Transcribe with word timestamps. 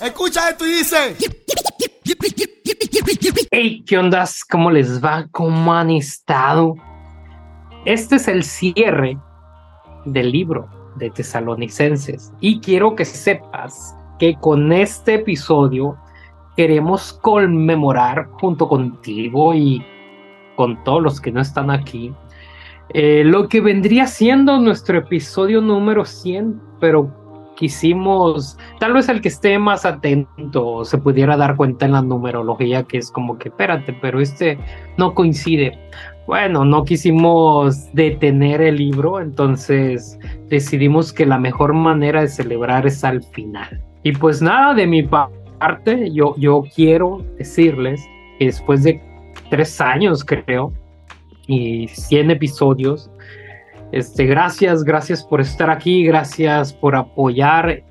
Escucha 0.00 0.48
esto 0.48 0.66
y 0.66 0.70
dice. 0.70 1.16
Hey, 3.50 3.84
¿qué 3.86 3.98
ondas? 3.98 4.44
¿Cómo 4.44 4.70
les 4.70 5.04
va? 5.04 5.26
¿Cómo 5.30 5.74
han 5.74 5.90
estado? 5.90 6.74
Este 7.84 8.16
es 8.16 8.28
el 8.28 8.42
cierre 8.42 9.18
del 10.06 10.32
libro 10.32 10.68
de 10.96 11.10
Tesalonicenses 11.10 12.32
y 12.40 12.60
quiero 12.60 12.94
que 12.94 13.04
sepas 13.04 13.94
que 14.18 14.36
con 14.36 14.72
este 14.72 15.14
episodio 15.14 15.98
queremos 16.56 17.12
conmemorar 17.12 18.26
junto 18.40 18.68
contigo 18.68 19.54
y 19.54 19.84
con 20.56 20.82
todos 20.84 21.02
los 21.02 21.20
que 21.20 21.32
no 21.32 21.40
están 21.40 21.70
aquí 21.70 22.14
eh, 22.92 23.22
lo 23.24 23.48
que 23.48 23.60
vendría 23.60 24.08
siendo 24.08 24.58
nuestro 24.58 24.98
episodio 24.98 25.60
número 25.60 26.04
100, 26.04 26.60
pero 26.80 27.19
quisimos, 27.60 28.56
tal 28.78 28.94
vez 28.94 29.10
el 29.10 29.20
que 29.20 29.28
esté 29.28 29.58
más 29.58 29.84
atento 29.84 30.82
se 30.82 30.96
pudiera 30.96 31.36
dar 31.36 31.56
cuenta 31.56 31.84
en 31.84 31.92
la 31.92 32.00
numerología 32.00 32.84
que 32.84 32.96
es 32.96 33.10
como 33.10 33.36
que, 33.36 33.50
espérate, 33.50 33.92
pero 34.00 34.18
este 34.18 34.58
no 34.96 35.12
coincide. 35.12 35.78
Bueno, 36.26 36.64
no 36.64 36.84
quisimos 36.84 37.92
detener 37.92 38.62
el 38.62 38.76
libro, 38.76 39.20
entonces 39.20 40.18
decidimos 40.48 41.12
que 41.12 41.26
la 41.26 41.38
mejor 41.38 41.74
manera 41.74 42.22
de 42.22 42.28
celebrar 42.28 42.86
es 42.86 43.04
al 43.04 43.22
final. 43.22 43.84
Y 44.04 44.12
pues 44.12 44.40
nada, 44.40 44.72
de 44.72 44.86
mi 44.86 45.02
parte, 45.02 46.10
yo, 46.14 46.34
yo 46.38 46.64
quiero 46.74 47.22
decirles 47.36 48.00
que 48.38 48.46
después 48.46 48.84
de 48.84 49.02
tres 49.50 49.78
años, 49.82 50.24
creo, 50.24 50.72
y 51.46 51.88
100 51.88 52.30
episodios, 52.30 53.10
este, 53.92 54.26
gracias, 54.26 54.84
gracias 54.84 55.24
por 55.24 55.40
estar 55.40 55.70
aquí, 55.70 56.04
gracias 56.04 56.72
por 56.72 56.96
apoyar 56.96 57.82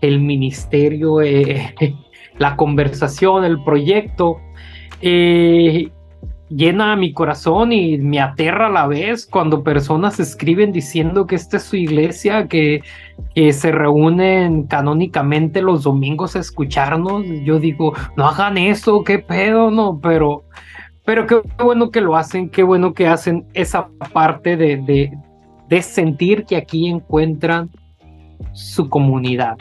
el 0.00 0.20
ministerio, 0.20 1.22
eh, 1.22 1.74
la 2.38 2.56
conversación, 2.56 3.44
el 3.44 3.62
proyecto. 3.62 4.40
Eh, 5.00 5.90
llena 6.48 6.96
mi 6.96 7.12
corazón 7.12 7.72
y 7.72 7.98
me 7.98 8.20
aterra 8.20 8.66
a 8.66 8.70
la 8.70 8.86
vez 8.86 9.26
cuando 9.26 9.62
personas 9.62 10.20
escriben 10.20 10.72
diciendo 10.72 11.26
que 11.26 11.36
esta 11.36 11.56
es 11.56 11.64
su 11.64 11.76
iglesia, 11.76 12.48
que, 12.48 12.82
que 13.34 13.52
se 13.52 13.72
reúnen 13.72 14.64
canónicamente 14.64 15.62
los 15.62 15.84
domingos 15.84 16.36
a 16.36 16.40
escucharnos. 16.40 17.24
Yo 17.44 17.58
digo, 17.58 17.94
no 18.16 18.26
hagan 18.26 18.58
eso, 18.58 19.04
qué 19.04 19.18
pedo, 19.18 19.70
no, 19.70 19.98
pero, 20.02 20.44
pero 21.04 21.26
qué 21.26 21.40
bueno 21.62 21.90
que 21.90 22.00
lo 22.00 22.16
hacen, 22.16 22.50
qué 22.50 22.62
bueno 22.62 22.94
que 22.94 23.08
hacen 23.08 23.46
esa 23.54 23.88
parte 24.12 24.56
de, 24.56 24.76
de, 24.76 25.12
de 25.68 25.82
sentir 25.82 26.44
que 26.44 26.56
aquí 26.56 26.88
encuentran 26.88 27.70
su 28.52 28.88
comunidad. 28.88 29.56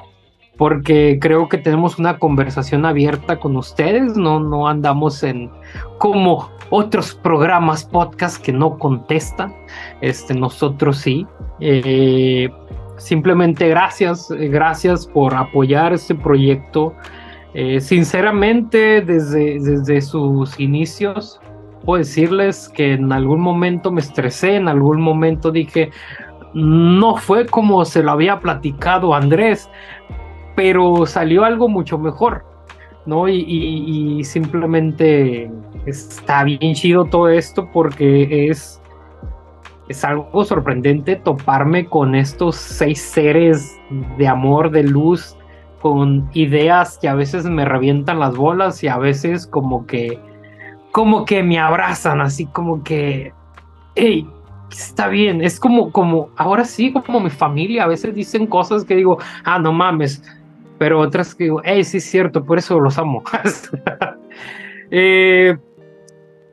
Porque 0.58 1.18
creo 1.20 1.50
que 1.50 1.58
tenemos 1.58 1.98
una 1.98 2.20
conversación 2.20 2.86
abierta 2.86 3.40
con 3.40 3.56
ustedes, 3.58 4.16
no, 4.16 4.40
no 4.40 4.68
andamos 4.68 5.24
en 5.24 5.50
como 5.98 6.50
otros 6.70 7.16
programas, 7.16 7.86
podcast 7.86 8.44
que 8.44 8.52
no 8.52 8.78
contestan. 8.78 9.54
Este, 10.02 10.34
nosotros 10.34 10.98
sí. 10.98 11.26
Eh, 11.60 12.50
simplemente 12.98 13.68
gracias, 13.68 14.30
gracias 14.30 15.08
por 15.08 15.34
apoyar 15.34 15.94
este 15.94 16.14
proyecto. 16.14 16.94
Eh, 17.56 17.80
sinceramente, 17.80 19.02
desde, 19.02 19.60
desde 19.60 20.02
sus 20.02 20.60
inicios, 20.60 21.40
puedo 21.86 22.00
decirles 22.00 22.70
que 22.70 22.94
en 22.94 23.12
algún 23.12 23.42
momento 23.42 23.92
me 23.92 24.02
estresé, 24.02 24.56
en 24.56 24.68
algún 24.68 25.02
momento 25.02 25.52
dije, 25.52 25.92
no 26.54 27.16
fue 27.18 27.46
como 27.46 27.84
se 27.86 28.04
lo 28.04 28.12
había 28.12 28.40
platicado 28.40 29.14
Andrés, 29.16 29.70
pero 30.56 31.06
salió 31.06 31.44
algo 31.44 31.68
mucho 31.68 31.98
mejor, 31.98 32.46
¿no? 33.06 33.28
Y, 33.28 33.40
y, 33.40 34.24
simplemente 34.24 35.52
está 35.86 36.44
bien 36.44 36.74
chido 36.74 37.06
todo 37.06 37.30
esto 37.30 37.70
porque 37.72 38.50
es, 38.50 38.82
es 39.90 40.04
algo 40.06 40.46
sorprendente 40.46 41.16
toparme 41.16 41.86
con 41.86 42.16
estos 42.16 42.56
seis 42.56 43.02
seres 43.02 43.80
de 44.18 44.28
amor, 44.28 44.70
de 44.70 44.84
luz, 44.84 45.36
con 45.82 46.30
ideas 46.34 46.98
que 47.02 47.10
a 47.10 47.16
veces 47.16 47.46
me 47.46 47.66
revientan 47.66 48.20
las 48.20 48.38
bolas 48.38 48.84
y 48.84 48.88
a 48.88 48.98
veces 48.98 49.48
como 49.48 49.86
que 49.86 50.20
como 50.94 51.26
que 51.26 51.42
me 51.42 51.58
abrazan, 51.58 52.22
así 52.22 52.46
como 52.46 52.84
que, 52.84 53.34
hey, 53.96 54.30
está 54.72 55.08
bien, 55.08 55.42
es 55.42 55.60
como, 55.60 55.92
como, 55.92 56.30
ahora 56.38 56.64
sí, 56.66 56.94
como 56.94 57.20
mi 57.20 57.32
familia, 57.32 57.86
a 57.86 57.88
veces 57.88 58.14
dicen 58.14 58.46
cosas 58.46 58.86
que 58.86 58.96
digo, 58.96 59.18
ah, 59.44 59.58
no 59.58 59.74
mames, 59.74 60.24
pero 60.78 61.00
otras 61.00 61.34
que 61.34 61.46
digo, 61.46 61.62
hey, 61.66 61.84
sí 61.84 61.98
es 61.98 62.04
cierto, 62.04 62.46
por 62.46 62.60
eso 62.60 62.80
los 62.80 63.00
amo. 63.00 63.24
eh, 64.92 65.58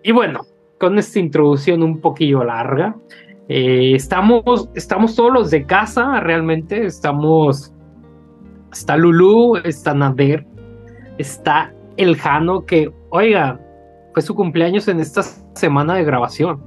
y 0.02 0.10
bueno, 0.10 0.40
con 0.78 0.98
esta 0.98 1.18
introducción 1.18 1.82
un 1.82 2.00
poquillo 2.00 2.42
larga, 2.42 2.96
eh, 3.50 3.92
estamos, 3.94 4.70
estamos 4.74 5.16
todos 5.16 5.34
los 5.34 5.50
de 5.50 5.66
casa, 5.66 6.18
realmente, 6.20 6.86
estamos, 6.86 7.74
está 8.72 8.96
Lulu, 8.96 9.56
está 9.64 9.92
Nader, 9.92 10.46
está 11.18 11.74
el 11.98 12.16
Jano, 12.16 12.64
que, 12.64 12.90
oiga, 13.10 13.60
fue 14.20 14.26
su 14.26 14.34
cumpleaños 14.34 14.86
en 14.88 15.00
esta 15.00 15.22
semana 15.22 15.94
de 15.94 16.04
grabación. 16.04 16.62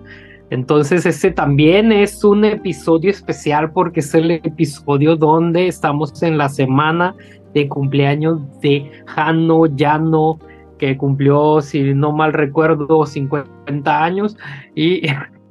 Entonces, 0.49 1.05
este 1.05 1.29
también 1.29 1.91
es 1.91 2.23
un 2.23 2.45
episodio 2.45 3.11
especial 3.11 3.71
porque 3.71 3.99
es 3.99 4.13
el 4.15 4.31
episodio 4.31 5.15
donde 5.15 5.67
estamos 5.67 6.23
en 6.23 6.39
la 6.39 6.49
semana 6.49 7.15
de 7.53 7.67
cumpleaños 7.67 8.41
de 8.61 8.91
Jano 9.05 9.67
Llano, 9.67 10.39
que 10.79 10.97
cumplió, 10.97 11.61
si 11.61 11.93
no 11.93 12.11
mal 12.11 12.33
recuerdo, 12.33 13.05
50 13.05 14.03
años. 14.03 14.35
Y 14.73 15.03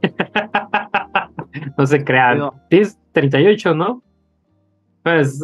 no 1.78 1.86
se 1.86 2.02
crean, 2.02 2.50
es 2.70 2.98
38, 3.12 3.74
¿no? 3.74 4.02
Pues, 5.04 5.40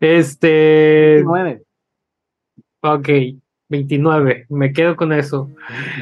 este. 0.00 1.24
29. 1.24 1.62
Ok. 2.82 3.08
29, 3.68 4.46
me 4.48 4.72
quedo 4.72 4.96
con 4.96 5.12
eso. 5.12 5.48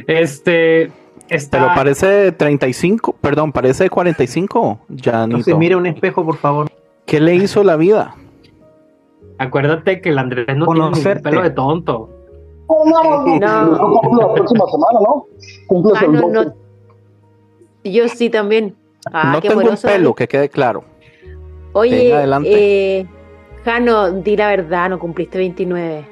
Este. 0.06 0.90
Está... 1.30 1.58
Pero 1.58 1.74
parece 1.74 2.32
35, 2.32 3.16
perdón, 3.20 3.50
parece 3.52 3.88
45, 3.88 4.80
ya 4.90 5.26
No 5.26 5.40
se 5.40 5.54
mire 5.54 5.74
un 5.74 5.86
espejo, 5.86 6.24
por 6.24 6.36
favor. 6.36 6.70
¿Qué 7.06 7.18
le 7.18 7.34
hizo 7.34 7.64
la 7.64 7.76
vida? 7.76 8.14
Acuérdate 9.38 10.00
que 10.02 10.10
el 10.10 10.18
Andrés 10.18 10.46
no 10.54 10.66
Conocerte. 10.66 11.00
tiene 11.00 11.14
ningún 11.14 11.22
pelo 11.22 11.42
de 11.42 11.50
tonto. 11.50 12.10
No, 12.68 12.84
no, 12.84 13.26
no, 13.26 13.38
No. 13.38 14.28
La 14.28 14.34
próxima 14.34 14.64
semana, 14.66 14.98
¿no? 15.00 15.26
Cumples 15.66 15.94
Ah, 15.96 16.04
el 16.04 16.12
no, 16.12 16.20
12. 16.20 16.32
no. 16.32 16.54
Yo 17.84 18.08
sí 18.08 18.28
también. 18.30 18.74
Ah, 19.12 19.32
no 19.34 19.40
qué 19.40 19.48
tengo 19.48 19.62
un 19.62 19.76
pelo, 19.76 20.14
que 20.14 20.28
quede 20.28 20.48
claro. 20.48 20.84
Oye, 21.72 22.12
eh, 22.44 23.06
Jano, 23.64 24.12
di 24.12 24.36
la 24.36 24.48
verdad, 24.48 24.90
no 24.90 24.98
cumpliste 24.98 25.38
29. 25.38 26.06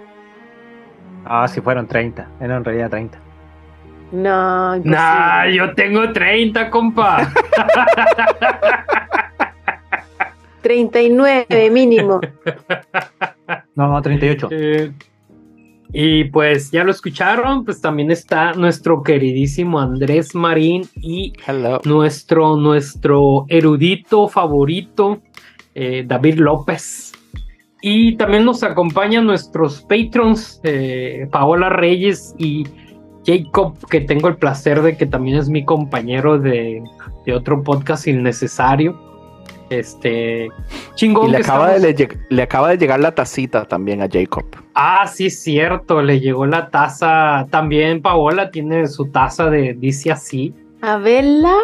Ah, 1.24 1.46
si 1.48 1.60
fueron 1.60 1.86
30. 1.86 2.26
Eran 2.40 2.58
en 2.58 2.64
realidad 2.64 2.90
30. 2.90 3.18
No, 4.12 4.76
imposible. 4.76 4.96
Nah, 4.96 5.46
yo 5.48 5.74
tengo 5.74 6.12
30, 6.12 6.70
compa. 6.70 7.32
39 10.62 11.70
mínimo. 11.70 12.20
No, 13.74 13.88
no, 13.88 14.00
38. 14.00 14.48
Eh, 14.50 14.92
y 15.92 16.24
pues 16.24 16.70
ya 16.70 16.84
lo 16.84 16.90
escucharon, 16.90 17.64
pues 17.64 17.80
también 17.80 18.10
está 18.10 18.52
nuestro 18.52 19.02
queridísimo 19.02 19.78
Andrés 19.80 20.34
Marín 20.34 20.88
y 20.96 21.32
Hello. 21.46 21.80
nuestro, 21.84 22.56
nuestro 22.56 23.44
erudito 23.48 24.28
favorito, 24.28 25.20
eh, 25.74 26.04
David 26.06 26.36
López. 26.36 27.11
Y 27.84 28.16
también 28.16 28.44
nos 28.44 28.62
acompañan 28.62 29.26
nuestros 29.26 29.82
patrons, 29.82 30.60
eh, 30.62 31.26
Paola 31.32 31.68
Reyes 31.68 32.32
y 32.38 32.64
Jacob, 33.26 33.74
que 33.90 34.00
tengo 34.00 34.28
el 34.28 34.36
placer 34.36 34.82
de 34.82 34.96
que 34.96 35.04
también 35.04 35.36
es 35.36 35.48
mi 35.48 35.64
compañero 35.64 36.38
de, 36.38 36.80
de 37.26 37.34
otro 37.34 37.62
podcast 37.62 38.06
innecesario. 38.06 38.96
Este 39.68 40.48
chingón. 40.94 41.28
Y 41.28 41.32
le 41.32 41.36
que 41.38 41.42
acaba, 41.44 41.74
estamos- 41.76 41.96
de, 41.96 42.18
le, 42.28 42.42
acaba 42.42 42.68
de 42.68 42.76
llegar 42.78 43.00
la 43.00 43.14
tacita 43.14 43.64
también 43.64 44.02
a 44.02 44.08
Jacob. 44.10 44.44
Ah, 44.74 45.06
sí, 45.06 45.26
es 45.26 45.42
cierto, 45.42 46.02
le 46.02 46.20
llegó 46.20 46.46
la 46.46 46.68
taza. 46.68 47.46
También 47.50 48.00
Paola 48.02 48.50
tiene 48.50 48.86
su 48.86 49.06
taza 49.06 49.48
de 49.50 49.74
Dice 49.74 50.12
así. 50.12 50.54
A 50.82 50.98
verla. 50.98 51.54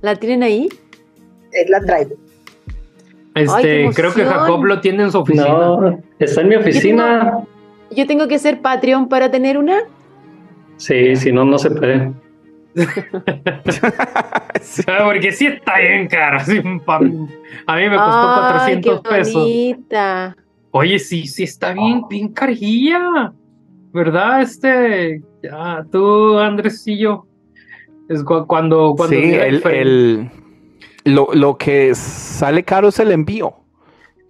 ¿La 0.00 0.16
tienen 0.16 0.42
ahí? 0.42 0.68
Eh, 1.52 1.66
la 1.68 1.80
traigo. 1.80 2.16
Este, 3.34 3.88
creo 3.94 4.12
que. 4.12 4.24
Jacob 4.24 4.64
lo 4.64 4.80
tiene 4.80 5.04
en 5.04 5.12
su 5.12 5.18
oficina. 5.18 5.48
No, 5.48 5.98
está 6.18 6.40
en 6.42 6.48
mi 6.48 6.56
oficina. 6.56 7.38
Yo 7.90 8.06
tengo 8.06 8.28
que 8.28 8.38
ser 8.38 8.60
Patreon 8.60 9.08
para 9.08 9.30
tener 9.30 9.58
una. 9.58 9.78
Sí, 10.76 11.16
si 11.16 11.32
no, 11.32 11.44
no 11.44 11.58
se 11.58 11.70
puede. 11.70 12.12
Sí. 12.74 12.84
Ah, 14.86 15.04
Porque 15.04 15.32
sí 15.32 15.46
está 15.46 15.78
bien 15.78 16.08
cara. 16.08 16.40
sí, 16.44 16.58
a 16.58 16.62
mí 16.62 17.88
me 17.88 17.96
costó 17.96 17.96
Ay, 17.96 18.80
400 18.80 19.00
qué 19.02 19.08
pesos. 19.08 19.34
bonita. 19.34 20.36
Oye, 20.70 20.98
sí, 20.98 21.26
sí 21.26 21.42
está 21.42 21.72
bien, 21.72 22.02
bien 22.08 22.28
carilla. 22.28 23.32
¿Verdad? 23.92 24.42
Este, 24.42 25.22
ya, 25.42 25.84
tú, 25.90 26.38
Andresillo. 26.38 27.26
Es 28.08 28.22
cu- 28.24 28.46
cuando, 28.46 28.94
cuando 28.96 29.16
Sí, 29.16 29.34
el, 29.34 29.62
el- 29.66 30.30
lo, 31.04 31.28
lo 31.32 31.56
que 31.56 31.94
sale 31.94 32.62
caro 32.64 32.88
es 32.88 32.98
el 33.00 33.12
envío. 33.12 33.54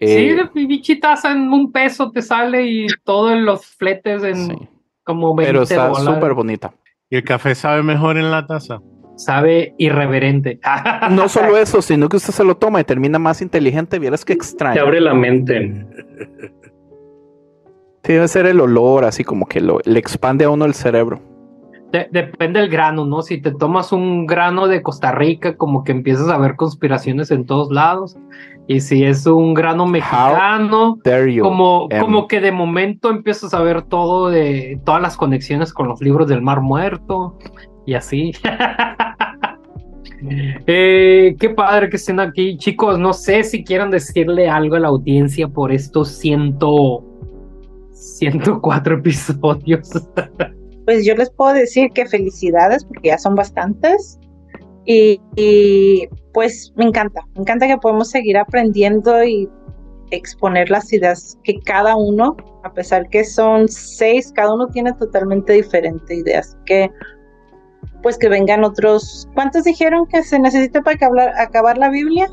Sí, 0.01 0.07
Eh, 0.09 0.35
de 0.55 0.67
bichitas 0.67 1.25
en 1.25 1.53
un 1.53 1.71
peso 1.71 2.11
te 2.11 2.23
sale 2.23 2.67
y 2.67 2.87
todos 3.05 3.37
los 3.39 3.65
fletes 3.67 4.25
en 4.25 4.37
sí, 4.37 4.69
como 5.05 5.35
20 5.35 5.53
pero 5.53 5.63
está 5.63 5.95
súper 5.95 6.35
bonita. 6.35 6.75
¿Y 7.09 7.17
el 7.17 7.25
café 7.25 7.55
sabe 7.55 7.83
mejor 7.83 8.17
en 8.17 8.31
la 8.31 8.47
taza? 8.47 8.81
Sabe 9.17 9.75
irreverente. 9.79 10.59
No 11.11 11.29
solo 11.29 11.57
eso, 11.57 11.83
sino 11.83 12.09
que 12.09 12.17
usted 12.17 12.33
se 12.33 12.43
lo 12.45 12.57
toma 12.57 12.81
y 12.81 12.85
termina 12.85 13.19
más 13.19 13.43
inteligente. 13.43 13.99
Vieras 13.99 14.25
que 14.25 14.33
Te 14.35 14.39
extraño. 14.39 14.81
abre 14.81 15.01
la 15.01 15.15
mente. 15.15 15.87
Sí, 18.05 18.13
debe 18.15 18.27
ser 18.27 18.47
el 18.47 18.59
olor, 18.61 19.05
así 19.05 19.23
como 19.23 19.47
que 19.47 19.61
lo, 19.61 19.79
le 19.85 19.99
expande 20.01 20.45
a 20.45 20.51
uno 20.51 20.65
el 20.65 20.75
cerebro. 20.75 21.21
De- 21.93 22.09
depende 22.11 22.61
del 22.61 22.71
grano, 22.71 23.05
¿no? 23.05 23.21
Si 23.21 23.41
te 23.41 23.53
tomas 23.53 23.93
un 23.93 24.27
grano 24.27 24.67
de 24.67 24.83
Costa 24.83 25.13
Rica, 25.13 25.57
como 25.57 25.85
que 25.85 25.93
empiezas 25.93 26.29
a 26.29 26.39
ver 26.39 26.57
conspiraciones 26.57 27.31
en 27.31 27.45
todos 27.45 27.71
lados. 27.71 28.17
Y 28.67 28.81
si 28.81 29.05
es 29.05 29.27
un 29.27 29.53
grano 29.55 29.87
mexicano, 29.87 30.99
you 31.29 31.43
como, 31.43 31.89
como 32.01 32.29
que 32.29 32.41
de 32.41 32.53
momento 32.53 33.11
empiezas 33.11 33.53
a 33.53 33.61
ver 33.61 33.83
todo 33.83 34.31
de 34.31 34.81
todas 34.85 35.03
las 35.03 35.17
conexiones 35.17 35.73
con 35.75 35.89
los 35.89 36.01
libros 36.01 36.29
del 36.29 36.41
Mar 36.41 36.61
Muerto 36.61 37.39
y 37.87 37.95
así. 37.95 38.33
Eh, 40.69 41.35
qué 41.41 41.51
padre 41.51 41.91
que 41.91 41.97
estén 41.97 42.21
aquí, 42.21 42.57
chicos. 42.57 42.97
No 42.97 43.13
sé 43.13 43.43
si 43.43 43.65
quieran 43.65 43.91
decirle 43.91 44.49
algo 44.49 44.77
a 44.77 44.79
la 44.79 44.87
audiencia 44.87 45.49
por 45.49 45.73
estos 45.73 46.11
ciento, 46.11 47.03
104 47.91 48.99
episodios. 48.99 49.91
Pues 50.85 51.05
yo 51.07 51.15
les 51.15 51.31
puedo 51.31 51.53
decir 51.55 51.91
que 51.95 52.07
felicidades 52.07 52.85
porque 52.85 53.09
ya 53.09 53.19
son 53.19 53.35
bastantes 53.35 54.19
y, 54.85 55.21
y, 55.37 56.09
pues 56.35 56.73
me 56.77 56.85
encanta, 56.87 57.23
me 57.35 57.43
encanta 57.43 57.69
que 57.69 57.77
podemos 57.79 58.11
seguir 58.11 58.37
aprendiendo 58.37 59.23
y 59.23 59.49
exponer 60.11 60.71
las 60.71 60.93
ideas 60.93 61.39
que 61.45 61.61
cada 61.61 61.97
uno, 61.97 62.37
a 62.65 62.73
pesar 62.73 63.09
que 63.09 63.25
son 63.25 63.69
seis, 63.69 64.33
cada 64.35 64.53
uno 64.55 64.67
tiene 64.69 64.93
totalmente 64.95 65.53
diferente 65.53 66.17
ideas. 66.17 66.57
Que 66.67 66.91
pues 68.03 68.19
que 68.19 68.29
vengan 68.29 68.65
otros. 68.65 69.29
¿Cuántos 69.35 69.63
dijeron 69.65 70.07
que 70.07 70.25
se 70.25 70.39
necesita 70.41 70.83
para 70.83 70.97
acabar, 70.97 71.33
acabar 71.39 71.79
la 71.79 71.89
Biblia? 71.89 72.29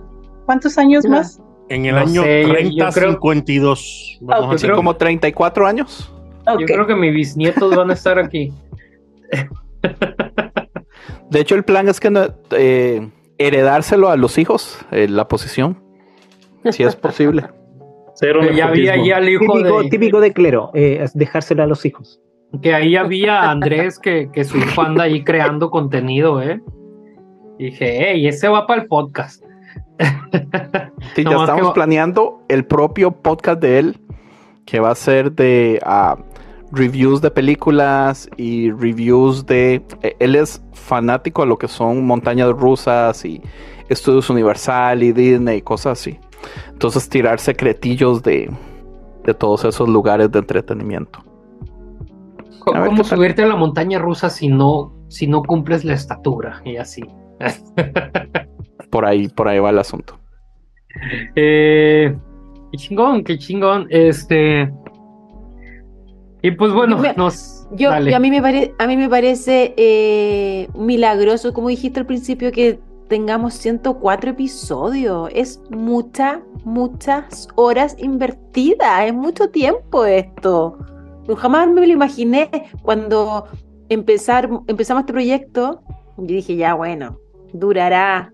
¿Cuántos 0.46 0.78
años 0.80 1.06
No. 1.06 1.12
más? 1.12 1.40
En 1.70 1.86
el 1.86 1.94
No 1.94 2.02
año 2.02 2.24
sé, 2.24 2.42
yo- 2.42 2.48
yo 2.48 2.90
creo- 2.90 2.92
3052. 2.92 4.18
Vamos 4.22 4.48
Ok. 4.48 4.54
a 4.54 4.66
creo- 4.66 4.76
como 4.76 4.96
34 4.96 5.68
años. 5.68 6.12
Yo 6.58 6.66
creo 6.66 6.88
que 6.88 6.96
mis 6.96 7.14
bisnietos 7.14 7.76
van 7.76 7.90
a 7.90 7.94
estar 7.94 8.18
aquí. 8.18 8.52
De 11.30 11.40
hecho, 11.40 11.56
el 11.56 11.64
plan 11.64 11.88
es 11.88 12.00
que 12.00 12.10
no- 12.10 12.28
eh, 12.52 13.08
heredárselo 13.38 14.10
a 14.10 14.18
los 14.18 14.38
hijos, 14.38 14.80
eh, 14.92 15.08
la 15.08 15.28
posición, 15.28 15.78
si 16.72 16.84
es 16.84 16.96
posible. 16.96 17.46
Cero 18.16 18.42
ya 18.54 18.68
había 18.68 18.98
ya 18.98 19.18
el 19.20 19.30
hijo 19.30 19.54
Típico, 19.54 19.82
de 19.84 19.90
típico 19.90 20.20
de 20.20 20.34
clero, 20.34 20.72
eh, 20.74 21.00
es 21.02 21.14
dejárselo 21.14 21.64
a 21.64 21.68
los 21.68 21.86
hijos. 21.86 22.20
que 22.62 22.74
ahí 22.74 22.96
había 22.98 23.50
Andrés 23.50 23.98
que, 24.00 24.30
que 24.34 24.44
su 24.44 24.58
hijo 24.58 24.82
anda 24.82 25.04
ahí 25.04 25.24
creando 25.24 25.70
contenido, 25.70 26.42
¿eh? 26.42 26.60
Dije, 27.60 27.98
hey, 28.12 28.28
ese 28.28 28.48
va 28.50 28.66
para 28.68 28.82
el 28.82 28.88
podcast. 28.88 29.44
Sí, 31.16 31.24
ya 31.24 31.32
estamos 31.38 31.70
que- 31.70 31.74
planeando 31.74 32.42
el 32.50 32.64
propio 32.66 33.12
podcast 33.12 33.60
de 33.62 33.80
él, 33.80 33.98
que 34.66 34.80
va 34.80 34.92
a 34.92 34.96
ser 34.96 35.32
de 35.32 35.80
ah, 35.84 36.18
reviews 36.72 37.22
de 37.22 37.32
películas 37.32 38.30
y 38.38 38.72
reviews 38.72 39.46
de... 39.46 39.82
eh, 40.02 40.16
Él 40.20 40.36
es 40.36 40.64
fanático 40.74 41.42
a 41.44 41.46
lo 41.46 41.58
que 41.58 41.68
son 41.68 42.06
montañas 42.06 42.50
rusas 42.52 43.26
y 43.26 43.42
estudios 43.90 44.30
Universal 44.30 45.02
y 45.04 45.12
Disney 45.12 45.58
y 45.58 45.62
cosas 45.62 46.00
así. 46.00 46.20
Entonces 46.72 47.10
tirar 47.10 47.40
secretillos 47.40 48.24
de, 48.24 48.50
de 49.26 49.34
todos 49.34 49.66
esos 49.66 49.90
lugares 49.90 50.32
de 50.32 50.40
entretenimiento. 50.40 51.24
¿Cómo 52.60 53.04
subirte 53.04 53.44
a 53.44 53.48
la 53.48 53.56
montaña 53.56 53.98
rusa 54.00 54.30
si 54.30 54.48
no, 54.48 54.94
si 55.08 55.26
no 55.28 55.42
cumples 55.44 55.84
la 55.84 55.94
estatura? 55.94 56.62
Y 56.66 56.78
así. 56.78 57.02
Por 58.92 59.06
ahí, 59.06 59.28
por 59.28 59.48
ahí 59.48 59.60
va 59.60 59.70
el 59.70 59.78
asunto. 59.78 60.20
Eh, 61.36 62.16
qué 62.72 62.78
chingón, 62.78 63.24
qué 63.24 63.38
chingón. 63.38 63.86
Este. 63.92 64.72
Y 66.42 66.52
pues 66.52 66.72
bueno, 66.72 66.96
Yo 66.98 67.02
me- 67.02 67.14
nos. 67.16 67.68
Yo, 67.72 67.92
a, 67.92 68.00
mí 68.00 68.32
me 68.32 68.42
pare- 68.42 68.74
a 68.80 68.88
mí 68.88 68.98
me 68.98 69.10
parece 69.10 69.74
eh, 69.78 70.68
milagroso, 70.74 71.54
como 71.54 71.68
dijiste 71.70 72.00
al 72.00 72.06
principio, 72.06 72.52
que 72.52 72.80
tengamos 73.10 73.54
104 73.56 74.32
episodios. 74.32 75.30
Es 75.34 75.62
mucha, 75.70 76.42
muchas 76.64 77.48
horas 77.56 77.96
invertidas. 78.00 79.06
Es 79.06 79.14
mucho 79.14 79.50
tiempo 79.50 80.06
esto. 80.06 80.78
Yo 81.28 81.36
jamás 81.36 81.68
me 81.68 81.86
lo 81.86 81.94
imaginé 81.94 82.50
cuando 82.82 83.46
empezar, 83.90 84.50
empezamos 84.68 85.02
este 85.02 85.14
proyecto. 85.14 85.82
Yo 86.18 86.26
dije, 86.26 86.56
ya 86.56 86.74
bueno, 86.74 87.18
durará 87.54 88.34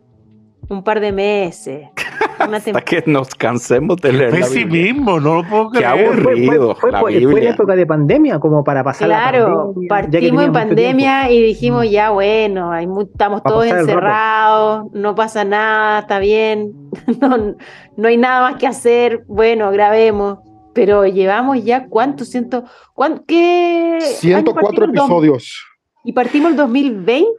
un 0.70 0.84
par 0.84 1.00
de 1.02 1.12
meses. 1.12 1.88
Una 2.48 2.58
Hasta 2.58 2.82
que 2.82 3.04
nos 3.08 3.34
cansemos 3.36 3.98
de 3.98 4.12
leer 4.14 4.32
la 4.40 4.48
Biblia. 4.48 4.66
Pesimismo, 4.66 5.20
no 5.20 5.36
lo 5.36 5.44
puedo 5.50 5.72
Qué 5.72 5.86
aburrido. 5.86 6.76
Fue, 6.76 6.92
la 6.92 7.00
fue- 7.02 7.14
fue 7.14 7.22
la 7.22 7.28
Biblia. 7.36 7.50
época 7.52 7.76
de 7.76 7.86
pandemia, 7.86 8.40
como 8.40 8.64
para 8.64 8.84
pasar 8.84 9.08
la 9.10 9.30
Claro, 9.30 9.74
pandemia, 9.88 10.02
ya 10.02 10.20
que 10.20 10.28
partimos 10.28 10.44
en 10.46 10.52
pandemia 10.54 11.32
y 11.32 11.42
dijimos, 11.44 11.86
Mm. 11.86 11.90
ya 11.90 12.10
bueno, 12.12 12.72
hay 12.72 12.88
estamos 13.12 13.42
todos 13.44 13.66
encerrados, 13.66 14.86
no 14.94 15.16
pasa 15.16 15.44
nada, 15.46 16.00
está 16.00 16.20
bien, 16.20 16.74
no, 17.22 17.56
no 17.98 18.08
hay 18.08 18.18
nada 18.18 18.42
más 18.52 18.60
que 18.60 18.68
hacer, 18.68 19.24
bueno, 19.28 19.72
grabemos. 19.72 20.40
Pero 20.74 21.06
llevamos 21.06 21.64
ya 21.64 21.88
cuántos, 21.88 22.28
ciento, 22.30 22.66
cuán- 22.94 23.24
¿qué? 23.26 23.94
año 24.02 24.06
104 24.06 24.62
partimos? 24.62 24.94
Dos- 24.94 25.06
episodios. 25.06 25.66
¿Y 26.04 26.12
partimos 26.12 26.52
el 26.52 26.58
2020 26.58 27.30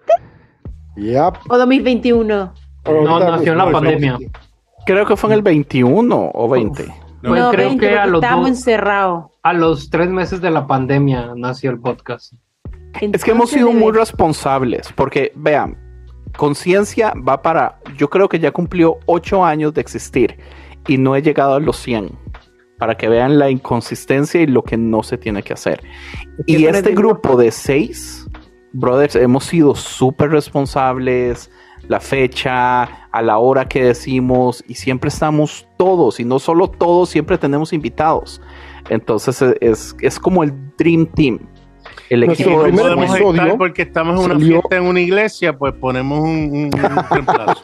Yep. 0.96 1.34
o 1.50 1.58
2021? 1.58 2.52
No, 2.86 3.18
nació 3.20 3.52
en 3.52 3.58
la 3.58 3.70
pandemia. 3.70 4.18
Creo 4.86 5.04
que 5.06 5.16
fue 5.16 5.30
en 5.30 5.34
el 5.34 5.42
21 5.42 6.30
o 6.32 6.48
20. 6.48 6.86
No, 7.22 7.30
Pues 7.30 7.42
no, 7.42 7.50
creo 7.50 7.68
20, 7.70 7.86
que 7.88 7.98
a 7.98 8.06
los 8.06 8.22
estábamos 8.22 8.48
dos- 8.50 8.58
encerrados. 8.58 9.24
A 9.42 9.52
los 9.52 9.90
tres 9.90 10.08
meses 10.08 10.40
de 10.40 10.50
la 10.50 10.66
pandemia 10.66 11.32
nació 11.36 11.70
el 11.70 11.80
podcast. 11.80 12.32
Es 13.00 13.24
que 13.24 13.32
hemos 13.32 13.52
Entonces 13.52 13.58
sido 13.58 13.72
muy 13.72 13.92
responsables, 13.92 14.92
porque 14.94 15.32
vean, 15.34 15.76
Conciencia 16.36 17.14
va 17.26 17.40
para, 17.42 17.78
yo 17.96 18.08
creo 18.10 18.28
que 18.28 18.38
ya 18.38 18.50
cumplió 18.52 18.98
8 19.06 19.44
años 19.44 19.72
de 19.74 19.80
existir 19.80 20.38
y 20.86 20.98
no 20.98 21.16
he 21.16 21.22
llegado 21.22 21.54
a 21.54 21.60
los 21.60 21.76
100, 21.78 22.10
para 22.78 22.96
que 22.96 23.08
vean 23.08 23.38
la 23.38 23.48
inconsistencia 23.50 24.40
y 24.42 24.46
lo 24.46 24.62
que 24.62 24.76
no 24.76 25.02
se 25.02 25.16
tiene 25.18 25.42
que 25.42 25.54
hacer. 25.54 25.82
Y 26.46 26.66
este 26.66 26.94
grupo 26.94 27.36
de 27.36 27.50
6, 27.50 28.28
brothers, 28.72 29.16
hemos 29.16 29.44
sido 29.44 29.74
súper 29.74 30.30
responsables, 30.30 31.50
la 31.88 32.00
fecha, 32.00 32.82
a 32.84 33.22
la 33.22 33.38
hora 33.38 33.66
que 33.68 33.84
decimos, 33.84 34.62
y 34.66 34.74
siempre 34.74 35.08
estamos 35.08 35.66
todos, 35.76 36.18
y 36.20 36.24
no 36.24 36.38
solo 36.38 36.68
todos, 36.68 37.08
siempre 37.10 37.38
tenemos 37.38 37.72
invitados. 37.72 38.40
Entonces 38.90 39.40
e- 39.42 39.56
es, 39.60 39.96
es 40.00 40.18
como 40.18 40.42
el 40.44 40.52
Dream 40.78 41.06
Team. 41.06 41.38
El 42.10 42.22
equipo 42.24 42.50
no 42.50 42.56
de 42.58 42.64
primer 42.68 42.82
podemos 42.84 43.04
ensueño. 43.10 43.32
episodio 43.32 43.42
estar 43.42 43.58
porque 43.58 43.82
estamos 43.82 44.14
en 44.20 44.24
una 44.26 44.34
salió- 44.34 44.60
fiesta 44.60 44.76
en 44.76 44.82
una 44.84 45.00
iglesia, 45.00 45.56
pues 45.58 45.72
ponemos 45.74 46.20
un, 46.20 46.28
un- 46.28 46.64
un 46.64 46.70
reemplazo. 47.10 47.62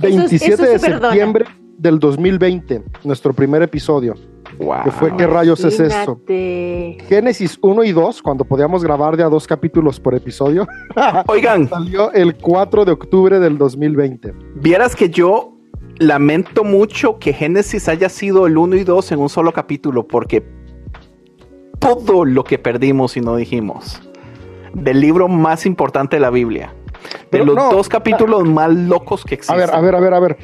27 0.00 0.52
eso 0.54 0.62
de 0.62 0.78
se 0.78 0.86
perdona. 0.86 1.08
septiembre 1.10 1.44
del 1.78 1.98
2020, 1.98 2.82
nuestro 3.04 3.32
primer 3.32 3.62
episodio. 3.62 4.14
Wow. 4.58 4.84
Que 4.84 4.90
fue 4.90 5.16
¿Qué 5.16 5.26
rayos 5.26 5.62
es 5.64 5.78
esto? 5.80 6.20
Génesis 6.26 7.58
1 7.60 7.84
y 7.84 7.92
2, 7.92 8.22
cuando 8.22 8.44
podíamos 8.44 8.82
grabar 8.82 9.16
de 9.16 9.22
a 9.22 9.28
dos 9.28 9.46
capítulos 9.46 10.00
por 10.00 10.14
episodio, 10.14 10.66
Oigan, 11.26 11.68
salió 11.68 12.10
el 12.12 12.36
4 12.36 12.84
de 12.84 12.92
octubre 12.92 13.38
del 13.38 13.58
2020. 13.58 14.32
vieras 14.54 14.96
que 14.96 15.10
yo 15.10 15.52
lamento 15.98 16.64
mucho 16.64 17.18
que 17.18 17.32
Génesis 17.32 17.88
haya 17.88 18.08
sido 18.08 18.46
el 18.46 18.56
1 18.56 18.76
y 18.76 18.84
2 18.84 19.12
en 19.12 19.18
un 19.18 19.28
solo 19.28 19.52
capítulo, 19.52 20.06
porque 20.06 20.42
todo 21.78 22.24
lo 22.24 22.44
que 22.44 22.58
perdimos 22.58 23.16
y 23.16 23.20
no 23.20 23.36
dijimos 23.36 24.00
del 24.74 25.00
libro 25.00 25.28
más 25.28 25.64
importante 25.64 26.16
de 26.16 26.20
la 26.20 26.28
Biblia, 26.30 26.74
de 27.02 27.26
Pero 27.30 27.44
los 27.46 27.54
no, 27.56 27.70
dos 27.70 27.88
capítulos 27.88 28.44
más 28.48 28.70
locos 28.74 29.24
que 29.24 29.34
A 29.34 29.36
existen. 29.36 29.56
ver, 29.58 29.74
a 29.74 29.80
ver, 29.80 29.94
a 29.94 30.00
ver, 30.00 30.14
a 30.14 30.20
ver. 30.20 30.36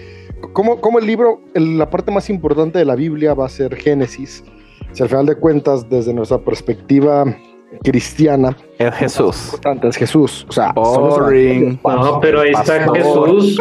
¿Cómo, 0.53 0.81
cómo 0.81 0.99
el 0.99 1.07
libro, 1.07 1.41
el- 1.55 1.79
la 1.79 1.89
parte 1.91 2.11
más 2.13 2.29
importante 2.31 2.79
de 2.79 2.85
la 2.85 2.95
Biblia 2.97 3.35
va 3.35 3.47
a 3.47 3.49
ser 3.49 3.75
Génesis? 3.77 4.45
Si 4.93 5.03
al 5.03 5.09
final 5.09 5.27
de 5.27 5.37
cuentas, 5.37 5.89
desde 5.89 6.13
nuestra 6.13 6.39
perspectiva 6.39 7.25
cristiana, 7.83 8.55
Es 8.79 8.95
Jesús. 8.97 9.45
importante 9.47 9.89
es 9.89 9.97
Jesús. 9.97 10.47
O 10.49 10.53
sea, 10.53 10.73
Boring. 10.73 11.81
No, 11.85 12.21
pero 12.21 12.41
ahí 12.43 12.51
está 12.51 12.85
pastor. 12.87 13.29
Jesús. 13.29 13.59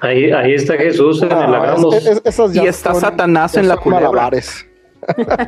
Ahí, 0.00 0.30
ahí 0.30 0.54
está 0.54 0.74
Jesús 0.74 1.22
en 1.22 1.32
el 1.32 1.54
hagamos. 1.54 1.94
es- 1.96 2.06
es- 2.06 2.22
esas 2.24 2.52
ya 2.52 2.62
Y 2.62 2.66
está 2.68 2.92
son- 2.92 3.00
Satanás 3.00 3.56
en 3.56 3.66
la 3.66 3.76
culebra. 3.76 4.06
malabares. 4.10 4.64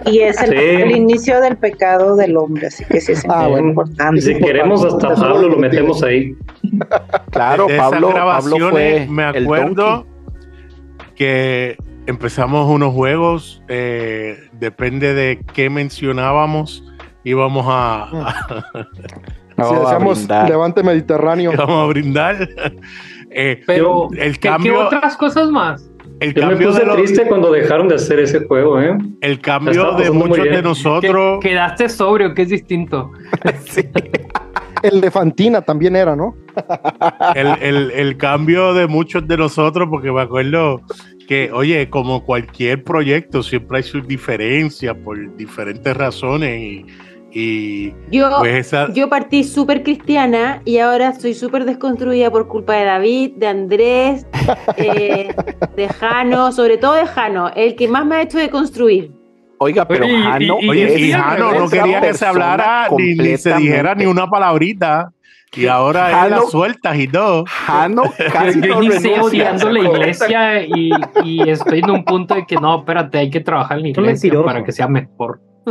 Y 0.07 0.21
es 0.21 0.41
el, 0.43 0.51
Sí. 0.51 0.57
el 0.57 0.91
inicio 0.93 1.41
del 1.41 1.57
pecado 1.57 2.17
del 2.17 2.37
hombre, 2.37 2.69
así 2.69 2.85
que 2.85 3.01
sí 3.01 3.13
es 3.13 3.25
Ah, 3.29 3.47
bueno. 3.49 3.69
importante. 3.71 4.21
Si 4.23 4.35
queremos 4.39 4.85
hasta 4.85 5.15
Pablo 5.15 5.49
lo 5.49 5.57
metemos 5.57 6.03
ahí. 6.03 6.35
Claro, 7.31 7.67
Pablo, 7.67 7.79
Pablo 7.79 8.09
grabaciones 8.09 8.71
fue 8.71 9.07
me 9.11 9.31
el 9.31 9.45
acuerdo. 9.45 10.07
Que 11.21 11.77
empezamos 12.07 12.67
unos 12.71 12.95
juegos, 12.95 13.63
eh, 13.69 14.39
depende 14.53 15.13
de 15.13 15.39
qué 15.53 15.69
mencionábamos, 15.69 16.83
íbamos 17.25 17.67
a, 17.69 18.05
a- 18.05 18.87
No, 19.59 19.69
si 19.69 19.75
a 19.75 19.79
decíamos. 19.81 20.29
Levante 20.49 20.83
Mediterráneo. 20.83 21.53
íbamos 21.53 21.85
a 21.85 21.87
brindar. 21.89 22.49
Eh, 23.31 23.61
Pero, 23.67 24.09
el 24.13 24.33
¿qué, 24.33 24.41
qué 24.41 24.49
cambio, 24.49 24.81
otras 24.87 25.15
cosas 25.19 25.51
más? 25.51 25.91
el 26.21 26.33
Yo 26.33 26.43
me 26.47 26.49
cambio, 26.53 26.69
puse 26.69 26.81
de, 26.81 26.87
los- 26.87 26.97
triste 26.97 27.27
cuando 27.29 27.53
dejaron 27.53 27.87
de 27.89 27.97
hacer 27.97 28.19
ese 28.21 28.47
juego, 28.47 28.81
¿eh? 28.81 28.97
el 29.21 29.41
cambio 29.41 29.93
de 29.97 30.11
muchos 30.11 30.43
de 30.45 30.63
nosotros, 30.63 31.39
Que- 31.43 31.51
quedaste 31.51 31.91
sobrio, 31.91 32.33
que 32.35 32.43
es 32.43 32.49
distinto. 32.49 33.13
Sí. 33.67 33.83
El 34.83 35.03
de 35.03 35.11
Fantina 35.11 35.61
también 35.61 35.95
era, 35.95 36.17
¿no? 36.17 36.35
el, 37.35 37.49
el- 37.61 37.91
el 37.91 38.17
cambio 38.17 38.73
de 38.73 38.87
muchos 38.87 39.29
de 39.29 39.37
nosotros, 39.37 39.89
porque 39.91 40.11
me 40.11 40.23
acuerdo 40.23 40.81
que, 41.31 41.49
oye, 41.53 41.89
como 41.89 42.25
cualquier 42.25 42.83
proyecto, 42.83 43.45
siempre 43.45 43.77
hay 43.77 43.83
sus 43.85 44.05
diferencias 44.05 44.97
por 44.97 45.37
diferentes 45.37 45.97
razones 45.97 46.61
y, 46.61 46.87
y, 47.31 47.95
Yo, 48.11 48.29
pues 48.41 48.67
esa, 48.67 48.93
yo 48.93 49.09
partí 49.09 49.45
súper 49.45 49.85
cristiana 49.85 50.61
y 50.65 50.79
ahora 50.79 51.13
soy 51.15 51.35
súper 51.35 51.67
desconstruida 51.67 52.33
por 52.33 52.49
culpa 52.49 52.75
de 52.75 52.85
David, 52.85 53.31
de 53.37 53.47
Andrés, 53.47 54.27
eh, 54.77 55.33
de 55.77 55.89
Jano, 55.89 56.51
sobre 56.51 56.79
todo 56.79 56.95
de 56.95 57.07
Jano, 57.07 57.49
el 57.55 57.77
que 57.77 57.87
más 57.87 58.05
me 58.05 58.17
ha 58.17 58.23
hecho 58.23 58.39
de 58.39 58.51
construir. 58.51 59.13
Oiga, 59.59 59.87
pero 59.87 60.07
Oye, 60.07 60.15
y- 60.15 60.23
Jano 60.25 60.59
y- 60.61 60.65
y- 60.65 60.69
Oye, 60.69 60.95
es 60.95 61.01
y 61.01 61.13
Jano 61.13 61.53
no 61.53 61.69
quería 61.71 62.01
que 62.01 62.15
se 62.15 62.27
hablara 62.27 62.89
ni, 62.99 63.15
ni 63.15 63.37
se 63.37 63.55
dijera 63.55 63.95
ni 63.95 64.07
una 64.07 64.27
palabrita. 64.27 65.13
Y 65.53 65.67
ahora 65.67 66.09
él 66.11 66.15
Jano- 66.15 66.29
las 66.43 66.51
sueltas 66.51 66.97
y 66.97 67.09
todo. 67.09 67.45
Jano 67.47 68.03
casi 68.33 68.61
Yo 68.61 68.77
no 68.77 68.83
inicié 68.85 69.21
odiando 69.21 69.71
la 69.71 69.81
iglesia 69.81 70.63
y, 70.65 70.91
y 71.25 71.49
estoy 71.49 71.81
en 71.81 71.91
un 71.91 72.05
punto 72.05 72.35
de 72.35 72.47
que 72.47 72.57
no, 72.57 72.79
espérate, 72.79 73.19
hay 73.19 73.31
que 73.31 73.41
trabajar 73.41 73.79
en 73.79 73.83
la 73.85 73.89
iglesia 73.89 74.33
para 74.45 74.63
que 74.65 74.73
sea 74.73 74.87
mejor. 74.89 75.41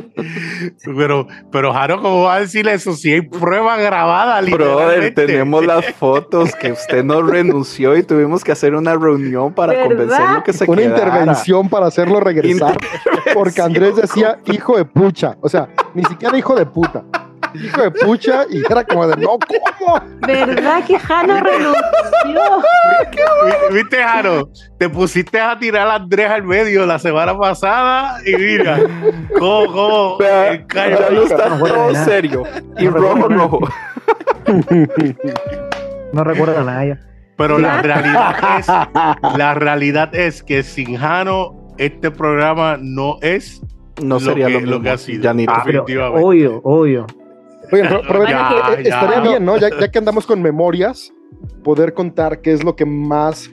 Pero, 0.86 1.28
pero 1.52 1.74
Jano, 1.74 2.02
¿cómo 2.02 2.24
va 2.24 2.36
a 2.36 2.40
decir 2.42 2.68
eso? 2.68 2.94
Si 2.94 3.12
hay 3.12 3.22
prueba 3.22 3.76
grabada, 3.78 4.40
Brother, 4.42 5.14
tenemos 5.14 5.66
las 5.66 5.86
fotos 5.96 6.56
que 6.56 6.72
usted 6.72 7.04
no 7.04 7.22
renunció 7.24 7.98
y 7.98 8.04
tuvimos 8.04 8.44
que 8.44 8.52
hacer 8.52 8.76
una 8.76 8.96
reunión 8.96 9.54
para 9.54 9.74
¿Verdad? 9.74 9.88
convencerlo 9.88 10.44
que 10.44 10.54
se 10.54 10.70
Una 10.70 10.82
quedara. 10.84 10.96
intervención 11.08 11.70
para 11.70 11.88
hacerlo 11.88 12.20
regresar. 12.20 12.78
Porque 13.34 13.62
Andrés 13.62 13.96
decía 13.96 14.38
hijo 14.46 14.78
de 14.78 14.86
pucha. 14.86 15.36
O 15.42 15.50
sea, 15.50 15.68
ni 15.94 16.04
siquiera 16.06 16.38
hijo 16.38 16.56
de 16.56 16.66
puta. 16.68 17.04
Hijo 17.54 17.82
de 17.82 17.92
pucha 17.92 18.46
y 18.50 18.60
era 18.70 18.84
como 18.84 19.08
de 19.08 19.18
no, 19.18 19.38
¿cómo? 19.40 20.00
¿Verdad 20.26 20.84
que 20.86 20.98
Jano 21.00 21.40
renunció? 21.40 21.82
Vi- 22.26 23.76
¿Viste, 23.76 24.04
Jano? 24.04 24.50
Te 24.78 24.90
pusiste 24.90 25.40
a 25.40 25.58
tirar 25.58 25.88
a 25.88 25.96
Andrés 25.96 26.30
al 26.30 26.44
medio 26.44 26.86
la 26.86 27.00
semana 27.00 27.38
pasada 27.38 28.18
y 28.26 28.36
mira, 28.36 28.80
cómo, 29.38 29.66
cómo, 29.74 30.18
Vea, 30.18 30.52
el 30.54 30.68
callo- 30.68 31.00
ya 31.00 31.10
no 31.10 31.22
está 31.24 31.50
No 31.50 31.66
todo 31.66 31.92
nada. 31.92 32.06
serio. 32.06 32.44
Y 32.78 32.86
No 32.86 32.92
rojo, 32.92 33.28
rojo. 33.30 33.60
No 36.14 36.24
recuerdo 36.24 36.64
nada 36.64 36.86
ya. 36.86 37.00
Pero 37.38 37.58
la 37.60 37.82
realidad 37.82 38.36
es, 38.60 38.68
la 39.38 39.54
realidad 39.54 40.14
es 40.16 40.44
que 40.44 40.64
sin 40.64 40.98
Jano, 40.98 41.56
este 41.78 42.12
programa 42.12 42.78
no 42.82 43.18
es 43.22 43.62
No 44.02 44.16
Lo 44.16 44.20
sería 44.22 44.48
que- 44.48 44.62
lo, 44.62 44.82
que 44.82 44.90
ha 44.90 44.98
sido. 44.98 45.24
Janito. 45.24 45.52
Ah, 45.54 45.62
pero 45.66 45.82
Definitivamente. 45.84 46.26
obvio, 46.26 46.62
obvio. 46.64 47.06
Oigan, 47.72 47.88
pero, 47.90 48.02
pero 48.08 48.28
Ya, 48.28 48.50
eh, 48.52 48.80
eh, 48.80 48.84
ya. 48.86 49.00
estaría 49.02 49.20
bien, 49.22 49.46
¿no? 49.46 49.58
Ya, 49.58 49.70
ya 49.80 49.90
que 49.90 50.00
andamos 50.00 50.26
con 50.26 50.42
memorias, 50.42 51.14
poder 51.64 51.94
contar 51.94 52.42
qué 52.42 52.54
es 52.54 52.64
lo 52.64 52.76
que 52.76 52.86
más 52.86 53.50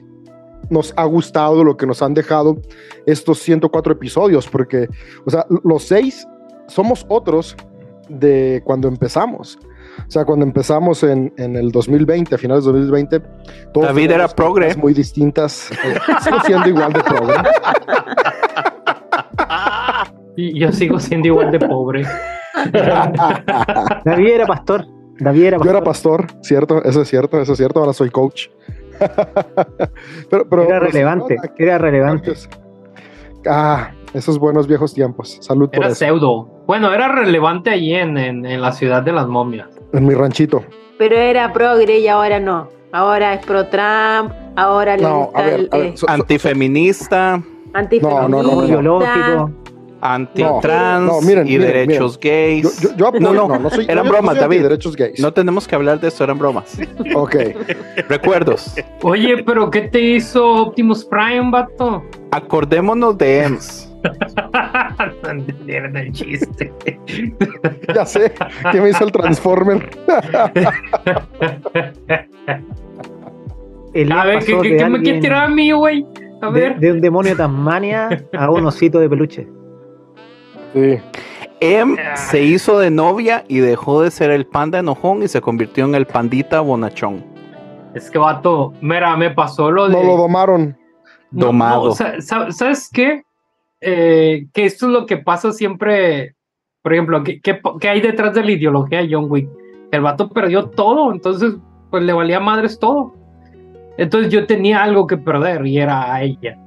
nos 0.71 0.93
ha 0.97 1.05
gustado, 1.05 1.63
lo 1.63 1.77
que 1.77 1.87
nos 1.87 2.03
han 2.03 2.15
dejado 2.15 2.57
estos 3.07 3.39
104 3.39 3.93
episodios, 3.93 4.49
porque, 4.49 4.89
o 5.25 5.31
sea, 5.31 5.47
los 5.65 5.85
seis 5.85 6.27
somos 6.67 7.07
otros 7.09 7.57
de 8.09 8.63
cuando 8.65 8.89
empezamos. 8.89 9.59
O 10.07 10.11
sea, 10.11 10.25
cuando 10.25 10.45
empezamos 10.45 11.03
en, 11.03 11.33
en 11.39 11.57
el 11.57 11.73
2020, 11.73 12.35
a 12.35 12.39
finales 12.39 12.65
de 12.65 12.73
2020, 12.73 13.21
todos 13.73 13.87
David 13.87 14.11
era 14.11 14.29
progre. 14.29 14.75
muy 14.77 14.93
distintas. 14.93 15.71
Eh, 15.71 15.97
sigo 16.23 16.41
siendo 16.45 16.69
igual 16.69 16.93
de 16.93 17.01
progre. 17.03 17.35
Y 20.39 20.59
yo 20.61 20.71
sigo 20.71 21.01
siendo 21.01 21.29
igual 21.29 21.51
de 21.51 21.59
pobre. 21.59 22.05
David 24.05 24.29
era 24.29 24.47
pastor. 24.47 24.87
David 25.19 25.45
era 25.45 25.57
Yo 25.57 25.61
pastor. 25.61 25.77
era 25.77 25.85
pastor, 25.85 26.27
cierto, 26.43 26.85
eso 26.85 27.03
es 27.03 27.09
cierto, 27.09 27.41
eso 27.41 27.53
es 27.53 27.59
cierto, 27.59 27.81
ahora 27.81 27.93
soy 27.93 28.11
coach. 28.11 28.49
pero, 30.31 30.49
pero, 30.49 30.63
Era 30.63 30.81
relevante. 30.81 31.37
¿no? 31.37 31.43
Era 31.59 31.79
relevante. 31.79 32.33
Ah, 33.49 33.91
esos 34.15 34.39
buenos 34.39 34.67
viejos 34.67 34.95
tiempos. 34.95 35.39
Salud 35.41 35.69
por 35.69 35.77
Era 35.79 35.87
eso. 35.89 35.97
pseudo. 35.97 36.49
Bueno, 36.67 36.93
era 36.93 37.09
relevante 37.09 37.71
allí 37.71 37.95
en, 37.95 38.17
en, 38.19 38.45
en 38.47 38.61
la 38.61 38.73
ciudad 38.73 39.03
de 39.03 39.13
las 39.13 39.27
momias. 39.29 39.69
En 39.93 40.07
mi 40.07 40.15
ranchito. 40.15 40.65
Pero 40.99 41.17
era 41.17 41.53
progre 41.53 41.99
y 41.99 42.09
ahora 42.09 42.41
no. 42.41 42.69
Ahora 42.93 43.35
es 43.35 43.45
pro 43.45 43.67
Trump, 43.67 44.33
ahora 44.57 44.97
le 44.97 45.03
No, 45.03 45.25
gusta 45.27 45.39
a 45.39 45.43
ver, 45.45 45.55
el 45.61 45.69
a 45.73 45.77
ver, 45.77 45.87
eh, 45.89 45.93
so- 45.97 46.07
so- 46.07 46.13
Antifeminista, 46.13 47.43
antifeminista. 47.75 48.29
no, 48.29 48.43
no, 48.43 48.43
no, 48.43 48.61
no. 48.63 48.67
biológico. 48.67 49.51
Antitrans 50.01 51.07
No, 51.07 51.21
no, 51.21 51.21
miren, 51.23 51.47
y 51.47 51.53
miren, 51.59 51.67
derechos 51.89 52.19
gays. 52.21 52.81
yo, 52.81 52.91
yo 52.97 53.07
apoyo, 53.09 53.21
No, 53.23 53.33
no, 53.35 53.49
no, 53.49 53.59
no 53.59 53.71
soy, 53.71 53.87
eran 53.89 54.07
bromas, 54.09 54.35
soy 54.35 54.41
David. 54.43 54.57
antiderechos 54.59 54.97
gays. 54.97 55.21
No 55.21 55.33
tenemos 55.33 55.67
que 55.67 55.75
hablar 55.75 55.99
de 56.01 56.09
eso, 56.09 56.23
eran 56.25 56.39
bromas. 56.39 56.79
Ok. 57.15 57.35
Recuerdos. 58.09 58.75
Oye, 59.03 59.43
pero 59.45 59.71
¿qué 59.71 59.83
te 59.83 60.01
hizo 60.01 60.45
Optimus 60.67 61.05
Prime, 61.05 61.51
vato? 61.51 62.05
Acordémonos 62.31 63.17
de 63.19 63.43
EMS. 63.45 63.83
no 65.23 65.31
entendieron 65.31 65.97
el 65.97 66.13
chiste. 66.13 66.73
Ya 67.95 68.05
sé 68.05 68.33
que 68.73 68.81
me 68.81 68.91
hizo 68.91 69.05
el 69.05 69.13
Transformer. 69.13 69.89
El 73.95 74.13
A 74.13 74.25
ver, 74.25 74.39
¿qué, 74.45 74.59
qué, 74.61 74.63
qué 74.63 74.63
me 74.63 74.77
quieres 74.77 74.83
alguien- 74.95 75.21
tirar 75.21 75.45
a 75.45 75.49
mí, 75.49 75.73
güey? 75.73 76.05
A 76.43 76.51
de, 76.51 76.61
ver. 76.61 76.79
de 76.79 76.93
un 76.93 77.01
demonio 77.01 77.31
de 77.33 77.37
Tasmania 77.39 78.25
a 78.37 78.51
un 78.51 78.67
osito 78.67 78.99
de 78.99 79.09
peluche. 79.09 79.49
Sí. 80.77 80.99
Em 81.61 81.97
se 82.15 82.43
hizo 82.43 82.79
de 82.79 82.91
novia 82.91 83.45
y 83.49 83.61
dejó 83.61 84.03
de 84.03 84.11
ser 84.11 84.31
el 84.31 84.45
panda 84.45 84.79
enojón 84.79 85.23
y 85.23 85.29
se 85.29 85.41
convirtió 85.41 85.87
en 85.87 85.95
el 85.95 86.05
pandita 86.05 86.61
bonachón. 86.61 87.25
Es 87.95 88.11
que, 88.11 88.19
vato, 88.19 88.75
mira, 88.83 89.17
me 89.17 89.31
pasó 89.31 89.71
lo 89.71 89.89
de. 89.89 89.95
No 89.95 90.03
lo 90.03 90.17
domaron. 90.19 90.77
No, 91.31 91.47
Domado. 91.47 91.95
no, 91.99 92.53
¿Sabes 92.53 92.91
qué? 92.93 93.23
Eh, 93.81 94.49
que 94.53 94.67
esto 94.67 94.87
es 94.87 94.93
lo 94.93 95.07
que 95.07 95.17
pasa 95.17 95.51
siempre. 95.53 96.35
Por 96.83 96.93
ejemplo, 96.93 97.25
¿qué, 97.25 97.41
qué, 97.41 97.59
qué 97.81 97.89
hay 97.89 98.03
detrás 98.03 98.35
de 98.35 98.45
la 98.45 98.51
ideología 98.51 98.99
de 98.99 99.09
John 99.11 99.27
Wick? 99.31 99.49
El 99.93 100.03
vato 100.03 100.29
perdió 100.29 100.67
todo, 100.67 101.11
entonces, 101.11 101.55
pues 101.91 102.03
le 102.03 102.13
valía 102.13 102.39
madres 102.39 102.79
todo. 102.79 103.15
Entonces 103.97 104.31
yo 104.31 104.47
tenía 104.47 104.83
algo 104.83 105.07
que 105.07 105.17
perder 105.17 105.67
y 105.67 105.79
era 105.79 106.13
a 106.13 106.23
ella. 106.23 106.59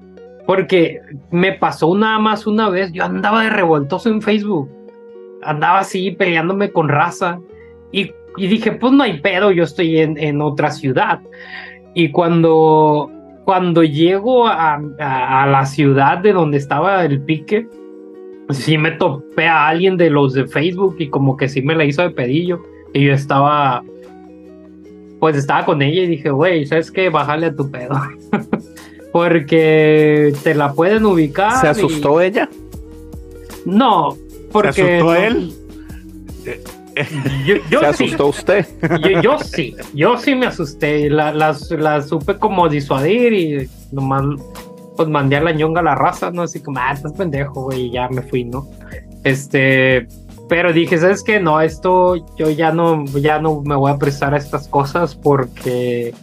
Porque 0.50 1.00
me 1.30 1.52
pasó 1.52 1.96
nada 1.96 2.18
más 2.18 2.48
una 2.48 2.70
vez, 2.70 2.92
yo 2.92 3.04
andaba 3.04 3.44
de 3.44 3.52
revoltoso 3.52 4.10
en 4.10 4.20
Facebook. 4.20 4.68
Andaba 5.44 5.78
así 5.82 6.10
peleándome 6.10 6.72
con 6.72 6.90
raza. 6.90 7.40
Y, 7.92 8.12
y 8.36 8.48
dije, 8.48 8.72
pues 8.72 8.92
no 8.94 9.04
hay 9.04 9.20
pedo, 9.20 9.52
yo 9.52 9.64
estoy 9.64 10.00
en, 10.00 10.18
en 10.18 10.42
otra 10.42 10.72
ciudad. 10.72 11.20
Y 11.94 12.10
cuando, 12.10 13.12
cuando 13.46 13.84
llego 13.84 14.48
a, 14.48 14.82
a- 15.00 15.44
a 15.44 15.46
la 15.46 15.66
ciudad 15.68 16.18
de 16.18 16.34
donde 16.34 16.58
estaba 16.58 17.06
el 17.06 17.22
pique, 17.22 17.68
sí 18.50 18.76
me 18.80 18.90
topé 18.90 19.46
a 19.48 19.68
alguien 19.68 19.98
de 19.98 20.10
los 20.10 20.34
de 20.34 20.48
Facebook 20.48 20.96
y 20.98 21.10
como 21.10 21.38
que 21.38 21.48
sí 21.48 21.62
me 21.62 21.76
la 21.76 21.86
hizo 21.86 22.02
de 22.02 22.10
pedillo. 22.10 22.64
Y 22.92 23.06
yo 23.06 23.14
estaba, 23.14 23.84
pues 25.20 25.36
estaba 25.36 25.64
con 25.64 25.84
ella 25.84 26.02
y 26.02 26.08
dije, 26.08 26.32
güey, 26.32 26.66
¿sabes 26.66 26.90
qué? 26.90 27.10
Bájale 27.12 27.46
a 27.46 27.56
tu 27.56 27.70
pedo. 27.70 27.94
porque 29.12 30.34
te 30.44 30.54
la 30.56 30.74
pueden 30.74 31.06
ubicar. 31.06 31.60
¿Se 31.62 31.68
y- 31.68 31.70
asustó 31.70 32.22
ella? 32.22 32.50
No, 33.66 34.16
porque... 34.52 34.74
¿Se 34.74 34.82
asustó 34.98 35.06
no- 35.06 35.16
él? 35.16 35.54
Yo, 37.46 37.56
yo 37.70 37.80
¿Se 37.80 37.94
sí. 37.94 38.04
asustó 38.06 38.28
usted? 38.28 38.66
Yo, 39.02 39.22
yo 39.22 39.40
sí, 39.40 39.76
yo 39.94 40.18
sí 40.18 40.36
me 40.36 40.48
asusté. 40.48 41.10
La, 41.10 41.32
la, 41.34 41.56
la 41.78 42.02
supe 42.02 42.38
como 42.38 42.68
disuadir 42.68 43.34
y 43.34 43.70
nomás 43.92 44.24
pues 44.98 45.08
mandé 45.08 45.38
a 45.38 45.42
la 45.42 45.54
ñonga 45.54 45.80
a 45.80 45.84
la 45.84 45.96
raza, 45.96 46.30
¿no? 46.32 46.42
Así 46.42 46.60
como, 46.60 46.80
ah, 46.80 46.92
estás 46.92 47.14
pendejo, 47.14 47.64
güey, 47.64 47.84
y 47.86 47.92
ya 47.92 48.10
me 48.10 48.22
fui, 48.22 48.44
¿no? 48.44 48.68
Este, 49.24 50.08
pero 50.50 50.74
dije, 50.74 50.98
¿sabes 50.98 51.24
qué? 51.24 51.40
No, 51.40 51.62
esto 51.62 52.16
yo 52.36 52.50
ya 52.50 52.74
no, 52.74 53.06
ya 53.06 53.40
no 53.40 53.62
me 53.62 53.76
voy 53.76 53.92
a 53.92 53.98
prestar 53.98 54.34
a 54.34 54.38
estas 54.38 54.68
cosas 54.68 55.16
porque 55.16 56.14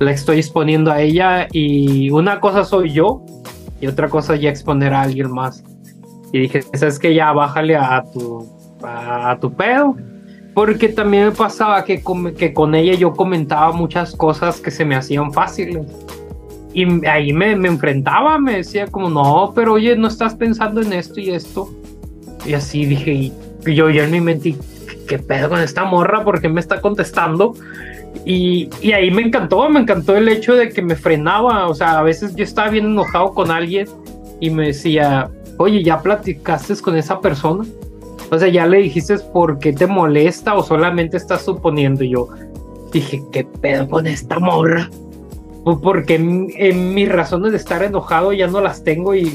la 0.00 0.12
estoy 0.12 0.38
exponiendo 0.38 0.90
a 0.90 1.02
ella 1.02 1.46
y 1.52 2.10
una 2.10 2.40
cosa 2.40 2.64
soy 2.64 2.90
yo 2.90 3.22
y 3.80 3.86
otra 3.86 4.08
cosa 4.08 4.34
ya 4.34 4.48
exponer 4.48 4.94
a 4.94 5.02
alguien 5.02 5.30
más. 5.30 5.62
Y 6.32 6.40
dije, 6.40 6.62
sabes 6.74 6.98
que 6.98 7.14
ya 7.14 7.32
bájale 7.32 7.76
a 7.76 8.02
tu, 8.12 8.46
a, 8.82 9.36
tu 9.40 9.52
pedo. 9.52 9.96
Porque 10.54 10.88
también 10.88 11.26
me 11.26 11.32
pasaba 11.32 11.84
que 11.84 12.02
con, 12.02 12.34
que 12.34 12.52
con 12.52 12.74
ella 12.74 12.94
yo 12.94 13.12
comentaba 13.12 13.72
muchas 13.72 14.16
cosas 14.16 14.60
que 14.60 14.70
se 14.70 14.84
me 14.84 14.96
hacían 14.96 15.32
fáciles. 15.32 15.86
Y 16.72 17.06
ahí 17.06 17.32
me, 17.32 17.54
me 17.56 17.68
enfrentaba, 17.68 18.38
me 18.38 18.56
decía 18.56 18.86
como, 18.86 19.10
no, 19.10 19.52
pero 19.54 19.74
oye, 19.74 19.96
no 19.96 20.08
estás 20.08 20.34
pensando 20.34 20.80
en 20.80 20.92
esto 20.92 21.20
y 21.20 21.30
esto. 21.30 21.68
Y 22.46 22.54
así 22.54 22.86
dije, 22.86 23.12
y 23.12 23.32
yo 23.66 23.90
ya 23.90 24.04
en 24.04 24.12
mi 24.12 24.20
mente, 24.20 24.56
¿qué 25.06 25.18
pedo 25.18 25.50
con 25.50 25.60
esta 25.60 25.84
morra? 25.84 26.24
¿Por 26.24 26.40
qué 26.40 26.48
me 26.48 26.60
está 26.60 26.80
contestando? 26.80 27.54
Y, 28.24 28.68
y, 28.82 28.92
ahí 28.92 29.10
me 29.10 29.22
encantó, 29.22 29.68
me 29.68 29.80
encantó 29.80 30.16
el 30.16 30.28
hecho 30.28 30.54
de 30.54 30.68
que 30.68 30.82
me 30.82 30.96
frenaba. 30.96 31.68
O 31.68 31.74
sea, 31.74 31.98
a 31.98 32.02
veces 32.02 32.34
yo 32.34 32.44
estaba 32.44 32.68
bien 32.68 32.86
enojado 32.86 33.32
con 33.32 33.50
alguien 33.50 33.86
y 34.40 34.50
me 34.50 34.68
decía, 34.68 35.30
oye, 35.58 35.82
¿ya 35.82 36.00
platicaste 36.00 36.76
con 36.80 36.96
esa 36.96 37.20
persona? 37.20 37.64
O 38.30 38.38
sea, 38.38 38.48
¿ya 38.48 38.66
le 38.66 38.78
dijiste 38.78 39.18
por 39.32 39.58
qué 39.58 39.72
te 39.72 39.86
molesta 39.86 40.54
o 40.54 40.62
solamente 40.62 41.16
estás 41.16 41.42
suponiendo? 41.42 42.04
Y 42.04 42.10
yo 42.10 42.28
dije, 42.92 43.22
¿qué 43.32 43.44
pedo 43.44 43.88
con 43.88 44.06
esta 44.06 44.38
morra? 44.38 44.88
Pues 45.64 45.78
porque 45.82 46.14
en, 46.14 46.94
mis 46.94 47.08
razones 47.08 47.52
de 47.52 47.58
estar 47.58 47.82
enojado 47.82 48.32
ya 48.32 48.46
no 48.46 48.60
las 48.60 48.84
tengo 48.84 49.14
y, 49.14 49.32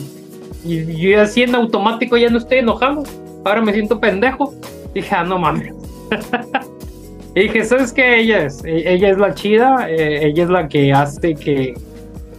y 0.63 0.95
yo 0.95 1.21
así 1.21 1.43
en 1.43 1.55
automático 1.55 2.17
ya 2.17 2.29
no 2.29 2.37
estoy 2.37 2.59
enojado. 2.59 3.03
Ahora 3.43 3.61
me 3.61 3.73
siento 3.73 3.99
pendejo. 3.99 4.53
Dije, 4.93 5.13
ah, 5.13 5.23
no 5.23 5.37
mames. 5.37 5.73
y 7.35 7.41
dije, 7.41 7.65
¿sabes 7.65 7.91
qué? 7.91 8.21
Ella 8.21 8.45
es, 8.45 8.63
e, 8.63 8.93
ella 8.93 9.09
es 9.09 9.17
la 9.17 9.33
chida, 9.33 9.89
eh, 9.89 10.25
ella 10.27 10.43
es 10.43 10.49
la 10.49 10.69
que 10.69 10.93
hace 10.93 11.35
que, 11.35 11.73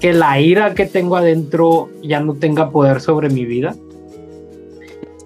que 0.00 0.12
la 0.14 0.40
ira 0.40 0.74
que 0.74 0.86
tengo 0.86 1.16
adentro 1.16 1.90
ya 2.02 2.20
no 2.20 2.34
tenga 2.34 2.70
poder 2.70 3.02
sobre 3.02 3.28
mi 3.28 3.44
vida. 3.44 3.74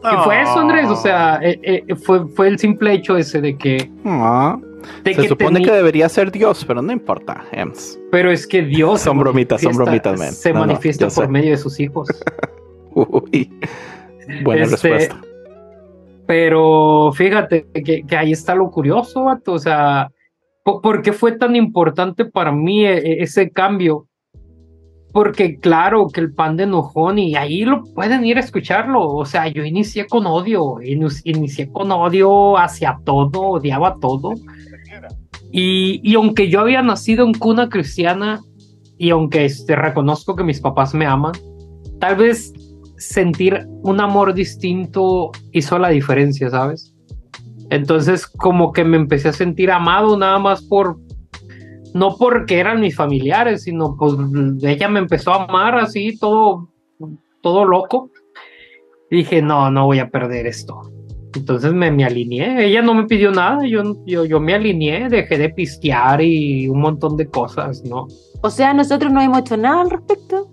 Y 0.03 0.17
fue 0.25 0.43
eso, 0.43 0.59
Andrés, 0.59 0.89
o 0.89 0.97
sea, 0.97 1.39
eh, 1.43 1.61
eh, 1.63 1.95
fue, 1.95 2.27
fue 2.29 2.49
el 2.49 2.59
simple 2.59 2.95
hecho 2.95 3.17
ese 3.17 3.41
de 3.41 3.57
que... 3.57 3.91
Ah, 4.05 4.59
se 5.05 5.29
supone 5.29 5.63
que 5.63 5.71
debería 5.71 6.09
ser 6.09 6.33
Dios, 6.33 6.65
pero 6.65 6.83
no 6.83 6.91
importa, 6.91 7.45
Ems. 7.53 7.99
Pero 8.11 8.33
es 8.33 8.47
que 8.47 8.63
Dios... 8.63 9.03
son 9.03 9.19
bromitas, 9.19 9.61
son 9.61 9.77
bromitas, 9.77 10.19
man. 10.19 10.33
Se 10.33 10.53
manifiesta 10.53 11.09
por 11.09 11.29
medio 11.29 11.51
de 11.51 11.59
sus 11.59 11.79
hijos. 11.79 12.09
Uy, 12.95 13.53
buena 14.43 14.65
este, 14.65 14.89
respuesta. 14.89 15.21
Pero 16.31 17.11
fíjate 17.13 17.67
que, 17.85 18.05
ahí 18.17 18.31
está 18.31 18.55
lo 18.55 18.71
curioso, 18.71 19.25
vato, 19.25 19.55
o 19.55 19.59
sea, 19.59 20.13
¿por 20.63 21.03
qué 21.03 21.13
fue 21.13 21.33
tan 21.33 21.57
importante 21.57 22.25
para 22.25 22.53
mí 22.53 22.87
e, 22.87 23.21
ese 23.21 23.51
cambio? 23.51 24.07
Porque 25.13 25.59
claro 25.59 26.07
que 26.07 26.21
el 26.21 26.33
pan 26.33 26.57
de 26.57 26.63
enojón 26.63 27.19
y 27.19 27.35
ahí 27.35 27.65
lo 27.65 27.83
pueden 27.83 28.25
ir 28.25 28.37
a 28.37 28.43
escucharlo. 28.43 29.09
O 29.09 29.25
sea, 29.25 29.49
yo 29.49 29.65
inicié 29.65 30.07
con 30.07 30.25
odio, 30.25 30.77
inicié 30.81 31.69
con 31.73 31.91
odio 31.91 32.57
hacia 32.57 33.01
todo, 33.05 33.41
odiaba 33.41 33.97
todo. 34.01 34.31
Y, 35.51 36.01
y 36.05 36.15
aunque 36.15 36.49
yo 36.49 36.61
había 36.61 36.81
nacido 36.81 37.27
en 37.27 37.35
cuna 37.35 37.69
cristiana 37.69 38.41
y 38.99 39.11
aunque 39.11 39.47
este, 39.47 39.75
reconozco 39.75 40.37
que 40.37 40.45
mis 40.45 40.61
papás 40.61 40.95
me 40.95 41.07
aman, 41.07 41.33
tal 41.99 42.15
vez 42.15 42.53
sentir 43.01 43.67
un 43.83 43.99
amor 43.99 44.35
distinto 44.35 45.33
hizo 45.53 45.79
la 45.79 45.89
diferencia, 45.89 46.51
¿sabes? 46.51 46.95
Entonces 47.71 48.27
como 48.27 48.73
que 48.73 48.85
me 48.85 48.97
empecé 48.97 49.31
a 49.31 49.33
sentir 49.33 49.71
amado 49.71 50.17
nada 50.19 50.39
más 50.39 50.63
por, 50.63 50.99
no 51.95 52.17
porque 52.17 52.59
eran 52.59 52.81
mis 52.81 52.95
familiares, 52.95 53.63
sino 53.63 53.97
pues 53.97 54.15
ella 54.63 54.89
me 54.89 54.99
empezó 55.01 55.33
a 55.33 55.45
amar 55.45 55.79
así, 55.79 56.19
todo, 56.19 56.69
todo 57.43 57.65
loco. 57.65 58.11
dije, 59.11 59.41
no, 59.41 59.71
no 59.71 59.87
voy 59.87 59.99
a 59.99 60.11
perder 60.11 60.47
esto. 60.47 60.83
Entonces 61.35 61.73
me, 61.73 61.91
me 61.91 62.05
alineé, 62.05 62.67
ella 62.67 62.83
no 62.83 62.93
me 62.93 63.05
pidió 63.05 63.31
nada, 63.31 63.65
yo, 63.67 64.05
yo, 64.05 64.25
yo 64.25 64.41
me 64.41 64.55
alineé, 64.55 65.09
dejé 65.09 65.39
de 65.39 65.49
pistear 65.49 66.21
y 66.21 66.69
un 66.69 66.81
montón 66.81 67.17
de 67.17 67.29
cosas, 67.29 67.83
¿no? 67.85 68.09
O 68.43 68.51
sea, 68.51 68.75
nosotros 68.75 69.13
no 69.13 69.21
hemos 69.21 69.39
hecho 69.39 69.57
nada 69.57 69.83
al 69.83 69.91
respecto. 69.91 70.51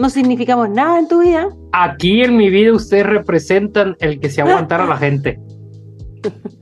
No 0.00 0.08
significamos 0.08 0.70
nada 0.70 0.98
en 0.98 1.08
tu 1.08 1.20
vida. 1.20 1.50
Aquí 1.72 2.22
en 2.22 2.34
mi 2.38 2.48
vida 2.48 2.72
ustedes 2.72 3.04
representan 3.04 3.96
el 4.00 4.18
que 4.18 4.30
se 4.30 4.40
aguantara 4.40 4.84
a 4.84 4.86
la 4.86 4.96
gente. 4.96 5.38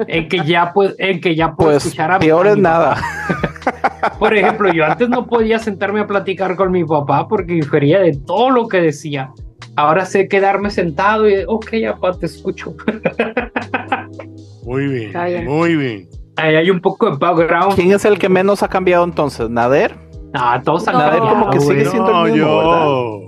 En 0.06 0.28
que 0.28 0.44
ya 0.44 0.72
pues, 0.72 0.94
en 0.98 1.20
que 1.20 1.34
ya 1.34 1.56
puedo 1.56 1.72
pues, 1.72 1.84
escuchar 1.84 2.12
a 2.12 2.20
peor 2.20 2.46
es 2.46 2.56
nada. 2.56 2.96
Por 4.20 4.32
ejemplo, 4.32 4.72
yo 4.72 4.84
antes 4.84 5.08
no 5.08 5.26
podía 5.26 5.58
sentarme 5.58 5.98
a 5.98 6.06
platicar 6.06 6.54
con 6.54 6.70
mi 6.70 6.84
papá 6.84 7.26
porque 7.26 7.54
difería 7.54 7.98
de 7.98 8.16
todo 8.24 8.50
lo 8.50 8.68
que 8.68 8.80
decía. 8.80 9.32
Ahora 9.74 10.04
sé 10.06 10.28
quedarme 10.28 10.70
sentado 10.70 11.28
y, 11.28 11.42
ok, 11.44 11.70
papá, 11.90 12.16
te 12.16 12.26
escucho. 12.26 12.76
Muy 14.64 14.86
bien, 14.86 15.46
muy 15.46 15.76
bien. 15.76 16.08
Ahí 16.36 16.54
hay 16.54 16.70
un 16.70 16.80
poco 16.80 17.10
de 17.10 17.16
background. 17.16 17.74
¿Quién 17.74 17.90
es 17.90 18.04
el 18.04 18.18
que 18.18 18.28
menos 18.28 18.62
ha 18.62 18.68
cambiado 18.68 19.02
entonces? 19.02 19.50
¿Nader? 19.50 19.96
No, 20.34 20.62
todos 20.62 20.86
han 20.86 20.94
Nader 20.94 21.18
cambiado. 21.20 21.40
como 21.40 21.50
que 21.50 21.60
sigue 21.60 21.84
siendo 21.86 22.26
el 22.26 22.32
mismo, 22.32 22.58
¿verdad? 22.58 23.27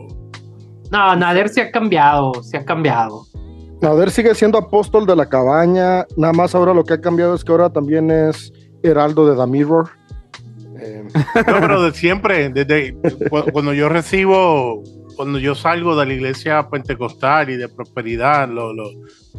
No, 0.91 1.15
Nader 1.17 1.49
se 1.49 1.61
ha 1.63 1.71
cambiado, 1.71 2.33
se 2.43 2.57
ha 2.57 2.65
cambiado. 2.65 3.25
Nader 3.81 4.11
sigue 4.11 4.35
siendo 4.35 4.59
apóstol 4.59 5.07
de 5.07 5.17
la 5.17 5.27
cabaña. 5.29 6.07
Nada 6.17 6.33
más 6.33 6.55
ahora 6.55 6.75
lo 6.75 6.85
que 6.85 6.95
ha 6.95 7.01
cambiado 7.01 7.35
es 7.35 7.45
que 7.45 7.53
ahora 7.53 7.71
también 7.71 8.11
es 8.11 8.53
heraldo 8.83 9.27
de 9.31 9.37
The 9.41 9.47
Mirror. 9.51 9.89
Eh, 10.81 11.05
No, 11.47 11.61
pero 11.61 11.83
de 11.83 11.93
siempre, 11.93 12.49
desde 12.51 12.95
cu- 13.31 13.51
cuando 13.53 13.73
yo 13.73 13.89
recibo, 13.89 14.83
cuando 15.17 15.39
yo 15.39 15.55
salgo 15.55 15.97
de 15.97 16.07
la 16.07 16.13
iglesia 16.15 16.69
pentecostal 16.69 17.51
y 17.51 17.57
de 17.57 17.69
prosperidad, 17.69 18.49
lo, 18.49 18.73
lo- 18.73 18.91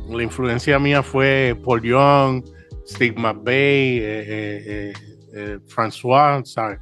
la 0.10 0.24
influencia 0.24 0.80
mía 0.80 1.04
fue 1.04 1.56
Paul 1.64 1.82
Young, 1.84 2.44
McVeigh, 3.18 4.00
eh, 4.00 4.04
eh, 4.04 4.64
eh, 4.66 4.94
eh, 5.34 5.58
François, 5.68 6.44
¿sabes? 6.46 6.80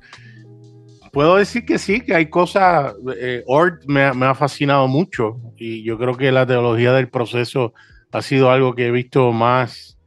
Puedo 1.11 1.35
decir 1.37 1.65
que 1.65 1.77
sí, 1.79 2.01
que 2.01 2.13
hay 2.15 2.27
cosas, 2.27 2.93
eh, 3.19 3.43
Ort 3.47 3.83
me, 3.87 4.03
ha- 4.03 4.13
me 4.13 4.25
ha 4.25 4.35
fascinado 4.35 4.87
mucho 4.87 5.37
y 5.57 5.83
yo 5.83 5.97
creo 5.97 6.15
que 6.15 6.31
la 6.31 6.45
teología 6.45 6.93
del 6.93 7.09
proceso 7.09 7.73
ha 8.11 8.21
sido 8.21 8.51
algo 8.51 8.73
que 8.75 8.87
he 8.87 8.91
visto 8.91 9.31
más 9.31 9.97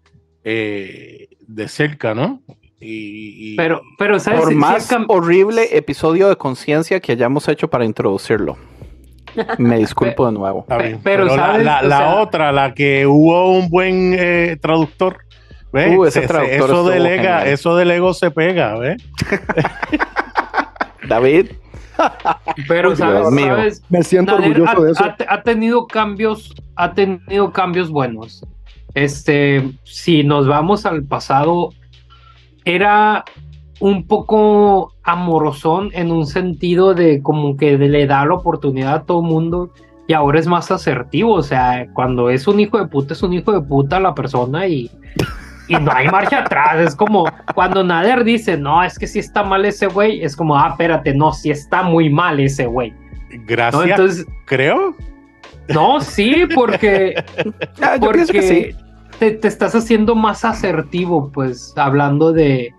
eh, 0.44 1.28
de 1.46 1.68
cerca, 1.68 2.14
¿no? 2.14 2.42
Y, 2.80 3.52
y- 3.52 3.56
Pero, 3.56 3.80
pero 3.98 4.18
¿sabes? 4.18 4.40
Por 4.40 4.54
más 4.54 4.88
horrible 5.08 5.76
episodio 5.76 6.28
de 6.28 6.36
conciencia 6.36 6.98
que 7.00 7.12
hayamos 7.12 7.46
hecho 7.48 7.68
para 7.68 7.84
introducirlo. 7.84 8.56
Me 9.58 9.78
disculpo 9.78 10.26
de 10.26 10.32
nuevo. 10.32 10.60
Está 10.62 10.76
bien, 10.78 11.00
pero, 11.02 11.24
pero, 11.24 11.36
la, 11.36 11.46
¿sabes? 11.46 11.64
la- 11.64 11.80
O 11.80 11.86
la 11.86 11.98
sea- 11.98 12.14
otra, 12.16 12.52
la 12.52 12.74
que 12.74 13.06
hubo 13.06 13.52
un 13.56 13.68
buen 13.70 14.14
eh, 14.18 14.58
traductor, 14.60 15.18
¿ves? 15.72 15.96
Uh, 15.96 16.04
ese 16.06 16.20
Se- 16.22 16.26
se- 16.26 16.28
traductor 16.28 16.70
eso, 16.70 16.88
del 16.90 17.06
genial. 17.06 17.46
eso 17.46 17.76
del 17.76 17.90
ego 17.92 18.12
se 18.14 18.30
pega, 18.30 18.76
¿ves? 18.78 18.96
David, 21.12 21.46
Pero 22.68 22.96
sabes, 22.96 23.28
sabes, 23.44 23.82
me 23.90 24.02
siento 24.02 24.32
Nader 24.38 24.60
orgulloso 24.62 24.80
ha, 24.80 24.84
de 24.84 24.92
eso. 24.92 25.04
ha- 25.04 25.16
ha 25.34 25.42
tenido 25.42 25.86
cambios, 25.86 26.54
ha 26.76 26.94
tenido 26.94 27.52
cambios 27.52 27.90
buenos. 27.90 28.44
Este, 28.94 29.72
si 29.84 30.24
nos 30.24 30.46
vamos 30.48 30.86
al 30.86 31.04
pasado, 31.04 31.70
era 32.64 33.24
un 33.80 34.06
poco 34.06 34.92
amorosón 35.02 35.90
en 35.92 36.10
un 36.12 36.26
sentido 36.26 36.94
de 36.94 37.20
como 37.22 37.56
que 37.56 37.76
le 37.76 38.06
da 38.06 38.24
la 38.24 38.34
oportunidad 38.34 38.94
a 38.94 39.02
todo 39.04 39.22
mundo 39.22 39.70
y 40.08 40.12
ahora 40.14 40.38
es 40.40 40.46
más 40.46 40.70
asertivo. 40.70 41.34
O 41.34 41.42
sea, 41.42 41.86
cuando 41.92 42.30
es 42.30 42.46
un 42.48 42.58
hijo 42.60 42.78
de 42.78 42.86
puta, 42.86 43.12
es 43.14 43.22
un 43.22 43.32
hijo 43.34 43.52
de 43.52 43.60
puta 43.60 44.00
la 44.00 44.14
persona 44.14 44.66
y, 44.66 44.90
y 45.68 45.74
no 45.76 45.90
hay 45.92 46.08
marcha 46.08 46.40
atrás. 46.40 46.80
Es 46.88 46.96
como 46.96 47.24
cuando 47.54 47.82
Nader 47.84 48.24
dice, 48.24 48.56
no, 48.56 48.82
es 48.82 48.98
que 48.98 49.06
si 49.06 49.18
está 49.20 49.42
mal 49.42 49.64
ese 49.64 49.86
güey, 49.86 50.22
es 50.22 50.36
como, 50.36 50.56
ah, 50.56 50.68
espérate, 50.70 51.14
no, 51.14 51.32
si 51.32 51.50
está 51.50 51.82
muy 51.82 52.10
mal 52.10 52.40
ese 52.40 52.66
güey. 52.66 52.92
Gracias, 53.46 53.74
¿no? 53.84 53.88
Entonces, 53.90 54.26
creo. 54.46 54.94
no, 55.68 56.00
sí, 56.00 56.44
porque, 56.54 57.14
Ah, 57.80 57.96
yo 57.96 58.10
pienso 58.10 58.32
que 58.32 58.38
porque 58.40 58.72
sí. 58.72 58.76
te, 59.18 59.30
te 59.32 59.48
estás 59.48 59.74
haciendo 59.74 60.14
más 60.14 60.44
asertivo, 60.44 61.30
pues, 61.32 61.72
hablando 61.76 62.32
de, 62.32 62.74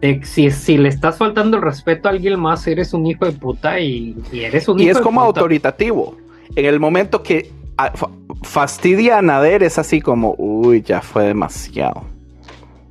de 0.00 0.20
si, 0.24 0.50
si 0.50 0.76
le 0.78 0.88
estás 0.90 1.18
faltando 1.18 1.56
el 1.56 1.62
respeto 1.64 2.08
a 2.08 2.12
alguien 2.12 2.38
más, 2.38 2.66
eres 2.66 2.92
un 2.94 3.06
hijo 3.06 3.24
de 3.24 3.32
puta 3.32 3.80
y, 3.80 4.14
y 4.30 4.40
eres 4.40 4.68
un 4.68 4.78
Y 4.78 4.82
hijo 4.84 4.92
es 4.92 4.96
de 4.98 5.02
como 5.02 5.24
puta. 5.26 5.40
autoritativo. 5.40 6.16
En 6.54 6.66
el 6.66 6.78
momento 6.78 7.22
que 7.24 7.50
ah, 7.78 7.90
fa- 7.94 8.10
fastidia 8.42 9.18
a 9.18 9.22
Nader 9.22 9.64
es 9.64 9.78
así 9.78 10.00
como, 10.00 10.34
uy, 10.38 10.82
ya 10.82 11.00
fue 11.00 11.24
demasiado. 11.24 12.04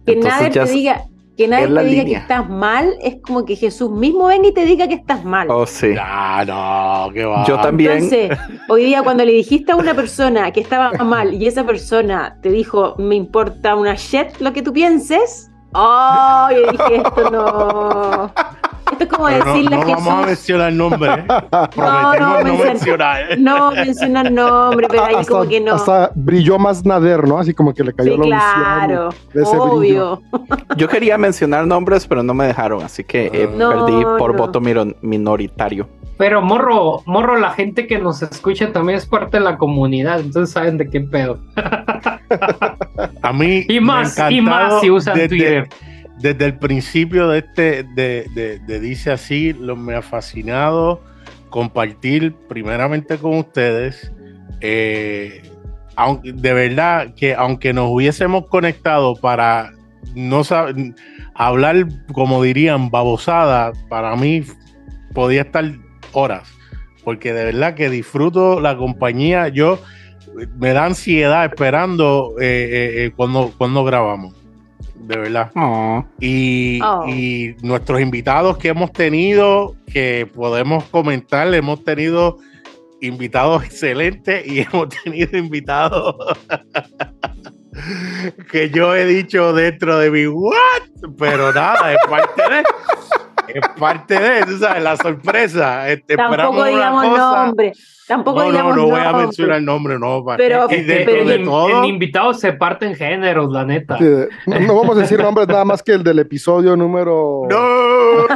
Que 0.05 0.13
Entonces 0.13 0.39
nadie 0.39 0.51
te 0.51 0.71
diga, 0.71 1.05
que 1.37 1.47
nadie 1.47 1.67
te 1.67 1.71
diga 1.71 1.83
línea. 1.83 2.05
que 2.05 2.13
estás 2.13 2.49
mal, 2.49 2.95
es 3.01 3.17
como 3.21 3.43
que 3.43 3.55
Jesús 3.55 3.91
mismo 3.91 4.27
venga 4.27 4.47
y 4.47 4.53
te 4.53 4.65
diga 4.65 4.87
que 4.87 4.93
estás 4.93 5.25
mal. 5.25 5.47
Oh, 5.49 5.65
sí. 5.65 5.93
Ah, 5.99 6.43
no, 6.45 7.13
qué 7.13 7.25
va. 7.25 7.45
Yo 7.45 7.59
también. 7.59 7.91
Entonces, 7.91 8.37
hoy 8.69 8.85
día 8.85 9.03
cuando 9.03 9.25
le 9.25 9.31
dijiste 9.33 9.71
a 9.71 9.75
una 9.75 9.93
persona 9.93 10.51
que 10.51 10.61
estaba 10.61 10.91
mal 11.03 11.33
y 11.33 11.47
esa 11.47 11.65
persona 11.65 12.37
te 12.41 12.49
dijo, 12.49 12.95
me 12.97 13.15
importa 13.15 13.75
una 13.75 13.95
shit 13.95 14.37
lo 14.39 14.53
que 14.53 14.61
tú 14.61 14.71
pienses, 14.71 15.51
oh, 15.73 16.47
yo 16.51 16.71
dije, 16.71 16.95
esto 16.97 17.29
no, 17.31 18.31
Esto 18.95 19.03
es 19.03 19.09
como 19.09 19.25
Pero 19.27 19.45
no, 19.45 19.53
decirle 19.53 19.75
no 19.77 19.81
a 19.81 19.85
vamos 19.85 20.07
a 20.07 20.25
mencionar 20.27 20.73
nombres. 20.73 21.17
¿eh? 21.17 21.23
Prometemos 21.75 22.19
no, 22.19 22.41
no, 22.41 22.43
menciona- 22.43 22.63
mencionar. 22.65 23.39
No 23.39 23.71
mencionar 23.71 24.31
nombre, 24.31 24.87
pero 24.89 25.03
ahí 25.05 25.15
hasta, 25.15 25.31
como 25.31 25.49
que 25.49 25.59
no. 25.61 25.73
hasta 25.75 26.11
brilló 26.15 26.57
más 26.59 26.85
Nader, 26.85 27.27
¿no? 27.27 27.37
Así 27.39 27.53
como 27.53 27.73
que 27.73 27.83
le 27.83 27.93
cayó 27.93 28.13
Sí, 28.13 28.17
la 28.17 28.23
unción 28.23 28.53
claro, 28.63 29.09
de 29.33 29.41
ese 29.43 29.57
obvio. 29.57 30.21
Yo 30.77 30.87
quería 30.87 31.17
mencionar 31.17 31.67
nombres, 31.67 32.07
pero 32.07 32.23
no 32.23 32.33
me 32.33 32.45
dejaron, 32.47 32.83
así 32.83 33.03
que 33.03 33.25
eh, 33.33 33.49
No, 33.55 33.85
perdí 33.85 34.03
por 34.17 34.31
no. 34.33 34.37
voto 34.39 34.61
miro- 34.61 34.95
minoritario. 35.01 35.87
Pero 36.17 36.41
morro, 36.41 37.01
morro, 37.05 37.35
la 37.37 37.49
gente 37.51 37.87
que 37.87 37.99
nos 37.99 38.21
escucha 38.21 38.71
también 38.71 38.97
es 38.97 39.05
parte 39.05 39.37
de 39.37 39.43
la 39.43 39.57
comunidad, 39.57 40.21
entonces 40.21 40.53
saben 40.53 40.77
de 40.77 40.89
qué 40.89 41.01
pedo. 41.01 41.39
A 43.21 43.33
mí 43.33 43.65
Y 43.69 43.79
me 43.79 43.87
más, 43.87 44.17
ha 44.19 44.31
y 44.31 44.39
más 44.41 44.53
encantado 44.55 44.79
si 44.81 44.91
usan 44.91 45.15
desde- 45.15 45.27
Twitter. 45.29 45.69
Desde 46.19 46.45
el 46.45 46.57
principio 46.57 47.27
de 47.29 47.39
este, 47.39 47.83
de, 47.83 48.79
Dice 48.79 49.11
Así, 49.11 49.53
lo, 49.53 49.75
me 49.75 49.95
ha 49.95 50.01
fascinado 50.01 51.01
compartir 51.49 52.33
primeramente 52.47 53.17
con 53.17 53.37
ustedes. 53.39 54.11
eh, 54.61 55.41
de 56.23 56.53
verdad 56.53 57.13
que 57.15 57.33
aunque 57.35 57.71
nos 57.71 57.89
hubiésemos 57.89 58.47
conectado 58.47 59.15
para 59.15 59.71
no 60.13 60.41
hablar, 61.33 61.87
como 62.13 62.43
dirían, 62.43 62.89
babosada, 62.89 63.71
para 63.89 64.15
mí 64.15 64.43
podía 65.13 65.41
estar 65.41 65.65
horas. 66.13 66.49
Porque 67.03 67.33
de 67.33 67.45
verdad 67.45 67.75
que 67.75 67.89
disfruto 67.89 68.59
la 68.59 68.77
compañía. 68.77 69.47
Yo 69.49 69.79
me 70.57 70.73
da 70.73 70.85
ansiedad 70.85 71.45
esperando 71.45 72.35
eh, 72.39 72.43
eh, 72.45 73.05
eh, 73.05 73.11
cuando, 73.15 73.53
cuando 73.57 73.83
grabamos. 73.83 74.33
De 74.95 75.17
verdad. 75.17 75.51
Oh. 75.55 76.03
Y, 76.19 76.79
Oh. 76.81 77.05
y 77.07 77.55
nuestros 77.61 78.01
invitados 78.01 78.57
que 78.57 78.69
hemos 78.69 78.91
tenido, 78.91 79.75
que 79.91 80.27
podemos 80.33 80.83
comentar, 80.85 81.53
hemos 81.53 81.83
tenido 81.83 82.37
invitados 83.01 83.63
excelentes 83.63 84.45
y 84.47 84.59
hemos 84.61 84.89
tenido 85.03 85.37
invitados 85.37 86.15
que 88.51 88.69
yo 88.69 88.95
he 88.95 89.05
dicho 89.05 89.53
dentro 89.53 89.99
de 89.99 90.09
mi 90.09 90.27
what, 90.27 90.55
pero 91.17 91.53
nada, 91.53 91.93
es 91.93 91.99
parte 92.09 92.41
de 92.41 92.63
es 93.47 93.67
parte 93.79 94.19
de, 94.19 94.45
tú 94.45 94.57
sabes, 94.57 94.83
la 94.83 94.95
sorpresa. 94.97 95.89
Este, 95.89 96.15
Tampoco 96.15 96.63
digamos 96.65 97.05
nombre. 97.17 97.73
Tampoco 98.07 98.37
No, 98.39 98.45
no, 98.45 98.51
digamos 98.51 98.75
no 98.77 98.83
voy 98.87 98.99
a 98.99 99.13
mencionar 99.13 99.57
el 99.57 99.65
nombre, 99.65 99.97
no. 99.97 100.23
para- 100.23 100.37
Pero- 100.37 100.65
y 100.65 100.67
Que 100.75 100.83
dentro 100.83 101.13
pero- 101.13 101.25
de 101.25 101.35
el, 101.35 101.43
todo, 101.45 101.83
el 101.83 101.89
invitado 101.89 102.33
se 102.35 102.53
parte 102.53 102.85
en 102.85 102.93
géneros, 102.95 103.51
la 103.51 103.65
neta. 103.65 103.97
Sí, 103.97 104.05
no, 104.45 104.59
no 104.59 104.75
vamos 104.75 104.97
a 104.97 104.99
decir 105.01 105.19
nombres 105.19 105.47
nada 105.47 105.65
más 105.65 105.81
que 105.81 105.93
el 105.93 106.03
del 106.03 106.19
episodio 106.19 106.75
número. 106.75 107.41
no. 107.49 108.27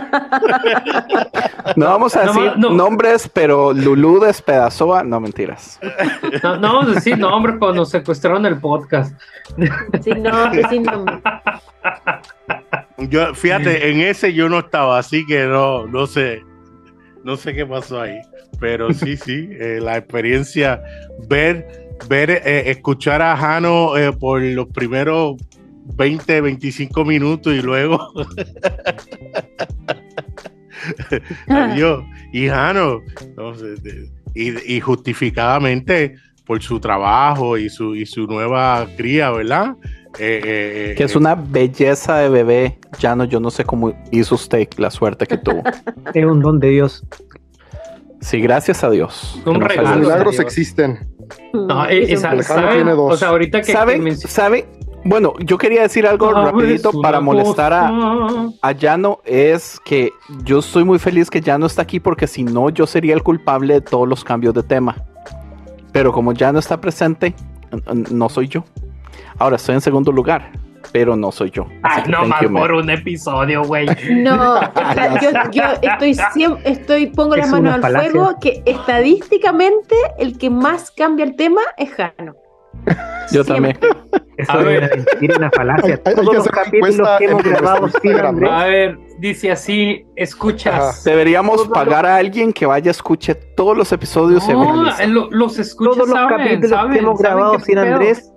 No 1.75 1.85
vamos 1.85 2.15
a 2.15 2.25
No, 2.25 2.33
decir 2.33 2.53
no. 2.57 2.69
nombres, 2.71 3.29
pero 3.31 3.71
Lulú 3.73 4.19
despedazó 4.19 4.95
a... 4.95 5.03
No, 5.03 5.19
mentiras. 5.19 5.79
No, 6.41 6.55
no 6.57 6.73
vamos 6.73 6.87
a 6.87 6.93
decir 6.95 7.17
nombres 7.17 7.57
cuando 7.59 7.81
nos 7.81 7.89
secuestraron 7.89 8.45
el 8.47 8.57
podcast. 8.59 9.19
Sin 10.01 10.23
nombre, 10.23 10.63
sin 10.69 10.83
nombre. 10.83 11.21
Yo, 13.07 13.33
fíjate, 13.33 13.89
en 13.89 14.01
ese 14.01 14.33
yo 14.33 14.49
no 14.49 14.59
estaba, 14.59 14.99
así 14.99 15.25
que 15.25 15.45
no, 15.45 15.88
no 15.88 16.07
sé, 16.07 16.43
no 17.23 17.38
sé 17.38 17.53
qué 17.53 17.65
pasó 17.65 18.01
ahí. 18.01 18.19
Pero 18.59 18.93
sí, 18.93 19.15
sí, 19.15 19.49
eh, 19.51 19.79
la 19.81 19.97
experiencia, 19.97 20.81
ver, 21.29 21.65
ver, 22.09 22.29
eh, 22.29 22.69
escuchar 22.69 23.21
a 23.21 23.38
Jano 23.38 23.95
eh, 23.97 24.12
por 24.12 24.41
los 24.41 24.67
primeros 24.67 25.38
20, 25.95 26.41
25 26.41 27.05
minutos 27.05 27.53
y 27.53 27.62
luego 27.62 28.12
adiós. 31.47 32.03
Y 32.33 32.47
Jano, 32.47 33.01
y, 34.35 34.75
y 34.75 34.79
justificadamente 34.81 36.15
por 36.45 36.62
su 36.62 36.79
trabajo 36.79 37.57
y 37.57 37.69
su, 37.69 37.95
y 37.95 38.05
su 38.05 38.25
nueva 38.25 38.88
cría, 38.97 39.29
¿verdad? 39.29 39.75
Eh, 40.17 40.41
eh, 40.91 40.95
Que 40.97 41.03
es 41.03 41.15
eh, 41.15 41.17
una 41.17 41.35
belleza 41.35 42.17
de 42.17 42.29
bebé. 42.29 42.79
Ya 42.99 43.15
no, 43.15 43.25
yo 43.25 43.39
no 43.39 43.51
sé 43.51 43.63
cómo 43.63 43.93
hizo 44.11 44.35
usted 44.35 44.67
la 44.77 44.89
suerte 44.89 45.25
que 45.27 45.37
tuvo. 45.37 45.61
Es 46.13 46.25
un 46.25 46.41
don 46.41 46.59
de 46.59 46.69
Dios. 46.69 47.05
Sí, 48.21 48.41
gracias 48.41 48.83
a 48.83 48.89
Dios. 48.89 49.39
Un 49.45 49.61
regalo. 49.61 49.89
Los 49.89 49.99
milagros 49.99 50.39
existen. 50.39 51.07
No, 51.53 51.85
esa- 51.85 52.35
tiene 52.71 52.91
dos. 52.91 53.13
O 53.13 53.17
sea, 53.17 53.29
ahorita 53.29 53.61
que, 53.61 53.71
¿Sabe? 53.71 54.03
que 54.03 54.15
¿Sabe? 54.15 54.67
Bueno, 55.05 55.33
yo 55.39 55.57
quería 55.57 55.83
decir 55.83 56.05
algo 56.05 56.31
Sabes 56.31 56.51
rapidito 56.51 56.91
para 57.01 57.21
molestar 57.21 57.71
a, 57.71 58.49
a 58.61 58.71
Llano. 58.73 59.19
Es 59.23 59.79
que 59.85 60.11
yo 60.43 60.59
estoy 60.59 60.83
muy 60.83 60.99
feliz 60.99 61.29
que 61.29 61.39
Llano 61.39 61.67
está 61.67 61.83
aquí 61.83 61.99
porque 62.01 62.27
si 62.27 62.43
no, 62.43 62.69
yo 62.69 62.85
sería 62.85 63.13
el 63.13 63.23
culpable 63.23 63.75
de 63.75 63.81
todos 63.81 64.07
los 64.07 64.23
cambios 64.25 64.53
de 64.53 64.63
tema. 64.63 64.97
Pero 65.93 66.11
como 66.11 66.33
Llano 66.33 66.59
está 66.59 66.81
presente, 66.81 67.33
no 68.11 68.27
soy 68.27 68.49
yo. 68.49 68.65
Ahora 69.38 69.55
estoy 69.58 69.75
en 69.75 69.82
segundo 69.82 70.12
lugar, 70.12 70.51
pero 70.91 71.15
no 71.15 71.32
soy 71.32 71.51
yo. 71.51 71.65
Ay, 71.84 72.03
no 72.08 72.25
más 72.25 72.41
you, 72.41 72.51
por 72.53 72.71
un 72.71 72.89
episodio, 72.89 73.63
güey. 73.63 73.88
No, 74.12 74.55
o 74.55 74.60
sea, 74.93 75.19
yo, 75.21 75.29
yo 75.51 75.63
estoy 75.82 76.13
siempre, 76.34 76.71
estoy, 76.71 77.08
pongo 77.08 77.36
las 77.36 77.47
Es 77.47 77.51
manos 77.51 77.77
una 77.77 77.88
al 77.88 78.12
fuego 78.12 78.36
que 78.41 78.62
estadísticamente 78.65 79.95
el 80.17 80.38
que 80.38 80.49
más 80.49 80.91
cambia 80.91 81.25
el 81.25 81.36
tema 81.36 81.62
es 81.77 81.91
Jano. 81.93 82.36
Yo 83.32 83.43
Siempre. 83.43 83.73
también. 83.73 83.97
Eso 84.38 84.51
A 84.53 84.60
es 84.60 84.65
ver. 84.65 84.77
una 84.84 84.89
mentira, 84.95 85.36
una 85.38 85.45
Hay- 85.47 85.51
falacia. 85.55 85.93
hay- 85.93 86.01
hay 86.05 86.15
Todos 86.15 86.29
que 86.29 86.36
los 86.38 86.47
capítulos 86.47 87.10
que 87.19 87.25
hemos 87.25 87.43
grabado 87.43 87.89
A 88.51 88.63
ver, 88.65 88.97
dice 89.19 89.51
así, 89.51 90.05
escuchas. 90.15 90.73
Ajá. 90.73 90.97
Deberíamos 91.05 91.67
pagar 91.67 92.05
a 92.08 92.15
alguien 92.15 92.51
que 92.53 92.65
vaya 92.65 92.89
a 92.89 92.91
escuche 92.91 93.36
todos 93.36 93.77
los 93.77 93.91
episodios 93.91 94.47
y 94.49 94.53
No, 94.53 94.73
analice. 94.73 95.08
lo- 95.08 95.29
los 95.29 95.60
escuchas, 95.60 95.93
todos 95.95 96.10
los 96.10 96.17
saben, 96.17 96.38
capítulos 96.38 96.69
saben, 96.69 96.93
que 96.93 96.99
hemos 96.99 97.19
grabado 97.19 97.60
sin. 97.60 97.77
Andrés, 97.77 98.28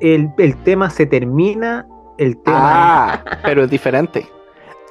el, 0.00 0.30
el 0.38 0.56
tema 0.62 0.90
se 0.90 1.06
termina, 1.06 1.86
el 2.18 2.36
tema 2.42 3.12
Ah, 3.14 3.24
pero 3.44 3.64
es 3.64 3.70
diferente. 3.70 4.26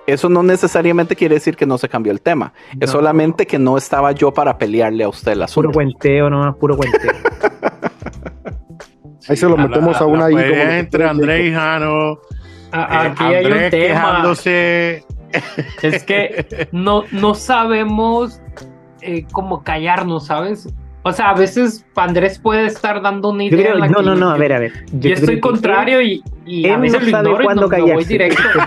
Eso 0.08 0.28
no 0.28 0.42
necesariamente 0.42 1.16
quiere 1.16 1.36
decir 1.36 1.56
que 1.56 1.68
no 1.68 1.78
se 1.78 1.88
cambió 1.88 2.12
el 2.12 2.20
tema. 2.22 2.52
Es 2.80 2.88
No. 2.90 3.00
solamente 3.00 3.46
que 3.46 3.60
no 3.60 3.78
estaba 3.78 4.12
yo 4.12 4.34
para 4.34 4.58
pelearle 4.58 5.04
a 5.04 5.10
usted 5.10 5.34
el 5.34 5.44
es 5.44 5.54
puro 5.54 5.70
asunto. 5.70 5.76
cuenteo 5.76 6.30
nomás, 6.30 6.56
puro 6.56 6.76
cuenteo. 6.78 7.12
Ahí 9.28 9.36
se 9.38 9.48
lo 9.48 9.56
la- 9.58 9.68
metemos 9.68 9.94
la- 9.94 10.00
a 10.00 10.06
una 10.08 10.26
ahí 10.26 10.34
como 10.34 10.46
los 10.48 10.58
entre 10.74 11.06
Andrés 11.08 11.46
y. 11.48 11.54
Jano. 11.54 12.18
A- 12.72 13.06
eh, 13.06 13.08
Aquí 13.10 13.24
hay 13.24 13.46
un 13.46 13.52
tema. 13.52 13.70
quejándose. 13.70 15.06
Es 15.84 16.04
que 16.04 16.68
no, 16.72 17.04
no 17.12 17.36
sabemos 17.36 18.42
eh, 19.02 19.26
cómo 19.32 19.64
callarnos, 19.64 20.26
¿sabes? 20.26 20.68
O 21.04 21.14
sea, 21.14 21.30
a 21.30 21.34
veces 21.34 21.86
Andrés 21.96 22.40
puede 22.40 22.66
estar 22.66 23.02
dando 23.02 23.30
una 23.30 23.44
Yo 23.46 23.50
idea. 23.56 23.60
creo, 23.68 23.74
en 23.76 23.80
la 23.80 23.88
no, 23.88 24.00
que 24.00 24.06
no, 24.06 24.16
no, 24.16 24.30
yo- 24.30 24.30
a 24.32 24.38
ver, 24.38 24.54
a 24.54 24.60
ver. 24.60 24.74
Yo, 24.92 25.00
creo 25.02 25.14
estoy 25.16 25.40
contrario 25.40 26.02
y, 26.02 26.22
y 26.46 26.68
a 26.68 26.78
veces 26.78 27.02
no 27.02 27.22
lo 27.22 27.42
ignoro 27.42 27.44
y 27.44 27.56
no, 27.56 27.94
voy 27.96 28.04
directo. 28.06 28.42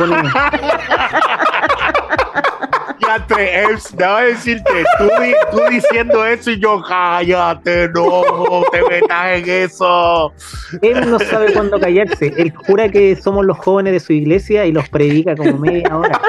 Se 3.28 3.34
pone- 3.34 3.36
Ya 3.36 3.36
te, 3.36 3.62
Ems, 3.62 3.96
déjame 3.96 4.24
decirte, 4.26 4.84
tú, 4.98 5.08
tú 5.50 5.60
diciendo 5.70 6.24
eso 6.26 6.50
y 6.50 6.58
yo, 6.60 6.80
cállate, 6.82 7.88
no, 7.88 8.22
te 8.70 8.82
metas 8.82 9.26
en 9.38 9.48
eso. 9.48 10.32
Él 10.80 11.10
no 11.10 11.18
sabe 11.18 11.52
cuándo 11.52 11.78
callarse. 11.80 12.32
Él 12.36 12.52
jura 12.66 12.88
que 12.88 13.16
somos 13.16 13.44
los 13.44 13.58
jóvenes 13.58 13.92
de 13.92 14.00
su 14.00 14.12
iglesia 14.12 14.64
y 14.66 14.72
los 14.72 14.88
predica 14.88 15.34
como 15.36 15.58
media 15.58 15.96
hora. 15.96 16.20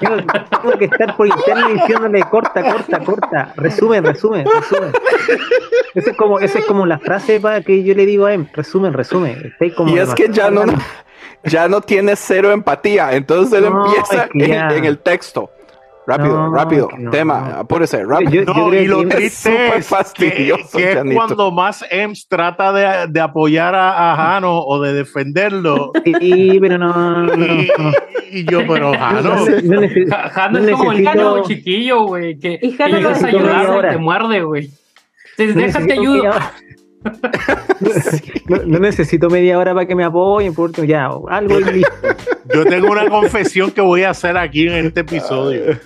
Tengo, 0.00 0.16
tengo 0.62 0.78
que 0.78 0.84
estar 0.86 1.16
por 1.16 1.26
interno 1.26 1.68
diciéndole 1.68 2.22
corta, 2.24 2.62
corta, 2.72 2.98
corta. 3.00 3.52
Resumen, 3.56 4.04
resumen, 4.04 4.46
resumen. 4.46 4.92
Esa 5.94 6.10
es 6.10 6.16
como, 6.16 6.38
esa 6.38 6.58
es 6.58 6.64
como 6.66 6.84
la 6.86 6.98
frase 6.98 7.40
para 7.40 7.60
que 7.62 7.82
yo 7.82 7.94
le 7.94 8.04
digo 8.06 8.26
a 8.26 8.34
él. 8.34 8.48
Resumen, 8.52 8.92
resumen. 8.92 9.54
Como 9.76 9.94
Y 9.94 9.98
es 9.98 10.14
que 10.14 10.28
ya 10.30 10.50
no, 10.50 10.64
ya 11.44 11.68
no 11.68 11.80
tiene 11.80 12.14
cero 12.16 12.50
empatía. 12.52 13.12
Entonces 13.12 13.58
él 13.62 13.70
No, 13.70 13.86
empieza 13.86 14.24
es 14.24 14.30
que 14.30 14.44
en, 14.44 14.70
en 14.70 14.84
el 14.84 14.98
texto. 14.98 15.50
Rápido, 16.06 16.36
No, 16.36 16.52
rápido. 16.54 16.88
no, 16.98 17.10
tema, 17.10 17.48
no. 17.50 17.56
apúrese, 17.60 18.04
rápido. 18.04 18.30
Yo- 18.30 18.44
No, 18.44 18.68
creo 18.68 18.82
y 18.82 18.86
lo 18.86 18.98
que- 18.98 19.08
es 19.08 19.14
triste 19.16 19.50
súper 19.50 19.66
es 19.66 19.74
que, 19.74 19.82
fastidioso, 19.82 20.78
que 20.78 20.92
es 20.92 20.98
cuando 21.14 21.50
más 21.50 21.84
Ems 21.90 22.28
trata 22.28 22.72
de, 22.72 23.06
de 23.08 23.20
apoyar 23.20 23.74
a, 23.74 24.12
a 24.12 24.16
Jano 24.16 24.60
o 24.60 24.80
de 24.80 24.92
defenderlo. 24.92 25.90
Sí, 26.04 26.58
pero 26.60 26.78
no. 26.78 27.26
no, 27.26 27.46
Y, 28.30 28.44
yo, 28.44 28.60
pero 28.66 28.92
Jano, 28.92 29.46
Jano 30.32 30.60
no 30.60 30.68
es 30.68 30.70
como 30.76 30.92
el 30.92 30.98
niño 31.04 31.42
chiquillo, 31.42 32.04
güey, 32.06 32.38
que, 32.38 32.58
Y 32.62 32.70
que 32.72 32.76
Jano 32.76 32.98
llegas 32.98 33.24
a 33.24 33.26
ayudar 33.26 33.90
te 33.90 33.96
muerde, 33.98 34.42
güey. 34.42 34.70
Te- 35.36 35.48
no 35.48 35.54
Déjate 35.54 35.86
necesito 35.86 36.00
ayudo. 36.00 36.14
media 36.22 36.30
hora. 36.30 36.52
No, 38.48 38.56
no 38.64 38.78
necesito 38.78 39.28
media 39.30 39.58
hora 39.58 39.74
para 39.74 39.86
que 39.86 39.94
me 39.94 40.04
apoyen, 40.04 40.54
por 40.54 40.66
último, 40.70 40.86
ya, 40.86 41.06
algo 41.28 41.60
y 41.60 41.64
listo. 41.64 41.92
yo 42.54 42.64
tengo 42.64 42.90
una 42.90 43.08
confesión 43.08 43.70
que 43.70 43.80
voy 43.80 44.02
a 44.02 44.10
hacer 44.10 44.36
aquí 44.36 44.66
en 44.68 44.86
este 44.86 45.00
episodio. 45.00 45.78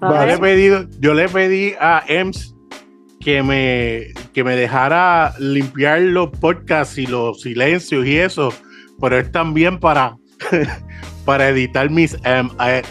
Yo 0.00 0.26
le, 0.26 0.32
he 0.34 0.38
pedido, 0.38 0.86
yo 1.00 1.14
le 1.14 1.28
pedí 1.28 1.74
a 1.80 2.02
Ems 2.06 2.54
que 3.20 3.42
me, 3.42 4.08
que 4.32 4.44
me 4.44 4.56
dejara 4.56 5.34
limpiar 5.38 6.00
los 6.00 6.30
podcasts 6.30 6.98
y 6.98 7.06
los 7.06 7.40
silencios 7.40 8.06
y 8.06 8.18
eso, 8.18 8.52
pero 9.00 9.18
es 9.18 9.32
también 9.32 9.80
para 9.80 10.16
para 11.26 11.48
editar 11.48 11.90
mis. 11.90 12.16
ah, 12.24 12.82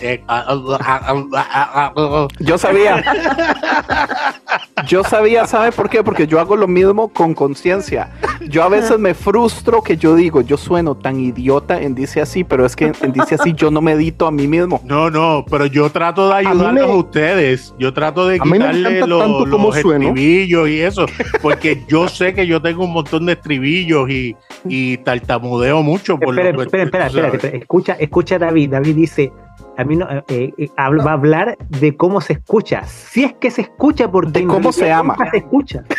Yo 2.39 2.58
sabía. 2.58 3.04
Yo 4.88 5.04
sabía, 5.04 5.46
¿sabe 5.48 5.72
por 5.72 5.89
qué? 5.89 6.04
Porque 6.04 6.28
yo 6.28 6.39
hago 6.39 6.56
lo 6.56 6.68
mismo 6.68 7.10
con 7.10 7.34
conciencia. 7.34 8.12
Yo 8.50 8.63
a 8.63 8.70
veces 8.70 9.00
me 9.00 9.13
frustro 9.13 9.82
que 9.82 9.98
yo 9.98 10.15
digo, 10.15 10.41
yo 10.41 10.58
sueno 10.58 10.96
tan 10.96 11.20
idiota 11.20 11.82
en 11.82 11.96
Dice 11.96 12.22
Así, 12.22 12.44
pero 12.44 12.65
es 12.65 12.76
que 12.76 12.91
en 13.02 13.12
Dice 13.12 13.36
Así 13.36 13.54
yo 13.54 13.72
no 13.72 13.82
me 13.82 13.94
edito 13.94 14.28
a 14.28 14.32
mí 14.32 14.48
mismo. 14.48 14.82
No, 14.86 15.10
no, 15.10 15.46
pero 15.50 15.65
yo 15.65 15.89
trato 15.89 16.28
de 16.30 16.36
ayudarlos 16.36 16.68
a, 16.68 16.88
me- 16.88 16.98
ustedes. 16.98 17.74
Yo 17.80 17.94
trato 17.94 18.28
de 18.28 18.39
me 18.46 18.58
quitarle 18.58 19.00
los, 19.08 19.48
los 19.48 19.76
sueno. 19.82 20.08
estribillos 20.10 20.70
y 20.70 20.82
eso, 20.82 21.06
porque 21.41 21.84
yo 21.88 22.08
sé 22.08 22.34
que 22.34 22.46
yo 22.48 22.62
tengo 22.62 22.84
un 22.86 22.94
montón 22.94 23.26
de 23.26 23.34
estribillos 23.34 24.10
y, 24.10 24.36
y 24.68 24.98
tartamudeo 24.98 25.82
mucho. 25.84 26.18
Por 26.20 26.30
Espera, 26.38 26.52
lo 26.52 26.58
que- 26.60 26.63
espera, 26.65 26.84
espera, 27.08 27.28
espera. 27.30 27.58
Escucha, 27.58 27.94
escucha 27.94 28.36
a 28.36 28.39
David. 28.39 28.72
David 28.72 28.96
dice, 28.96 29.32
a 29.78 29.84
mí 29.84 29.96
no, 29.96 30.08
eh, 30.30 30.54
eh, 30.58 30.70
va 30.78 31.12
a 31.12 31.13
hablar 31.13 31.58
de 31.70 31.96
cómo 31.98 32.22
se 32.22 32.34
escucha. 32.34 32.84
Si 32.86 33.24
es 33.24 33.34
que 33.34 33.52
se 33.52 33.62
escucha, 33.62 34.10
porque 34.10 34.39
De 34.41 34.46
cómo 34.48 34.72
se 34.72 34.91
ama. 34.91 35.15
se 35.32 35.38
escucha. 35.38 35.84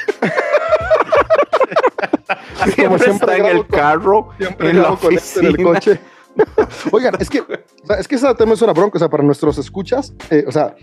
Siempre 2.74 2.98
siempre 2.98 3.12
está 3.12 3.36
en 3.36 3.46
el 3.46 3.58
con- 3.58 3.66
carro, 3.78 4.28
Siempre 4.38 4.70
en 4.70 4.82
la 4.82 4.96
con 4.96 5.14
esto 5.14 5.40
en 5.40 5.46
el 5.46 5.52
oficina. 5.52 5.72
coche. 5.72 6.00
Oigan, 6.92 7.14
es 7.18 7.30
que, 7.30 7.40
o 7.40 7.46
sea, 7.86 7.96
es 7.96 8.06
que 8.08 8.16
ese 8.16 8.34
tema 8.34 8.52
es 8.54 8.60
una 8.62 8.72
bronca, 8.74 8.96
o 8.96 8.98
sea, 8.98 9.08
para 9.08 9.22
nuestros 9.22 9.56
escuchas, 9.56 10.12
eh, 10.30 10.44
o 10.46 10.52
sea, 10.52 10.74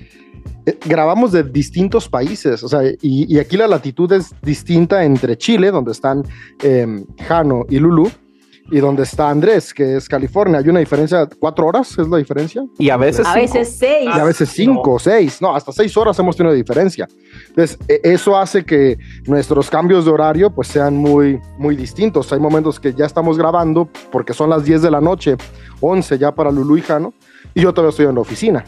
eh, 0.66 0.80
grabamos 0.86 1.32
de 1.32 1.44
distintos 1.44 2.10
países, 2.10 2.64
o 2.64 2.68
sea, 2.68 2.82
y, 2.84 2.96
y 3.32 3.38
aquí 3.40 3.56
la 3.56 3.68
latitud 3.68 4.12
es 4.14 4.34
distinta 4.42 5.04
entre 5.04 5.38
Chile, 5.38 5.70
donde 5.70 5.92
están 5.92 6.24
eh, 6.64 7.06
Jano 7.28 7.66
y 7.70 7.78
Lulu, 7.78 8.10
y 8.72 8.80
donde 8.80 9.04
está 9.04 9.30
Andrés, 9.30 9.74
que 9.74 9.98
es 9.98 10.08
California. 10.08 10.60
Hay 10.60 10.70
una 10.70 10.80
diferencia, 10.80 11.28
cuatro 11.40 11.68
horas 11.68 11.98
es 11.98 12.08
la 12.08 12.18
diferencia, 12.18 12.64
Y 12.80 12.90
a 12.90 12.98
veces, 12.98 13.26
A 13.28 13.34
cinco. 13.34 13.42
veces 13.42 13.76
seis. 13.78 14.06
y 14.16 14.20
a 14.20 14.24
veces 14.24 14.50
cinco, 14.50 15.00
seis, 15.00 15.42
no, 15.42 15.56
hasta 15.56 15.72
seis 15.72 15.96
horas 15.98 16.18
hemos 16.20 16.36
tenido 16.36 16.54
diferencia. 16.56 17.08
Entonces, 17.50 17.78
e- 17.88 18.02
eso 18.04 18.38
hace 18.38 18.64
que 18.66 18.98
nuestros 19.28 19.70
cambios 19.70 20.06
de 20.06 20.12
horario 20.12 20.50
pues 20.50 20.70
sean 20.70 20.96
muy, 20.96 21.40
muy 21.58 21.76
distintos. 21.76 22.32
Hay 22.34 22.40
momentos 22.40 22.80
que 22.80 22.94
ya 22.94 23.06
estamos 23.06 23.38
grabando 23.38 23.90
porque 24.12 24.34
son 24.34 24.50
las 24.50 24.64
10 24.64 24.82
de 24.82 24.92
la 24.92 25.02
noche, 25.02 25.36
11 25.82 26.18
ya 26.18 26.34
para 26.34 26.50
Lulu 26.52 26.78
y 26.78 26.82
Jano, 26.82 27.14
y 27.54 27.62
yo 27.62 27.74
todavía 27.74 27.90
estoy 27.92 28.06
en 28.08 28.16
la 28.16 28.22
oficina. 28.22 28.64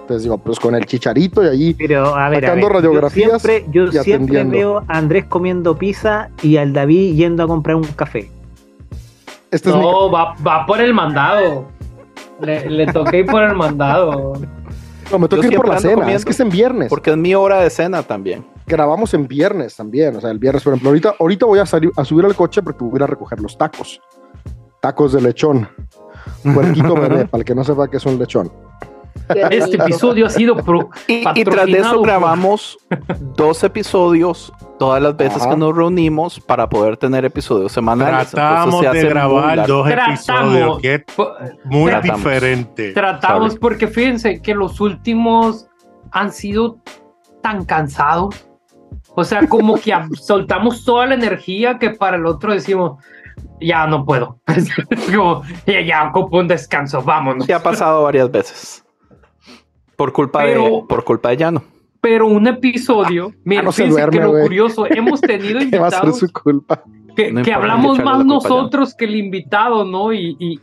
Entonces 0.00 0.22
digo, 0.24 0.38
pues 0.38 0.58
con 0.58 0.74
el 0.74 0.86
chicharito 0.86 1.44
y 1.44 1.48
allí, 1.48 1.74
Pero 1.74 2.16
a 2.16 2.28
ver, 2.30 2.44
a 2.44 2.48
Sacando 2.48 2.66
ver, 2.66 2.76
radiografías 2.76 3.30
yo 3.32 3.38
siempre, 3.38 3.66
yo 3.70 3.84
y 3.84 4.04
siempre 4.04 4.44
veo 4.44 4.78
a 4.88 4.98
Andrés 4.98 5.26
comiendo 5.26 5.76
pizza 5.76 6.30
y 6.42 6.56
al 6.56 6.72
David 6.72 7.14
yendo 7.14 7.44
a 7.44 7.46
comprar 7.46 7.76
un 7.76 7.84
café. 7.84 8.28
Este 9.50 9.70
es 9.70 9.74
mi... 9.74 9.82
No, 9.82 10.10
va, 10.10 10.34
va 10.46 10.66
por 10.66 10.80
el 10.80 10.94
mandado. 10.94 11.66
Le, 12.40 12.68
le 12.68 12.86
toqué 12.86 13.18
ir 13.18 13.26
por 13.26 13.42
el 13.42 13.54
mandado. 13.54 14.34
No, 15.10 15.18
me 15.18 15.28
toca 15.28 15.46
ir 15.46 15.56
por 15.56 15.68
la 15.68 15.78
cena, 15.78 15.94
comiendo. 15.94 16.16
es 16.16 16.24
que 16.24 16.30
es 16.30 16.40
en 16.40 16.50
viernes. 16.50 16.88
porque 16.88 17.10
es 17.10 17.16
mi 17.16 17.34
hora 17.34 17.60
de 17.60 17.70
cena 17.70 18.02
también. 18.02 18.46
grabamos 18.66 19.12
en 19.14 19.26
viernes 19.26 19.74
también, 19.76 20.16
o 20.16 20.20
sea, 20.20 20.30
el 20.30 20.38
viernes, 20.38 20.62
por 20.62 20.72
ejemplo, 20.72 20.90
ahorita, 20.90 21.14
ahorita 21.18 21.46
voy 21.46 21.58
a, 21.58 21.66
salir, 21.66 21.90
a 21.96 22.04
subir 22.04 22.24
al 22.24 22.36
coche 22.36 22.62
porque 22.62 22.84
voy 22.84 22.92
a 22.94 22.96
ir 22.96 23.02
a 23.02 23.06
recoger 23.06 23.40
los 23.40 23.58
tacos. 23.58 24.00
Tacos 24.80 25.12
de 25.12 25.20
lechón. 25.20 25.68
Puerquito 26.54 26.94
bebé, 27.00 27.26
para 27.26 27.40
el 27.40 27.44
que 27.44 27.54
no 27.54 27.64
sepa 27.64 27.88
que 27.88 27.96
es 27.96 28.06
un 28.06 28.18
lechón. 28.18 28.50
Este 29.50 29.76
episodio 29.76 30.26
ha 30.26 30.30
sido 30.30 30.56
pro- 30.56 30.90
Y, 31.06 31.22
y 31.34 31.44
tras 31.44 31.66
de 31.66 31.78
eso 31.78 32.02
grabamos 32.02 32.78
dos 33.36 33.62
episodios 33.62 34.52
todas 34.78 35.00
las 35.02 35.16
veces 35.16 35.42
Ajá. 35.42 35.50
que 35.50 35.56
nos 35.56 35.76
reunimos 35.76 36.40
para 36.40 36.68
poder 36.68 36.96
tener 36.96 37.24
episodios 37.24 37.70
semanales. 37.70 38.30
Tratamos 38.30 38.80
se 38.80 38.90
de 38.90 39.04
grabar 39.08 39.66
dos 39.66 39.86
Tratamos. 39.86 40.18
episodios, 40.28 40.78
que 40.80 40.94
es 40.94 41.04
muy 41.64 41.90
Tratamos. 41.90 42.16
diferente. 42.16 42.92
Tratamos 42.92 43.48
Sorry. 43.52 43.60
porque 43.60 43.86
fíjense 43.86 44.40
que 44.42 44.54
los 44.54 44.80
últimos 44.80 45.68
han 46.12 46.32
sido 46.32 46.78
tan 47.42 47.64
cansados. 47.64 48.34
O 49.14 49.22
sea, 49.22 49.46
como 49.48 49.74
que 49.76 49.92
soltamos 50.20 50.84
toda 50.84 51.06
la 51.06 51.14
energía 51.14 51.78
que 51.78 51.90
para 51.90 52.16
el 52.16 52.26
otro 52.26 52.52
decimos, 52.52 53.02
ya 53.60 53.86
no 53.86 54.04
puedo. 54.04 54.40
Como, 55.14 55.42
ya, 55.66 55.80
ya 55.82 56.04
ocupo 56.08 56.38
un 56.38 56.48
descanso, 56.48 57.02
vámonos. 57.02 57.44
Sí 57.46 57.52
ha 57.52 57.62
pasado 57.62 58.02
varias 58.04 58.30
veces. 58.30 58.84
Por 60.00 60.12
culpa 60.14 60.44
de 60.44 60.56
por 60.88 61.04
culpa 61.04 61.28
de 61.28 61.36
Llano. 61.36 61.62
Pero 62.00 62.26
un 62.26 62.46
episodio, 62.46 63.32
Ah, 63.34 63.62
no 63.62 63.70
se 63.70 63.82
fíjense 63.82 64.00
duerme, 64.00 64.16
que 64.18 64.24
lo 64.24 64.32
curioso, 64.40 64.86
hemos 64.88 65.20
tenido 65.20 65.58
Que 65.70 65.78
va 65.78 65.88
a 65.88 65.90
ser 65.90 66.04
invitados 66.04 66.18
su 66.20 66.32
culpa. 66.32 66.82
que, 67.14 67.30
No 67.30 67.42
que 67.42 67.50
importa, 67.50 67.54
hablamos 67.56 68.02
más 68.02 68.24
nosotros 68.24 68.94
que 68.94 69.04
el 69.04 69.16
invitado, 69.16 69.84
¿no? 69.84 70.10
Y, 70.14 70.36
y, 70.38 70.58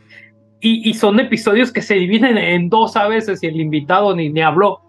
y, 0.60 0.90
y 0.90 0.94
son 0.94 1.20
episodios 1.20 1.70
que 1.70 1.82
se 1.82 1.94
dividen 1.94 2.36
en 2.36 2.68
dos 2.68 2.96
a 2.96 3.06
veces 3.06 3.40
y 3.44 3.46
el 3.46 3.60
invitado 3.60 4.12
ni, 4.16 4.28
ni 4.28 4.40
habló. 4.42 4.80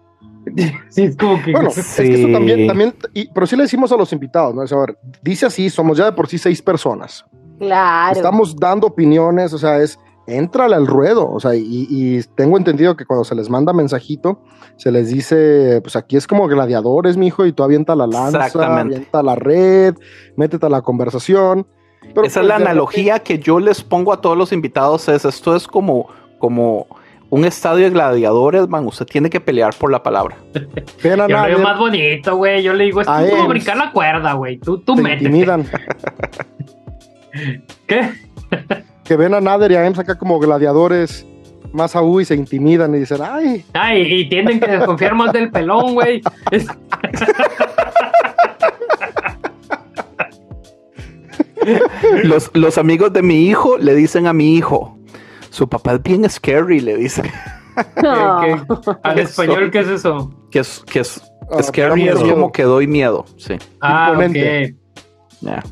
Sí, 0.88 1.02
es 1.04 1.16
como 1.16 1.40
que... 1.44 1.52
Bueno, 1.52 1.68
es 1.68 1.76
que 1.76 1.82
Sí. 1.82 2.12
esto 2.14 2.32
también, 2.32 2.66
también 2.66 2.94
y- 3.14 3.28
pero 3.32 3.46
sí 3.46 3.54
le 3.54 3.62
decimos 3.62 3.92
a 3.92 3.96
los 3.96 4.12
invitados, 4.12 4.52
¿no? 4.52 4.62
O 4.62 4.66
sea, 4.66 4.78
a 4.78 4.80
ver, 4.80 4.98
dice 5.22 5.46
así, 5.46 5.70
somos 5.70 5.96
ya 5.96 6.06
de 6.06 6.12
por 6.12 6.26
sí 6.26 6.38
seis 6.38 6.60
personas. 6.60 7.24
Claro. 7.60 8.16
Estamos 8.16 8.56
dando 8.56 8.88
opiniones, 8.88 9.52
o 9.52 9.58
sea, 9.58 9.78
es, 9.80 9.96
entrale 10.36 10.74
al 10.76 10.86
ruedo, 10.86 11.30
o 11.30 11.40
sea, 11.40 11.54
y, 11.54 11.86
y 11.88 12.22
tengo 12.36 12.56
entendido 12.56 12.96
que 12.96 13.04
cuando 13.04 13.24
se 13.24 13.34
les 13.34 13.48
manda 13.50 13.72
mensajito, 13.72 14.42
se 14.76 14.90
les 14.90 15.08
dice, 15.10 15.80
pues 15.82 15.96
aquí 15.96 16.16
es 16.16 16.26
como 16.26 16.46
gladiadores, 16.48 17.16
mijo, 17.16 17.44
y 17.46 17.52
tú 17.52 17.62
avienta 17.62 17.94
la 17.94 18.06
lanza, 18.06 18.46
Exactamente. 18.46 18.96
avienta 18.96 19.22
la 19.22 19.34
red, 19.34 19.94
métete 20.36 20.66
a 20.66 20.70
la 20.70 20.82
conversación. 20.82 21.66
Pero, 22.00 22.10
Esa 22.12 22.20
pues, 22.22 22.36
es 22.38 22.44
la 22.44 22.56
de 22.58 22.64
analogía 22.64 23.18
que 23.18 23.38
yo 23.38 23.60
les 23.60 23.82
pongo 23.82 24.12
a 24.12 24.20
todos 24.20 24.36
los 24.36 24.52
invitados. 24.52 25.06
Es 25.08 25.24
esto 25.26 25.54
es 25.54 25.66
como, 25.66 26.08
como 26.38 26.86
un 27.28 27.44
estadio 27.44 27.84
de 27.84 27.90
gladiadores, 27.90 28.66
man. 28.68 28.86
Usted 28.86 29.04
tiene 29.06 29.28
que 29.28 29.38
pelear 29.38 29.74
por 29.78 29.92
la 29.92 30.02
palabra. 30.02 30.36
Yo 31.04 31.16
lo 31.16 31.26
veo 31.28 31.58
más 31.58 31.78
bonito, 31.78 32.36
güey. 32.36 32.62
Yo 32.62 32.72
le 32.72 32.84
digo, 32.84 33.02
es 33.02 33.08
A 33.08 33.20
como 33.28 33.42
él. 33.42 33.48
brincar 33.48 33.76
la 33.76 33.92
cuerda, 33.92 34.32
güey. 34.32 34.58
Tú, 34.58 34.78
tú 34.78 34.96
te 34.96 35.02
métete. 35.02 35.24
intimidan. 35.26 35.66
¿Qué? 37.86 38.10
que 39.10 39.16
ven 39.16 39.34
a 39.34 39.40
Nader 39.40 39.72
y 39.72 39.74
a 39.74 39.84
Ems 39.84 39.98
acá 39.98 40.16
como 40.16 40.38
gladiadores 40.38 41.26
más 41.72 41.96
aún 41.96 42.22
y 42.22 42.24
se 42.24 42.36
intimidan 42.36 42.94
y 42.94 43.00
dicen, 43.00 43.18
ay, 43.20 43.64
Ay, 43.72 44.02
y 44.02 44.28
tienen 44.28 44.60
que 44.60 44.70
desconfiar 44.70 45.16
más 45.16 45.32
del 45.32 45.50
pelón, 45.50 45.94
güey. 45.94 46.22
Los, 52.22 52.52
los 52.54 52.78
amigos 52.78 53.12
de 53.12 53.22
mi 53.22 53.48
hijo 53.48 53.78
le 53.78 53.96
dicen 53.96 54.28
a 54.28 54.32
mi 54.32 54.54
hijo, 54.54 54.96
su 55.50 55.68
papá 55.68 55.94
es 55.94 56.02
bien 56.04 56.30
scary, 56.30 56.78
le 56.78 56.96
dicen. 56.96 57.26
No. 58.02 58.40
al 59.02 59.18
español, 59.18 59.70
¿qué 59.70 59.80
es 59.80 59.88
eso? 59.88 60.30
Que 60.50 60.60
es, 60.60 60.84
que 60.86 61.00
es 61.00 61.20
ah, 61.50 61.62
scary 61.62 62.08
es 62.08 62.18
como 62.18 62.52
que 62.52 62.62
doy 62.62 62.86
miedo. 62.86 63.24
Sí. 63.38 63.54
Ah, 63.80 64.08
Imponente. 64.10 64.64
ok. 64.64 65.00
ya. 65.40 65.62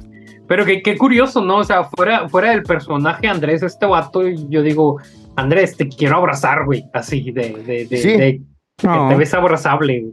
Pero 0.48 0.64
que 0.64 0.82
qué 0.82 0.96
curioso, 0.96 1.44
¿no? 1.44 1.58
O 1.58 1.64
sea, 1.64 1.84
fuera, 1.84 2.28
fuera 2.28 2.50
del 2.50 2.62
personaje 2.62 3.28
Andrés, 3.28 3.62
este 3.62 3.87
vato, 3.87 4.26
yo 4.26 4.62
digo, 4.62 4.98
Andrés, 5.37 5.76
te 5.76 5.88
quiero 5.88 6.16
abrazar, 6.16 6.64
güey. 6.64 6.84
Así, 6.94 7.30
de, 7.30 7.50
de, 7.64 7.84
de, 7.87 7.96
Sí. 7.98 8.08
de- 8.16 8.40
que 8.78 8.88
te 9.08 9.14
ves 9.16 9.34
abrazable, 9.34 10.00
güey. 10.00 10.12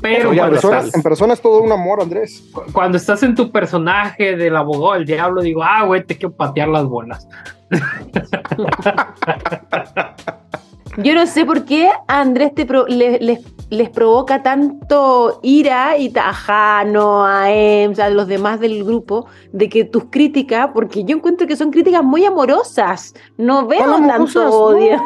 Pero 0.00 0.30
Oye, 0.30 0.38
en, 0.38 0.38
cuando 0.38 0.54
persona, 0.54 0.78
estás, 0.78 0.94
en 0.94 1.02
persona 1.02 1.32
es 1.34 1.40
todo 1.42 1.60
un 1.62 1.72
amor, 1.72 2.00
Andrés. 2.00 2.48
cu- 2.52 2.62
cuando 2.72 2.96
estás 2.96 3.22
en 3.22 3.34
tu 3.34 3.52
personaje 3.52 4.34
del 4.36 4.56
abogado 4.56 4.94
del 4.94 5.04
diablo, 5.04 5.42
digo, 5.42 5.62
ah, 5.62 5.82
güey, 5.84 6.04
te 6.04 6.16
quiero 6.16 6.34
patear 6.34 6.68
las 6.68 6.84
bolas. 6.86 7.28
Yo 10.98 11.14
no 11.14 11.26
sé 11.26 11.44
por 11.44 11.64
qué 11.64 11.88
a 12.08 12.20
Andrés 12.20 12.54
te 12.54 12.66
pro- 12.66 12.86
le- 12.86 13.18
les, 13.20 13.40
les 13.70 13.88
provoca 13.90 14.42
tanto 14.42 15.38
ira 15.42 15.96
y 15.96 16.10
ta- 16.10 16.30
a 16.30 16.32
Jano, 16.34 17.24
a 17.24 17.50
Ems, 17.52 17.98
a 18.00 18.10
los 18.10 18.26
demás 18.26 18.58
del 18.60 18.84
grupo, 18.84 19.26
de 19.52 19.68
que 19.68 19.84
tus 19.84 20.04
críticas, 20.10 20.70
porque 20.74 21.04
yo 21.04 21.16
encuentro 21.16 21.46
que 21.46 21.54
son 21.56 21.70
críticas 21.70 22.02
muy 22.02 22.24
amorosas. 22.24 23.14
No 23.38 23.66
veo 23.66 23.84
tanto 24.08 24.24
odio. 24.50 25.00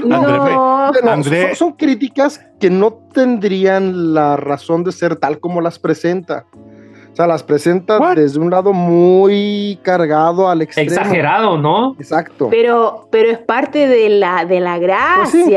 No, 0.00 0.16
Andrés, 0.16 1.02
No, 1.04 1.10
Andrés- 1.10 1.46
son, 1.58 1.68
son 1.70 1.72
críticas 1.78 2.40
que 2.58 2.68
no 2.68 2.92
tendrían 3.12 4.12
la 4.12 4.36
razón 4.36 4.82
de 4.84 4.90
ser 4.92 5.16
tal 5.16 5.38
como 5.38 5.60
las 5.60 5.78
presenta. 5.78 6.46
O 7.14 7.16
sea, 7.16 7.28
las 7.28 7.44
presenta 7.44 8.00
What? 8.00 8.16
desde 8.16 8.40
un 8.40 8.50
lado 8.50 8.72
muy 8.72 9.78
cargado 9.82 10.48
al 10.48 10.62
extremo. 10.62 10.90
Exagerado, 10.90 11.56
¿no? 11.56 11.94
Exacto. 11.96 12.48
pero, 12.50 13.06
pero 13.12 13.30
es 13.30 13.38
parte 13.38 13.86
de 13.86 14.08
la, 14.08 14.44
de 14.44 14.58
la 14.58 14.80
Pues 15.18 15.30
sí. 15.30 15.54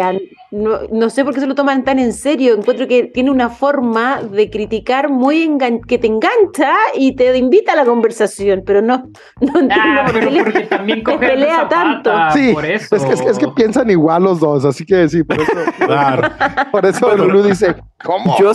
No, 0.51 0.79
no 0.91 1.09
sé 1.09 1.25
por 1.25 1.33
qué 1.33 1.39
se 1.41 1.47
lo 1.47 1.55
toman 1.55 1.83
tan 1.83 1.99
en 1.99 2.13
serio. 2.13 2.53
Encuentro 2.55 2.87
que 2.87 3.03
tiene 3.03 3.31
una 3.31 3.49
forma 3.49 4.21
de 4.23 4.49
criticar 4.49 5.09
muy 5.09 5.43
engan- 5.45 5.81
que 5.85 5.97
te 5.97 6.07
engancha 6.07 6.73
y 6.95 7.15
te 7.15 7.35
invita 7.37 7.73
a 7.73 7.75
la 7.75 7.85
conversación, 7.85 8.63
pero 8.65 8.81
no, 8.81 9.09
no 9.41 9.59
entiendo 9.59 9.71
Ah, 10.01 10.05
por 10.05 10.13
pero 10.19 10.43
porque 10.43 10.59
también 10.61 11.03
pelea 11.03 11.67
tanto. 11.67 12.11
Sí, 12.33 12.53
por 12.53 12.65
eso. 12.65 12.95
Es 12.95 13.03
que, 13.05 13.13
es, 13.13 13.21
que- 13.21 13.29
es 13.31 13.37
que 13.37 13.47
piensan 13.49 13.89
igual 13.89 14.23
los 14.23 14.39
dos, 14.39 14.63
así 14.63 14.85
que 14.85 15.07
sí, 15.09 15.23
por 15.23 15.41
eso, 15.41 15.51
Claro. 15.85 16.29
por 16.71 16.85
eso 16.85 17.15
Lulu 17.17 17.43
dice, 17.43 17.75
¿cómo? 18.03 18.37
Yo, 18.39 18.51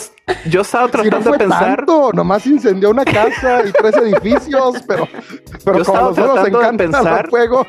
yo 0.48 0.60
estaba 0.62 0.86
Si 0.88 0.92
no 0.96 1.00
tratando 1.02 1.28
fue 1.28 1.32
de 1.38 1.44
pensar. 1.44 1.76
tanto, 1.76 2.10
nomás 2.14 2.46
incendió 2.46 2.90
una 2.90 3.04
casa 3.04 3.62
y 3.68 3.72
tres 3.72 3.96
edificios, 3.96 4.82
pero, 4.88 5.06
pero 5.64 5.78
Yo 5.78 5.84
como 5.84 5.98
nosotros 6.00 6.26
nos 6.26 6.34
tratando 6.34 6.58
de 6.58 6.64
encanta 6.64 6.84
pensar- 6.84 7.24
el 7.24 7.30
fuego. 7.30 7.66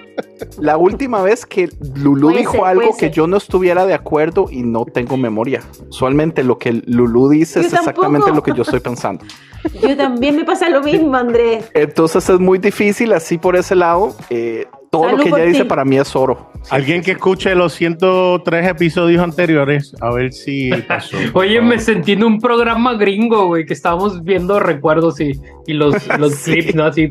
La 0.59 0.77
última 0.77 1.21
vez 1.21 1.45
que 1.45 1.69
Lulu 1.95 2.29
dijo 2.29 2.53
ser, 2.53 2.63
algo 2.65 2.95
que 2.97 3.09
yo 3.11 3.27
no 3.27 3.37
estuviera 3.37 3.85
de 3.85 3.93
acuerdo 3.93 4.12
y 4.51 4.63
no 4.63 4.85
tengo 4.85 5.17
memoria. 5.17 5.61
Usualmente 5.89 6.43
lo 6.43 6.57
que 6.57 6.81
Lulu 6.85 7.29
dice 7.29 7.61
Yo 7.61 7.67
es 7.67 7.73
exactamente 7.73 8.25
tampoco. 8.27 8.35
lo 8.35 8.43
que 8.43 8.53
yo 8.57 8.61
estoy 8.63 8.79
pensando. 8.79 9.23
Yo 9.81 9.95
también 9.95 10.35
me 10.35 10.43
pasa 10.43 10.67
lo 10.69 10.81
mismo, 10.83 11.15
Andrés. 11.15 11.71
Entonces 11.73 12.27
es 12.29 12.37
muy 12.37 12.57
difícil 12.57 13.13
así 13.13 13.37
por 13.37 13.55
ese 13.55 13.75
lado. 13.75 14.13
eh, 14.29 14.65
todo 14.91 15.05
Salud 15.05 15.17
lo 15.19 15.23
que 15.23 15.29
ella 15.29 15.45
dice 15.45 15.63
ti. 15.63 15.69
para 15.69 15.85
mí 15.85 15.97
es 15.97 16.15
oro. 16.15 16.51
Alguien 16.69 17.01
que 17.01 17.11
escuche 17.11 17.55
los 17.55 17.73
103 17.73 18.67
episodios 18.67 19.23
anteriores, 19.23 19.95
a 20.01 20.11
ver 20.13 20.33
si 20.33 20.69
pasó. 20.87 21.15
Oye, 21.33 21.61
me 21.61 21.79
sentí 21.79 22.11
en 22.11 22.23
un 22.25 22.39
programa 22.39 22.93
gringo, 22.95 23.47
güey, 23.47 23.65
que 23.65 23.73
estábamos 23.73 24.23
viendo 24.23 24.59
recuerdos 24.59 25.19
y, 25.21 25.31
y 25.65 25.73
los, 25.73 25.95
los 26.19 26.33
Sí. 26.43 26.51
clips, 26.51 26.75
¿no? 26.75 26.83
Así. 26.83 27.07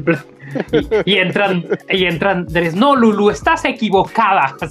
Y, 1.05 1.13
y 1.13 1.17
entran, 1.19 1.65
y 1.89 2.05
entran, 2.05 2.39
Andrés, 2.39 2.75
no, 2.75 2.97
Lulu, 2.97 3.31
estás 3.31 3.65
equivocada. 3.65 4.57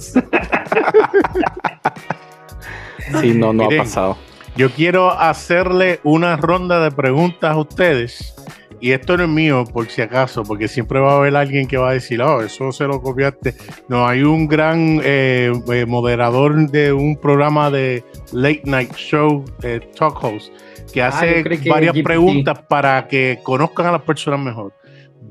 Sí, 3.20 3.34
no, 3.34 3.52
no 3.52 3.64
Miren. 3.64 3.80
ha 3.80 3.84
pasado. 3.84 4.16
Yo 4.56 4.70
quiero 4.70 5.10
hacerle 5.10 6.00
una 6.02 6.36
ronda 6.36 6.82
de 6.82 6.90
preguntas 6.90 7.50
a 7.52 7.56
ustedes. 7.56 8.34
Y 8.80 8.90
esto 8.90 9.16
no 9.16 9.24
es 9.24 9.28
mío, 9.28 9.64
por 9.64 9.86
si 9.88 10.02
acaso, 10.02 10.42
porque 10.42 10.66
siempre 10.66 10.98
va 10.98 11.12
a 11.12 11.16
haber 11.18 11.36
alguien 11.36 11.68
que 11.68 11.76
va 11.76 11.90
a 11.90 11.92
decir, 11.92 12.20
oh, 12.20 12.42
eso 12.42 12.72
se 12.72 12.84
lo 12.84 13.00
copiaste. 13.00 13.54
No, 13.88 14.08
hay 14.08 14.24
un 14.24 14.48
gran 14.48 15.00
eh, 15.04 15.52
eh, 15.72 15.86
moderador 15.86 16.68
de 16.68 16.92
un 16.92 17.16
programa 17.16 17.70
de 17.70 18.02
late 18.32 18.62
night 18.64 18.92
show, 18.96 19.44
eh, 19.62 19.78
talk 19.96 20.22
host, 20.22 20.52
que 20.92 21.00
hace 21.00 21.44
creí 21.44 21.58
que 21.58 21.70
varias 21.70 21.96
preguntas 22.00 22.58
para 22.68 23.06
que 23.06 23.38
conozcan 23.44 23.86
a 23.86 23.92
las 23.92 24.02
personas 24.02 24.40
mejor. 24.40 24.72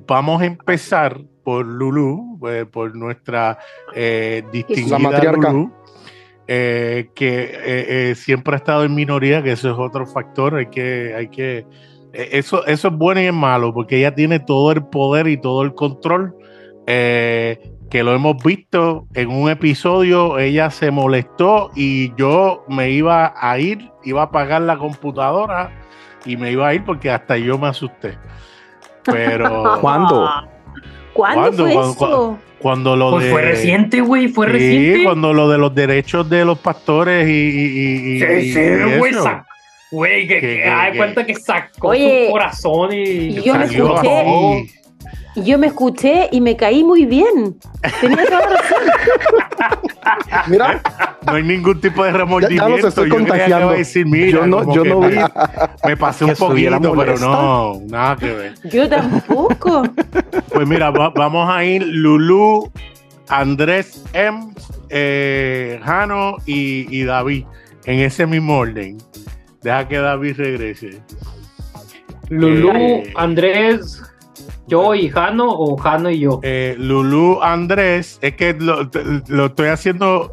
Vamos 0.07 0.41
a 0.41 0.45
empezar 0.45 1.19
por 1.43 1.65
Lulu, 1.65 2.39
eh, 2.47 2.65
por 2.65 2.95
nuestra 2.95 3.57
eh, 3.95 4.43
distinguida 4.51 4.99
matriarca. 4.99 5.51
Lulu, 5.51 5.71
eh, 6.47 7.09
que 7.15 7.51
eh, 7.63 8.15
siempre 8.15 8.55
ha 8.55 8.57
estado 8.57 8.83
en 8.83 8.93
minoría, 8.93 9.41
que 9.41 9.53
eso 9.53 9.71
es 9.71 9.77
otro 9.77 10.05
factor, 10.05 10.55
hay 10.55 10.65
que, 10.65 11.13
hay 11.15 11.29
que, 11.29 11.65
eso, 12.13 12.65
eso 12.65 12.87
es 12.89 12.93
bueno 12.93 13.21
y 13.21 13.27
es 13.27 13.33
malo, 13.33 13.73
porque 13.73 13.99
ella 13.99 14.13
tiene 14.13 14.39
todo 14.39 14.71
el 14.71 14.83
poder 14.83 15.27
y 15.27 15.37
todo 15.37 15.61
el 15.61 15.73
control, 15.73 16.35
eh, 16.87 17.71
que 17.89 18.03
lo 18.03 18.13
hemos 18.13 18.41
visto 18.43 19.07
en 19.13 19.29
un 19.29 19.49
episodio, 19.49 20.39
ella 20.39 20.71
se 20.71 20.91
molestó 20.91 21.71
y 21.75 22.13
yo 22.15 22.65
me 22.67 22.89
iba 22.89 23.33
a 23.35 23.59
ir, 23.59 23.89
iba 24.03 24.21
a 24.21 24.25
apagar 24.25 24.61
la 24.63 24.77
computadora 24.77 25.71
y 26.25 26.37
me 26.37 26.51
iba 26.51 26.67
a 26.67 26.73
ir 26.73 26.83
porque 26.83 27.11
hasta 27.11 27.37
yo 27.37 27.57
me 27.57 27.67
asusté. 27.67 28.17
Pero 29.03 29.77
¿Cuándo? 29.81 30.29
¿Cuándo, 31.13 31.41
¿Cuándo? 31.41 31.63
fue 31.65 31.73
¿Cuándo- 31.73 31.91
eso? 31.93 32.39
cuando 32.59 32.95
lo 32.95 33.09
Pues 33.11 33.25
de... 33.25 33.31
fue 33.31 33.41
reciente, 33.41 34.01
güey, 34.01 34.27
fue 34.27 34.45
Sí, 34.47 34.53
reciente. 34.53 35.03
cuando 35.03 35.33
lo 35.33 35.49
de 35.49 35.57
los 35.57 35.73
derechos 35.73 36.29
de 36.29 36.45
los 36.45 36.59
pastores 36.59 37.27
y, 37.27 37.31
y, 37.31 38.15
y- 38.15 38.19
Sí, 38.19 38.25
y- 38.49 38.53
sí, 38.53 38.97
güey, 38.99 39.13
Güey, 39.93 40.25
que, 40.27 40.39
Que- 40.39 40.63
que, 40.91 40.97
cuenta 40.97 41.25
que 41.25 41.35
sacó 41.35 41.89
Oye, 41.89 42.27
su 42.27 42.31
corazón 42.31 42.93
y, 42.93 42.97
y 43.01 43.41
yo 43.41 43.55
me 43.55 43.65
escuché. 43.65 44.23
Y 44.25 44.71
yo 45.35 45.57
me 45.57 45.67
escuché 45.67 46.27
y 46.31 46.41
me 46.41 46.55
caí 46.57 46.83
muy 46.83 47.05
bien. 47.05 47.57
Tenía 48.01 48.25
toda 48.25 48.41
razón. 48.41 48.77
Mira, 50.47 50.81
No 51.25 51.33
hay 51.33 51.43
ningún 51.43 51.79
tipo 51.79 52.03
de 52.03 52.11
remordimiento. 52.11 52.67
Ya- 52.67 52.75
ya 52.75 52.77
los 52.77 52.85
estoy 52.89 53.09
yo 53.09 53.15
creía 53.15 53.25
que 53.25 53.29
contagiando. 53.31 53.65
iba 53.67 53.73
a 53.73 53.77
decir, 53.77 54.05
mira, 54.05 54.31
Yo 54.39 54.47
no- 54.47 54.73
yo 54.73 54.83
no 54.83 54.99
me- 55.01 55.09
vi 55.09 55.17
Me 55.85 55.97
pasé 55.97 56.25
un 56.25 56.33
poquito, 56.35 56.93
pero 56.95 57.17
no, 57.19 57.81
nada 57.87 58.15
que 58.15 58.33
ver. 58.33 58.53
Yo 58.71 58.89
tampoco. 58.89 59.83
Pues 60.53 60.67
mira, 60.67 60.89
va- 60.91 61.09
vamos 61.11 61.49
a 61.49 61.63
ir 61.63 61.83
Lulú, 61.85 62.71
Andrés 63.29 64.03
M, 64.13 64.53
eh, 64.89 65.79
Jano 65.83 66.37
y, 66.45 66.87
y 66.95 67.03
David, 67.03 67.45
en 67.85 67.99
ese 67.99 68.25
mismo 68.25 68.57
orden. 68.57 68.97
Deja 69.61 69.87
que 69.87 69.97
David 69.97 70.35
regrese. 70.37 71.01
Lulú, 72.29 72.71
Eh, 72.73 73.13
Andrés, 73.15 74.01
yo 74.67 74.93
y 74.95 75.09
Jano 75.09 75.49
o 75.49 75.77
Jano 75.77 76.09
y 76.09 76.19
yo. 76.19 76.39
Eh, 76.43 76.75
Lulú, 76.77 77.41
Andrés, 77.41 78.19
es 78.21 78.35
que 78.35 78.53
lo, 78.53 78.89
lo 79.27 79.45
estoy 79.47 79.67
haciendo 79.67 80.31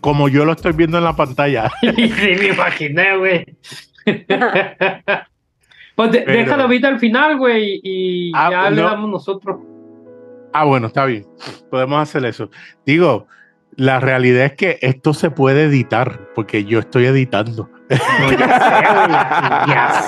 como 0.00 0.28
yo 0.28 0.44
lo 0.44 0.52
estoy 0.52 0.72
viendo 0.72 0.98
en 0.98 1.04
la 1.04 1.14
pantalla. 1.14 1.70
sí, 1.80 2.10
me 2.38 2.48
imaginé, 2.48 3.16
güey. 3.16 3.46
pues 5.94 6.12
de- 6.12 6.20
Pero- 6.22 6.38
deja 6.38 6.56
David 6.56 6.84
al 6.84 6.98
final, 6.98 7.38
güey, 7.38 7.80
y 7.82 8.32
Ah, 8.34 8.48
ya 8.50 8.60
pues 8.62 8.72
le 8.76 8.82
no. 8.82 8.88
damos 8.88 9.10
nosotros. 9.10 9.60
Ah, 10.52 10.64
bueno, 10.64 10.86
está 10.88 11.04
bien. 11.04 11.26
Podemos 11.70 12.00
hacer 12.00 12.24
eso. 12.24 12.50
Digo, 12.86 13.26
la 13.76 14.00
realidad 14.00 14.46
es 14.46 14.52
que 14.54 14.78
esto 14.80 15.12
se 15.14 15.30
puede 15.30 15.64
editar, 15.64 16.30
porque 16.34 16.64
yo 16.64 16.78
estoy 16.78 17.04
editando. 17.06 17.68
No, 18.20 18.32
ya 18.32 18.58
sé, 18.58 18.86
güey, 18.94 19.10
ya 19.68 20.02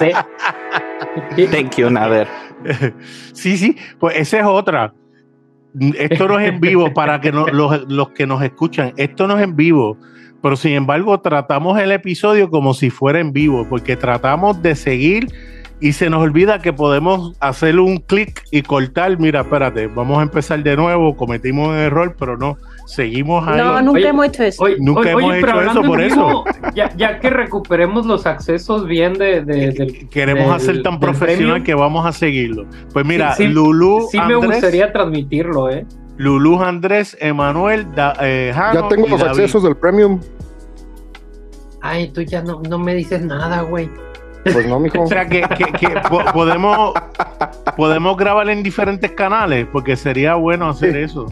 sé. 1.38 1.46
Thank 1.53 1.77
you, 1.77 1.90
Nader. 1.90 2.27
sí, 3.33 3.57
sí, 3.57 3.77
pues 3.99 4.16
esa 4.16 4.38
es 4.40 4.44
otra. 4.47 4.92
Esto 5.99 6.29
no 6.29 6.38
es 6.40 6.49
en 6.49 6.61
vivo 6.61 6.92
para 6.94 7.21
que 7.21 7.31
no- 7.31 7.47
los, 7.47 7.88
los 7.88 8.11
que 8.11 8.27
nos 8.27 8.42
escuchan, 8.42 8.92
esto 8.97 9.27
no 9.29 9.37
es 9.38 9.44
en 9.44 9.55
vivo, 9.55 9.97
pero 10.42 10.57
sin 10.57 10.73
embargo 10.73 11.21
tratamos 11.21 11.79
el 11.79 11.92
episodio 11.92 12.51
como 12.51 12.75
si 12.75 12.90
fuera 12.90 13.21
en 13.21 13.33
vivo, 13.33 13.66
porque 13.68 13.97
tratamos 13.97 14.61
de 14.62 14.75
seguir 14.75 15.29
y 15.81 15.92
se 15.92 16.11
nos 16.11 16.23
olvida 16.23 16.61
que 16.61 16.73
podemos 16.73 17.37
hacer 17.38 17.79
un 17.79 17.99
clic 17.99 18.42
y 18.51 18.62
cortar, 18.62 19.18
mira, 19.21 19.42
espérate, 19.42 19.87
vamos 19.87 20.18
a 20.18 20.23
empezar 20.23 20.62
de 20.62 20.77
nuevo, 20.77 21.14
cometimos 21.16 21.68
un 21.68 21.75
error, 21.77 22.16
pero 22.18 22.37
no, 22.37 22.57
seguimos 22.88 23.46
ahí. 23.46 23.59
No, 23.59 23.83
nunca 23.83 23.98
Oye, 23.98 24.09
hemos 24.09 24.27
hecho 24.27 24.42
eso. 24.44 24.62
Oye, 24.64 24.77
Nunca 24.81 25.01
oye, 25.01 25.11
hemos 25.11 25.35
hecho 25.37 25.61
eso, 25.61 25.83
por 25.83 26.01
eso. 26.01 26.44
Ya, 26.74 26.90
ya 26.96 27.20
que 27.20 27.29
recuperemos 27.29 28.07
los 28.07 28.27
accesos 28.27 28.87
bien 28.87 29.12
de, 29.12 29.42
de- 29.44 29.72
del- 29.72 30.09
Queremos 30.09 30.44
del- 30.46 30.53
hacer 30.55 30.83
tan 30.83 30.98
profesional 30.98 31.62
que 31.62 31.74
vamos 31.74 32.07
a 32.07 32.12
seguirlo. 32.12 32.64
Pues 32.92 33.05
mira, 33.05 33.35
Sí, 33.35 33.44
sí, 33.44 33.48
Lulú, 33.51 34.09
Sí 34.11 34.18
me 34.27 34.35
gustaría 34.37 34.90
transmitirlo, 34.92 35.68
¿eh? 35.70 35.87
Lulú, 36.16 36.61
Andrés, 36.62 37.16
Emanuel, 37.20 37.94
Da- 37.94 38.14
eh, 38.22 38.53
ya 38.55 38.88
tengo 38.88 39.07
y 39.07 39.11
los 39.11 39.20
David. 39.20 39.31
accesos 39.33 39.62
del 39.62 39.77
premium. 39.77 40.18
Ay, 41.81 42.09
tú 42.09 42.22
ya 42.22 42.42
no, 42.42 42.61
no 42.68 42.79
me 42.79 42.94
dices 42.94 43.22
nada, 43.22 43.61
güey. 43.62 43.88
Pues 44.53 44.66
no, 44.66 44.81
mijo. 44.81 45.03
O 45.03 45.07
sea 45.07 45.27
que, 45.29 45.42
que- 45.42 45.72
que 45.72 45.88
po- 46.09 46.24
podemos, 46.33 46.94
podemos 47.77 48.16
grabar 48.16 48.48
en 48.48 48.62
diferentes 48.62 49.12
canales, 49.12 49.66
porque 49.70 49.94
sería 49.94 50.35
bueno 50.37 50.70
hacer 50.70 50.92
Sí. 50.94 50.98
eso. 51.01 51.27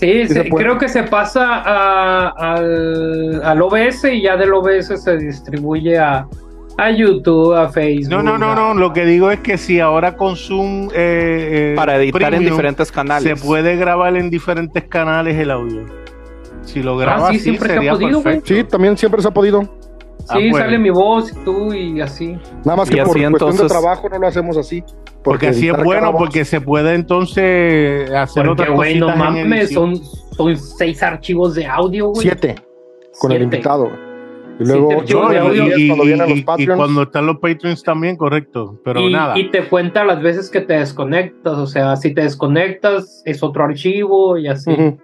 Sí, 0.00 0.26
Sí 0.28 0.50
creo 0.50 0.78
que 0.78 0.88
se 0.88 1.02
pasa 1.04 1.62
a- 1.64 2.28
al, 2.54 3.40
al 3.44 3.62
OBS 3.62 4.04
y 4.12 4.22
ya 4.22 4.36
del 4.36 4.52
OBS 4.54 4.96
se 5.02 5.16
distribuye 5.18 5.98
a, 5.98 6.26
a 6.78 6.90
YouTube, 6.90 7.54
a 7.54 7.68
Facebook. 7.68 8.10
No, 8.10 8.22
no, 8.22 8.38
no, 8.38 8.52
a- 8.52 8.54
no. 8.54 8.74
Lo 8.74 8.92
que 8.92 9.04
digo 9.04 9.30
es 9.30 9.40
que 9.40 9.58
si 9.58 9.78
ahora 9.78 10.16
con 10.16 10.36
Zoom 10.36 10.88
eh, 10.94 11.72
eh, 11.72 11.74
Para 11.76 11.96
editar 11.96 12.32
en 12.34 12.44
diferentes 12.44 12.90
canales. 12.90 13.38
se 13.40 13.46
puede 13.46 13.76
grabar 13.76 14.16
en 14.16 14.30
diferentes 14.30 14.84
canales 14.84 15.36
el 15.38 15.50
audio. 15.50 15.84
Si 16.62 16.82
lo 16.82 16.96
grabas, 16.96 17.24
Ah, 17.30 17.32
sí, 17.32 17.38
sí, 17.38 17.44
siempre 17.44 17.66
se 17.68 17.72
ha 17.72 17.76
sería 17.76 17.92
podido, 17.92 18.22
perfecto. 18.22 18.54
Sí, 18.54 18.64
también 18.64 18.96
siempre 18.96 19.20
se 19.22 19.28
ha 19.28 19.32
podido. 19.32 19.79
Ah, 20.30 20.36
Sí, 20.38 20.50
bueno. 20.50 20.64
sale 20.66 20.78
mi 20.78 20.90
voz 20.90 21.32
y 21.32 21.44
tú 21.44 21.72
y 21.74 22.00
así. 22.00 22.36
Nada 22.64 22.76
más 22.76 22.88
Y 22.90 22.94
que 22.94 22.98
por 23.02 23.06
cuestión 23.08 23.32
de 23.32 23.36
entonces- 23.38 23.66
trabajo 23.68 24.08
no 24.08 24.18
lo 24.18 24.26
hacemos 24.26 24.56
así. 24.56 24.82
Porque 25.22 25.48
así 25.48 25.68
es 25.68 25.82
bueno, 25.84 26.12
porque 26.16 26.44
se 26.46 26.60
puede 26.62 26.94
entonces 26.94 28.10
hacer 28.10 28.46
Porque, 28.46 28.62
otras 28.62 28.76
güey, 28.76 28.98
no 28.98 29.14
mames, 29.14 29.70
son, 29.72 29.96
son 29.96 30.56
seis 30.56 31.02
archivos 31.02 31.54
de 31.54 31.66
audio, 31.66 32.08
güey. 32.08 32.22
Siete 32.22 32.54
con 33.18 33.32
el 33.32 33.42
invitado. 33.42 33.90
Y 34.58 34.64
luego 34.64 34.88
de 35.02 35.04
y, 35.06 35.36
audio. 35.38 35.78
y- 35.78 35.88
cuando 35.88 36.04
vienen 36.04 36.26
y- 36.26 36.30
los 36.30 36.38
y 36.38 36.42
Patreons. 36.42 36.76
cuando 36.78 37.02
están 37.02 37.26
los 37.26 37.36
Patreons 37.38 37.82
también, 37.82 38.16
correcto. 38.16 38.78
Pero 38.84 39.00
y, 39.00 39.12
nada. 39.12 39.38
y 39.38 39.50
te 39.50 39.64
cuenta 39.64 40.04
las 40.04 40.22
veces 40.22 40.50
que 40.50 40.60
te 40.60 40.74
desconectas, 40.74 41.54
o 41.54 41.66
sea, 41.66 41.96
si 41.96 42.12
te 42.14 42.22
desconectas 42.22 43.22
es 43.24 43.42
otro 43.42 43.64
archivo 43.64 44.36
y 44.38 44.48
así. 44.48 44.70
Mm. 44.70 44.98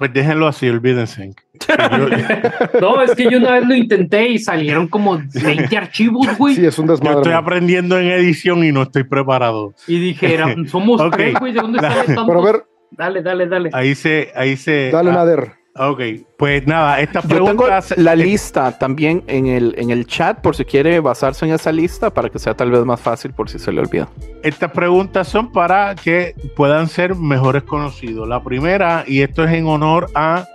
Pues 0.00 0.14
déjenlo 0.14 0.46
así, 0.48 0.66
olvídense. 0.66 1.34
Yo- 1.68 2.80
No, 2.80 3.02
es 3.02 3.14
que 3.14 3.24
yo 3.30 3.36
una 3.36 3.52
vez 3.52 3.66
lo 3.68 3.74
intenté 3.74 4.28
y 4.30 4.38
salieron 4.38 4.88
como 4.88 5.20
20 5.44 5.76
archivos, 5.76 6.26
güey. 6.38 6.54
Sí, 6.54 6.64
es 6.64 6.78
un 6.78 6.86
Yo 6.86 6.92
desmadre. 6.94 7.16
estoy 7.18 7.32
man. 7.34 7.42
aprendiendo 7.42 7.98
en 7.98 8.06
edición 8.06 8.64
y 8.64 8.72
no 8.72 8.80
estoy 8.82 9.04
preparado. 9.04 9.74
Y 9.86 10.00
dijeron, 10.00 10.66
somos 10.68 11.00
Ok. 11.02 11.16
tres, 11.16 11.34
güey, 11.38 11.52
¿de 11.52 11.60
dónde 11.60 11.80
sale 11.80 12.04
tanto? 12.14 12.26
Pero 12.26 12.40
a 12.40 12.44
ver, 12.52 12.64
Dale, 12.92 13.22
dale, 13.22 13.46
dale. 13.46 13.70
Ahí 13.74 13.94
se, 13.94 14.32
ahí 14.34 14.56
se. 14.56 14.90
dale, 14.90 15.10
ah, 15.10 15.14
Nader. 15.14 15.52
Ok, 15.76 16.00
pues 16.36 16.66
nada, 16.66 17.00
estas 17.00 17.22
Yo 17.24 17.44
tengo 17.44 17.64
preguntas. 17.64 17.94
la 17.96 18.14
eh, 18.14 18.16
lista 18.16 18.76
también 18.76 19.22
en 19.28 19.46
el, 19.46 19.74
en 19.78 19.90
el 19.90 20.04
chat 20.04 20.40
por 20.40 20.56
si 20.56 20.64
quiere 20.64 20.98
basarse 20.98 21.46
en 21.46 21.52
esa 21.52 21.70
lista 21.70 22.10
para 22.12 22.28
que 22.28 22.40
sea 22.40 22.54
tal 22.54 22.72
vez 22.72 22.84
más 22.84 23.00
fácil 23.00 23.32
por 23.32 23.48
si 23.48 23.58
se 23.58 23.70
le 23.70 23.80
olvida. 23.80 24.08
Estas 24.42 24.72
preguntas 24.72 25.28
son 25.28 25.52
para 25.52 25.94
que 25.94 26.34
puedan 26.56 26.88
ser 26.88 27.14
mejores 27.14 27.62
conocidos. 27.62 28.28
La 28.28 28.42
primera, 28.42 29.04
y 29.06 29.22
esto 29.22 29.44
es 29.44 29.52
en 29.52 29.66
honor 29.66 30.10
a 30.14 30.46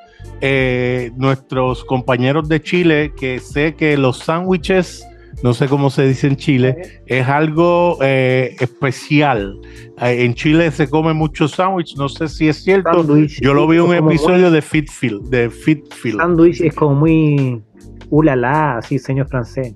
eh, 0.42 1.12
nuestros 1.16 1.86
compañeros 1.86 2.50
de 2.50 2.62
Chile, 2.62 3.14
que 3.16 3.40
sé 3.40 3.76
que 3.76 3.98
los 3.98 4.20
sándwiches, 4.20 5.06
no 5.46 5.54
sé 5.54 5.68
cómo 5.68 5.92
se 5.92 6.08
dice 6.08 6.26
en 6.26 6.38
Chile, 6.38 7.04
es 7.06 7.28
algo 7.28 8.00
eh, 8.02 8.56
especial. 8.60 9.60
Eh, 10.02 10.26
en 10.26 10.34
Chile 10.34 10.72
se 10.72 10.90
come 10.90 11.14
mucho 11.14 11.48
sándwich, 11.48 11.96
no 11.98 12.10
sé 12.10 12.28
si 12.30 12.50
es 12.50 12.64
cierto. 12.64 13.06
Yo 13.42 13.54
lo 13.54 13.68
vi 13.68 13.78
en 13.78 13.84
un 13.84 13.94
episodio 13.94 14.50
de 14.50 14.64
Fitfield, 14.64 15.30
de 15.30 15.52
Fitfield. 15.52 16.18
Sándwich 16.18 16.62
es 16.62 16.74
como 16.74 16.96
muy 16.96 17.62
ulala, 18.10 18.78
así, 18.78 18.98
señor 18.98 19.28
francés. 19.28 19.76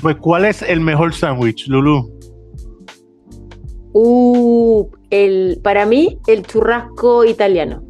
Pues, 0.00 0.14
¿cuál 0.14 0.44
es 0.44 0.62
el 0.62 0.78
mejor 0.78 1.12
sándwich, 1.12 1.66
Lulu? 1.66 2.08
Uh, 3.92 4.88
el, 5.10 5.58
para 5.64 5.86
mí, 5.86 6.20
el 6.28 6.46
churrasco 6.46 7.24
italiano. 7.24 7.82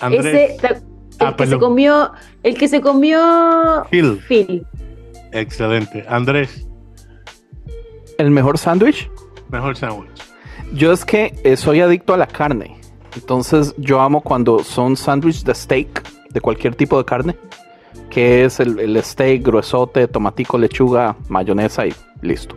Andrés. 0.00 0.24
Ese, 0.24 0.66
el 0.66 0.82
Ah, 1.20 1.36
que 1.36 1.46
se 1.46 1.58
comió, 1.58 2.10
el 2.42 2.56
que 2.56 2.68
se 2.68 2.80
comió 2.80 3.84
Phil. 3.90 4.18
Phil. 4.26 4.66
Excelente. 5.32 6.04
Andrés, 6.08 6.66
¿El 8.18 8.30
mejor 8.30 8.58
sándwich? 8.58 9.10
mejor 9.50 9.76
sándwich. 9.76 10.10
Yo 10.74 10.92
es 10.92 11.04
que 11.04 11.34
eh, 11.44 11.56
soy 11.56 11.80
adicto 11.80 12.14
a 12.14 12.16
la 12.16 12.26
carne. 12.26 12.76
Entonces 13.14 13.74
yo 13.76 14.00
amo 14.00 14.20
cuando 14.22 14.60
son 14.60 14.96
sándwiches 14.96 15.44
de 15.44 15.54
steak, 15.54 16.02
de 16.30 16.40
cualquier 16.40 16.74
tipo 16.74 16.96
de 16.96 17.04
carne, 17.04 17.36
que 18.08 18.44
es 18.44 18.60
el, 18.60 18.78
el 18.78 19.02
steak 19.02 19.42
gruesote, 19.42 20.08
tomatico, 20.08 20.56
lechuga, 20.56 21.16
mayonesa 21.28 21.86
y 21.86 21.92
listo. 22.22 22.56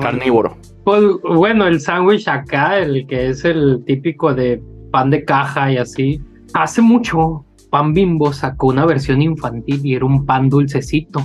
Carnívoro. 0.00 0.56
Pues 0.84 1.02
bueno, 1.22 1.66
el 1.66 1.80
sándwich 1.80 2.26
acá, 2.28 2.78
el 2.78 3.06
que 3.06 3.28
es 3.28 3.44
el 3.44 3.82
típico 3.86 4.34
de 4.34 4.60
pan 4.90 5.10
de 5.10 5.24
caja 5.24 5.70
y 5.72 5.78
así. 5.78 6.20
Hace 6.54 6.82
mucho, 6.82 7.44
Pan 7.72 7.94
Bimbo 7.94 8.34
sacó 8.34 8.66
una 8.68 8.84
versión 8.84 9.22
infantil 9.22 9.80
y 9.82 9.94
era 9.94 10.04
un 10.04 10.26
pan 10.26 10.50
dulcecito. 10.50 11.24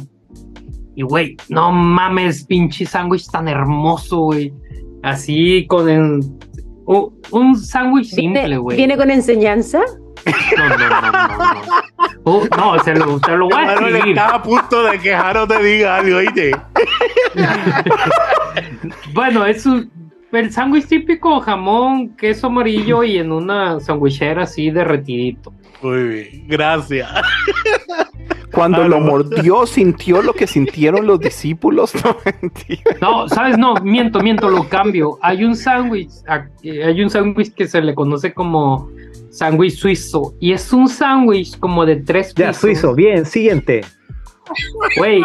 Y 0.96 1.02
güey, 1.04 1.36
no 1.50 1.74
mames, 1.74 2.46
pinche 2.46 2.86
sándwich 2.86 3.30
tan 3.30 3.50
hermoso, 3.50 4.20
güey. 4.22 4.54
Así 5.04 5.68
con 5.68 5.90
el- 5.90 6.22
un 7.32 7.58
sándwich 7.60 8.08
simple, 8.12 8.40
¿Viene, 8.44 8.58
güey. 8.60 8.78
viene 8.78 8.96
con 8.96 9.12
enseñanza? 9.12 9.82
No, 10.58 10.70
no, 10.70 10.78
no, 10.78 11.02
no, 11.02 11.12
no. 11.12 11.28
Uh, 12.24 12.48
no, 12.58 12.80
se 12.84 12.96
lo, 12.96 13.20
se 13.20 13.32
lo 13.38 13.46
voy 13.50 13.54
a 13.60 13.64
Emanuel 13.74 13.96
escribir. 13.98 14.18
está 14.18 14.36
a 14.36 14.42
punto 14.42 14.84
de 14.84 15.00
que 15.00 15.14
Jaro 15.16 15.46
te 15.48 15.62
diga 15.64 15.98
algo, 15.98 16.18
¿oíste? 16.18 16.52
Bueno, 19.14 19.46
es 19.46 19.66
un- 19.66 19.90
el 20.32 20.52
sándwich 20.52 20.88
típico, 20.88 21.40
jamón, 21.40 22.16
queso 22.16 22.48
amarillo 22.48 23.04
y 23.04 23.18
en 23.18 23.32
una 23.32 23.80
sándwichera 23.80 24.44
así 24.44 24.70
derretidito. 24.72 25.54
Muy 25.82 26.04
bien, 26.04 26.44
gracias. 26.48 27.10
Cuando 28.52 28.82
Ah, 28.84 28.88
lo 28.88 29.00
no. 29.00 29.06
mordió, 29.06 29.66
sintió 29.68 30.22
lo 30.22 30.34
que 30.34 30.48
sintieron 30.48 31.06
los 31.06 31.20
discípulos. 31.20 31.94
No, 32.04 32.18
mentira. 32.42 32.96
No, 33.02 33.28
sabes, 33.30 33.58
no, 33.58 33.76
miento, 33.84 34.20
miento, 34.22 34.50
lo 34.50 34.68
cambio. 34.68 35.20
Hay 35.22 35.44
un 35.44 35.56
sándwich, 35.56 36.10
aquí- 36.28 36.82
hay 36.82 37.02
un 37.04 37.10
sándwich 37.10 37.54
que 37.54 37.68
se 37.68 37.82
le 37.82 37.94
conoce 37.94 38.34
como 38.34 38.90
sándwich 39.30 39.76
suizo 39.78 40.34
y 40.40 40.54
es 40.54 40.72
un 40.74 40.88
sándwich 40.90 41.60
como 41.60 41.86
de 41.86 41.98
tres 41.98 42.34
Ya, 42.34 42.48
pisos. 42.48 42.62
suizo, 42.62 42.96
bien, 42.96 43.26
siguiente. 43.26 43.82
Güey, 44.98 45.22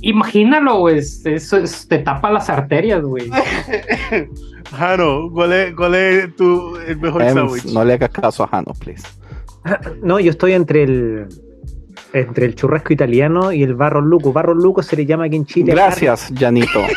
imagínalo, 0.00 0.78
güey, 0.78 0.98
es- 0.98 1.26
eso 1.26 1.58
es- 1.58 1.86
te 1.88 1.98
tapa 1.98 2.30
las 2.30 2.48
arterias, 2.48 3.02
güey. 3.02 3.28
Jaro, 4.76 5.30
¿cuál 5.32 5.52
es, 5.52 5.74
cuál 5.74 5.94
es 5.94 6.36
tu, 6.36 6.76
el 6.76 6.98
mejor 6.98 7.22
Ems, 7.22 7.34
sándwich? 7.34 7.64
no 7.66 7.84
le 7.84 7.94
haga 7.94 8.08
caso 8.08 8.44
a 8.44 8.48
Hano, 8.50 8.72
please. 8.78 9.02
No, 10.02 10.18
yo 10.20 10.30
estoy 10.30 10.52
entre 10.52 10.82
el 10.84 11.26
entre 12.12 12.46
el 12.46 12.54
churrasco 12.54 12.92
italiano 12.92 13.52
y 13.52 13.62
el 13.62 13.74
barro 13.74 14.00
luco. 14.00 14.32
Barro 14.32 14.54
luco 14.54 14.82
se 14.82 14.96
le 14.96 15.04
llama 15.04 15.24
aquí 15.24 15.36
en 15.36 15.44
Chile. 15.46 15.72
Gracias, 15.72 16.32
Janito. 16.36 16.80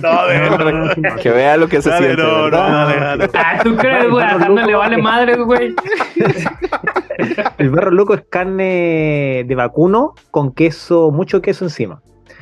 No, 0.00 0.26
de 0.28 0.38
No, 0.38 0.50
verdad. 0.56 0.72
no, 0.96 1.10
no, 1.10 1.16
Que 1.16 1.30
vea 1.30 1.56
lo 1.56 1.68
que 1.68 1.82
se 1.82 1.90
Dale, 1.90 2.06
siente, 2.14 2.22
no, 2.22 2.48
no, 2.48 2.56
dale. 2.56 3.28
Ah, 3.34 3.58
¿tú 3.64 3.74
crees, 3.76 4.08
güey? 4.08 4.24
Jano 4.24 4.64
le 4.64 4.74
vale 4.74 4.98
madre, 5.02 5.36
güey. 5.36 5.74
El 7.58 7.70
barro 7.70 7.90
luco 7.90 8.14
es 8.14 8.22
carne 8.30 9.44
de 9.46 9.54
vacuno 9.56 10.14
con 10.30 10.52
queso, 10.52 11.10
mucho 11.10 11.42
queso 11.42 11.64
encima. 11.64 12.00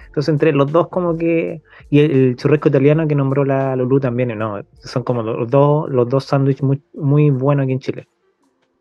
Entonces, 0.08 0.28
entre 0.30 0.52
los 0.52 0.70
dos, 0.70 0.88
como 0.88 1.16
que. 1.16 1.62
Y 1.88 2.00
el, 2.00 2.10
el 2.10 2.36
churrasco 2.36 2.68
italiano 2.68 3.08
que 3.08 3.14
nombró 3.14 3.44
la 3.44 3.74
Lulu 3.76 3.98
también, 4.00 4.36
no. 4.38 4.60
Son 4.80 5.02
como 5.02 5.22
los 5.22 5.50
dos, 5.50 5.88
los 5.90 6.08
dos 6.08 6.24
sándwiches 6.24 6.62
muy, 6.62 6.82
muy 6.94 7.30
buenos 7.30 7.64
aquí 7.64 7.72
en 7.72 7.80
Chile. 7.80 8.08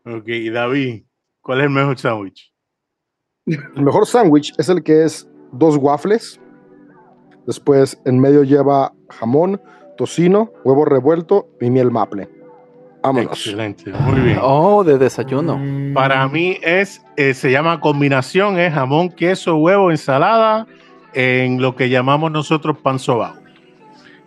Ok, 0.05 0.27
y 0.27 0.49
David, 0.51 1.03
¿cuál 1.41 1.59
es 1.59 1.63
el 1.65 1.71
mejor 1.71 1.97
sándwich? 1.97 2.53
El 3.47 3.81
mejor 3.83 4.05
sándwich 4.05 4.53
es 4.57 4.69
el 4.69 4.83
que 4.83 5.03
es 5.03 5.27
dos 5.51 5.77
waffles. 5.77 6.39
Después 7.47 7.99
en 8.05 8.19
medio 8.19 8.43
lleva 8.43 8.93
jamón, 9.09 9.61
tocino, 9.97 10.51
huevo 10.63 10.85
revuelto 10.85 11.47
y 11.59 11.69
miel 11.69 11.89
maple. 11.89 12.29
Vámonos. 13.03 13.33
Excelente, 13.33 13.91
muy 13.91 14.19
bien. 14.21 14.39
Oh, 14.41 14.83
de 14.83 14.97
desayuno. 14.97 15.59
Para 15.93 16.27
mí 16.27 16.57
es, 16.61 17.03
eh, 17.17 17.33
se 17.33 17.51
llama 17.51 17.79
combinación, 17.79 18.59
es 18.59 18.73
jamón, 18.73 19.09
queso, 19.09 19.57
huevo, 19.57 19.91
ensalada, 19.91 20.67
en 21.13 21.61
lo 21.61 21.75
que 21.75 21.89
llamamos 21.89 22.31
nosotros 22.31 22.77
pan 22.79 22.99
sobao. 22.99 23.35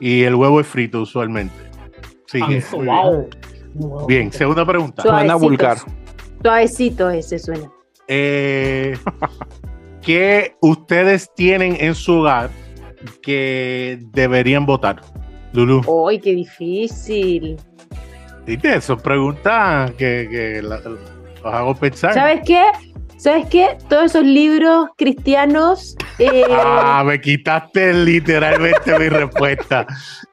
Y 0.01 0.23
el 0.23 0.37
huevo 0.37 0.61
es 0.61 0.67
frito 0.67 1.03
usualmente. 1.03 1.55
Sí, 2.27 2.41
muy 2.41 2.89
bien. 3.79 4.07
Bien, 4.07 4.33
segunda 4.33 4.65
pregunta. 4.67 5.03
Suavecito. 5.03 5.39
Suena 5.39 5.49
vulgar. 5.49 5.79
Suavecito 6.43 7.11
ese 7.11 7.39
suena. 7.39 7.71
Eh, 8.09 8.97
¿Qué 10.03 10.55
ustedes 10.61 11.31
tienen 11.35 11.77
en 11.81 11.95
su 11.95 12.21
hogar 12.21 12.51
que 13.23 13.99
deberían 14.13 14.65
votar? 14.67 15.01
Lulu. 15.53 15.83
¡Ay, 16.09 16.19
qué 16.21 16.33
difícil! 16.35 17.57
¿Viste? 18.47 18.81
Son 18.81 18.99
preguntas 19.01 19.91
que, 19.93 20.29
que 20.31 20.63
la- 20.63 20.81
los 20.81 20.99
hago 21.45 21.75
pensar. 21.75 22.15
¿Sabes 22.15 22.41
qué? 22.47 22.63
¿Sabes 23.19 23.47
qué? 23.51 23.77
Todos 23.89 24.07
esos 24.07 24.25
libros 24.25 24.89
cristianos. 24.97 25.97
eh, 26.19 26.45
Ah, 26.51 27.03
me 27.05 27.21
quitaste 27.21 27.93
literalmente 27.93 28.99
mi 28.99 29.09
respuesta. 29.09 29.87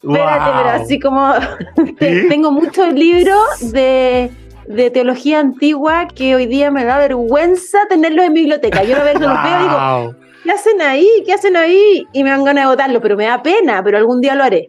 Espérate, 0.08 0.51
Wow. 0.51 0.53
pero 0.58 0.70
así 0.84 0.99
como 0.99 1.34
tengo 1.99 2.51
muchos 2.51 2.93
libros 2.93 3.72
de, 3.72 4.32
de 4.68 4.89
teología 4.91 5.39
antigua 5.39 6.08
que 6.14 6.36
hoy 6.36 6.45
día 6.45 6.72
me 6.72 6.84
da 6.86 6.97
vergüenza 6.97 7.80
tenerlos 7.89 8.26
en 8.26 8.34
mi 8.34 8.39
biblioteca. 8.41 8.84
Yo 8.84 8.97
a 8.97 9.03
veces 9.03 9.22
los 9.22 9.32
veo 9.43 9.60
y 9.60 9.64
digo, 9.64 9.78
Wow. 9.78 10.16
¿qué 10.43 10.51
hacen 10.51 10.82
ahí? 10.82 11.08
¿Qué 11.26 11.34
hacen 11.34 11.56
ahí? 11.58 12.06
Y 12.14 12.24
me 12.24 12.30
dan 12.30 12.43
ganas 12.43 12.66
de 12.66 12.70
votarlo, 12.70 13.01
pero 13.01 13.18
me 13.18 13.26
da 13.26 13.41
pena, 13.41 13.82
pero 13.84 13.97
algún 13.97 14.22
día 14.22 14.36
lo 14.36 14.43
haré. 14.43 14.68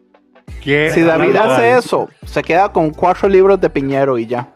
¿Qué- 0.62 0.90
Si 0.92 1.02
David 1.02 1.36
hace 1.36 1.76
eso, 1.78 2.08
se 2.24 2.42
queda 2.42 2.70
con 2.72 2.90
cuatro 2.90 3.28
libros 3.28 3.60
de 3.60 3.68
Piñero 3.70 4.18
y 4.18 4.26
ya. 4.26 4.48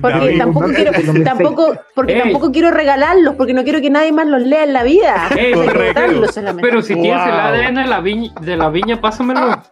Porque 0.00 0.18
David, 0.18 0.38
tampoco 0.38 0.66
quiero, 0.74 0.92
tampoco, 1.24 1.76
porque 1.94 2.14
Ey. 2.14 2.22
tampoco 2.22 2.52
quiero 2.52 2.70
regalarlos, 2.70 3.34
porque 3.36 3.54
no 3.54 3.62
quiero 3.64 3.80
que 3.80 3.90
nadie 3.90 4.12
más 4.12 4.26
los 4.26 4.42
lea 4.42 4.64
en 4.64 4.72
la 4.72 4.82
vida. 4.82 5.28
Ey. 5.36 5.52
Pero 6.60 6.82
si 6.82 6.94
tienes 6.94 7.22
el 7.26 7.32
Wow. 7.32 7.40
ADN 7.40 7.74
de 7.74 7.86
la 7.86 8.00
viña, 8.00 8.32
de 8.40 8.56
la 8.56 8.70
viña 8.70 9.00
pásamelo. 9.00 9.62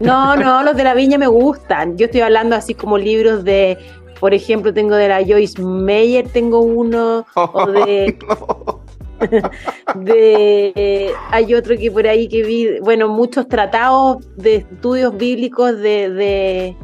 No, 0.00 0.36
no, 0.36 0.62
los 0.62 0.76
de 0.76 0.84
la 0.84 0.94
viña 0.94 1.18
me 1.18 1.26
gustan. 1.26 1.96
Yo 1.96 2.06
estoy 2.06 2.20
hablando 2.20 2.54
así 2.56 2.74
como 2.74 2.98
libros 2.98 3.44
de, 3.44 3.78
por 4.20 4.32
ejemplo, 4.34 4.72
tengo 4.72 4.94
de 4.96 5.08
la 5.08 5.24
Joyce 5.24 5.60
Meyer, 5.60 6.28
tengo 6.28 6.60
uno, 6.60 7.26
o 7.34 7.66
de, 7.72 8.16
de 9.96 10.72
eh, 10.74 11.12
hay 11.30 11.54
otro 11.54 11.76
que 11.76 11.90
por 11.90 12.06
ahí 12.06 12.28
que 12.28 12.42
vi, 12.42 12.80
bueno, 12.80 13.08
muchos 13.08 13.48
tratados 13.48 14.18
de 14.36 14.56
estudios 14.56 15.16
bíblicos 15.16 15.78
de, 15.78 16.10
de 16.10 16.76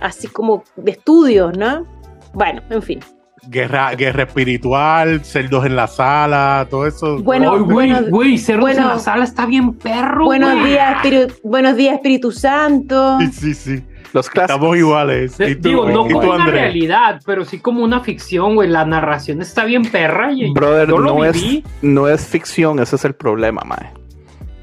así 0.00 0.28
como 0.28 0.64
de 0.76 0.92
estudios, 0.92 1.56
¿no? 1.56 1.84
Bueno, 2.32 2.62
en 2.70 2.82
fin. 2.82 3.00
Guerra, 3.48 3.94
guerra 3.94 4.24
espiritual, 4.24 5.24
cerdos 5.24 5.64
en 5.66 5.76
la 5.76 5.86
sala, 5.86 6.66
todo 6.68 6.86
eso. 6.86 7.18
Bueno, 7.22 7.52
güey, 7.64 7.88
bueno, 7.90 8.00
güey, 8.08 8.38
cerdos 8.38 8.62
bueno. 8.62 8.82
en 8.82 8.88
la 8.88 8.98
sala 8.98 9.24
está 9.24 9.46
bien 9.46 9.74
perro, 9.74 10.24
buenos 10.24 10.52
güey. 10.54 10.72
días, 10.72 10.96
Espíritu, 10.96 11.34
buenos 11.44 11.76
días, 11.76 11.94
Espíritu 11.94 12.32
Santo. 12.32 13.18
Sí, 13.20 13.26
sí, 13.32 13.54
sí. 13.54 13.84
Los 14.12 14.30
clásicos. 14.30 14.56
Estamos 14.56 14.76
iguales. 14.78 15.36
De- 15.38 15.50
¿Y 15.50 15.54
tú, 15.56 15.68
Digo, 15.68 15.88
no 15.90 16.06
¿Y 16.06 16.08
tú, 16.08 16.14
como 16.20 16.32
una 16.34 16.46
realidad, 16.46 17.20
pero 17.26 17.44
sí 17.44 17.58
como 17.60 17.84
una 17.84 18.00
ficción, 18.00 18.54
güey. 18.54 18.68
La 18.68 18.84
narración 18.84 19.42
está 19.42 19.64
bien 19.64 19.82
perra. 19.82 20.32
Y 20.32 20.50
Brother, 20.52 20.88
yo 20.88 20.98
lo 20.98 21.14
no 21.16 21.24
es, 21.24 21.34
viví. 21.34 21.64
no 21.82 22.08
es 22.08 22.26
ficción, 22.26 22.78
ese 22.80 22.96
es 22.96 23.04
el 23.04 23.14
problema, 23.14 23.62
mae. 23.64 23.92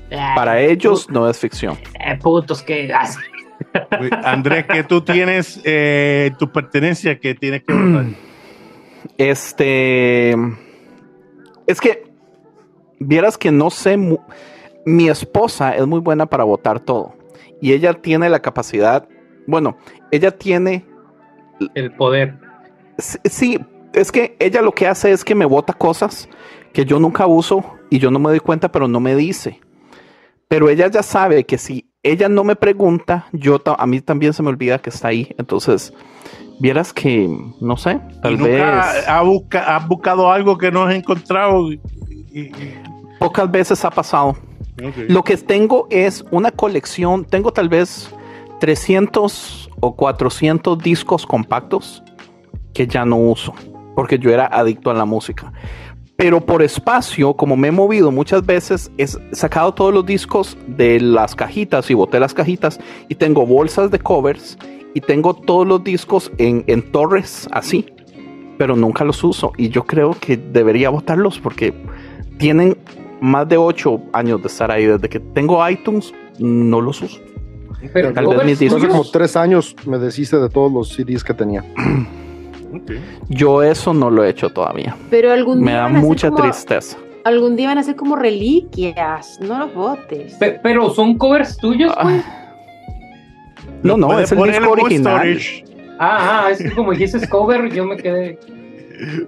Eh, 0.09 0.19
Para 0.35 0.59
ellos 0.59 1.07
no 1.09 1.29
es 1.29 1.37
ficción. 1.37 1.77
eh, 1.99 2.17
putos 2.21 2.61
que. 2.63 2.91
Andrés, 4.23 4.65
que 4.65 4.83
tú 4.83 5.01
tienes 5.01 5.61
eh, 5.63 6.31
tus 6.37 6.49
pertenencias 6.49 7.19
que 7.19 7.35
tienes 7.35 7.63
que 7.63 7.73
votar. 7.73 8.05
Este. 9.17 10.31
Es 11.67 11.81
que. 11.81 12.11
Vieras 12.99 13.37
que 13.37 13.51
no 13.51 13.69
sé. 13.69 13.97
Mi 14.85 15.09
esposa 15.09 15.75
es 15.75 15.85
muy 15.85 15.99
buena 15.99 16.25
para 16.25 16.43
votar 16.43 16.79
todo. 16.79 17.15
Y 17.61 17.73
ella 17.73 17.93
tiene 17.93 18.29
la 18.29 18.41
capacidad. 18.41 19.07
Bueno, 19.45 19.77
ella 20.11 20.31
tiene. 20.31 20.85
El 21.75 21.91
poder. 21.93 22.37
Sí, 22.97 23.59
es 23.93 24.11
que 24.11 24.35
ella 24.39 24.61
lo 24.61 24.71
que 24.71 24.87
hace 24.87 25.11
es 25.11 25.23
que 25.23 25.35
me 25.35 25.45
vota 25.45 25.73
cosas 25.73 26.27
que 26.73 26.85
yo 26.85 26.99
nunca 26.99 27.27
uso 27.27 27.63
y 27.89 27.99
yo 27.99 28.09
no 28.09 28.19
me 28.19 28.29
doy 28.29 28.39
cuenta, 28.39 28.71
pero 28.71 28.87
no 28.87 28.99
me 28.99 29.15
dice. 29.15 29.61
Pero 30.47 30.69
ella 30.69 30.87
ya 30.87 31.03
sabe 31.03 31.45
que 31.45 31.57
si 31.57 31.92
ella 32.03 32.29
no 32.29 32.43
me 32.43 32.55
pregunta, 32.55 33.27
yo 33.31 33.61
a 33.65 33.85
mí 33.87 34.01
también 34.01 34.33
se 34.33 34.43
me 34.43 34.49
olvida 34.49 34.77
que 34.79 34.89
está 34.89 35.07
ahí. 35.09 35.33
Entonces, 35.37 35.93
vieras 36.59 36.93
que, 36.93 37.29
no 37.61 37.77
sé, 37.77 37.99
tal 38.21 38.33
¿Y 38.33 38.43
vez. 38.43 38.61
ha 39.07 39.21
busca- 39.21 39.79
buscado 39.87 40.31
algo 40.31 40.57
que 40.57 40.71
no 40.71 40.83
has 40.83 40.93
encontrado? 40.95 41.71
Y- 41.71 41.79
y- 42.33 42.51
Pocas 43.19 43.49
veces 43.49 43.83
ha 43.85 43.89
pasado. 43.89 44.35
Lo 45.07 45.23
que 45.23 45.37
tengo 45.37 45.87
es 45.89 46.25
una 46.31 46.51
colección, 46.51 47.23
tengo 47.25 47.53
tal 47.53 47.69
vez 47.69 48.13
300 48.59 49.69
o 49.79 49.95
400 49.95 50.77
discos 50.79 51.25
compactos 51.25 52.03
que 52.73 52.87
ya 52.87 53.05
no 53.05 53.17
uso, 53.17 53.53
porque 53.95 54.17
yo 54.17 54.31
era 54.31 54.45
adicto 54.47 54.89
a 54.89 54.93
la 54.93 55.05
música. 55.05 55.53
Pero 56.15 56.41
por 56.45 56.61
espacio, 56.61 57.33
como 57.33 57.57
me 57.57 57.69
he 57.69 57.71
movido 57.71 58.11
muchas 58.11 58.45
veces, 58.45 58.91
he 58.97 59.07
sacado 59.35 59.73
todos 59.73 59.93
los 59.93 60.05
discos 60.05 60.57
de 60.67 60.99
las 60.99 61.35
cajitas 61.35 61.89
y 61.89 61.95
boté 61.95 62.19
las 62.19 62.33
cajitas 62.33 62.79
y 63.09 63.15
tengo 63.15 63.45
bolsas 63.47 63.89
de 63.89 63.99
covers 63.99 64.57
y 64.93 65.01
tengo 65.01 65.33
todos 65.33 65.67
los 65.67 65.83
discos 65.83 66.31
en, 66.37 66.63
en 66.67 66.83
torres 66.91 67.47
así, 67.51 67.87
pero 68.59 68.75
nunca 68.75 69.03
los 69.03 69.23
uso 69.23 69.53
y 69.57 69.69
yo 69.69 69.85
creo 69.85 70.11
que 70.19 70.37
debería 70.37 70.91
botarlos 70.91 71.39
porque 71.39 71.73
tienen 72.37 72.77
más 73.19 73.49
de 73.49 73.57
8 73.57 73.99
años 74.13 74.39
de 74.41 74.47
estar 74.47 74.69
ahí. 74.69 74.85
Desde 74.85 75.09
que 75.09 75.19
tengo 75.19 75.67
iTunes, 75.67 76.13
no 76.37 76.79
los 76.79 77.01
uso. 77.01 77.19
Pero 77.91 78.13
Tal 78.13 78.27
vez 78.27 78.45
mis 78.45 78.59
discos- 78.59 78.77
Hace 78.83 78.87
como 78.87 79.03
tres 79.09 79.35
años 79.35 79.75
me 79.85 79.97
deshice 79.97 80.37
de 80.37 80.47
todos 80.49 80.71
los 80.71 80.89
CDs 80.89 81.23
que 81.23 81.33
tenía. 81.33 81.65
Yo 83.29 83.63
eso 83.63 83.93
no 83.93 84.09
lo 84.09 84.23
he 84.23 84.29
hecho 84.29 84.49
todavía. 84.49 84.95
Pero 85.09 85.31
algún 85.31 85.59
Me 85.61 85.71
día 85.71 85.77
da 85.77 85.83
van 85.83 85.95
a 85.95 85.99
ser 85.99 86.07
mucha 86.07 86.29
como- 86.29 86.43
tristeza. 86.43 86.97
Algún 87.25 87.55
día 87.55 87.69
van 87.69 87.77
a 87.77 87.83
ser 87.83 87.95
como 87.95 88.15
reliquias, 88.17 89.39
no 89.41 89.57
los 89.59 89.73
botes. 89.73 90.33
pe- 90.35 90.59
pero 90.61 90.89
son 90.89 91.17
covers 91.17 91.55
tuyos, 91.57 91.93
güey. 92.03 92.21
No, 93.81 93.95
no, 93.97 94.07
Puedes 94.07 94.31
es 94.31 94.37
el 94.37 94.43
disco 94.51 94.71
original. 94.71 95.15
storage. 95.39 95.65
Ah, 95.99 96.43
ah, 96.45 96.51
es 96.51 96.57
que 96.61 96.71
como 96.71 96.91
dijiste 96.91 97.27
cover, 97.29 97.71
yo 97.71 97.85
me 97.85 97.95
quedé. 97.97 98.37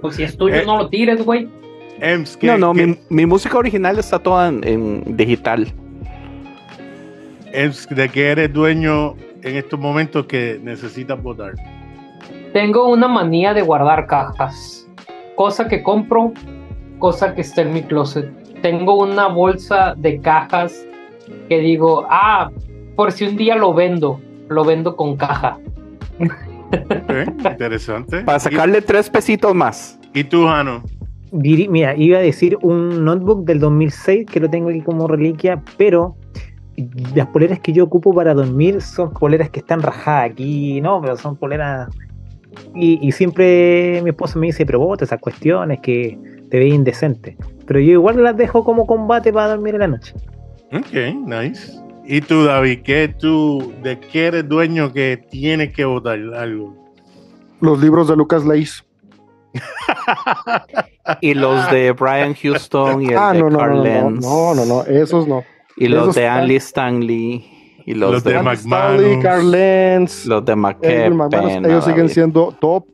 Pues 0.02 0.16
si 0.18 0.24
es 0.24 0.36
tuyo, 0.38 0.56
Eh. 0.56 0.64
no 0.66 0.78
lo 0.78 0.90
tires, 0.90 1.24
güey. 1.24 1.48
Ems, 2.02 2.36
¿qué- 2.38 2.48
No, 2.48 2.58
no, 2.58 2.74
qué- 2.74 2.88
mi, 2.88 2.98
mi 3.10 3.26
música 3.26 3.58
original 3.58 3.98
está 4.00 4.20
toda 4.20 4.50
en, 4.50 4.62
en 4.68 5.16
digital. 5.18 5.68
Ems, 7.54 7.88
de 7.90 8.10
que 8.10 8.28
eres 8.32 8.52
dueño 8.52 9.16
en 9.42 9.56
estos 9.56 9.80
momentos 9.80 10.26
que 10.26 10.60
necesitas 10.62 11.22
votar. 11.22 11.54
Tengo 12.56 12.88
una 12.88 13.10
manía 13.10 13.54
de 13.54 13.64
guardar 13.64 14.08
cajas. 14.08 14.88
Cosa 15.36 15.68
que 15.68 15.84
compro, 15.84 16.32
cosa 17.00 17.36
que 17.36 17.42
está 17.42 17.64
en 17.64 17.74
mi 17.74 17.84
closet. 17.84 18.32
Tengo 18.62 18.98
una 18.98 19.28
bolsa 19.28 19.94
de 19.98 20.22
cajas 20.22 20.88
que 21.50 21.60
digo, 21.60 22.08
ah, 22.10 22.50
por 22.96 23.12
si 23.12 23.26
un 23.26 23.36
día 23.36 23.58
lo 23.58 23.74
vendo, 23.74 24.22
lo 24.48 24.64
vendo 24.64 24.96
con 24.96 25.18
caja. 25.18 25.58
Interesante. 27.44 28.22
Para 28.22 28.40
sacarle 28.40 28.82
tres 28.82 29.10
pesitos 29.10 29.54
más. 29.54 30.00
¿Y, 30.14 30.24
tú, 30.24 30.46
Jano? 30.46 30.82
Mira, 31.34 31.94
iba 31.98 32.20
a 32.20 32.22
decir 32.22 32.58
un 32.62 33.04
notebook 33.04 33.44
del 33.44 33.60
2006 33.60 34.28
que 34.28 34.40
lo 34.40 34.50
tengo 34.50 34.70
aquí 34.70 34.80
como 34.80 35.10
reliquia, 35.10 35.62
pero 35.76 36.16
las 37.14 37.28
poleras 37.28 37.60
que 37.60 37.74
yo 37.74 37.84
ocupo 37.84 38.14
para 38.14 38.34
dormir 38.34 38.82
son 38.82 39.12
poleras 39.12 39.50
que 39.50 39.60
están 39.60 39.82
rajadas 39.82 40.32
aquí, 40.32 40.80
no, 40.80 41.02
pero 41.02 41.18
son 41.18 41.36
poleras. 41.36 41.90
Y, 42.76 43.00
y 43.08 43.12
siempre 43.12 44.02
mi 44.04 44.10
esposa 44.10 44.38
me 44.40 44.48
dice, 44.48 44.66
pero 44.66 44.80
vos 44.80 45.02
esas 45.02 45.20
cuestiones 45.20 45.80
que 45.82 46.18
te 46.50 46.60
ves 46.60 46.74
indecente. 46.74 47.38
Pero 47.66 47.80
yo 47.80 47.92
igual 47.94 48.22
las 48.24 48.38
dejo 48.38 48.64
como 48.64 48.86
combate 48.86 49.32
para 49.34 49.50
dormir 49.50 49.76
en 49.76 49.80
la 49.82 49.88
noche. 49.88 50.14
Ok, 50.74 51.16
nice. 51.26 51.74
¿Y 52.06 52.22
tú, 52.22 52.44
David? 52.44 52.82
¿Qué 52.84 53.08
tú, 53.18 53.74
¿De 53.82 54.00
qué 54.00 54.28
eres 54.28 54.48
dueño 54.48 54.94
que 54.94 55.18
tienes 55.30 55.74
que 55.74 55.86
votar 55.86 56.20
algo? 56.36 56.76
Los 57.62 57.80
libros 57.82 58.08
de 58.08 58.16
Lucas 58.16 58.46
Leis. 58.46 58.84
Y 61.22 61.34
los 61.34 61.70
de 61.72 61.92
Brian 61.94 62.34
Houston 62.36 63.02
y 63.02 63.08
el 63.08 63.18
Ah, 63.18 63.32
de 63.34 63.40
no, 63.40 63.50
no, 63.50 63.58
Carl 63.60 63.72
no, 63.72 63.78
no, 63.78 63.84
Lenz. 63.84 64.26
no, 64.26 64.56
no, 64.56 64.66
no, 64.66 64.84
esos 64.84 65.28
no. 65.28 65.44
Y 65.78 65.88
los 65.88 66.04
esos 66.04 66.16
de 66.16 66.28
Andy 66.28 66.56
Stanley. 66.56 67.46
Y 67.86 67.94
los, 67.94 68.12
Los 68.12 68.24
de, 68.24 68.34
de. 68.34 68.54
Stanley, 68.54 69.20
Carl 69.20 69.52
Lenz, 69.52 70.26
los 70.26 70.44
de 70.44 70.56
McKeppen. 70.56 71.66
Ellos 71.66 71.84
siguen 71.86 72.00
David. 72.08 72.12
siendo 72.14 72.56
top. 72.60 72.86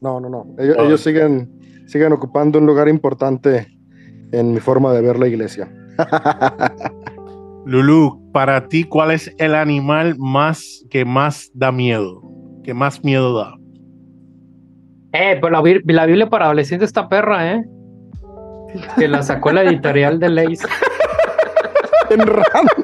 No, 0.00 0.18
no, 0.20 0.28
no. 0.28 0.46
Ellos, 0.58 0.76
Oh. 0.78 0.82
ellos 0.84 1.00
siguen, 1.00 1.50
siguen 1.86 2.12
ocupando 2.12 2.58
un 2.58 2.66
lugar 2.66 2.88
importante 2.88 3.68
en 4.32 4.52
mi 4.52 4.58
forma 4.60 4.92
de 4.92 5.02
ver 5.02 5.18
la 5.18 5.28
iglesia. 5.28 5.70
Lulu, 7.64 8.30
para 8.32 8.66
ti, 8.68 8.84
¿cuál 8.84 9.12
es 9.12 9.32
el 9.38 9.54
animal 9.54 10.16
más 10.18 10.84
que 10.90 11.04
más 11.04 11.50
da 11.54 11.70
miedo? 11.72 12.22
Que 12.64 12.74
más 12.74 13.04
miedo 13.04 13.38
da. 13.38 13.54
Eh, 15.12 15.38
pero 15.40 15.50
la, 15.50 15.62
Biblia 15.62 16.28
para 16.28 16.46
adolescentes 16.46 16.88
está 16.88 17.08
perra, 17.08 17.52
¿eh? 17.54 17.64
Que 18.98 19.06
la 19.06 19.22
sacó 19.22 19.52
la 19.52 19.62
editorial 19.62 20.18
de 20.18 20.28
Leis. 20.28 20.60
En 22.10 22.20
random, 22.20 22.83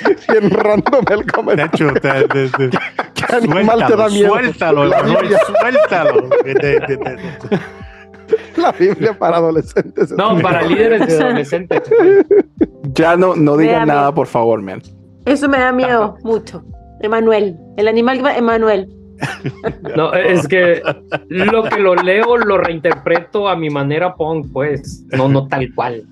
en 0.28 0.50
random 0.50 1.04
el 1.10 1.18
De 1.26 1.32
comentario. 1.32 1.90
hecho, 1.90 2.00
te- 2.00 2.28
te- 2.28 2.48
te- 2.68 2.78
¿Qué 3.14 3.36
animal 3.36 3.86
te 3.86 3.96
da 3.96 4.08
suéltalo, 4.08 4.10
miedo? 4.10 4.28
suéltalo, 4.34 4.84
La 4.86 4.98
Emanuel, 4.98 5.22
Biblia, 5.22 5.38
suéltalo. 5.46 6.28
La 8.56 8.72
Biblia 8.72 9.18
para 9.18 9.36
adolescentes. 9.38 10.12
No, 10.12 10.38
para 10.40 10.62
líderes 10.62 11.06
de 11.06 11.22
adolescentes. 11.24 11.82
Ya 12.94 13.16
no, 13.16 13.34
no 13.34 13.56
da 13.56 13.84
nada, 13.86 14.00
miedo. 14.02 14.14
por 14.14 14.26
favor, 14.26 14.62
man. 14.62 14.80
Eso 15.26 15.48
me 15.48 15.58
da 15.58 15.72
miedo 15.72 16.16
mucho. 16.22 16.62
Emanuel, 17.02 17.56
el 17.76 17.88
animal 17.88 18.18
que 18.18 18.22
va- 18.22 18.36
Emanuel. 18.36 18.88
No, 19.96 20.12
es 20.14 20.46
que 20.48 20.80
lo 21.28 21.64
que 21.64 21.78
lo 21.80 21.94
leo 21.94 22.36
lo 22.38 22.56
reinterpreto 22.58 23.48
a 23.48 23.56
mi 23.56 23.68
manera 23.68 24.14
punk, 24.14 24.46
pues. 24.52 25.04
No, 25.12 25.28
no 25.28 25.46
tal 25.48 25.68
cual. 25.74 26.04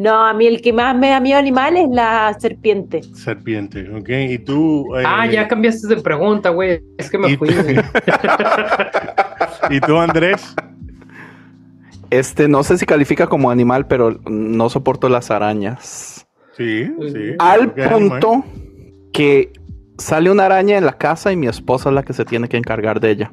No, 0.00 0.24
a 0.24 0.32
mí 0.32 0.46
el 0.46 0.60
que 0.62 0.72
más 0.72 0.96
me 0.96 1.08
da 1.10 1.18
miedo 1.18 1.40
animal 1.40 1.76
es 1.76 1.88
la 1.90 2.32
serpiente. 2.38 3.02
Serpiente, 3.02 3.90
¿ok? 3.92 4.08
Y 4.30 4.38
tú. 4.38 4.94
eh, 4.96 5.02
Ah, 5.04 5.26
ya 5.26 5.48
cambiaste 5.48 5.88
de 5.88 5.96
pregunta, 5.96 6.50
güey. 6.50 6.80
Es 6.96 7.10
que 7.10 7.18
me 7.18 7.32
Y- 7.32 7.36
fui. 7.36 7.48
¿Y 9.70 9.80
tú, 9.80 9.98
Andrés? 9.98 10.54
Este, 12.10 12.46
no 12.48 12.62
sé 12.62 12.78
si 12.78 12.86
califica 12.86 13.26
como 13.26 13.50
animal, 13.50 13.88
pero 13.88 14.20
no 14.30 14.68
soporto 14.68 15.08
las 15.08 15.32
arañas. 15.32 16.28
Sí, 16.56 16.84
sí. 17.12 17.34
Al 17.40 17.72
animal. 17.76 18.20
punto 18.20 18.44
que 19.12 19.52
sale 19.98 20.30
una 20.30 20.44
araña 20.46 20.78
en 20.78 20.86
la 20.86 20.92
casa 20.96 21.32
y 21.32 21.36
mi 21.36 21.48
esposa 21.48 21.88
es 21.88 21.94
la 21.96 22.04
que 22.04 22.12
se 22.12 22.24
tiene 22.24 22.48
que 22.48 22.56
encargar 22.56 23.00
de 23.00 23.10
ella. 23.10 23.32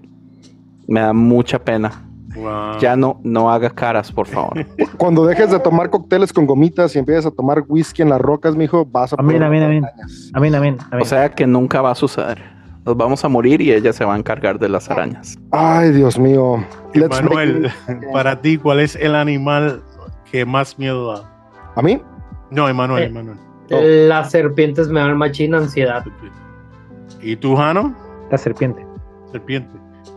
Me 0.87 0.99
da 0.99 1.13
mucha 1.13 1.63
pena. 1.63 2.09
Wow. 2.35 2.77
Ya 2.79 2.95
no, 2.95 3.19
no 3.23 3.49
haga 3.51 3.69
caras, 3.69 4.11
por 4.11 4.27
favor. 4.27 4.65
Cuando 4.97 5.25
dejes 5.25 5.51
de 5.51 5.59
tomar 5.59 5.89
cócteles 5.89 6.31
con 6.33 6.45
gomitas 6.45 6.95
y 6.95 6.99
empieces 6.99 7.25
a 7.25 7.31
tomar 7.31 7.63
whisky 7.67 8.01
en 8.01 8.09
las 8.09 8.19
rocas, 8.21 8.55
mijo, 8.55 8.85
vas 8.85 9.13
a 9.13 9.15
Amén, 9.19 9.41
amén, 9.43 9.63
amén. 9.63 9.85
Amén, 10.33 10.55
amén. 10.55 10.77
amén. 10.91 11.01
O 11.01 11.05
sea 11.05 11.29
que 11.29 11.47
nunca 11.47 11.81
va 11.81 11.91
a 11.91 11.95
suceder. 11.95 12.41
Nos 12.85 12.95
vamos 12.95 13.25
a 13.25 13.29
morir 13.29 13.61
y 13.61 13.71
ella 13.71 13.91
se 13.93 14.05
va 14.05 14.13
a 14.13 14.17
encargar 14.17 14.59
de 14.59 14.69
las 14.69 14.91
arañas. 14.91 15.37
Ay, 15.51 15.91
Dios 15.91 16.19
mío. 16.19 16.63
Let's 16.93 17.09
Manuel, 17.21 17.71
make- 17.87 18.11
para 18.13 18.41
ti, 18.41 18.57
¿cuál 18.57 18.79
es 18.79 18.95
el 18.95 19.15
animal 19.15 19.81
que 20.31 20.45
más 20.45 20.77
miedo 20.77 21.13
da? 21.13 21.31
¿A 21.75 21.81
mí? 21.81 21.99
No, 22.51 22.69
Emanuel, 22.69 23.03
Eh. 23.03 23.07
Emanuel. 23.07 23.37
Las 24.07 24.29
serpientes 24.29 24.89
me 24.89 24.99
dan 24.99 25.17
machina 25.17 25.57
ansiedad. 25.57 26.05
¿Y 27.21 27.35
tú, 27.35 27.55
Jano? 27.55 27.95
La 28.29 28.37
serpiente. 28.37 28.85
Serpiente. 29.31 29.69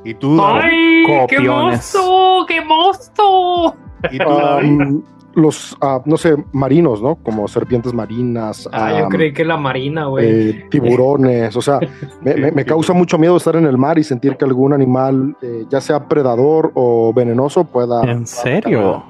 ¿Y 0.08 0.14
tú? 0.14 0.42
¡Ay! 0.42 1.04
¡Qué 1.06 1.36
Copiones. 1.36 1.94
mosto! 1.94 2.46
¡Qué 2.48 2.60
mosto! 2.64 3.74
¿Y 4.10 4.18
tú? 4.18 4.28
Um, 4.28 5.02
los, 5.34 5.76
ah, 5.80 6.00
no 6.04 6.16
sé, 6.16 6.34
marinos, 6.52 7.00
¿no? 7.02 7.16
Como 7.16 7.46
serpientes 7.46 7.92
marinas, 7.92 8.68
Ah, 8.72 8.98
yo 8.98 9.08
creí 9.08 9.32
que 9.32 9.44
la 9.44 9.56
marina, 9.56 10.06
güey. 10.06 10.26
eh, 10.50 10.66
tiburones, 10.70 11.54
o 11.56 11.60
sea, 11.62 11.78
me, 12.22 12.34
me- 12.34 12.50
me 12.52 12.64
causa 12.64 12.92
mucho 12.92 13.18
miedo 13.18 13.36
estar 13.36 13.54
en 13.56 13.66
el 13.66 13.76
mar 13.78 13.98
y 13.98 14.04
sentir 14.04 14.36
que 14.36 14.44
algún 14.46 14.72
animal, 14.72 15.36
eh, 15.42 15.64
ya 15.68 15.80
sea 15.80 16.08
predador 16.08 16.72
o 16.74 17.12
venenoso, 17.14 17.64
pueda... 17.64 18.02
¿En 18.10 18.26
serio? 18.26 19.04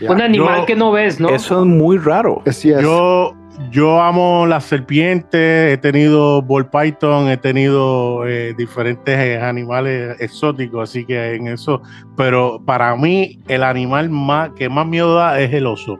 Ya. 0.00 0.10
Un 0.10 0.20
animal 0.22 0.60
yo- 0.60 0.66
que 0.66 0.74
no 0.76 0.90
ves, 0.92 1.20
¿no? 1.20 1.28
Eso 1.28 1.60
es 1.60 1.66
muy 1.66 1.98
raro. 1.98 2.42
Así 2.46 2.70
es. 2.70 2.80
Yo, 2.80 3.32
yo 3.70 4.00
amo 4.00 4.46
las 4.46 4.64
serpientes, 4.64 5.72
he 5.72 5.76
tenido 5.78 6.42
ball 6.42 6.68
python, 6.68 7.28
he 7.28 7.36
tenido 7.36 8.26
eh, 8.26 8.54
diferentes 8.56 9.18
eh, 9.18 9.40
animales 9.40 10.20
exóticos, 10.20 10.90
así 10.90 11.04
que 11.04 11.34
en 11.34 11.48
eso, 11.48 11.82
pero 12.16 12.60
para 12.64 12.94
mí 12.96 13.38
el 13.48 13.62
animal 13.62 14.10
más 14.10 14.50
que 14.50 14.68
más 14.68 14.86
miedo 14.86 15.14
da 15.14 15.38
es 15.40 15.52
el 15.52 15.66
oso, 15.66 15.98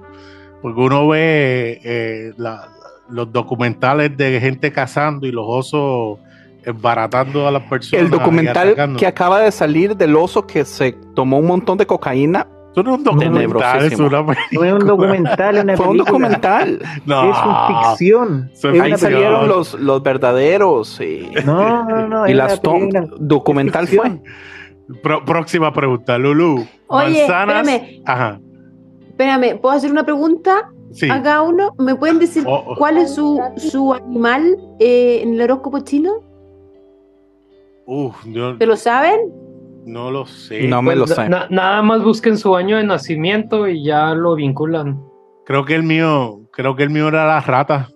porque 0.60 0.80
uno 0.80 1.08
ve 1.08 1.80
eh, 1.84 2.32
la- 2.36 2.68
los 3.08 3.30
documentales 3.32 4.16
de 4.16 4.40
gente 4.40 4.72
cazando 4.72 5.26
y 5.26 5.32
los 5.32 5.44
osos 5.46 6.18
baratando 6.80 7.46
a 7.46 7.50
las 7.50 7.62
personas. 7.64 8.04
El 8.04 8.10
documental 8.10 8.96
que 8.96 9.06
acaba 9.06 9.40
de 9.40 9.50
salir 9.52 9.96
del 9.96 10.14
oso 10.16 10.46
que 10.46 10.64
se 10.64 10.92
tomó 11.14 11.38
un 11.38 11.46
montón 11.46 11.76
de 11.76 11.86
cocaína. 11.86 12.46
Eso 12.73 12.83
no 12.83 12.93
es 12.95 12.99
un 12.99 13.05
documental, 13.05 13.85
es 13.85 13.99
una 14.01 14.23
No 14.23 14.64
es 14.64 14.73
un 14.73 14.87
documental, 14.87 15.57
es 15.59 15.64
una 15.64 15.77
Fue 15.77 15.87
un 15.87 15.93
película. 15.93 16.11
documental. 16.11 16.79
No. 17.07 17.31
Es 17.31 17.37
un 17.45 17.85
ficción. 17.85 18.51
Es 18.53 18.64
una 18.64 18.85
Ahí 18.85 18.91
ficción. 18.93 19.12
salieron 19.12 19.49
los, 19.49 19.75
los 19.75 20.03
verdaderos. 20.03 21.01
Y, 21.01 21.31
No, 21.45 21.85
no, 21.85 22.09
no. 22.09 22.27
y 22.29 22.35
las 22.35 22.53
una 22.55 22.62
tom- 22.62 22.89
película. 22.89 23.07
documental 23.20 23.87
fue. 23.89 24.23
Pro- 25.03 25.25
próxima 25.25 25.73
pregunta, 25.73 26.16
Lulu. 26.18 26.66
Oye, 26.89 27.18
manzanas. 27.20 27.68
espérame. 27.68 28.03
Ajá. 28.07 28.41
Espérame, 29.09 29.61
¿puedo 29.61 29.75
hacer 29.77 29.91
una 29.91 30.05
pregunta 30.05 30.70
Sí. 30.93 31.09
a 31.11 31.23
cada 31.23 31.43
uno? 31.43 31.75
¿Me 31.79 31.95
pueden 31.95 32.18
decir 32.18 32.45
Oh, 32.47 32.64
oh. 32.68 32.77
cuál 32.77 32.97
es 32.99 33.14
su, 33.14 33.41
su 33.57 33.93
animal 33.95 34.57
eh, 34.81 35.20
en 35.23 35.35
el 35.35 35.43
horóscopo 35.43 35.81
chino? 35.81 36.12
Uf, 37.87 38.14
yo 38.27 38.57
¿Se 38.59 38.66
lo 38.66 38.77
saben? 38.77 39.18
No 39.85 40.11
lo 40.11 40.26
sé. 40.26 40.66
No 40.68 40.83
me 40.83 40.95
lo 40.97 41.05
Pues, 41.05 41.16
sé. 41.16 41.28
na- 41.28 41.47
nada 41.51 41.83
más 41.83 42.03
busquen 42.03 42.37
su 42.39 42.55
año 42.57 42.76
de 42.76 42.85
nacimiento 42.85 43.66
y 43.68 43.85
ya 43.85 44.14
lo 44.14 44.35
vinculan. 44.37 45.01
Creo 45.47 45.64
que 45.64 45.74
el 45.74 45.83
mío, 45.83 46.41
creo 46.53 46.76
que 46.76 46.85
el 46.85 46.91
mío 46.91 47.09
era 47.09 47.26
la 47.26 47.41
rata. 47.41 47.89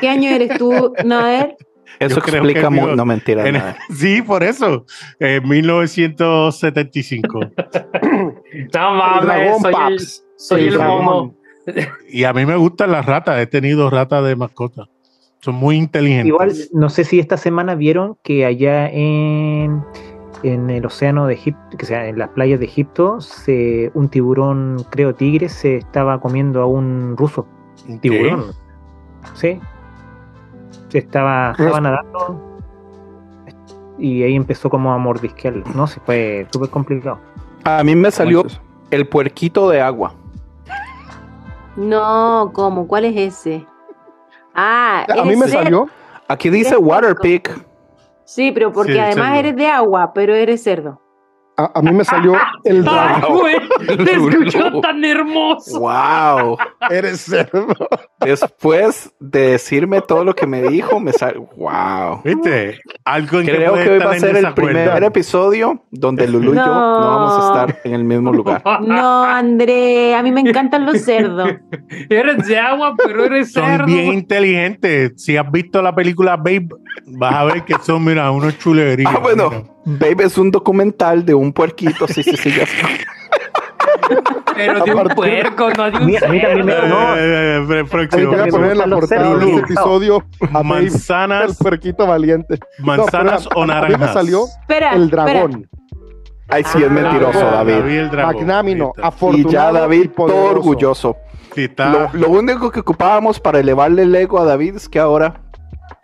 ¿Qué 0.00 0.08
año 0.08 0.30
eres 0.30 0.56
tú, 0.58 0.92
Nader? 1.04 1.56
Eso 1.98 2.20
Yo 2.20 2.36
explica 2.36 2.68
vio- 2.68 2.94
No, 2.96 3.04
mentira. 3.06 3.46
En- 3.46 3.54
nada. 3.54 3.76
sí, 3.94 4.20
por 4.22 4.42
eso. 4.42 4.84
En 5.18 5.48
1975. 5.48 7.40
No 8.74 8.94
mames, 8.94 9.60
soy 9.62 9.74
el, 9.92 10.00
soy 10.36 10.60
El 10.62 10.68
el 10.68 10.74
dragón. 10.74 11.04
momo. 11.04 11.34
y 12.08 12.24
a 12.24 12.32
mí 12.32 12.46
me 12.46 12.56
gustan 12.56 12.90
las 12.92 13.04
ratas. 13.04 13.38
He 13.40 13.46
tenido 13.46 13.90
ratas 13.90 14.24
de 14.24 14.34
mascota. 14.36 14.84
Son 15.40 15.54
muy 15.56 15.76
inteligentes. 15.76 16.28
Igual, 16.28 16.52
no 16.72 16.88
sé 16.88 17.04
si 17.04 17.18
esta 17.20 17.36
semana 17.36 17.74
vieron 17.74 18.16
que 18.22 18.44
allá 18.46 18.88
en, 18.88 19.82
en 20.42 20.70
el 20.70 20.86
océano 20.86 21.26
de 21.26 21.34
Egipto, 21.34 21.76
que 21.76 21.86
sea 21.86 22.06
en 22.06 22.18
las 22.18 22.30
playas 22.30 22.60
de 22.60 22.66
Egipto, 22.66 23.20
se, 23.20 23.90
un 23.94 24.08
tiburón, 24.08 24.84
creo 24.90 25.14
tigre, 25.14 25.48
se 25.48 25.76
estaba 25.76 26.20
comiendo 26.20 26.62
a 26.62 26.66
un 26.66 27.16
ruso. 27.16 27.46
¿Qué? 27.86 27.98
Tiburón. 27.98 28.52
Sí. 29.34 29.60
Se 30.88 30.98
estaba, 30.98 31.50
estaba 31.52 31.80
nadando 31.80 32.56
y 33.98 34.22
ahí 34.22 34.34
empezó 34.34 34.70
como 34.70 34.92
a 34.92 34.98
mordisquearlo. 34.98 35.64
No, 35.74 35.86
se 35.86 36.00
fue 36.00 36.46
súper 36.52 36.70
complicado. 36.70 37.18
A 37.64 37.82
mí 37.82 37.94
me 37.96 38.10
salió 38.10 38.44
el 38.90 39.08
puerquito 39.08 39.68
de 39.70 39.80
agua. 39.80 40.14
No, 41.76 42.50
¿cómo? 42.54 42.86
¿Cuál 42.86 43.06
es 43.06 43.16
ese? 43.16 43.66
Ah, 44.54 45.06
A 45.08 45.24
mí 45.24 45.36
me 45.36 45.48
salió. 45.48 45.88
Aquí 46.28 46.50
dice 46.50 46.76
water 46.76 47.14
puerco. 47.14 47.52
Sí, 48.26 48.50
pero 48.52 48.72
porque 48.72 48.92
Sí, 48.94 48.98
además 48.98 49.28
cerdo. 49.28 49.38
eres 49.38 49.56
de 49.56 49.68
agua, 49.68 50.12
pero 50.12 50.34
eres 50.34 50.62
cerdo. 50.62 51.00
A, 51.58 51.78
a 51.78 51.82
mí 51.82 51.90
me 51.92 52.04
salió 52.04 52.34
el 52.64 52.76
¡Ay, 52.78 52.82
dragón. 53.20 53.38
güey! 53.38 53.56
¡Te 54.04 54.12
escuchó 54.12 54.80
tan 54.80 55.04
hermoso! 55.04 55.80
Wow. 55.80 56.58
Eres 56.90 57.20
cerdo. 57.22 57.66
Después 58.20 59.12
de 59.20 59.52
decirme 59.52 60.00
todo 60.02 60.24
lo 60.24 60.34
que 60.34 60.46
me 60.46 60.62
dijo, 60.62 61.00
me 61.00 61.12
sale. 61.12 61.38
Wow. 61.56 62.20
¿Viste? 62.24 62.78
Algo 63.04 63.40
en 63.40 63.46
Creo 63.46 63.72
puede 63.72 63.84
que 63.84 63.90
hoy 63.92 63.98
va 64.00 64.10
a 64.12 64.18
ser 64.18 64.36
el 64.36 64.52
primer 64.54 65.02
episodio 65.04 65.82
donde 65.90 66.26
Lulu 66.28 66.52
y 66.52 66.56
yo 66.56 66.64
No. 66.66 67.00
no 67.00 67.06
vamos 67.06 67.44
a 67.44 67.46
estar 67.62 67.80
en 67.84 67.94
el 67.94 68.04
mismo 68.04 68.32
lugar. 68.32 68.62
No, 68.82 69.24
André, 69.24 70.14
a 70.14 70.22
mí 70.22 70.32
me 70.32 70.40
encantan 70.42 70.84
los 70.86 71.00
cerdos. 71.02 71.50
Eres 72.10 72.46
de 72.46 72.58
agua, 72.58 72.94
pero 72.96 73.24
eres 73.24 73.52
Son 73.52 73.64
cerdo. 73.64 73.86
bien 73.86 74.12
inteligentes. 74.12 75.12
Si 75.16 75.36
has 75.36 75.50
visto 75.50 75.80
la 75.82 75.94
película 75.94 76.36
Babe, 76.36 76.68
vas 77.06 77.34
a 77.34 77.44
ver 77.44 77.64
que 77.64 77.74
son, 77.82 78.04
mira, 78.04 78.30
unos 78.30 78.58
chuleríos. 78.58 79.10
Ah, 79.14 79.18
bueno, 79.20 79.50
mira. 79.50 79.64
Babe 79.86 80.24
es 80.24 80.36
un 80.36 80.50
documental 80.50 81.24
de 81.24 81.32
un 81.34 81.52
puerquito. 81.52 82.06
Sí, 82.08 82.22
sí, 82.22 82.36
sí, 82.36 82.50
ya 82.50 82.66
sé. 82.66 82.76
Pero 84.54 84.84
de 84.84 84.94
un 84.94 85.08
puerco, 85.10 85.70
no 85.76 85.90
de 85.90 85.98
un 85.98 86.06
Mira, 86.06 86.26
a 86.26 86.30
mí 86.30 86.40
también 86.40 86.66
me- 86.66 86.72
cerdo. 86.72 86.88
no. 86.88 87.16
Eh, 87.16 87.18
eh, 87.20 87.66
eh, 87.80 87.84
próximo. 87.90 88.30
voy 88.30 88.40
a 88.40 88.44
me 88.44 88.50
poner 88.50 88.70
en 88.72 88.78
la 88.78 88.84
gustan 88.84 88.90
los 88.90 89.00
portada 89.00 89.22
de 89.22 89.28
cerdos 89.28 89.42
este 89.42 89.54
dibujados. 89.56 89.70
episodio 89.70 90.16
a 90.16 90.62
Babe, 90.62 90.78
el 90.78 90.84
Manzanas, 90.90 91.56
puerquito 91.58 92.06
valiente. 92.06 92.58
No, 92.78 92.86
manzanas 92.86 93.46
pero 93.48 93.60
o 93.60 93.60
a- 93.60 93.64
a 93.64 93.66
mí 93.66 93.72
me 93.72 93.74
naranjas. 93.92 94.12
salió 94.14 94.44
Espera, 94.60 94.92
el 94.94 95.02
espera. 95.04 95.24
dragón. 95.24 95.68
Ay, 96.48 96.62
sí, 96.64 96.78
es 96.78 96.84
Ah, 96.88 96.92
mentiroso, 96.92 97.38
David. 97.40 97.72
el 97.74 98.10
dragón. 98.10 98.34
Magnánimo, 98.36 98.84
Ahí 98.86 98.90
está. 98.96 99.08
afortunado. 99.08 99.48
Y 99.48 99.52
ya 99.52 99.72
David, 99.72 100.02
y 100.04 100.08
todo 100.08 100.44
orgulloso. 100.44 101.16
Lo, 101.76 102.10
lo 102.12 102.28
único 102.28 102.70
que 102.70 102.80
ocupábamos 102.80 103.40
para 103.40 103.60
elevarle 103.60 104.02
el 104.02 104.14
ego 104.14 104.38
a 104.38 104.44
David 104.44 104.76
es 104.76 104.88
que 104.90 104.98
ahora 104.98 105.40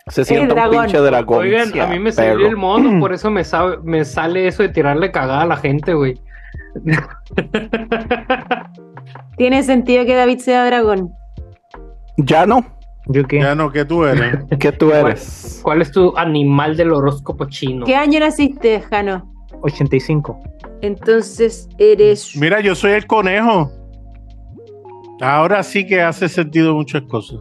se 0.07 0.25
sienta 0.25 0.43
un 0.53 0.59
dragón. 0.59 0.85
pinche 0.85 0.97
dragón. 0.99 1.39
Oigan, 1.39 1.79
a 1.79 1.87
mí 1.87 1.99
me 1.99 2.11
perro. 2.11 2.31
salió 2.33 2.47
el 2.47 2.57
mono, 2.57 2.99
por 3.01 3.13
eso 3.13 3.29
me, 3.31 3.43
sabe- 3.43 3.77
me 3.83 4.03
sale 4.05 4.47
eso 4.47 4.63
de 4.63 4.69
tirarle 4.69 5.11
cagada 5.11 5.41
a 5.43 5.45
la 5.45 5.57
gente, 5.57 5.93
güey. 5.93 6.19
Tiene 9.37 9.63
sentido 9.63 10.05
que 10.05 10.15
David 10.15 10.39
sea 10.39 10.65
dragón. 10.65 11.11
Ya 12.17 12.45
no. 12.45 12.65
Yo 13.07 13.25
qué. 13.25 13.39
Ya 13.41 13.55
no, 13.55 13.71
que 13.71 13.83
tú 13.85 14.05
eres. 14.05 14.39
¿Qué 14.59 14.71
tú 14.71 14.91
eres? 14.91 15.59
¿Cuál 15.63 15.81
es 15.81 15.91
tu 15.91 16.15
animal 16.17 16.77
del 16.77 16.91
horóscopo 16.93 17.45
chino? 17.45 17.85
¿Qué 17.85 17.95
año 17.95 18.19
naciste, 18.19 18.81
Jano? 18.81 19.29
85. 19.61 20.39
Entonces 20.81 21.67
eres. 21.77 22.35
Mira, 22.37 22.59
yo 22.61 22.75
soy 22.75 22.91
el 22.93 23.05
conejo. 23.07 23.71
Ahora 25.21 25.63
sí 25.63 25.85
que 25.85 26.01
hace 26.01 26.27
sentido 26.29 26.73
muchas 26.75 27.03
cosas. 27.03 27.39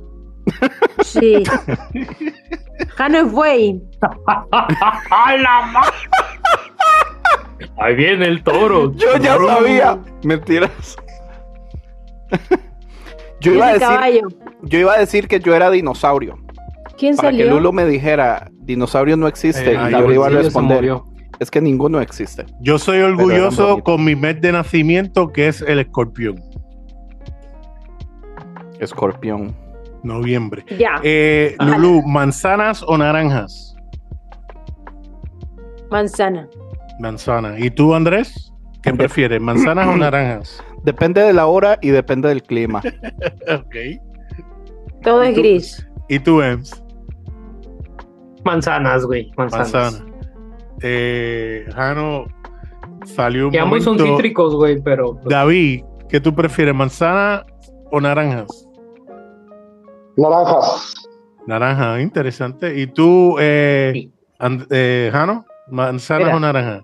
Sí. 1.04 1.42
Jano 2.96 3.18
es 3.18 3.32
buey. 3.32 3.80
¡Ay, 5.10 5.40
la 5.40 5.62
ma- 5.72 5.92
Ahí 7.78 7.94
viene 7.94 8.26
el 8.26 8.42
toro. 8.42 8.92
Yo 8.94 9.16
ya 9.18 9.36
sabía. 9.36 9.98
Mentiras. 10.24 10.96
yo 13.40 13.54
iba 13.54 13.66
a 13.66 13.72
decir, 13.72 13.88
caballo. 13.88 14.28
yo 14.62 14.78
iba 14.78 14.94
a 14.94 14.98
decir 14.98 15.28
que 15.28 15.40
yo 15.40 15.54
era 15.54 15.70
dinosaurio. 15.70 16.38
¿Quién 16.98 17.16
Para 17.16 17.30
que 17.30 17.38
salió? 17.38 17.54
Lulo 17.54 17.72
me 17.72 17.84
dijera, 17.84 18.50
dinosaurio 18.52 19.16
no 19.16 19.26
existe. 19.26 19.72
Eh, 19.72 19.74
y 19.74 19.76
ah, 19.76 19.90
yo 19.90 20.08
le 20.08 20.14
iba 20.14 20.26
a 20.26 20.30
responder, 20.30 21.00
es 21.40 21.50
que 21.50 21.60
ninguno 21.60 22.00
existe. 22.00 22.46
Yo 22.60 22.78
soy 22.78 23.00
orgulloso 23.00 23.78
con 23.82 24.04
mi 24.04 24.14
mes 24.14 24.40
de 24.40 24.52
nacimiento, 24.52 25.32
que 25.32 25.48
es 25.48 25.62
el 25.62 25.80
escorpión. 25.80 26.40
Escorpión. 28.78 29.61
Noviembre. 30.02 30.64
Ya, 30.78 31.00
Eh, 31.02 31.54
Lulú, 31.60 32.02
¿manzanas 32.06 32.82
o 32.86 32.96
naranjas? 32.98 33.76
manzana. 35.90 36.48
Manzana. 37.00 37.58
¿Y 37.58 37.70
tú, 37.70 37.94
Andrés? 37.94 38.52
¿Qué 38.82 38.92
prefieres, 38.94 39.40
manzanas 39.40 39.88
o 39.88 39.96
naranjas? 39.96 40.62
Depende 40.84 41.20
de 41.22 41.32
la 41.32 41.46
hora 41.46 41.78
y 41.80 41.88
depende 41.90 42.28
del 42.28 42.42
clima. 42.42 42.82
Ok. 43.54 43.76
Todo 45.02 45.24
¿Y 45.24 45.28
es 45.28 45.36
gris. 45.36 45.88
¿Y 46.08 46.18
tú, 46.18 46.40
Ems? 46.42 46.82
Manzanas, 48.44 49.04
güey. 49.04 49.30
Manzanas. 49.36 49.72
Manzana. 49.72 50.06
Eh, 50.82 51.64
Jano 51.74 52.24
salió 53.04 53.46
un 53.46 53.52
Que 53.52 53.60
ambos 53.60 53.84
son 53.84 53.98
cítricos, 53.98 54.54
güey, 54.56 54.80
pero. 54.82 55.14
pues, 55.14 55.26
David, 55.26 55.84
¿qué 56.08 56.20
tú 56.20 56.34
prefieres, 56.34 56.74
manzana 56.74 57.44
o 57.92 58.00
naranjas? 58.00 58.68
Naranjas. 60.16 60.94
Naranja, 61.46 62.00
interesante. 62.00 62.78
¿Y 62.78 62.86
tú, 62.86 63.36
eh, 63.40 63.90
Sí. 63.94 64.12
And- 64.38 64.66
eh, 64.70 65.10
Jano? 65.12 65.44
¿Manzanas 65.70 66.34
o 66.34 66.40
naranjas? 66.40 66.82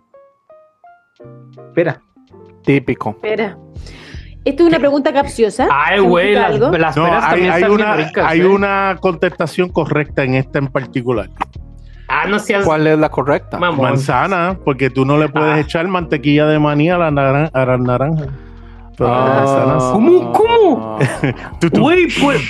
Espera. 1.68 2.00
Típico. 2.62 3.10
Espera. 3.10 3.56
Esto 4.44 4.62
es 4.62 4.68
una 4.68 4.78
pregunta 4.78 5.12
capciosa. 5.12 5.68
Ay, 5.70 6.00
güey, 6.00 6.34
¿Significa 6.34 6.78
las, 6.78 6.96
No, 6.96 7.04
peras 7.04 7.24
hay, 7.24 7.48
hay 7.48 7.62
una, 7.64 7.94
ricas. 7.96 8.24
hay 8.26 8.40
¿eh? 8.40 8.46
una 8.46 8.96
contestación 9.00 9.68
correcta 9.68 10.22
en 10.24 10.34
esta 10.34 10.58
en 10.58 10.68
particular. 10.68 11.28
Ah, 12.08 12.26
no 12.26 12.38
seas 12.38 12.64
¿Cuál 12.64 12.86
es 12.86 12.98
la 12.98 13.10
correcta? 13.10 13.58
mamón. 13.58 13.82
Manzana, 13.84 14.58
porque 14.64 14.88
tú 14.88 15.04
no 15.04 15.18
le 15.18 15.28
puedes 15.28 15.54
Ah. 15.56 15.60
echar 15.60 15.86
mantequilla 15.88 16.46
de 16.46 16.58
maní 16.58 16.88
a 16.88 16.96
la, 16.96 17.10
naran- 17.10 17.50
a 17.52 17.64
la 17.66 17.76
naranja. 17.76 18.26
Ah. 19.00 19.90
¿Cómo? 19.92 20.32
¿Cómo? 20.32 20.98
Güey, 21.78 22.08
¿puedo, 22.20 22.40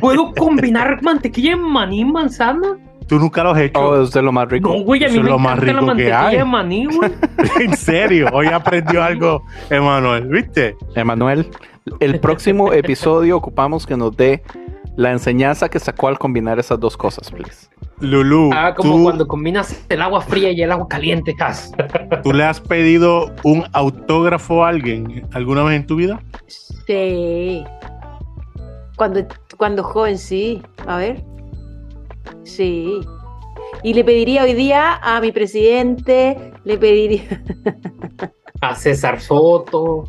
¿puedo 0.00 0.32
combinar 0.34 1.02
mantequilla 1.02 1.50
de 1.50 1.56
maní 1.56 2.00
y 2.00 2.04
manzana? 2.04 2.76
tú 3.06 3.18
nunca 3.18 3.42
lo 3.42 3.50
has 3.50 3.60
hecho. 3.60 3.78
Oh, 3.78 4.02
es 4.02 4.10
de 4.12 4.22
lo 4.22 4.32
más 4.32 4.48
rico. 4.48 4.70
No, 4.70 4.84
güey, 4.84 5.04
a 5.04 5.06
Eso 5.06 5.14
mí 5.14 5.18
es 5.18 5.24
me 5.24 5.30
lo 5.30 5.38
más 5.38 5.58
encanta 5.58 5.66
la 5.66 5.72
rico 5.72 5.80
que 5.80 5.86
mantequilla 5.86 6.26
hay. 6.28 6.36
de 6.38 6.44
maní, 6.44 6.86
güey. 6.86 7.12
en 7.60 7.76
serio, 7.76 8.28
hoy 8.32 8.46
aprendió 8.46 9.02
algo, 9.02 9.44
Emanuel, 9.68 10.28
¿viste? 10.28 10.76
Emanuel, 10.94 11.50
el 12.00 12.20
próximo 12.20 12.72
episodio 12.72 13.36
ocupamos 13.36 13.86
que 13.86 13.96
nos 13.96 14.16
dé 14.16 14.42
La 14.96 15.10
enseñanza 15.10 15.68
que 15.68 15.78
sacó 15.78 16.08
al 16.08 16.18
combinar 16.18 16.58
esas 16.58 16.78
dos 16.80 16.96
cosas, 16.96 17.30
please. 17.30 17.68
Lulu, 18.02 18.50
Ah, 18.52 18.74
como 18.76 18.96
tú, 18.96 19.02
cuando 19.04 19.26
combinas 19.28 19.84
el 19.88 20.02
agua 20.02 20.20
fría 20.20 20.50
y 20.50 20.60
el 20.62 20.70
agua 20.72 20.88
caliente. 20.88 21.34
cas. 21.34 21.72
¿tú 22.22 22.32
le 22.32 22.44
has 22.44 22.60
pedido 22.60 23.32
un 23.44 23.64
autógrafo 23.72 24.64
a 24.64 24.68
alguien 24.68 25.26
alguna 25.32 25.62
vez 25.62 25.76
en 25.80 25.86
tu 25.86 25.96
vida? 25.96 26.20
Sí. 26.86 27.64
Cuando, 28.96 29.24
cuando 29.56 29.82
joven, 29.84 30.18
sí. 30.18 30.60
A 30.86 30.96
ver. 30.98 31.24
Sí. 32.44 33.00
Y 33.84 33.94
le 33.94 34.04
pediría 34.04 34.42
hoy 34.42 34.54
día 34.54 34.98
a 35.02 35.20
mi 35.20 35.32
presidente, 35.32 36.52
le 36.64 36.78
pediría 36.78 37.22
A 38.60 38.74
César 38.74 39.20
Soto. 39.20 40.04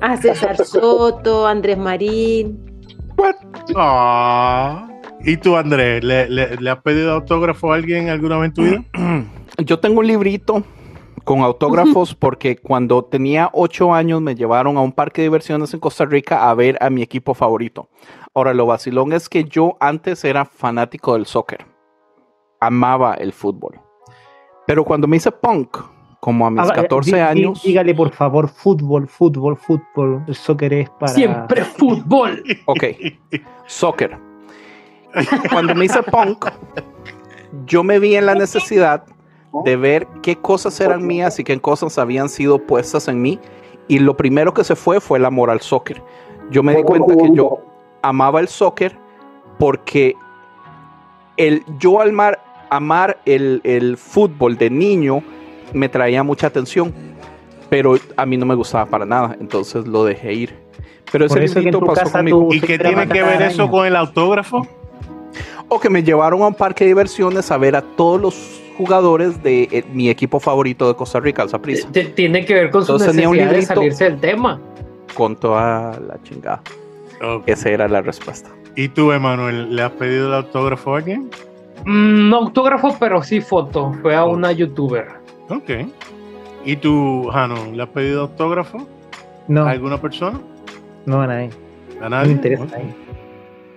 a 0.00 0.16
César 0.16 0.56
Soto, 0.64 1.46
Andrés 1.46 1.78
Marín. 1.78 2.60
Ah. 3.74 4.88
¿Y 5.26 5.36
tú, 5.38 5.56
Andrés, 5.56 6.04
¿le, 6.04 6.28
le, 6.30 6.56
le 6.56 6.70
has 6.70 6.80
pedido 6.82 7.12
autógrafo 7.12 7.72
a 7.72 7.76
alguien 7.76 8.08
alguna 8.08 8.38
vez 8.38 8.46
en 8.50 8.54
tu 8.54 8.62
vida? 8.62 8.84
Yo 9.58 9.80
tengo 9.80 9.98
un 10.00 10.06
librito 10.06 10.62
con 11.24 11.40
autógrafos 11.40 12.14
porque 12.14 12.56
cuando 12.56 13.04
tenía 13.04 13.50
ocho 13.52 13.92
años 13.92 14.20
me 14.22 14.36
llevaron 14.36 14.76
a 14.76 14.80
un 14.82 14.92
parque 14.92 15.22
de 15.22 15.26
diversiones 15.26 15.74
en 15.74 15.80
Costa 15.80 16.04
Rica 16.04 16.48
a 16.48 16.54
ver 16.54 16.78
a 16.80 16.90
mi 16.90 17.02
equipo 17.02 17.34
favorito. 17.34 17.88
Ahora, 18.34 18.54
lo 18.54 18.66
vacilón 18.66 19.12
es 19.12 19.28
que 19.28 19.44
yo 19.44 19.76
antes 19.80 20.24
era 20.24 20.44
fanático 20.44 21.14
del 21.14 21.26
soccer. 21.26 21.66
Amaba 22.60 23.14
el 23.14 23.32
fútbol. 23.32 23.80
Pero 24.66 24.84
cuando 24.84 25.08
me 25.08 25.16
hice 25.16 25.32
punk, 25.32 25.76
como 26.20 26.46
a 26.46 26.50
mis 26.50 26.68
eh, 26.68 26.72
14 26.74 27.10
di- 27.10 27.16
di- 27.16 27.20
años, 27.22 27.62
Dígale 27.62 27.94
por 27.94 28.10
favor, 28.12 28.48
fútbol, 28.48 29.08
fútbol, 29.08 29.56
fútbol. 29.56 30.22
El 30.28 30.34
soccer 30.34 30.72
es 30.74 30.90
para. 30.90 31.12
Siempre 31.12 31.64
fútbol. 31.64 32.42
ok, 32.66 32.84
soccer. 33.66 34.18
Cuando 35.50 35.74
me 35.74 35.84
hice 35.86 36.02
punk, 36.02 36.46
yo 37.66 37.82
me 37.82 37.98
vi 37.98 38.16
en 38.16 38.26
la 38.26 38.34
necesidad 38.34 39.04
de 39.64 39.76
ver 39.76 40.06
qué 40.22 40.36
cosas 40.36 40.78
eran 40.80 41.06
mías 41.06 41.38
y 41.38 41.44
qué 41.44 41.58
cosas 41.60 41.98
habían 41.98 42.28
sido 42.28 42.58
puestas 42.58 43.08
en 43.08 43.22
mí. 43.22 43.38
Y 43.88 44.00
lo 44.00 44.16
primero 44.16 44.52
que 44.52 44.64
se 44.64 44.76
fue 44.76 45.00
fue 45.00 45.18
el 45.18 45.24
amor 45.24 45.50
al 45.50 45.60
soccer. 45.60 46.02
Yo 46.50 46.62
me 46.62 46.74
di 46.76 46.82
cuenta 46.82 47.16
que 47.16 47.30
yo 47.32 47.60
amaba 48.02 48.40
el 48.40 48.48
soccer 48.48 48.96
porque 49.58 50.14
el, 51.36 51.64
yo 51.78 52.00
al 52.00 52.12
mar- 52.12 52.42
amar 52.70 53.18
el, 53.24 53.60
el 53.64 53.96
fútbol 53.96 54.56
de 54.56 54.70
niño 54.70 55.22
me 55.72 55.88
traía 55.88 56.22
mucha 56.22 56.48
atención, 56.48 56.92
pero 57.68 57.96
a 58.16 58.26
mí 58.26 58.36
no 58.36 58.46
me 58.46 58.54
gustaba 58.54 58.86
para 58.86 59.04
nada, 59.06 59.36
entonces 59.40 59.86
lo 59.86 60.04
dejé 60.04 60.34
ir. 60.34 60.56
Pero 61.12 61.26
ese 61.26 61.36
pasó 61.80 62.10
conmigo. 62.12 62.48
¿Y 62.52 62.60
qué 62.60 62.78
tiene 62.78 63.06
que 63.08 63.22
ver 63.22 63.42
eso 63.42 63.70
con 63.70 63.86
el 63.86 63.96
autógrafo? 63.96 64.66
O 65.68 65.80
que 65.80 65.90
me 65.90 66.02
llevaron 66.02 66.42
a 66.42 66.46
un 66.48 66.54
parque 66.54 66.84
de 66.84 66.88
diversiones 66.88 67.50
a 67.50 67.58
ver 67.58 67.74
a 67.76 67.82
todos 67.82 68.20
los 68.20 68.62
jugadores 68.76 69.42
de 69.42 69.62
eh, 69.72 69.84
mi 69.92 70.08
equipo 70.10 70.38
favorito 70.38 70.86
de 70.86 70.94
Costa 70.94 71.18
Rica, 71.18 71.42
el 71.42 71.48
Saprissa, 71.48 71.88
Tiene 72.14 72.44
que 72.44 72.54
ver 72.54 72.70
con 72.70 72.84
su 72.84 72.92
Entonces 72.92 73.10
tenía 73.16 73.28
necesidad 73.28 73.30
un 73.30 73.36
de 73.52 73.52
librito. 73.60 73.74
salirse 73.74 74.04
del 74.04 74.20
tema. 74.20 74.60
con 75.14 75.34
toda 75.36 75.98
la 76.00 76.22
chingada. 76.22 76.60
Esa 77.46 77.70
era 77.70 77.88
la 77.88 78.02
respuesta. 78.02 78.50
¿Y 78.74 78.88
tú, 78.88 79.10
Emanuel, 79.12 79.74
le 79.74 79.82
has 79.82 79.92
pedido 79.92 80.26
el 80.28 80.34
autógrafo 80.34 80.94
a 80.94 80.98
alguien? 80.98 81.30
Mm, 81.86 82.28
no 82.28 82.36
autógrafo, 82.36 82.94
pero 83.00 83.22
sí 83.22 83.40
foto. 83.40 83.94
Fue 84.02 84.14
a 84.14 84.24
Oh. 84.26 84.32
una 84.34 84.52
youtuber. 84.52 85.06
Ok. 85.48 85.70
¿Y 86.66 86.76
tú, 86.76 87.28
Jano, 87.32 87.54
le 87.72 87.82
has 87.82 87.88
pedido 87.88 88.22
autógrafo 88.22 88.86
No, 89.48 89.64
a 89.64 89.70
alguna 89.70 89.98
persona? 90.00 90.38
no 91.06 91.22
a 91.22 91.26
nadie. 91.26 91.50
¿A 92.00 92.04
No 92.04 92.10
nadie? 92.10 92.26
me 92.26 92.32
interesa. 92.34 92.64
Ok. 92.64 92.70
nadie. 92.72 92.94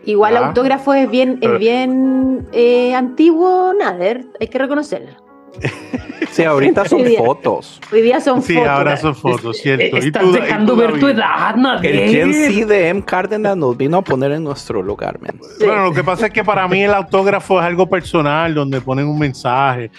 Igual 0.09 0.37
Ah. 0.37 0.47
autógrafo 0.47 0.93
es 0.95 1.09
bien, 1.09 1.37
Eh. 1.41 1.45
es 1.53 1.59
bien 1.59 2.47
eh, 2.51 2.95
antiguo, 2.95 3.73
Nader, 3.77 4.25
hay 4.39 4.47
que 4.47 4.57
reconocerlo. 4.57 5.11
Sí, 6.31 6.43
ahorita 6.43 6.85
son 6.85 7.03
Sí, 7.05 7.15
fotos. 7.17 7.81
Hoy 7.91 8.01
día 8.03 8.21
son 8.21 8.43
Sí, 8.43 8.53
fotos. 8.53 8.69
ahora 8.69 8.95
son 8.97 9.15
fotos, 9.15 9.57
cierto. 9.57 9.97
¿Y 9.97 9.99
Estás 9.99 10.21
tú, 10.23 10.31
dejando 10.31 10.75
ver 10.75 10.99
tu 10.99 11.07
edad, 11.07 11.55
Nader. 11.55 11.95
El 11.95 12.09
Gen 12.11 12.33
Z 12.33 12.65
de 12.67 12.89
M. 12.89 13.03
Cárdenas 13.03 13.57
nos 13.57 13.75
vino 13.75 13.97
a 13.97 14.01
poner 14.03 14.33
en 14.33 14.43
nuestro 14.43 14.83
lugar, 14.83 15.19
men. 15.21 15.39
Sí. 15.57 15.65
Bueno, 15.65 15.85
lo 15.85 15.91
que 15.91 16.03
pasa 16.03 16.27
es 16.27 16.31
que 16.31 16.43
para 16.43 16.67
mí 16.67 16.83
el 16.83 16.93
autógrafo 16.93 17.59
es 17.59 17.65
algo 17.65 17.89
personal, 17.89 18.53
donde 18.53 18.79
ponen 18.79 19.07
un 19.07 19.17
mensaje. 19.17 19.89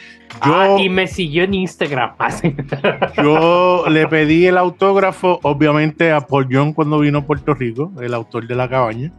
Yo, 0.47 0.55
Ah, 0.55 0.77
y 0.79 0.89
me 0.89 1.09
siguió 1.09 1.43
en 1.43 1.55
Instagram. 1.55 2.13
Yo 3.23 3.85
le 3.89 4.07
pedí 4.07 4.47
el 4.47 4.57
autógrafo, 4.57 5.41
obviamente, 5.43 6.13
a 6.13 6.21
Paul 6.21 6.47
John 6.51 6.73
cuando 6.73 7.01
vino 7.01 7.19
a 7.19 7.23
Puerto 7.27 7.55
Rico, 7.55 7.91
el 8.01 8.15
autor 8.15 8.47
de 8.47 8.55
La 8.55 8.69
Cabaña. 8.69 9.11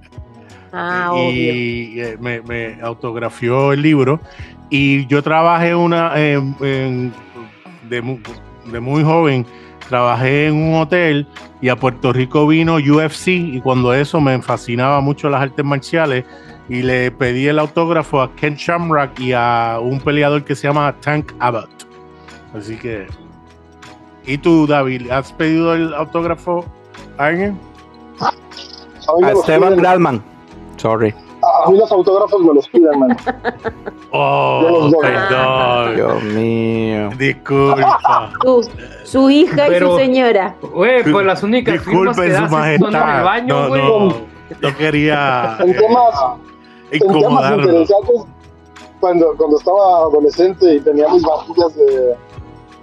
Ah, 0.73 1.09
obvio. 1.11 1.31
y 1.31 1.99
eh, 1.99 2.17
me, 2.19 2.41
me 2.41 2.77
autografió 2.81 3.73
el 3.73 3.81
libro. 3.81 4.19
Y 4.69 5.05
yo 5.07 5.21
trabajé 5.21 5.75
una 5.75 6.17
en- 6.17 6.55
en- 6.61 7.13
de, 7.89 8.01
mu- 8.01 8.19
de 8.71 8.79
muy 8.79 9.03
joven, 9.03 9.45
trabajé 9.89 10.47
en 10.47 10.55
un 10.55 10.75
hotel 10.81 11.27
y 11.61 11.67
a 11.67 11.75
Puerto 11.75 12.13
Rico 12.13 12.47
vino 12.47 12.75
UFC 12.75 13.27
y 13.27 13.59
cuando 13.59 13.93
eso 13.93 14.21
me 14.21 14.41
fascinaba 14.41 15.01
mucho 15.01 15.29
las 15.29 15.41
artes 15.41 15.65
marciales 15.65 16.23
y 16.69 16.81
le 16.83 17.11
pedí 17.11 17.47
el 17.47 17.59
autógrafo 17.59 18.21
a 18.21 18.33
Ken 18.35 18.55
Shamrock 18.55 19.19
y 19.19 19.33
a 19.33 19.77
un 19.81 19.99
peleador 19.99 20.45
que 20.45 20.55
se 20.55 20.67
llama 20.69 20.95
Tank 21.01 21.33
Abbott. 21.39 21.69
Así 22.57 22.77
que... 22.77 23.07
¿Y 24.25 24.37
tú, 24.37 24.67
David, 24.67 25.09
has 25.09 25.33
pedido 25.33 25.73
el 25.73 25.93
autógrafo 25.95 26.63
a 27.17 27.25
alguien? 27.25 27.59
A 28.21 29.31
Esteban 29.31 29.75
Gradman. 29.77 30.23
Sorry. 30.81 31.13
a 31.65 31.69
mí 31.69 31.77
los 31.77 31.91
autógrafos 31.91 32.41
me 32.41 32.53
los 32.55 32.67
piden, 32.69 32.99
man. 32.99 33.17
Oh, 34.13 34.91
perdón. 35.01 35.95
Dios 35.95 36.23
mío. 36.23 37.09
Disculpa. 37.17 38.31
Su, 38.41 38.69
su 39.05 39.29
hija 39.29 39.67
y 39.67 39.69
Pero- 39.69 39.91
su 39.91 39.97
señora. 39.97 40.55
Güey, 40.61 41.03
pues 41.09 41.25
las 41.25 41.43
únicas 41.43 41.81
firmas 41.83 42.17
que 42.19 42.27
su 42.27 42.33
das 42.33 42.49
son 42.49 42.65
en 42.65 42.83
el 42.83 43.23
baño, 43.23 43.55
No, 43.61 43.67
güey. 43.69 43.81
no, 43.81 44.13
no 44.59 44.77
quería 44.77 45.55
En 45.59 45.77
temas, 45.77 46.15
eh, 46.91 46.99
en 46.99 47.19
temas 47.19 47.51
interesantes, 47.53 48.21
cuando, 48.99 49.33
cuando 49.37 49.57
estaba 49.57 49.97
adolescente 49.99 50.73
y 50.75 50.79
tenía 50.81 51.07
mis 51.09 51.23
varillas 51.23 51.75
de, 51.75 52.15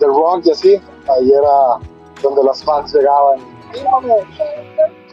de 0.01 0.07
rock 0.07 0.43
y 0.47 0.51
así, 0.51 0.75
ahí 1.15 1.31
era 1.31 1.87
donde 2.23 2.43
las 2.45 2.65
fans 2.65 2.95
llegaban. 2.95 3.41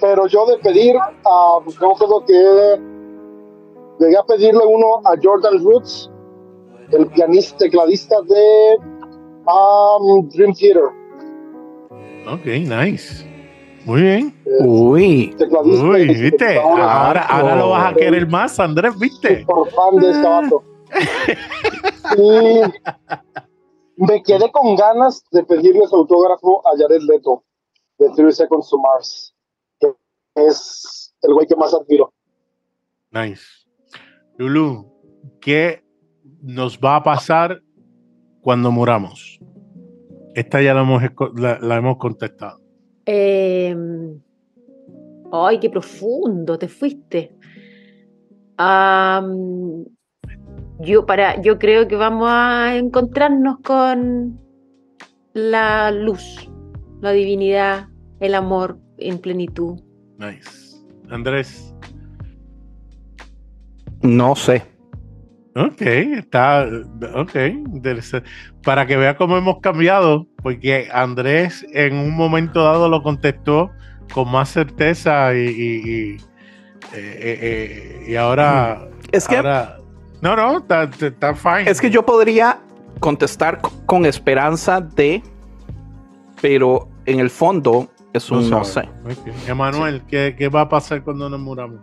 Pero 0.02 0.28
yo 0.28 0.46
de 0.46 0.58
pedir, 0.60 0.96
a 0.98 1.60
pues 1.64 1.78
creo 1.78 2.26
que 2.26 2.82
llegué 4.00 4.18
a 4.18 4.24
pedirle 4.24 4.62
uno 4.66 5.02
a 5.06 5.16
Jordan 5.22 5.64
Roots, 5.64 6.12
el 6.92 7.08
pianista, 7.08 7.58
tecladista 7.58 8.16
de 8.24 8.78
um, 9.48 10.28
Dream 10.30 10.54
Theater. 10.54 10.84
Ok, 12.28 12.46
nice. 12.46 13.26
Muy 13.86 14.02
bien. 14.02 14.36
Uy. 14.62 15.36
Tecladista 15.38 15.86
Uy, 15.86 16.08
viste. 16.08 16.60
Ahora, 16.60 17.22
ahora 17.22 17.56
lo 17.56 17.70
vas 17.70 17.92
a 17.92 17.96
querer 17.96 18.28
más, 18.28 18.60
Andrés, 18.60 18.98
viste. 18.98 19.46
por 19.46 19.70
fan 19.70 19.96
de 19.98 20.12
este 20.12 20.28
vato. 20.28 20.64
Y 22.18 22.62
me 23.98 24.22
quedé 24.24 24.52
con 24.52 24.76
ganas 24.76 25.24
de 25.32 25.44
pedirle 25.44 25.88
su 25.88 25.96
autógrafo 25.96 26.62
a 26.68 26.78
Jared 26.78 27.02
Leto 27.02 27.44
de 27.98 28.10
30 28.10 28.32
Seconds 28.32 28.70
to 28.70 28.78
Mars, 28.78 29.35
es 30.36 31.14
el 31.22 31.34
güey 31.34 31.48
que 31.48 31.56
más 31.56 31.74
admiro. 31.74 32.14
Nice. 33.12 33.44
Lulu, 34.38 34.92
¿qué 35.42 35.84
nos 36.42 36.78
va 36.80 36.98
a 36.98 37.04
pasar 37.04 37.62
cuando 38.42 38.72
muramos? 38.72 39.40
Esta 40.34 40.62
ya 40.62 40.74
la 40.74 40.82
hemos, 40.82 41.02
esco- 41.02 41.32
la, 41.40 41.58
la 41.60 41.78
hemos 41.78 41.98
contestado. 41.98 42.60
Eh, 43.06 43.76
ay, 45.32 45.60
qué 45.60 45.70
profundo, 45.70 46.58
te 46.60 46.68
fuiste. 46.68 47.36
Yo, 50.80 51.06
para, 51.06 51.42
yo 51.42 51.58
creo 51.58 51.88
que 51.88 51.96
vamos 51.96 52.28
a 52.30 52.76
encontrarnos 52.76 53.60
con 53.60 54.40
la 55.34 55.92
luz, 55.92 56.50
la 57.02 57.12
divinidad, 57.12 57.88
el 58.20 58.36
amor 58.36 58.80
en 58.98 59.20
plenitud. 59.20 59.80
Nice. 60.18 60.78
Andrés. 61.10 61.74
No 64.02 64.36
sé. 64.36 64.64
Ok, 65.56 65.82
está. 65.82 66.68
Ok, 67.16 67.36
interesante. 67.36 68.30
Para 68.64 68.86
que 68.86 68.98
vea 68.98 69.16
cómo 69.16 69.38
hemos 69.38 69.60
cambiado, 69.62 70.28
porque 70.44 70.90
Andrés 70.92 71.66
en 71.74 71.96
un 71.96 72.16
momento 72.16 72.64
dado 72.64 72.90
lo 72.90 73.02
contestó 73.02 73.72
con 74.14 74.30
más 74.32 74.50
certeza 74.50 75.34
y. 75.34 75.38
y, 75.48 75.90
y, 75.90 76.12
eh, 76.14 76.18
eh, 76.94 77.40
eh, 77.42 78.06
y 78.10 78.16
ahora. 78.16 78.88
Es 79.12 79.28
que, 79.28 79.38
ahora- 79.38 79.78
no, 80.22 80.36
no, 80.36 80.58
está, 80.58 80.84
está 80.84 81.34
fine. 81.36 81.70
es 81.70 81.80
que 81.80 81.90
yo 81.90 82.06
podría 82.06 82.60
contestar 83.00 83.62
con 83.86 84.06
esperanza 84.06 84.82
de, 84.82 85.22
pero 86.42 86.90
en 87.06 87.20
el 87.20 87.30
fondo 87.30 87.90
es 88.18 88.30
un 88.32 88.50
no 88.50 88.64
sé. 88.64 88.88
Emanuel, 89.48 90.02
¿qué, 90.08 90.36
¿qué 90.38 90.50
va 90.50 90.62
a 90.62 90.70
pasar 90.70 91.04
cuando 91.04 91.30
nos 91.30 91.40
muramos? 91.40 91.80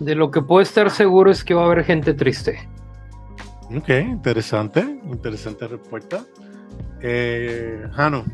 De 0.00 0.14
lo 0.14 0.30
que 0.30 0.42
puedo 0.42 0.60
estar 0.62 0.90
seguro 0.90 1.30
es 1.30 1.44
que 1.44 1.54
va 1.54 1.62
a 1.62 1.66
haber 1.66 1.84
gente 1.84 2.14
triste. 2.14 2.68
Ok, 3.76 3.88
interesante, 3.88 4.80
interesante 5.04 5.66
respuesta. 5.68 6.24
Eh, 7.00 7.86
Jano, 7.92 8.24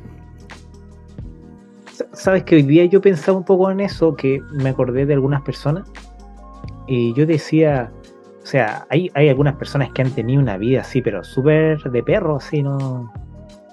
Sa- 1.92 2.06
Sabes 2.12 2.44
que 2.44 2.56
hoy 2.56 2.62
día 2.62 2.84
yo 2.86 3.00
pensaba 3.00 3.36
un 3.38 3.44
poco 3.44 3.70
en 3.70 3.80
eso, 3.80 4.14
que 4.16 4.40
me 4.52 4.70
acordé 4.70 5.06
de 5.06 5.14
algunas 5.14 5.42
personas 5.42 5.88
y 6.86 7.12
yo 7.14 7.26
decía, 7.26 7.90
o 8.42 8.46
sea, 8.46 8.86
hay, 8.90 9.10
hay 9.14 9.28
algunas 9.28 9.56
personas 9.56 9.90
que 9.92 10.02
han 10.02 10.10
tenido 10.10 10.40
una 10.40 10.56
vida 10.56 10.80
así, 10.80 11.02
pero 11.02 11.22
súper 11.24 11.78
de 11.82 12.02
perro, 12.02 12.36
así, 12.36 12.62
no, 12.62 13.12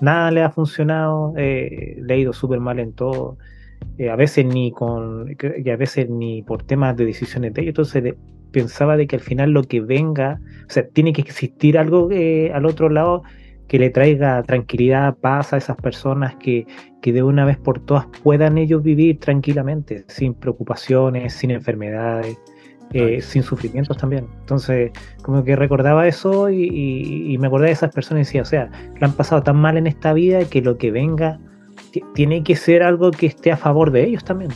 nada 0.02 0.32
le 0.32 0.42
ha 0.42 0.50
funcionado, 0.52 1.34
eh, 1.38 1.98
le 2.02 2.14
ha 2.14 2.18
ido 2.18 2.34
súper 2.34 2.60
mal 2.60 2.80
en 2.80 2.94
todo, 2.94 3.38
eh, 3.98 4.10
a 4.10 4.16
veces 4.16 4.46
ni 4.46 4.72
con, 4.72 5.36
y 5.64 5.70
a 5.70 5.78
veces 5.78 6.10
ni 6.10 6.42
por 6.42 6.64
temas 6.64 6.96
de 6.98 7.06
decisiones 7.06 7.54
de 7.54 7.62
ellos, 7.62 7.72
entonces 7.72 8.16
pensaba 8.52 8.98
de 8.98 9.08
que 9.08 9.18
al 9.18 9.22
final 9.22 9.52
lo 9.52 9.64
que 9.64 9.82
venga, 9.82 10.40
o 10.68 10.70
sea, 10.70 10.88
tiene 10.88 11.14
que 11.14 11.22
existir 11.22 11.78
algo 11.78 12.10
eh, 12.12 12.52
al 12.54 12.66
otro 12.66 12.90
lado 12.90 13.24
que 13.68 13.80
le 13.80 13.90
traiga 13.90 14.44
tranquilidad, 14.44 15.16
paz 15.16 15.54
a 15.54 15.58
esas 15.58 15.76
personas 15.78 16.36
que, 16.36 16.68
que 17.02 17.12
de 17.12 17.24
una 17.24 17.46
vez 17.46 17.58
por 17.58 17.80
todas 17.80 18.06
puedan 18.24 18.58
ellos 18.58 18.84
vivir 18.84 19.20
tranquilamente, 19.20 20.06
sin 20.08 20.36
preocupaciones, 20.36 21.34
sin 21.34 21.52
enfermedades, 21.52 22.38
eh, 22.94 23.22
sin 23.22 23.44
sufrimientos 23.44 23.98
también. 23.98 24.28
Entonces, 24.42 24.92
como 25.22 25.44
que 25.44 25.56
recordaba 25.56 26.08
eso 26.08 26.50
y, 26.50 26.64
y- 26.64 27.34
y 27.34 27.38
me 27.38 27.48
acordaba 27.48 27.68
de 27.68 27.74
esas 27.74 27.94
personas 27.94 28.22
y 28.22 28.26
decía, 28.26 28.42
o 28.42 28.46
sea, 28.46 28.70
la 29.00 29.08
han 29.08 29.14
pasado 29.14 29.44
tan 29.44 29.58
mal 29.58 29.78
en 29.78 29.88
esta 29.88 30.14
vida 30.14 30.46
que 30.46 30.62
lo 30.62 30.78
que 30.78 30.92
venga 30.92 31.40
ti- 31.92 32.04
tiene 32.14 32.44
que 32.44 32.56
ser 32.56 32.84
algo 32.84 33.12
que 33.12 33.26
esté 33.28 33.52
a 33.52 33.58
favor 33.58 33.92
de 33.92 34.04
ellos 34.06 34.24
también. 34.24 34.52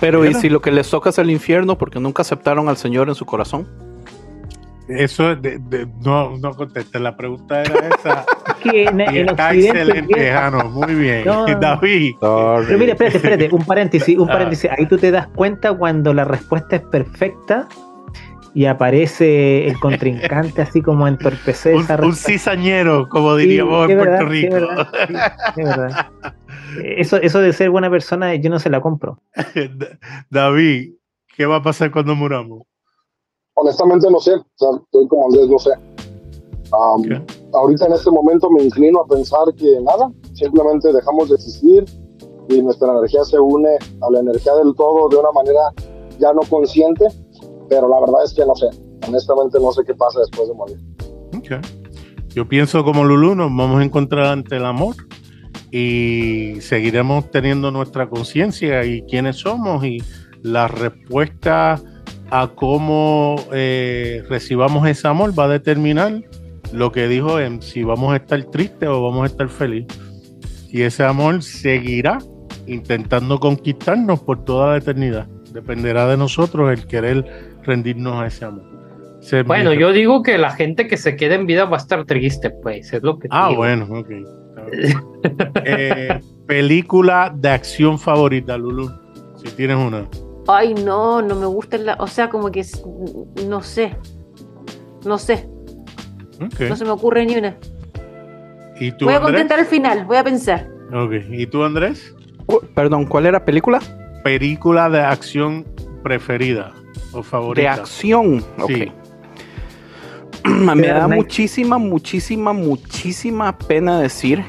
Pero 0.00 0.24
¿y 0.26 0.34
si 0.34 0.48
lo 0.50 0.60
que 0.60 0.70
les 0.72 0.90
toca 0.90 1.08
es 1.10 1.18
el 1.18 1.30
infierno 1.30 1.78
porque 1.78 1.98
nunca 2.00 2.22
aceptaron 2.22 2.68
al 2.68 2.76
Señor 2.76 3.08
en 3.08 3.14
su 3.14 3.24
corazón? 3.24 3.66
eso 4.88 5.34
de- 5.34 5.58
de- 5.58 5.88
no, 6.04 6.36
no 6.38 6.52
contesté, 6.54 7.00
la 7.00 7.16
pregunta 7.16 7.60
era 7.62 7.88
esa. 7.88 8.24
Que 8.70 8.84
en, 8.84 9.00
y 9.00 9.04
en 9.18 9.28
está 9.28 9.48
Occidente 9.48 9.80
excelente, 9.82 10.30
Jano, 10.30 10.64
muy 10.70 10.94
bien. 10.94 11.24
No. 11.24 11.46
David, 11.60 12.14
Pero 12.20 12.78
mira, 12.78 12.92
espérate, 12.92 13.16
espérate, 13.18 13.48
un 13.52 13.64
paréntesis, 13.64 14.18
un 14.18 14.28
Ah. 14.28 14.32
paréntesis. 14.32 14.70
Ahí 14.76 14.86
tú 14.86 14.96
te 14.98 15.10
das 15.10 15.28
cuenta 15.28 15.72
cuando 15.74 16.12
la 16.14 16.24
respuesta 16.24 16.76
es 16.76 16.82
perfecta 16.82 17.68
y 18.54 18.64
aparece 18.64 19.66
el 19.68 19.78
contrincante 19.80 20.62
así 20.62 20.80
como 20.80 21.04
a 21.04 21.08
entorpecer 21.10 21.74
un, 21.76 21.82
esa 21.82 21.96
un 22.02 22.14
cizañero, 22.14 23.06
como 23.10 23.36
diríamos 23.36 23.86
sí, 23.86 23.92
en 23.92 23.98
Puerto 23.98 24.12
verdad, 24.12 24.30
Rico. 24.30 24.56
es 24.56 24.62
verdad, 24.62 24.88
sí, 25.54 25.60
es 25.60 25.66
verdad. 25.68 26.06
Eso, 26.82 27.16
eso 27.18 27.40
de 27.40 27.52
ser 27.52 27.68
buena 27.70 27.90
persona, 27.90 28.34
yo 28.34 28.48
no 28.50 28.58
se 28.58 28.70
la 28.70 28.80
compro. 28.80 29.20
David, 30.30 30.94
¿qué 31.36 31.46
va 31.46 31.56
a 31.56 31.62
pasar 31.62 31.90
cuando 31.90 32.14
muramos? 32.14 32.62
Honestamente 33.54 34.10
no 34.10 34.20
sé, 34.20 34.32
o 34.34 34.44
sea, 34.54 34.68
estoy 34.84 35.08
como 35.08 35.26
Andrés, 35.26 35.48
no 35.48 35.58
sé. 35.58 35.70
Am, 36.72 37.00
Ok. 37.00 37.32
Ahorita 37.52 37.86
en 37.86 37.92
este 37.92 38.10
momento 38.10 38.50
me 38.50 38.62
inclino 38.62 39.00
a 39.00 39.06
pensar 39.06 39.54
que 39.56 39.80
nada, 39.80 40.10
simplemente 40.34 40.92
dejamos 40.92 41.28
de 41.28 41.36
existir 41.36 41.84
y 42.48 42.60
nuestra 42.60 42.92
energía 42.92 43.24
se 43.24 43.38
une 43.38 43.76
a 44.00 44.10
la 44.10 44.20
energía 44.20 44.54
del 44.56 44.74
todo 44.74 45.08
de 45.08 45.16
una 45.16 45.32
manera 45.32 45.60
ya 46.18 46.32
no 46.32 46.40
consciente, 46.48 47.06
pero 47.68 47.88
la 47.88 48.00
verdad 48.00 48.24
es 48.24 48.34
que 48.34 48.44
no 48.44 48.54
sé, 48.54 48.66
honestamente 49.06 49.58
no 49.60 49.72
sé 49.72 49.82
qué 49.84 49.94
pasa 49.94 50.20
después 50.20 50.48
de 50.48 50.54
morir. 50.54 50.78
Ok. 51.36 51.66
Yo 52.34 52.46
pienso 52.46 52.84
como 52.84 53.04
Lulu, 53.04 53.34
nos 53.34 53.48
vamos 53.48 53.80
a 53.80 53.84
encontrar 53.84 54.26
ante 54.26 54.56
el 54.56 54.66
amor 54.66 54.94
y 55.70 56.60
seguiremos 56.60 57.30
teniendo 57.30 57.70
nuestra 57.70 58.10
conciencia 58.10 58.84
y 58.84 59.02
quiénes 59.02 59.36
somos 59.36 59.84
y 59.84 60.02
la 60.42 60.68
respuesta 60.68 61.80
a 62.30 62.48
cómo 62.48 63.36
eh, 63.52 64.22
recibamos 64.28 64.86
ese 64.86 65.08
amor 65.08 65.38
va 65.38 65.44
a 65.44 65.48
determinar 65.48 66.22
lo 66.72 66.92
que 66.92 67.08
dijo 67.08 67.38
em, 67.40 67.60
si 67.60 67.82
vamos 67.84 68.12
a 68.12 68.16
estar 68.16 68.42
tristes 68.44 68.88
o 68.88 69.02
vamos 69.02 69.24
a 69.24 69.26
estar 69.26 69.48
felices. 69.48 69.98
Y 70.70 70.82
ese 70.82 71.04
amor 71.04 71.42
seguirá 71.42 72.18
intentando 72.66 73.38
conquistarnos 73.40 74.20
por 74.20 74.44
toda 74.44 74.72
la 74.72 74.76
eternidad. 74.78 75.26
Dependerá 75.52 76.06
de 76.06 76.16
nosotros 76.16 76.70
el 76.70 76.86
querer 76.86 77.54
rendirnos 77.62 78.14
a 78.20 78.26
ese 78.26 78.44
amor. 78.44 78.64
Bueno, 79.46 79.72
yo 79.72 79.92
digo 79.92 80.22
que 80.22 80.38
la 80.38 80.50
gente 80.50 80.86
que 80.86 80.96
se 80.96 81.16
quede 81.16 81.34
en 81.34 81.46
vida 81.46 81.64
va 81.64 81.78
a 81.78 81.80
estar 81.80 82.04
triste, 82.04 82.50
pues, 82.50 82.92
es 82.92 83.02
lo 83.02 83.18
que 83.18 83.26
Ah, 83.30 83.48
digo. 83.48 83.58
bueno, 83.62 83.86
ok. 83.90 84.10
Eh, 85.64 86.20
película 86.46 87.32
de 87.34 87.48
acción 87.48 87.98
favorita, 87.98 88.56
Lulu. 88.56 88.90
Si 89.36 89.50
tienes 89.52 89.76
una. 89.76 90.08
Ay, 90.48 90.74
no, 90.74 91.22
no 91.22 91.34
me 91.34 91.46
gusta 91.46 91.78
la. 91.78 91.94
O 91.98 92.06
sea, 92.06 92.28
como 92.28 92.50
que. 92.50 92.64
No 93.48 93.62
sé. 93.62 93.96
No 95.04 95.18
sé. 95.18 95.48
No 96.38 96.76
se 96.76 96.84
me 96.84 96.90
ocurre 96.90 97.24
ni 97.26 97.36
una. 97.36 97.56
¿Y 98.78 98.92
tú, 98.92 99.06
Voy 99.06 99.14
a 99.14 99.16
Andrés? 99.18 99.32
contestar 99.32 99.58
al 99.60 99.66
final, 99.66 100.04
voy 100.04 100.16
a 100.18 100.24
pensar. 100.24 100.68
Ok. 100.92 101.12
¿Y 101.30 101.46
tú, 101.46 101.64
Andrés? 101.64 102.14
Perdón, 102.74 103.06
¿cuál 103.06 103.26
era 103.26 103.44
película? 103.44 103.80
Película 104.22 104.88
de 104.90 105.00
acción 105.00 105.64
preferida 106.02 106.72
o 107.12 107.18
De 107.18 107.22
favorita. 107.22 107.72
acción. 107.72 108.44
Ok. 108.60 108.70
Sí. 108.70 108.92
Me 110.48 110.86
da 110.88 111.08
muchísima, 111.08 111.78
muchísima, 111.78 112.52
muchísima 112.52 113.56
pena 113.58 114.00
decir 114.00 114.44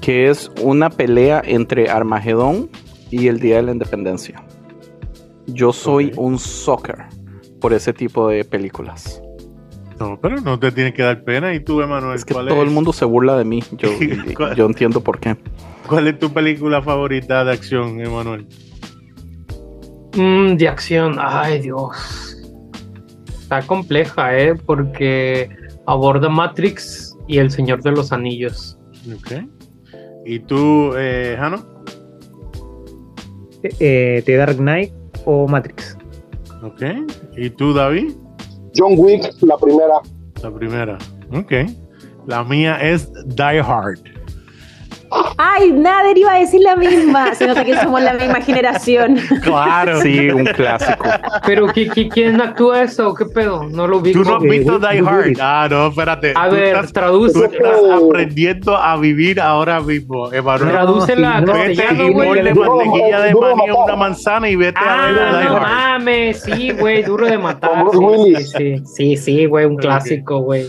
que 0.00 0.28
es 0.28 0.50
una 0.62 0.90
pelea 0.90 1.40
entre 1.44 1.88
Armagedón 1.88 2.68
y 3.10 3.28
el 3.28 3.40
Día 3.40 3.56
de 3.56 3.62
la 3.62 3.72
Independencia. 3.72 4.42
Yo 5.46 5.72
soy 5.72 6.12
un 6.16 6.38
soccer 6.38 7.06
por 7.60 7.72
ese 7.72 7.92
tipo 7.94 8.28
de 8.28 8.44
películas. 8.44 9.22
No, 9.98 10.18
pero 10.20 10.40
no 10.40 10.58
te 10.58 10.70
tienes 10.70 10.94
que 10.94 11.02
dar 11.02 11.24
pena. 11.24 11.54
¿Y 11.54 11.60
tú, 11.60 11.80
Emanuel? 11.80 12.14
Es 12.14 12.24
que 12.24 12.34
¿cuál 12.34 12.46
todo 12.46 12.62
es, 12.62 12.68
el 12.68 12.74
mundo 12.74 12.92
se 12.92 13.04
burla 13.04 13.36
de 13.36 13.44
mí. 13.44 13.62
Yo, 13.72 13.88
yo 14.56 14.66
entiendo 14.66 15.00
por 15.00 15.18
qué. 15.18 15.36
¿Cuál 15.88 16.06
es 16.08 16.18
tu 16.18 16.32
película 16.32 16.82
favorita 16.82 17.44
de 17.44 17.52
acción, 17.52 18.00
Emanuel? 18.00 18.46
Mm, 20.14 20.56
de 20.56 20.68
acción, 20.68 21.16
ay 21.18 21.60
Dios. 21.60 22.36
Está 23.40 23.62
compleja, 23.62 24.38
¿eh? 24.38 24.54
Porque 24.54 25.48
aborda 25.86 26.28
Matrix 26.28 27.16
y 27.26 27.38
El 27.38 27.50
Señor 27.50 27.82
de 27.82 27.92
los 27.92 28.12
Anillos. 28.12 28.78
Ok. 29.14 29.44
¿Y 30.26 30.40
tú, 30.40 30.92
eh, 30.96 31.36
Jano? 31.38 31.64
Eh, 33.62 34.22
The 34.24 34.36
Dark 34.36 34.56
Knight 34.56 34.92
o 35.24 35.48
Matrix. 35.48 35.96
Ok. 36.62 36.82
¿Y 37.36 37.50
tú, 37.50 37.72
David? 37.72 38.12
John 38.78 38.94
Wick, 38.96 39.34
la 39.42 39.56
primera, 39.56 40.00
La 40.42 40.50
primera. 40.50 40.98
Ok. 41.32 41.52
La 42.26 42.44
mía 42.44 42.76
es 42.80 43.10
Die 43.26 43.60
Hard. 43.60 43.98
Ay, 45.36 45.72
nada, 45.72 46.10
iba 46.14 46.34
a 46.34 46.38
decir 46.40 46.60
la 46.60 46.76
misma. 46.76 47.34
Se 47.34 47.46
nota 47.46 47.64
que 47.64 47.76
somos 47.76 48.00
la 48.02 48.14
misma 48.14 48.40
generación. 48.40 49.16
Claro. 49.42 50.00
Sí, 50.00 50.28
un 50.30 50.44
clásico. 50.44 51.04
Pero 51.46 51.66
¿qui- 51.68 51.90
qui- 51.90 52.10
¿quién 52.10 52.40
actúa 52.40 52.82
eso? 52.82 53.14
¿Qué 53.14 53.24
pedo? 53.26 53.64
No 53.64 53.86
lo 53.86 54.00
vi. 54.00 54.12
Tú 54.12 54.22
no 54.24 54.36
has 54.36 54.42
visto 54.42 54.78
Die 54.78 54.98
Hard. 55.00 55.32
Ah, 55.40 55.66
no, 55.70 55.86
espérate. 55.88 56.32
A 56.36 56.48
Tú 56.48 56.54
ver, 56.56 56.74
estás- 56.76 56.92
traduce. 56.92 57.34
Tú 57.38 57.44
estás 57.44 57.78
aprendiendo 58.02 58.76
a 58.76 58.96
vivir 58.96 59.40
ahora 59.40 59.80
mismo, 59.80 60.32
Emanuel. 60.32 60.70
Tradúcela 60.72 61.40
No, 61.40 61.52
a 61.52 61.56
sí, 61.66 61.76
Vete 61.76 62.10
güey. 62.12 62.28
ponle 62.28 62.54
mantequilla 62.54 63.20
de 63.20 63.34
maní 63.34 63.68
a 63.68 63.74
una 63.74 63.96
manzana 63.96 64.48
y 64.48 64.56
vete 64.56 64.78
a 64.78 64.82
ver 65.10 65.18
Ah, 65.18 65.38
Die 65.40 65.44
no 65.48 65.56
Hard. 65.56 65.62
mames, 65.62 66.42
sí, 66.42 66.70
güey, 66.72 67.02
duro 67.02 67.26
de 67.26 67.38
matar. 67.38 67.84
Sí, 67.92 68.34
sí, 68.36 68.44
sí, 68.44 68.82
sí, 68.86 69.16
sí, 69.16 69.44
güey, 69.46 69.64
un 69.66 69.76
clásico, 69.76 70.40
güey. 70.40 70.66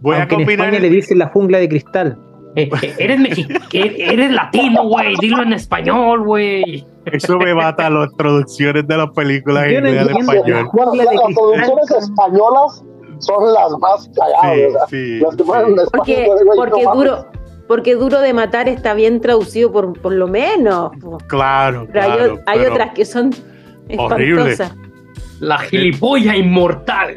Voy 0.00 0.16
a 0.16 0.20
Aunque 0.20 0.34
en 0.34 0.40
combinar. 0.40 0.66
España 0.68 0.82
le 0.82 0.90
dicen 0.90 1.18
la 1.18 1.26
jungla 1.28 1.58
de 1.58 1.68
cristal. 1.68 2.18
Eh, 2.54 2.68
eh, 2.82 2.94
eres 2.98 3.18
mexicano, 3.20 3.64
eres 3.72 4.30
latino, 4.30 4.84
güey, 4.86 5.14
dilo 5.20 5.42
en 5.42 5.52
español, 5.54 6.22
güey. 6.24 6.86
Eso 7.06 7.38
me 7.38 7.54
mata 7.54 7.88
las 7.90 8.12
traducciones 8.16 8.86
de 8.86 8.96
las 8.96 9.10
películas 9.10 9.64
en 9.66 9.86
inglés 9.86 10.00
al 10.00 10.16
español. 10.18 10.68
Bueno, 10.72 10.94
las 10.94 11.06
traducciones 11.34 11.90
españolas 11.90 12.84
son 13.20 13.52
las 13.54 13.70
más 13.80 14.10
cagadas, 14.14 14.90
Sí, 14.90 14.96
sí, 14.96 15.20
Las 15.20 15.36
que 15.36 15.42
sí. 15.42 15.48
ponen 15.48 15.66
en 15.72 15.78
español, 15.80 15.90
Porque, 15.92 16.26
güey, 16.26 16.56
porque 16.56 16.82
no 16.82 16.88
mames. 16.90 17.04
duro, 17.10 17.26
porque 17.68 17.94
duro 17.94 18.20
de 18.20 18.32
matar 18.34 18.68
está 18.68 18.94
bien 18.94 19.20
traducido 19.20 19.72
por, 19.72 19.98
por 20.00 20.12
lo 20.12 20.28
menos. 20.28 20.90
Claro, 21.28 21.86
Pero 21.90 22.04
hay, 22.04 22.12
claro. 22.18 22.34
o- 22.34 22.38
hay 22.46 22.58
pero 22.58 22.72
otras 22.72 22.90
que 22.94 23.04
son 23.06 23.30
Horrible. 23.96 24.52
espantosas. 24.52 24.76
La 25.40 25.58
gilipollas 25.58 26.36
inmortal. 26.36 27.16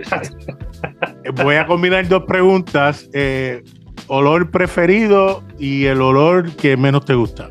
Voy 1.44 1.56
a 1.56 1.66
combinar 1.66 2.08
dos 2.08 2.24
preguntas. 2.24 3.08
eh, 3.14 3.64
olor 4.08 4.51
preferido 4.51 5.43
y 5.60 5.86
el 5.86 6.01
olor 6.01 6.51
que 6.56 6.78
menos 6.78 7.06
te 7.06 7.16
gusta. 7.16 7.49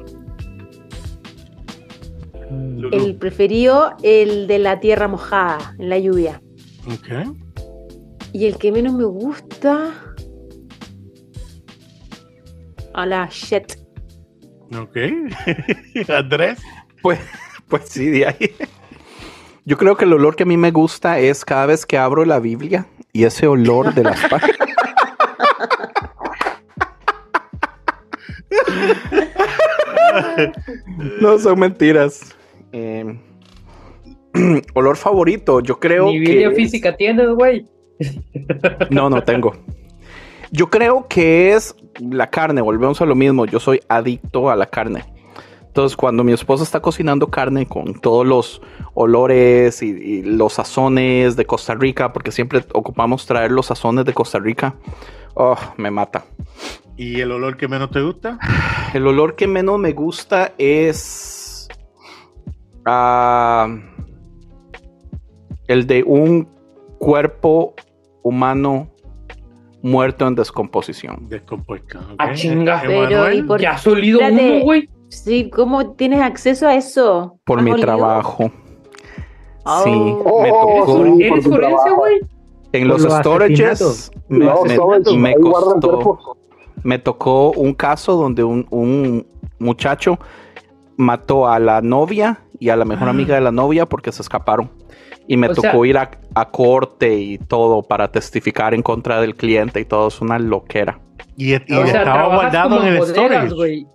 Lulu. 2.50 2.90
El 2.92 3.16
preferido, 3.16 3.96
el 4.02 4.46
de 4.46 4.58
la 4.58 4.80
tierra 4.80 5.08
mojada, 5.08 5.74
en 5.78 5.88
la 5.88 5.98
lluvia. 5.98 6.40
Ok. 6.86 7.36
Y 8.32 8.46
el 8.46 8.56
que 8.58 8.72
menos 8.72 8.94
me 8.94 9.04
gusta. 9.04 9.92
A 12.92 13.06
la 13.06 13.28
shit. 13.30 13.72
Ok. 14.76 14.96
Andrés. 16.08 16.60
Pues, 17.02 17.20
pues 17.68 17.88
sí, 17.88 18.06
de 18.10 18.26
ahí. 18.26 18.54
Yo 19.64 19.78
creo 19.78 19.96
que 19.96 20.04
el 20.04 20.12
olor 20.12 20.36
que 20.36 20.42
a 20.42 20.46
mí 20.46 20.56
me 20.56 20.70
gusta 20.70 21.18
es 21.18 21.44
cada 21.44 21.66
vez 21.66 21.86
que 21.86 21.96
abro 21.96 22.24
la 22.24 22.38
Biblia 22.38 22.86
y 23.12 23.24
ese 23.24 23.46
olor 23.46 23.94
de 23.94 24.04
las 24.04 24.20
páginas. 24.28 24.73
no 31.20 31.38
son 31.38 31.58
mentiras. 31.58 32.34
Eh, 32.72 33.18
olor 34.74 34.96
favorito, 34.96 35.60
yo 35.60 35.78
creo 35.78 36.06
Ni 36.06 36.24
que 36.24 36.50
física 36.50 36.96
tienes, 36.96 37.28
güey. 37.30 37.66
no, 38.90 39.08
no 39.08 39.22
tengo. 39.22 39.54
Yo 40.50 40.70
creo 40.70 41.06
que 41.08 41.52
es 41.52 41.74
la 42.00 42.30
carne, 42.30 42.60
volvemos 42.60 43.00
a 43.00 43.06
lo 43.06 43.14
mismo. 43.14 43.46
Yo 43.46 43.60
soy 43.60 43.80
adicto 43.88 44.50
a 44.50 44.56
la 44.56 44.66
carne. 44.66 45.04
Entonces, 45.66 45.96
cuando 45.96 46.22
mi 46.22 46.32
esposa 46.32 46.62
está 46.62 46.80
cocinando 46.80 47.28
carne 47.28 47.66
con 47.66 48.00
todos 48.00 48.24
los 48.24 48.62
olores 48.94 49.82
y, 49.82 49.88
y 49.88 50.22
los 50.22 50.52
sazones 50.52 51.34
de 51.34 51.46
Costa 51.46 51.74
Rica, 51.74 52.12
porque 52.12 52.30
siempre 52.30 52.64
ocupamos 52.72 53.26
traer 53.26 53.50
los 53.50 53.66
sazones 53.66 54.04
de 54.04 54.12
Costa 54.12 54.38
Rica, 54.38 54.76
oh, 55.34 55.56
me 55.76 55.90
mata. 55.90 56.24
¿Y 56.96 57.20
el 57.20 57.32
olor 57.32 57.56
que 57.56 57.66
menos 57.68 57.90
te 57.90 58.00
gusta? 58.00 58.38
El 58.94 59.06
olor 59.08 59.34
que 59.34 59.46
menos 59.48 59.78
me 59.80 59.92
gusta 59.92 60.52
es 60.56 61.66
ah, 62.86 63.66
el 65.66 65.86
de 65.88 66.04
un 66.04 66.48
cuerpo 66.98 67.74
humano 68.22 68.88
muerto 69.82 70.26
en 70.28 70.34
descomposición. 70.36 71.28
Descompuesta. 71.28 71.98
ok. 71.98 72.14
Ah, 72.18 72.32
chinga. 72.34 72.82
Pero, 72.86 73.32
¿y 73.32 73.42
por 73.42 73.60
Ya 73.60 73.72
has 73.72 73.86
olido 73.86 74.20
Espérate. 74.20 74.54
uno, 74.56 74.64
güey. 74.64 74.88
Sí, 75.08 75.50
¿cómo 75.50 75.92
tienes 75.94 76.20
acceso 76.22 76.68
a 76.68 76.74
eso? 76.76 77.38
Por 77.44 77.58
¿Has 77.58 77.64
mi 77.64 77.70
olido? 77.72 77.86
trabajo. 77.86 78.44
Sí, 79.82 79.90
Oh. 79.94 80.42
me 80.42 80.50
Oh, 80.52 80.84
tocó. 80.86 81.04
sí. 81.16 81.22
¿Eres 81.24 81.44
forense, 81.48 81.90
güey? 81.96 82.20
En 82.72 82.88
los 82.88 83.02
los 83.02 83.12
storages 83.14 83.60
asesinatos. 83.82 84.10
me, 84.28 84.44
No, 84.44 85.16
me- 85.16 85.34
costó. 85.36 86.36
Me 86.84 86.98
tocó 87.00 87.50
un 87.50 87.74
caso 87.74 88.14
donde 88.14 88.44
un, 88.44 88.66
un 88.70 89.26
muchacho 89.58 90.18
mató 90.96 91.48
a 91.48 91.58
la 91.58 91.80
novia 91.82 92.38
y 92.60 92.68
a 92.68 92.76
la 92.76 92.84
mejor 92.84 93.08
amiga 93.08 93.34
de 93.34 93.40
la 93.40 93.50
novia 93.50 93.86
porque 93.86 94.12
se 94.12 94.22
escaparon. 94.22 94.70
Y 95.26 95.36
me 95.36 95.48
O 95.48 95.54
tocó 95.54 95.62
sea- 95.70 95.86
ir 95.86 95.98
a, 95.98 96.10
a 96.34 96.50
corte 96.50 97.14
y 97.18 97.38
todo 97.38 97.82
para 97.82 98.12
testificar 98.12 98.74
en 98.74 98.82
contra 98.82 99.20
del 99.20 99.34
cliente 99.34 99.80
y 99.80 99.84
todo. 99.86 100.08
Es 100.08 100.20
una 100.20 100.38
loquera. 100.38 101.00
Y, 101.36 101.52
y 101.54 101.56
O 101.56 101.86
sea, 101.86 102.00
estaba 102.02 102.26
guardado 102.34 102.80
en 102.82 102.88
el 102.92 102.98
bodegas, 102.98 103.50
storage. 103.50 103.86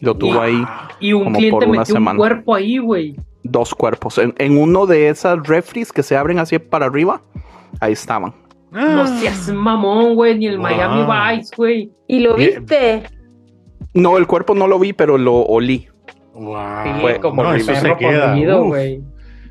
Lo 0.00 0.14
tuvo 0.16 0.40
ahí 0.40 0.62
Y 1.00 1.12
un 1.12 1.24
Como 1.24 1.36
cliente 1.36 1.58
por 1.58 1.68
una 1.68 1.78
metió 1.80 1.94
un 1.94 2.00
semana. 2.00 2.16
cuerpo 2.16 2.54
ahí, 2.54 2.78
güey. 2.78 3.16
dos 3.42 3.74
cuerpos. 3.74 4.18
En, 4.18 4.34
en 4.38 4.56
uno 4.56 4.86
de 4.86 5.08
esas 5.08 5.46
refries 5.46 5.92
que 5.92 6.02
se 6.02 6.16
abren 6.16 6.38
así 6.38 6.58
para 6.58 6.86
arriba, 6.86 7.20
ahí 7.80 7.92
estaban. 7.92 8.32
No 8.70 9.02
Ah. 9.02 9.06
seas 9.20 9.48
mamón, 9.48 10.14
güey, 10.14 10.36
ni 10.38 10.46
el 10.46 10.58
Wow. 10.58 10.62
Miami 10.68 11.36
Vice, 11.38 11.54
güey. 11.56 11.90
¿Y 12.06 12.20
lo 12.20 12.34
viste? 12.36 13.02
No, 13.94 14.16
el 14.18 14.26
cuerpo 14.26 14.54
no 14.54 14.66
lo 14.66 14.78
vi, 14.78 14.92
pero 14.92 15.16
lo 15.18 15.36
olí. 15.36 15.88
Wow. 16.34 16.56
Sí, 16.84 16.90
Fue 17.00 17.20
como 17.20 17.42
no, 17.42 17.54
eso 17.54 17.74
se 17.74 17.96
queda. 17.96 18.34
güey. 18.34 19.00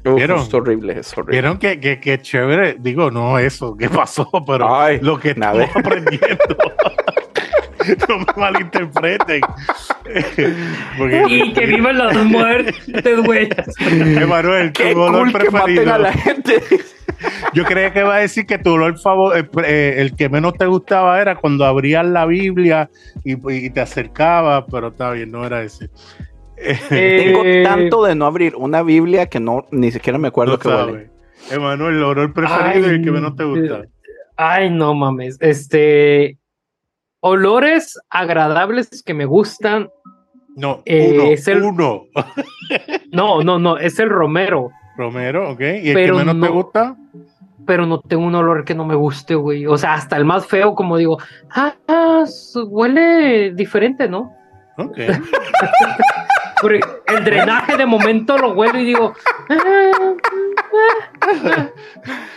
¿Vieron? 0.03 0.39
Es 0.39 0.53
horrible, 0.53 0.99
es 0.99 1.17
horrible. 1.17 1.31
Vieron 1.33 1.57
que, 1.57 1.79
que, 1.81 1.99
que 1.99 2.21
chévere, 2.21 2.77
digo, 2.79 3.11
no 3.11 3.37
eso, 3.39 3.75
¿qué 3.75 3.89
pasó? 3.89 4.29
Pero 4.47 4.73
Ay, 4.73 4.99
lo 5.01 5.19
que 5.19 5.35
nada. 5.35 5.63
estamos 5.65 5.85
aprendiendo. 5.85 6.37
no 8.09 8.17
me 8.19 8.25
malinterpreten. 8.37 9.41
Porque, 10.97 11.23
Y 11.27 11.51
que 11.53 11.65
vivan 11.65 11.97
las 11.97 12.15
muertes, 12.25 13.25
güey. 13.25 13.49
Emanuel, 13.89 14.71
Qué 14.71 14.93
tu 14.93 15.01
olor 15.01 15.31
cool 15.31 15.41
que 15.41 15.51
maten 15.51 15.65
preferido. 15.75 15.93
a 15.93 15.97
la 15.97 16.13
gente. 16.13 16.63
Yo 17.53 17.63
creía 17.65 17.91
que 17.93 17.99
iba 17.99 18.15
a 18.15 18.19
decir 18.19 18.45
que 18.45 18.57
tu 18.57 18.71
olor 18.71 18.97
favorito, 18.99 19.59
el 19.63 20.15
que 20.15 20.29
menos 20.29 20.53
te 20.55 20.65
gustaba 20.67 21.19
era 21.21 21.35
cuando 21.35 21.65
abrías 21.65 22.05
la 22.05 22.25
Biblia 22.25 22.89
y, 23.23 23.33
y 23.53 23.69
te 23.69 23.81
acercabas, 23.81 24.65
pero 24.71 24.89
está 24.89 25.11
bien, 25.11 25.31
no 25.31 25.45
era 25.45 25.63
ese. 25.63 25.89
Tengo 26.89 27.43
Eh, 27.43 27.63
tanto 27.63 28.03
de 28.03 28.15
no 28.15 28.25
abrir 28.25 28.55
una 28.55 28.81
Biblia 28.83 29.27
que 29.27 29.39
no 29.39 29.65
ni 29.71 29.91
siquiera 29.91 30.17
me 30.17 30.27
acuerdo 30.29 30.53
No 30.53 30.59
que 30.59 30.67
huele. 30.67 30.79
sabes. 30.91 31.09
Emanuel, 31.51 31.95
el 31.97 32.03
olor 32.03 32.33
preferido 32.33 32.87
y 32.91 32.95
el 32.95 33.03
que 33.03 33.11
menos 33.11 33.35
te 33.35 33.43
gusta. 33.43 33.83
Ay, 34.35 34.69
no 34.69 34.93
mames. 34.93 35.37
Este. 35.39 36.37
Olores 37.19 37.99
agradables 38.09 39.03
que 39.03 39.13
me 39.13 39.25
gustan. 39.25 39.89
No, 40.55 40.81
Eh, 40.85 41.11
uno, 41.13 41.23
es 41.31 41.47
el- 41.47 41.63
uno. 41.63 42.05
No, 43.11 43.43
no, 43.43 43.59
no, 43.59 43.77
es 43.77 43.99
el 43.99 44.09
romero. 44.09 44.69
Romero, 44.97 45.51
ok. 45.51 45.59
¿Y 45.59 45.89
el 45.89 45.93
Pero 45.93 46.17
que 46.17 46.25
menos 46.25 46.41
te 46.41 46.47
no- 46.47 46.53
gusta? 46.53 46.95
Pero 47.65 47.85
no 47.85 47.99
tengo 47.99 48.25
un 48.25 48.33
olor 48.35 48.63
que 48.63 48.73
no 48.73 48.85
me 48.85 48.95
guste, 48.95 49.35
güey. 49.35 49.65
O 49.67 49.77
sea, 49.77 49.93
hasta 49.93 50.15
el 50.17 50.23
más 50.25 50.45
feo, 50.47 50.73
como 50.73 50.97
digo, 50.97 51.17
ah, 51.51 51.73
ah, 51.87 52.23
huele 52.65 53.51
diferente, 53.53 54.07
¿no? 54.07 54.33
Ok. 54.77 54.97
Porque 56.61 56.79
el 57.07 57.23
drenaje 57.23 57.77
de 57.77 57.85
momento 57.85 58.37
lo 58.37 58.53
huelo 58.53 58.79
y 58.79 58.85
digo, 58.85 59.13
ah, 59.49 59.55
ah, 61.21 61.37
ah. 61.45 61.69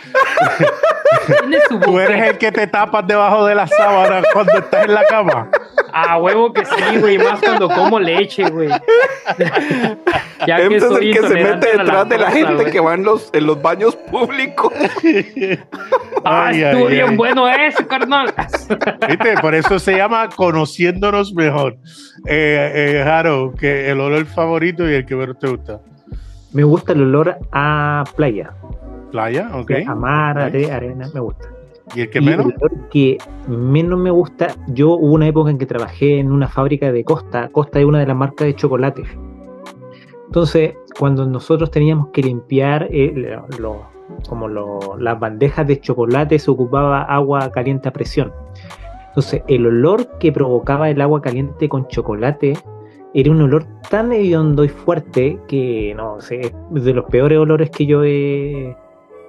Tú 1.83 1.99
eres 1.99 2.29
el 2.29 2.37
que 2.37 2.51
te 2.51 2.67
tapas 2.67 3.05
debajo 3.07 3.45
de 3.45 3.55
la 3.55 3.67
sábana 3.67 4.21
cuando 4.33 4.53
estás 4.53 4.85
en 4.85 4.93
la 4.93 5.03
cama. 5.05 5.49
A 5.93 6.17
huevo 6.17 6.53
que 6.53 6.65
sí, 6.65 6.97
güey, 6.99 7.17
más 7.17 7.39
cuando 7.39 7.67
como 7.69 7.99
leche, 7.99 8.49
güey. 8.49 8.69
ya 10.47 10.57
que 10.57 10.75
Este 10.75 10.79
soy 10.79 11.11
el 11.11 11.15
que 11.19 11.27
se 11.27 11.33
mete 11.33 11.77
detrás 11.77 12.07
de 12.09 12.17
la 12.17 12.31
gente 12.31 12.71
que 12.71 12.79
va 12.79 12.93
en 12.93 13.03
los, 13.03 13.29
en 13.33 13.45
los 13.45 13.61
baños 13.61 13.95
públicos. 13.95 14.73
Ah, 16.23 16.47
Ay, 16.49 16.61
estuvo 16.61 16.87
ay, 16.87 16.93
bien 16.93 17.09
ay. 17.09 17.15
bueno 17.15 17.49
ese, 17.49 17.87
carnal. 17.87 18.31
¿Viste? 19.07 19.33
Por 19.41 19.55
eso 19.55 19.79
se 19.79 19.95
llama 19.97 20.29
conociéndonos 20.29 21.33
mejor. 21.33 21.77
Eh, 22.27 22.71
eh, 22.75 23.01
Jaro, 23.03 23.55
que 23.57 23.89
el 23.89 23.99
olor 23.99 24.25
favorito 24.27 24.87
y 24.87 24.93
el 24.93 25.05
que 25.07 25.15
menos 25.15 25.39
te 25.39 25.47
gusta. 25.47 25.79
Me 26.53 26.63
gusta 26.63 26.93
el 26.93 27.01
olor 27.01 27.37
a 27.51 28.03
playa, 28.15 28.51
Playa, 29.11 29.49
ok. 29.53 29.71
a 29.87 29.95
mar, 29.95 30.35
Nice. 30.53 30.65
are- 30.65 30.71
arena, 30.71 31.09
me 31.13 31.19
gusta. 31.19 31.47
¿Y 31.95 32.01
el 32.01 32.09
que 32.09 32.19
Y 32.19 32.21
menos? 32.25 32.45
el 32.47 32.87
que 32.89 33.17
menos 33.47 33.99
me 33.99 34.11
gusta, 34.11 34.47
yo 34.67 34.91
hubo 34.91 35.13
una 35.13 35.27
época 35.27 35.49
en 35.51 35.57
que 35.57 35.65
trabajé 35.65 36.19
en 36.19 36.31
una 36.31 36.47
fábrica 36.47 36.91
de 36.91 37.03
Costa. 37.03 37.49
Costa 37.49 37.79
es 37.79 37.85
una 37.85 37.99
de 37.99 38.05
las 38.07 38.15
marcas 38.15 38.47
de 38.47 38.55
chocolate. 38.55 39.03
Entonces, 40.27 40.75
cuando 40.97 41.25
nosotros 41.25 41.69
teníamos 41.71 42.07
que 42.09 42.21
limpiar 42.23 42.87
eh, 42.91 43.37
como 44.29 44.47
lo- 44.47 44.97
las 44.99 45.19
bandejas 45.19 45.67
de 45.67 45.79
chocolate, 45.81 46.39
se 46.39 46.49
ocupaba 46.51 47.01
agua 47.03 47.51
caliente 47.51 47.89
a 47.89 47.93
presión. 47.93 48.31
Entonces, 49.09 49.43
el 49.47 49.65
olor 49.65 50.17
que 50.19 50.31
provocaba 50.31 50.89
el 50.89 51.01
agua 51.01 51.21
caliente 51.21 51.67
con 51.67 51.87
chocolate 51.87 52.53
era 53.13 53.29
un 53.31 53.41
olor 53.41 53.65
tan 53.89 54.13
hediondo 54.13 54.63
y 54.63 54.69
fuerte 54.69 55.37
que 55.49 55.93
no 55.97 56.21
sé, 56.21 56.53
es 56.75 56.83
de 56.85 56.93
los 56.93 57.05
peores 57.05 57.37
olores 57.37 57.69
que 57.69 57.85
yo 57.85 58.05
he, 58.05 58.73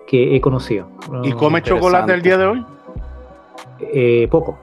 que 0.06 0.36
he 0.36 0.40
conocido. 0.40 0.86
¿Y 1.22 1.30
No, 1.30 1.36
comes 1.36 1.62
chocolate 1.62 2.12
el 2.14 2.22
día 2.22 2.36
de 2.38 2.46
hoy? 2.46 2.66
eh, 3.80 4.28
poco. 4.30 4.56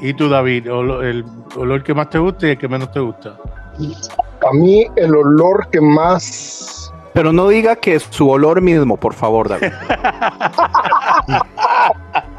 ¿Y 0.00 0.14
tú, 0.14 0.28
David? 0.28 0.66
¿El 0.66 1.24
olor 1.56 1.82
que 1.82 1.94
más 1.94 2.10
te 2.10 2.18
gusta 2.18 2.46
y 2.46 2.50
el 2.50 2.58
que 2.58 2.68
menos 2.68 2.90
te 2.92 3.00
gusta? 3.00 3.36
A 4.48 4.52
mí 4.52 4.86
el 4.96 5.14
olor 5.14 5.68
que 5.70 5.80
más... 5.80 6.92
Pero 7.12 7.32
no 7.32 7.48
diga 7.48 7.76
que 7.76 7.94
es 7.94 8.02
su 8.10 8.28
olor 8.28 8.60
mismo, 8.60 8.96
por 8.96 9.14
favor, 9.14 9.48
David. 9.48 9.72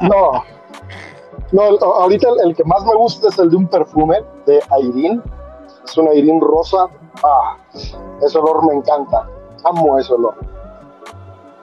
No. 0.02 0.44
No, 1.52 1.62
ahorita 1.82 2.28
el, 2.30 2.50
el 2.50 2.56
que 2.56 2.64
más 2.66 2.84
me 2.86 2.94
gusta 2.96 3.30
es 3.30 3.40
el 3.40 3.50
de 3.50 3.56
un 3.56 3.68
perfume 3.68 4.18
de 4.46 4.60
Airin. 4.70 5.22
Es 5.86 5.98
un 5.98 6.08
Airin 6.10 6.42
rosa. 6.42 6.88
Ah, 7.24 7.58
ese 8.22 8.38
olor 8.38 8.66
me 8.68 8.74
encanta. 8.76 9.28
Amo 9.64 9.98
ese 9.98 10.14
olor. 10.14 10.36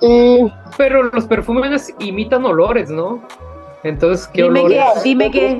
Y 0.06 0.52
Pero 0.76 1.04
los 1.04 1.24
perfumes 1.26 1.94
imitan 1.98 2.44
olores, 2.44 2.90
¿no? 2.90 3.20
Entonces, 3.82 4.26
¿qué 4.28 4.42
Dime 4.44 4.60
olores? 4.60 4.82
que, 4.94 5.00
dime 5.04 5.30
que, 5.30 5.58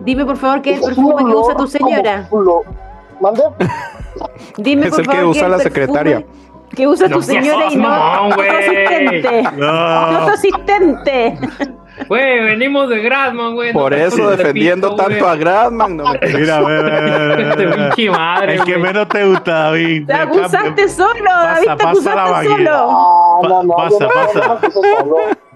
dime 0.00 0.24
por 0.24 0.36
favor 0.36 0.62
qué 0.62 0.72
es 0.72 0.78
el 0.80 0.84
perfume 0.94 1.24
que 1.24 1.36
usa 1.36 1.56
tu 1.56 1.66
señora. 1.66 2.28
¿Mande? 3.20 3.42
Dime 4.58 4.86
Es 4.86 4.90
por 4.90 5.00
el 5.00 5.06
que 5.06 5.12
favor 5.16 5.30
usa 5.30 5.42
qué 5.44 5.48
la 5.48 5.58
secretaria. 5.58 6.24
Que 6.74 6.86
usa 6.88 7.08
No 7.08 7.16
tu 7.16 7.22
señora 7.22 7.66
y 7.70 7.76
no 7.76 7.82
mamón, 7.88 8.30
no 8.30 8.36
tu 8.36 8.42
asistente. 8.42 9.42
No 9.42 9.50
tu 9.50 9.56
No. 9.56 10.28
asistente. 10.32 11.38
Güey, 12.08 12.44
venimos 12.44 12.88
de 12.88 13.00
Grassman, 13.02 13.54
güey. 13.54 13.72
Por 13.72 13.94
eso 13.94 14.16
pases 14.16 14.30
de 14.30 14.36
defendiendo 14.36 14.90
pito, 14.90 15.02
tanto 15.04 15.18
güey. 15.24 15.30
a 15.32 15.36
Grassman. 15.36 15.96
No 15.96 16.04
me- 16.04 16.18
Mira, 16.20 16.58
Este 17.50 17.66
ve. 17.66 17.74
pinche 17.74 18.10
madre, 18.10 18.54
El 18.54 18.64
que 18.64 18.72
güey. 18.72 18.82
menos 18.82 19.08
te 19.08 19.24
gusta, 19.26 19.52
David. 19.52 20.06
Te 20.06 20.12
acusaste 20.12 20.88
solo, 20.88 21.24
Pasa, 21.24 21.46
David, 21.54 21.66
te 21.66 21.84
pasa 21.84 22.14
la 22.14 22.24
acusaste 22.24 22.48
solo. 22.48 22.92
No, 23.42 23.62
no, 23.62 23.74
pasa, 23.76 24.08
pasa. 24.08 24.58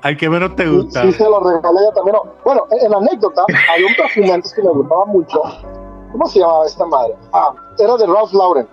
Al 0.02 0.16
que 0.16 0.30
menos 0.30 0.54
te 0.54 0.66
gusta. 0.68 1.02
sí, 1.02 1.12
se 1.12 1.24
lo 1.24 1.40
regalé 1.40 1.78
yo 1.84 1.92
también. 1.92 2.16
No, 2.16 2.32
Bueno, 2.44 2.66
en, 2.70 2.90
la 2.90 2.96
anécdota, 2.98 3.42
había 3.72 3.86
un 3.86 3.94
perfume 3.96 4.32
antes 4.32 4.54
que 4.54 4.62
me 4.62 4.70
gustaba 4.70 5.04
mucho. 5.06 5.42
¿Cómo 6.12 6.26
se 6.26 6.38
llamaba 6.38 6.66
esta 6.66 6.86
madre? 6.86 7.14
Ah, 7.32 7.52
era 7.78 7.96
de 7.96 8.06
Ralph 8.06 8.32
Lauren. 8.32 8.66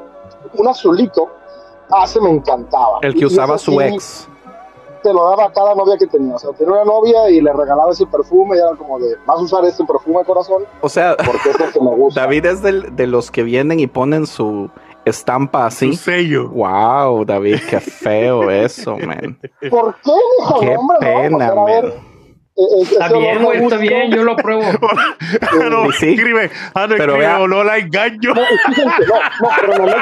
Un 0.53 0.67
azulito 0.67 1.27
Ah, 1.91 2.07
se 2.07 2.19
me 2.19 2.29
encantaba. 2.31 2.97
El 3.03 3.13
que 3.13 3.19
y 3.21 3.25
usaba 3.25 3.57
su 3.59 3.71
sí, 3.71 3.77
ex. 3.79 4.27
Te 5.05 5.13
lo 5.13 5.23
daba 5.29 5.45
a 5.45 5.51
cada 5.53 5.75
novia 5.75 5.97
que 5.99 6.07
tenía. 6.07 6.33
O 6.33 6.39
sea, 6.39 6.51
tenía 6.53 6.73
una 6.73 6.83
novia 6.85 7.29
y 7.29 7.39
le 7.39 7.53
regalaba 7.53 7.91
ese 7.91 8.07
perfume 8.07 8.55
y 8.57 8.59
era 8.59 8.71
como 8.75 8.97
de, 8.97 9.15
vas 9.27 9.37
a 9.37 9.41
usar 9.43 9.63
este 9.65 9.83
perfume, 9.85 10.25
corazón, 10.25 10.63
O 10.81 10.89
sea, 10.89 11.15
porque 11.15 11.51
es 11.51 11.59
el 11.59 11.71
que 11.71 11.79
me 11.79 11.91
gusta. 11.95 12.21
David 12.21 12.45
es 12.47 12.61
del- 12.63 12.95
de 12.95 13.05
los 13.05 13.29
que 13.29 13.43
vienen 13.43 13.79
y 13.79 13.85
ponen 13.85 14.25
su 14.25 14.71
estampa 15.05 15.59
Su 15.69 15.85
así. 15.85 15.95
sello. 15.95 16.49
Wow, 16.49 17.23
David, 17.23 17.59
qué 17.69 17.79
feo 17.79 18.49
eso, 18.49 18.97
man. 18.97 19.37
¿Por 19.69 19.93
qué, 20.03 20.11
mijo? 20.39 20.59
Qué 20.59 20.75
hombre, 20.75 20.97
pena, 20.99 21.53
pues, 21.53 21.83
man. 21.83 21.93
Eh, 22.57 22.61
eh, 22.61 22.81
Está 22.91 23.07
bien, 23.17 23.43
güey, 23.43 23.57
me 23.59 23.63
está 23.65 23.75
gusta. 23.75 23.77
bien, 23.77 24.11
yo 24.11 24.23
lo 24.23 24.31
apruebo. 24.33 24.63
Ah, 25.41 25.69
no, 25.69 25.91
sí. 25.91 26.13
escribe, 26.13 26.49
ah, 26.73 26.87
no, 26.87 26.95
Pero 26.95 27.13
escribe 27.13 27.17
vea- 27.19 27.39
olor 27.39 27.69
a 27.69 27.77
engaño. 27.77 28.33
No, 28.33 28.35
no, 28.35 28.41
no, 28.85 29.49
pero 29.61 29.77
no 29.77 29.85
me 29.85 29.93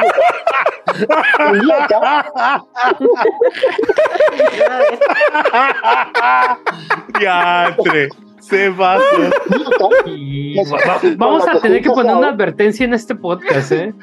Diatre, 7.20 8.10
se 8.40 8.70
va- 8.70 8.98
va- 8.98 9.04
vamos 11.18 11.48
a 11.48 11.60
tener 11.60 11.82
que 11.82 11.90
poner 11.90 12.16
una 12.16 12.30
advertencia 12.30 12.86
en 12.86 12.94
este 12.94 13.16
podcast, 13.16 13.72
¿eh? 13.72 13.94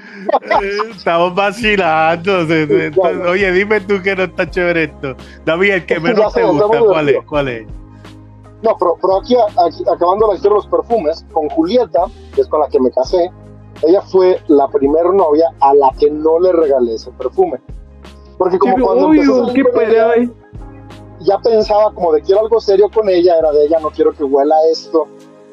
Eh, 0.62 0.78
Estamos 0.96 1.34
vacilando. 1.34 2.46
Oye, 3.28 3.52
dime 3.52 3.80
tú 3.82 4.00
que 4.02 4.16
no 4.16 4.24
está 4.24 4.48
chévere 4.50 4.84
esto. 4.84 5.16
David, 5.44 5.70
el 5.72 5.86
que 5.86 5.94
Ya 5.94 6.00
menos 6.00 6.32
te 6.32 6.42
gusta, 6.42 6.78
¿cuál 6.78 7.08
es? 7.08 7.16
¿Cuál 7.26 7.48
es? 7.48 7.66
No, 8.62 8.76
pero, 8.78 8.96
pero 9.00 9.16
aquí, 9.20 9.36
aquí, 9.36 9.82
acabando 9.90 10.28
la 10.28 10.34
historia 10.34 10.58
de 10.58 10.62
los 10.64 10.66
perfumes, 10.66 11.24
con 11.32 11.48
Julieta, 11.50 12.04
que 12.34 12.42
es 12.42 12.48
con 12.48 12.60
la 12.60 12.68
que 12.68 12.78
me 12.80 12.90
casé, 12.90 13.30
ella 13.82 14.02
fue 14.02 14.38
la 14.48 14.68
primer 14.68 15.06
novia 15.14 15.46
a 15.60 15.72
la 15.74 15.90
que 15.98 16.10
no 16.10 16.38
le 16.38 16.52
regalé 16.52 16.94
ese 16.94 17.10
perfume. 17.12 17.58
Porque 18.36 18.58
como 18.58 18.74
cuando 18.86 19.12
empecé 19.12 19.32
a 19.32 19.46
salir 19.46 19.66
con 19.72 19.82
ella, 19.82 20.30
ya 21.20 21.38
pensaba 21.38 21.92
como 21.94 22.12
de 22.12 22.22
quiero 22.22 22.40
algo 22.42 22.60
serio 22.60 22.90
con 22.92 23.08
ella, 23.08 23.38
era 23.38 23.50
de 23.52 23.64
ella, 23.66 23.78
no 23.80 23.90
quiero 23.90 24.12
que 24.12 24.24
huela 24.24 24.54
esto. 24.70 25.06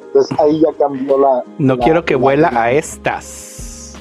Entonces 0.07 0.39
ahí 0.39 0.61
ya 0.61 0.73
cambió 0.77 1.17
la... 1.17 1.43
No 1.57 1.75
la- 1.75 1.83
quiero 1.83 2.03
que 2.05 2.13
la- 2.15 2.19
huela 2.19 2.49
a 2.53 2.71
estas. 2.71 3.95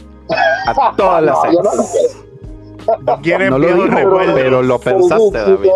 A 0.66 0.94
todas 0.96 1.22
las 1.24 1.38
No, 1.52 1.62
no. 1.62 2.96
No 3.02 3.20
quieres 3.20 3.50
No 3.50 3.58
lo 3.58 3.66
dijo, 3.66 3.86
recuerdos. 3.86 4.34
pero 4.34 4.62
lo 4.62 4.78
Pero 4.78 4.98
pensaste, 4.98 5.38
David. 5.38 5.70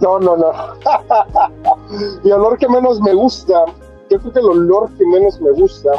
No, 0.00 0.18
no, 0.18 0.36
no. 0.36 0.50
Mi 2.24 2.30
olor 2.32 2.56
que 2.58 2.68
menos 2.68 3.00
me 3.00 3.12
gusta, 3.14 3.64
yo 4.10 4.18
creo 4.18 4.32
que 4.32 4.38
el 4.40 4.46
olor 4.46 4.90
que 4.96 5.04
menos 5.06 5.40
me 5.40 5.50
gusta, 5.52 5.90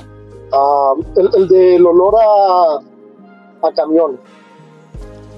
ah, 0.54 0.94
el, 1.18 1.30
el 1.36 1.48
del 1.48 1.86
olor 1.86 2.16
a, 2.22 3.68
a 3.68 3.72
camión. 3.74 4.20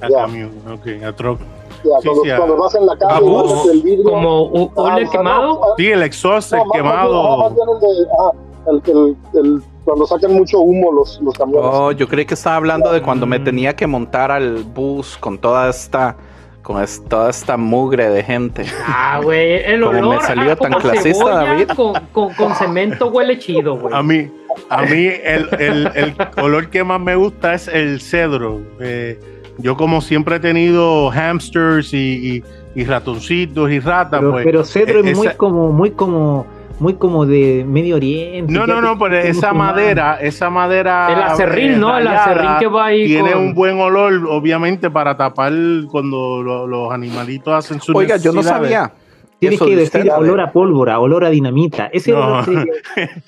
A 0.01 0.09
Ya. 0.09 0.17
camión, 0.21 0.51
ok, 0.71 1.03
a 1.03 1.13
troca. 1.13 1.43
Ya, 1.83 1.99
Sí, 1.99 2.07
cuando, 2.07 2.23
sí, 2.23 2.29
a- 2.29 2.37
cuando 2.37 2.57
vas 2.57 2.75
en 2.75 2.85
la 2.85 2.97
calle, 2.97 3.25
y 3.25 3.67
el 3.69 3.81
vidrio. 3.81 4.03
Como 4.09 4.43
un 4.45 4.71
Ah, 4.77 4.81
ole 4.81 5.01
sea, 5.07 5.11
quemado. 5.19 5.47
no, 5.55 5.63
ah, 5.63 5.67
Sí, 5.77 5.87
el 5.87 6.03
exhaust, 6.03 6.53
el 6.53 6.59
no, 6.59 6.71
quemado. 6.71 7.37
más 7.39 7.55
bien 7.55 7.67
el 7.69 7.79
de, 7.81 8.07
ajá, 8.11 8.31
el- 8.67 8.81
el- 8.85 9.17
el- 9.45 9.63
cuando 9.83 10.07
sacan 10.07 10.33
mucho 10.33 10.59
humo 10.61 10.93
los, 10.93 11.19
los 11.21 11.33
camiones. 11.37 11.69
Oh, 11.73 11.91
yo 11.91 12.07
creí 12.07 12.25
que 12.25 12.35
estaba 12.35 12.55
hablando 12.55 12.93
de 12.93 13.01
cuando 13.01 13.25
me 13.25 13.37
tenía 13.39 13.75
que 13.75 13.85
montar 13.85 14.31
al 14.31 14.63
bus 14.63 15.17
con 15.17 15.37
toda 15.37 15.69
esta 15.69 16.15
con 16.63 16.81
es- 16.81 17.03
toda 17.07 17.29
esta 17.29 17.57
mugre 17.57 18.09
de 18.09 18.23
gente. 18.23 18.65
Ah, 18.87 19.19
güey, 19.23 19.63
el 19.63 19.81
Como 19.81 19.91
me 19.93 19.99
olor 19.99 20.21
salió 20.23 20.51
a 20.53 20.55
tan 20.55 20.73
clasista, 20.73 21.25
cebolla 21.25 21.35
David. 21.45 21.67
Con, 21.75 21.93
con, 22.11 22.33
con 22.33 22.55
cemento 22.55 23.07
huele 23.09 23.37
chido, 23.37 23.77
güey. 23.77 23.93
A 23.93 24.01
mí, 24.01 24.31
a 24.69 24.81
mí 24.83 25.07
el, 25.23 25.47
el, 25.59 25.91
el 25.93 26.15
olor 26.41 26.69
que 26.69 26.83
más 26.83 26.99
me 26.99 27.15
gusta 27.15 27.53
es 27.53 27.67
el 27.67 27.99
cedro. 28.01 28.61
Eh, 28.79 29.19
yo 29.59 29.77
como 29.77 30.01
siempre 30.01 30.37
he 30.37 30.39
tenido 30.39 31.11
hamsters 31.11 31.93
y, 31.93 32.37
y- 32.37 32.43
y 32.75 32.85
ratoncitos 32.85 33.69
y 33.69 33.79
ratas, 33.79 34.19
Pero, 34.19 34.31
pues. 34.31 34.45
pero 34.45 34.63
cedro 34.63 35.03
eh, 35.03 35.11
es 35.11 35.17
muy 35.17 35.27
esa- 35.27 35.37
como, 35.37 35.71
muy 35.71 35.91
como, 35.91 36.47
muy 36.79 36.95
como 36.95 37.25
de 37.25 37.63
Medio 37.67 37.95
Oriente. 37.95 38.51
No, 38.51 38.65
no, 38.67 38.81
no, 38.81 38.97
pero 38.97 39.17
esa 39.17 39.53
madera, 39.53 40.17
esa 40.19 40.49
madera. 40.49 41.07
El 41.13 41.21
acerrín, 41.21 41.71
eh, 41.73 41.77
¿no? 41.77 41.97
El 41.97 42.07
acerrín 42.07 42.51
que 42.59 42.67
va 42.67 42.85
ahí 42.87 43.05
Tiene 43.07 43.31
con- 43.33 43.41
un 43.41 43.53
buen 43.53 43.79
olor, 43.79 44.13
obviamente, 44.29 44.89
para 44.89 45.15
tapar 45.15 45.53
cuando 45.89 46.41
lo- 46.43 46.67
los 46.67 46.91
animalitos 46.91 47.53
hacen 47.53 47.79
su 47.79 47.95
Oiga, 47.95 48.17
yo 48.17 48.31
no 48.33 48.43
sabía. 48.43 48.91
Tienes 49.39 49.59
que 49.59 49.71
de 49.71 49.75
decir 49.75 50.09
olor 50.09 50.39
a 50.39 50.51
pólvora, 50.51 50.99
olor 50.99 51.25
a 51.25 51.29
dinamita. 51.29 51.89
Ese 51.91 52.11
No. 52.13 52.19
olor 52.19 52.45
que- 52.45 52.65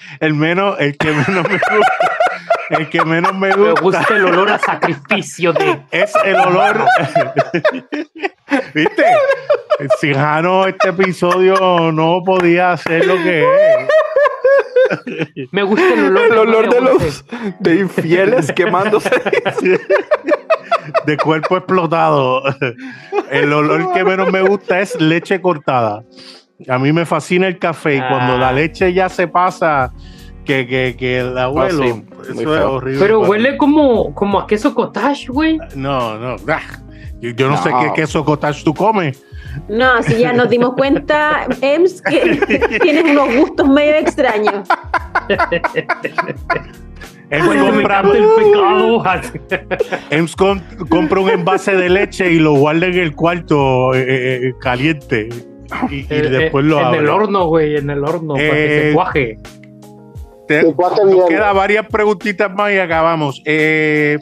El 0.22 0.34
menos, 0.34 0.80
el 0.80 0.98
que 0.98 1.08
menos 1.12 1.44
me 1.50 1.56
gusta, 1.58 2.10
el 2.70 2.90
que 2.90 3.04
menos 3.06 3.34
me 3.34 3.50
Me 3.50 3.56
gusta, 3.72 3.82
gusta 3.82 4.06
el 4.16 4.26
olor 4.26 4.50
a 4.52 4.58
sacrificio 4.60 5.52
de. 5.54 5.78
es 5.92 6.14
el 6.26 6.36
olor. 6.36 6.86
¿Viste? 8.74 9.04
Si 10.00 10.14
Jano 10.14 10.68
este 10.68 10.90
episodio 10.90 11.92
no 11.92 12.22
podía 12.26 12.74
hacer 12.74 13.06
lo 13.06 13.16
que 13.16 13.42
es. 13.44 15.48
Me 15.52 15.64
gusta 15.64 15.94
el 15.94 16.06
olor, 16.06 16.26
El 16.32 16.38
olor 16.38 16.70
de 16.70 16.82
los 16.82 17.26
de 17.60 17.76
infieles 17.76 18.52
quemándose. 18.52 19.10
de 21.06 21.18
cuerpo 21.18 21.58
explotado. 21.58 22.44
El 23.32 23.52
olor 23.52 23.94
que 23.94 24.04
menos 24.04 24.32
me 24.32 24.42
gusta 24.42 24.80
es 24.80 25.00
leche 25.00 25.42
cortada. 25.42 26.04
A 26.70 26.78
mí 26.80 26.94
me 26.94 27.06
fascina 27.06 27.48
el 27.48 27.60
café 27.60 27.96
y 27.96 28.00
cuando 28.00 28.36
Ah. 28.36 28.38
la 28.38 28.52
leche 28.54 28.94
ya 28.94 29.10
se 29.10 29.28
pasa, 29.28 29.92
que, 30.46 30.66
que, 30.68 30.96
que 30.98 31.20
el 31.20 31.38
abuelo, 31.38 31.84
sí, 31.84 31.94
muy 31.94 32.04
eso 32.44 32.54
es 32.54 32.60
feo. 32.60 32.72
horrible. 32.74 33.00
Pero 33.02 33.20
huele 33.22 33.58
como, 33.58 34.14
como 34.14 34.40
a 34.40 34.48
queso 34.48 34.74
cottage, 34.74 35.28
güey. 35.28 35.58
No, 35.76 36.18
no. 36.18 36.36
Yo, 37.22 37.30
yo 37.32 37.50
no, 37.50 37.62
sé 37.64 37.70
qué 37.82 37.94
queso 38.02 38.24
cottage 38.26 38.64
tú 38.64 38.74
comes. 38.74 39.24
No, 39.70 40.04
si 40.04 40.18
ya 40.20 40.34
nos 40.34 40.50
dimos 40.50 40.74
cuenta, 40.76 41.48
Ems, 41.62 42.02
que 42.02 42.40
tienes 42.82 43.06
unos 43.06 43.34
gustos 43.36 43.68
medio 43.70 43.96
extraños. 43.96 44.68
Ems 47.32 47.48
compra, 47.48 48.00
encanta 48.02 48.18
el 48.18 48.26
pecado. 48.36 49.04
Ems 50.12 50.36
com- 50.36 50.62
compra 50.90 51.20
un 51.22 51.30
envase 51.30 51.76
de 51.76 51.90
leche 51.90 52.32
y 52.32 52.40
lo 52.40 52.54
guarda 52.54 52.86
en 52.88 52.94
el 53.00 53.16
cuarto 53.16 53.94
eh, 53.96 54.06
eh, 54.48 54.54
caliente. 54.60 55.30
Y, 55.90 55.96
y 56.02 56.08
Eh, 56.10 56.30
después 56.30 56.64
eh, 56.64 56.68
lo 56.68 56.80
En 56.80 56.86
abre. 56.86 57.00
el 57.00 57.10
horno, 57.10 57.48
güey, 57.48 57.78
en 57.78 57.90
el 57.90 58.04
horno, 58.04 58.34
para 58.36 58.46
que 58.52 58.66
Eh, 58.66 58.90
se 58.90 58.94
cuaje. 58.94 59.38
Te- 60.48 60.62
Se 60.62 60.74
cuaje 60.74 61.02
nos 61.06 61.26
queda 61.28 61.52
varias 61.54 61.88
preguntitas 61.88 62.54
más 62.54 62.72
y 62.72 62.78
acabamos. 62.78 63.42
Eh, 63.46 64.20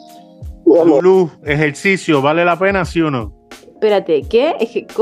Lulú, 0.66 1.30
ejercicio, 1.44 2.22
¿vale 2.22 2.44
la 2.44 2.58
pena, 2.58 2.84
sí 2.84 3.00
o 3.00 3.10
no? 3.10 3.32
Espérate, 3.50 4.22
¿qué? 4.22 4.54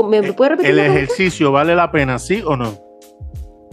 ¿Me 0.09 0.33
puedes 0.33 0.51
repetir? 0.51 0.71
¿El 0.71 0.79
ejercicio 0.79 1.51
vale 1.51 1.75
la 1.75 1.91
pena, 1.91 2.19
sí 2.19 2.43
o 2.45 2.57
no? 2.57 2.77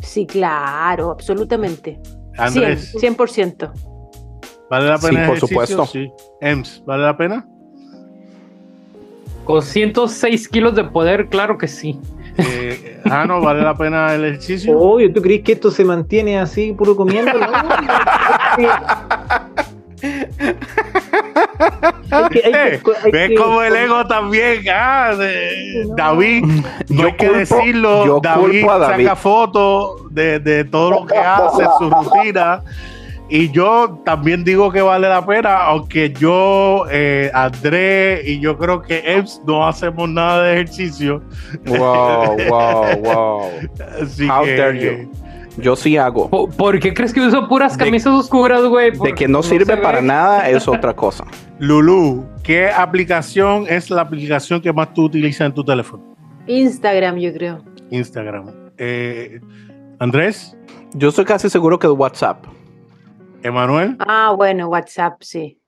Sí, 0.03 0.27
claro, 0.27 1.11
absolutamente. 1.11 2.01
Andrés, 2.39 2.95
100%. 2.95 3.17
100%. 3.17 3.73
¿vale 4.71 4.87
la 4.87 4.99
Sí, 4.99 5.09
pena 5.09 5.23
el 5.23 5.29
por 5.29 5.41
supuesto. 5.41 5.85
Sí. 5.87 6.11
Ems, 6.41 6.83
¿vale 6.87 7.03
la 7.03 7.17
pena? 7.17 7.47
Con 9.45 9.63
106 9.63 10.49
kilos 10.49 10.77
de 10.77 10.85
poder, 10.85 11.29
claro 11.29 11.59
que 11.59 11.67
sí. 11.67 11.99
Eh, 12.39 13.01
ah, 13.05 13.25
no, 13.27 13.41
¿vale 13.41 13.63
la 13.63 13.75
pena 13.75 14.15
el 14.15 14.25
ejercicio? 14.25 14.79
Obvio, 14.79 15.13
¿tú 15.13 15.21
crees 15.21 15.43
que 15.43 15.53
esto 15.53 15.71
se 15.73 15.85
mantiene 15.85 16.39
así, 16.39 16.73
puro 16.73 16.95
comiendo? 16.95 17.33
No. 22.11 22.17
Hay 22.17 22.29
que- 22.31 22.43
hay 22.47 22.53
que- 22.53 22.81
hay 23.05 23.13
¿Ves 23.13 23.29
que- 23.31 23.35
como 23.37 23.63
el 23.63 23.77
ego 23.77 24.07
también? 24.07 24.63
Ah, 24.73 25.15
de- 25.17 25.85
No. 25.89 25.95
David, 25.95 26.45
no 26.45 26.63
Yo 27.03 27.07
hay 27.07 27.13
que 27.15 27.29
culpo- 27.29 27.39
decirlo. 27.39 28.07
yo 28.07 28.21
David, 28.23 28.67
David. 28.67 29.05
saca 29.07 29.17
fotos 29.17 30.13
de, 30.15 30.39
de 30.41 30.65
todo 30.65 30.91
lo 30.91 31.07
que 31.07 31.19
hace, 31.19 31.65
su 31.79 31.91
rutina. 31.91 32.63
Y 33.33 33.49
yo 33.53 34.01
también 34.05 34.43
digo 34.43 34.73
que 34.73 34.83
vale 34.83 35.09
la 35.09 35.25
pena, 35.25 35.59
aunque 35.59 36.13
yo, 36.13 36.85
eh, 36.91 37.31
Andrés 37.33 38.27
y 38.27 38.41
yo 38.41 38.59
creo 38.59 38.83
que 38.83 39.05
Ems 39.07 39.41
no 39.47 39.65
hacemos 39.69 40.09
nada 40.09 40.43
de 40.43 40.55
ejercicio. 40.55 41.23
Wow, 41.65 42.37
wow, 42.49 42.97
wow. 43.05 43.43
Así 44.03 44.29
How 44.29 44.43
que, 44.45 44.57
dare 44.57 44.81
you. 44.81 45.13
Yo 45.61 45.77
sí 45.77 45.97
hago. 45.97 46.31
¿Por, 46.31 46.51
por 46.57 46.79
qué 46.81 46.93
crees 46.95 47.13
que 47.13 47.21
uso 47.21 47.49
puras 47.49 47.77
De- 47.77 47.85
camisas 47.85 48.13
oscuras, 48.15 48.63
güey? 48.65 48.91
De 48.93 49.15
que 49.15 49.29
no 49.29 49.43
sirve 49.43 49.75
ve. 49.77 49.83
para 49.83 50.01
nada 50.01 50.49
es 50.49 50.67
otra 50.69 50.95
cosa. 50.95 51.25
Lulu, 51.59 52.25
¿qué 52.43 52.71
aplicación 52.71 53.67
es 53.69 53.91
la 53.91 54.03
aplicación 54.03 54.61
que 54.61 54.73
más 54.73 54.93
tú 54.95 55.05
utilizas 55.05 55.47
en 55.47 55.55
tu 55.55 55.63
teléfono? 55.65 56.17
Instagram, 56.47 57.17
yo 57.19 57.33
creo. 57.33 57.65
Instagram. 57.91 58.51
Eh, 58.79 59.41
Andrés, 59.99 60.57
Yo 60.95 61.11
estoy 61.11 61.25
casi 61.25 61.49
seguro 61.51 61.79
que 61.79 61.87
WhatsApp. 61.87 62.45
Emanuel, 63.43 63.97
Ah, 64.01 64.33
bueno, 64.37 64.69
WhatsApp, 64.69 65.15
sí. 65.21 65.59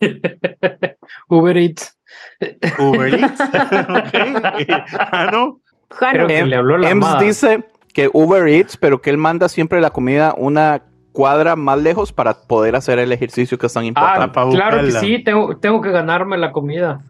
Uber 1.28 1.56
Eats. 1.56 1.98
Uber 2.78 3.14
Eats. 3.14 3.40
Ok. 3.88 4.84
Ah, 4.98 5.28
no. 5.32 5.60
Creo 5.88 6.26
que 6.26 6.38
Em- 6.38 6.48
le 6.48 6.56
habló 6.56 6.78
la 6.78 6.90
Ems 6.90 7.04
amada. 7.06 7.20
dice 7.22 7.64
que 7.92 8.10
Uber 8.12 8.46
Eats, 8.48 8.76
pero 8.76 9.00
que 9.02 9.10
él 9.10 9.18
manda 9.18 9.48
siempre 9.48 9.80
la 9.80 9.90
comida 9.90 10.34
una 10.36 10.82
cuadra 11.12 11.56
más 11.56 11.78
lejos 11.78 12.12
para 12.12 12.32
poder 12.34 12.74
hacer 12.74 12.98
el 12.98 13.12
ejercicio 13.12 13.58
que 13.58 13.66
es 13.66 13.72
tan 13.74 13.84
Ah, 13.84 13.86
importante. 13.86 14.28
para 14.34 14.50
claro 14.50 14.80
que 14.84 14.92
sí, 14.92 15.22
tengo, 15.22 15.56
tengo 15.58 15.80
que 15.82 15.90
ganarme 15.90 16.38
la 16.38 16.52
comida. 16.52 17.02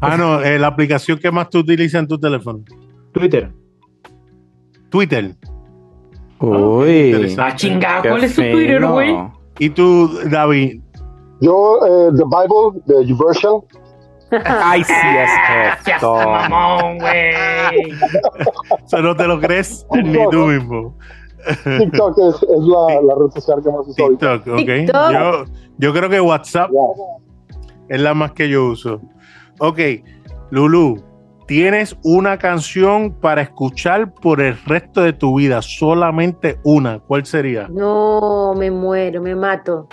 Ah, 0.00 0.16
no, 0.18 0.42
eh, 0.42 0.58
la 0.58 0.66
aplicación 0.66 1.18
que 1.18 1.30
más 1.30 1.48
tú 1.48 1.60
utilizas 1.60 2.00
en 2.02 2.08
tu 2.08 2.18
teléfono. 2.18 2.60
Twitter. 3.12 3.50
Twitter. 4.90 5.34
Uy. 6.38 7.34
Ah, 7.38 7.54
chingado, 7.56 8.02
qué 8.02 8.08
¿cuál 8.10 8.24
es 8.24 8.34
tu 8.34 8.42
Twitter, 8.42 8.84
güey? 8.84 9.16
¿Y 9.58 9.70
tú, 9.70 10.10
David? 10.30 10.80
Yo, 11.40 11.78
eh, 11.86 12.10
The 12.16 12.24
Bible, 12.24 12.82
The 12.86 13.06
YouVersion, 13.06 13.62
Ay, 14.44 14.82
sí, 14.84 14.92
es 14.92 15.86
esto. 15.94 16.14
mamón, 16.14 16.98
güey. 16.98 17.32
Eso 18.86 19.02
no 19.02 19.16
te 19.16 19.26
lo 19.26 19.40
crees 19.40 19.86
ni 20.04 20.18
tú 20.30 20.46
mismo. 20.46 20.96
TikTok 21.78 22.18
es, 22.18 22.42
es 22.42 22.64
la, 22.64 23.00
la 23.02 23.14
red 23.14 23.30
social 23.34 23.62
que 23.62 23.70
más 23.70 23.86
uso. 23.86 24.08
TikTok, 24.08 24.46
ok. 24.46 24.56
TikTok. 24.56 25.12
Yo, 25.12 25.44
yo 25.78 25.92
creo 25.92 26.10
que 26.10 26.20
WhatsApp 26.20 26.70
es 27.88 28.00
la 28.00 28.14
más 28.14 28.32
que 28.32 28.48
yo 28.48 28.66
uso. 28.66 29.00
Ok, 29.58 29.78
Lulu, 30.50 31.02
tienes 31.46 31.96
una 32.02 32.38
canción 32.38 33.12
para 33.12 33.42
escuchar 33.42 34.12
por 34.12 34.40
el 34.40 34.56
resto 34.64 35.02
de 35.02 35.12
tu 35.12 35.38
vida, 35.38 35.62
solamente 35.62 36.58
una. 36.64 36.98
¿Cuál 36.98 37.24
sería? 37.26 37.68
No, 37.68 38.54
me 38.56 38.70
muero, 38.70 39.22
me 39.22 39.34
mato. 39.34 39.88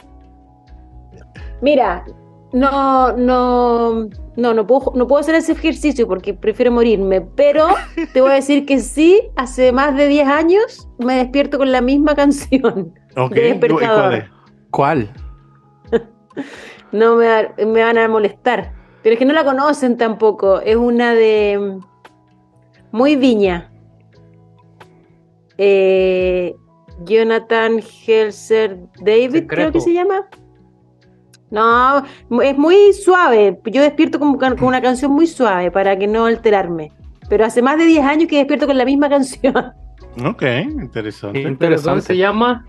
Mira, 1.61 2.03
no, 2.51 3.13
no, 3.13 4.07
no, 4.35 4.53
no 4.53 4.65
puedo, 4.65 4.91
no 4.95 5.07
puedo 5.07 5.19
hacer 5.21 5.35
ese 5.35 5.51
ejercicio 5.51 6.07
porque 6.07 6.33
prefiero 6.33 6.71
morirme, 6.71 7.21
pero 7.21 7.67
te 8.13 8.21
voy 8.21 8.31
a 8.31 8.35
decir 8.35 8.65
que 8.65 8.79
sí, 8.79 9.21
hace 9.35 9.71
más 9.71 9.95
de 9.95 10.07
10 10.07 10.27
años 10.27 10.87
me 10.99 11.15
despierto 11.17 11.57
con 11.57 11.71
la 11.71 11.81
misma 11.81 12.15
canción. 12.15 12.93
Ok, 13.15 13.31
De 13.33 13.49
¿y 13.49 13.51
cuál 13.51 13.59
despertador. 13.59 14.13
es? 14.15 14.25
¿Cuál? 14.71 15.09
No 16.91 17.15
me, 17.15 17.27
va- 17.27 17.53
me 17.65 17.81
van 17.83 17.97
a 17.97 18.07
molestar, 18.07 18.73
pero 19.03 19.13
es 19.13 19.19
que 19.19 19.25
no 19.25 19.33
la 19.33 19.43
conocen 19.43 19.97
tampoco. 19.97 20.59
Es 20.61 20.75
una 20.75 21.13
de 21.13 21.59
mm, 21.59 22.95
muy 22.95 23.15
viña. 23.15 23.71
Eh, 25.57 26.55
Jonathan 27.05 27.79
Helser 28.07 28.77
David, 28.99 29.45
creo 29.47 29.71
que 29.71 29.81
se 29.81 29.93
llama. 29.93 30.27
No, 31.53 32.03
es 32.41 32.57
muy 32.57 32.91
suave. 32.93 33.59
Yo 33.65 33.81
despierto 33.81 34.19
con, 34.19 34.37
con 34.37 34.61
una 34.63 34.81
canción 34.81 35.11
muy 35.11 35.27
suave 35.27 35.69
para 35.71 35.97
que 35.97 36.07
no 36.07 36.25
alterarme. 36.25 36.91
Pero 37.29 37.45
hace 37.45 37.61
más 37.61 37.77
de 37.77 37.85
10 37.85 38.03
años 38.05 38.27
que 38.27 38.37
despierto 38.37 38.65
con 38.67 38.77
la 38.77 38.85
misma 38.85 39.07
canción. 39.09 39.53
Ok, 40.23 40.43
interesante. 40.69 41.39
¿Pero 41.39 41.49
Interesante. 41.49 41.89
¿Cómo 41.89 42.01
se 42.01 42.17
llama? 42.17 42.65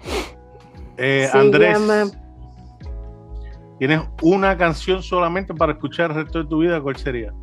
Eh, 0.97 1.29
Se 1.31 1.37
Andrés, 1.39 1.79
llama- 1.79 2.11
tienes 3.79 4.01
una 4.23 4.57
canción 4.57 5.03
solamente 5.03 5.53
para 5.53 5.73
escuchar 5.73 6.11
el 6.13 6.17
resto 6.25 6.43
de 6.43 6.49
tu 6.49 6.59
vida, 6.61 6.81
¿cuál 6.81 6.97
sería? 6.97 7.35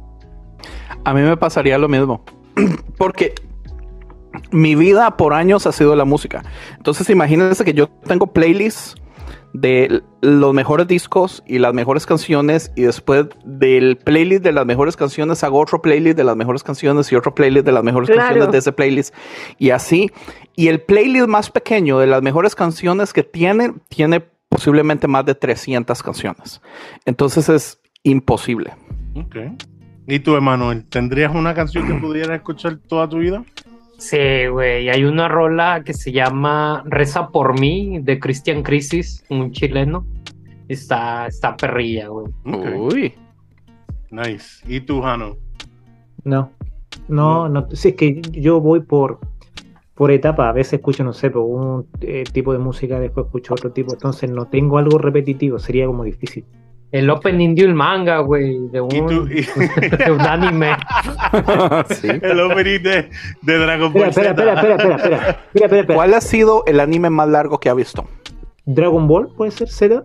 A 1.03 1.13
mí 1.13 1.21
me 1.21 1.37
pasaría 1.37 1.77
lo 1.77 1.87
mismo. 1.87 2.23
Porque 2.97 3.35
mi 4.51 4.73
vida 4.73 5.17
por 5.17 5.33
años 5.35 5.67
ha 5.67 5.71
sido 5.71 5.95
la 5.95 6.05
música. 6.05 6.41
Entonces 6.77 7.07
imagínense 7.11 7.63
que 7.63 7.73
yo 7.73 7.87
tengo 7.87 8.25
playlists 8.27 8.95
de 9.53 10.01
los 10.21 10.53
mejores 10.53 10.87
discos 10.87 11.43
y 11.45 11.59
las 11.59 11.73
mejores 11.73 12.05
canciones 12.05 12.71
y 12.75 12.83
después 12.83 13.25
del 13.43 13.97
playlist 13.97 14.43
de 14.43 14.51
las 14.53 14.65
mejores 14.65 14.95
canciones 14.95 15.43
hago 15.43 15.59
otro 15.59 15.81
playlist 15.81 16.15
de 16.17 16.23
las 16.23 16.35
mejores 16.35 16.63
canciones 16.63 17.11
y 17.11 17.15
otro 17.15 17.35
playlist 17.35 17.65
de 17.65 17.71
las 17.71 17.83
mejores 17.83 18.09
Claro. 18.09 18.23
canciones 18.27 18.51
de 18.51 18.57
ese 18.59 18.71
playlist 18.71 19.13
y 19.57 19.71
así. 19.71 20.09
Y 20.55 20.67
el 20.67 20.81
playlist 20.81 21.27
más 21.27 21.49
pequeño 21.49 21.99
de 21.99 22.07
las 22.07 22.21
mejores 22.21 22.55
canciones 22.55 23.13
que 23.13 23.23
tiene 23.23 23.73
tiene 23.89 24.23
posiblemente 24.49 25.07
más 25.07 25.25
de 25.25 25.35
300 25.35 26.01
canciones. 26.03 26.61
Entonces 27.05 27.49
es 27.49 27.81
imposible. 28.03 28.73
¿Y 30.07 30.19
tú, 30.19 30.35
Emanuel, 30.35 30.85
tendrías 30.85 31.33
una 31.33 31.53
canción 31.53 31.87
que 31.87 31.93
pudieras 31.93 32.37
escuchar 32.37 32.77
toda 32.87 33.07
tu 33.07 33.19
vida? 33.19 33.43
Sí, 34.01 34.47
güey. 34.47 34.89
Hay 34.89 35.03
una 35.03 35.27
rola 35.27 35.83
que 35.85 35.93
se 35.93 36.11
llama 36.11 36.83
Reza 36.87 37.29
por 37.29 37.59
mí 37.59 37.99
de 37.99 38.19
Christian 38.19 38.63
Crisis, 38.63 39.23
un 39.29 39.51
chileno. 39.51 40.07
Está, 40.67 41.27
está 41.27 41.55
perrilla, 41.55 42.07
güey. 42.07 42.25
Uy. 42.43 43.13
Nice. 44.09 44.65
¿Y 44.67 44.81
tú, 44.81 45.03
Jano? 45.03 45.37
No, 46.23 46.49
no, 47.09 47.47
no. 47.47 47.67
Sí, 47.73 47.89
es 47.89 47.95
que 47.95 48.21
yo 48.31 48.59
voy 48.59 48.79
por, 48.79 49.19
por 49.93 50.09
etapa. 50.09 50.49
A 50.49 50.51
veces 50.51 50.73
escucho, 50.73 51.03
no 51.03 51.13
sé, 51.13 51.29
por 51.29 51.43
un 51.43 51.87
eh, 52.01 52.23
tipo 52.23 52.53
de 52.53 52.59
música, 52.59 52.99
después 52.99 53.27
escucho 53.27 53.53
otro 53.53 53.71
tipo. 53.71 53.93
Entonces 53.93 54.31
no 54.31 54.47
tengo 54.47 54.79
algo 54.79 54.97
repetitivo, 54.97 55.59
sería 55.59 55.85
como 55.85 56.03
difícil. 56.03 56.43
El 56.91 57.09
opening 57.09 57.55
de 57.55 57.65
un 57.67 57.73
manga, 57.73 58.19
güey. 58.19 58.67
De 58.69 58.79
¿Y 58.79 58.99
tú? 58.99 59.21
un, 59.21 59.29
de 59.29 60.11
un 60.11 60.21
anime. 60.21 60.71
Sí. 61.89 62.07
El 62.21 62.39
opening 62.41 62.79
de, 62.81 63.09
de 63.41 63.57
Dragon 63.57 63.93
Ball 63.93 64.09
Espera, 64.09 64.31
espera, 64.31 64.55
Z. 64.55 64.61
espera, 64.61 64.75
espera, 64.75 64.95
espera, 64.95 64.95
espera, 64.95 65.17
espera, 65.17 65.65
espera, 65.65 65.81
espera. 65.81 65.95
¿Cuál 65.95 66.13
ha 66.13 66.21
sido 66.21 66.63
el 66.65 66.79
anime 66.79 67.09
más 67.09 67.27
largo 67.29 67.59
que 67.59 67.69
ha 67.69 67.73
visto? 67.73 68.07
Dragon 68.65 69.07
Ball 69.07 69.29
puede 69.35 69.51
ser 69.51 69.69
Z. 69.69 70.03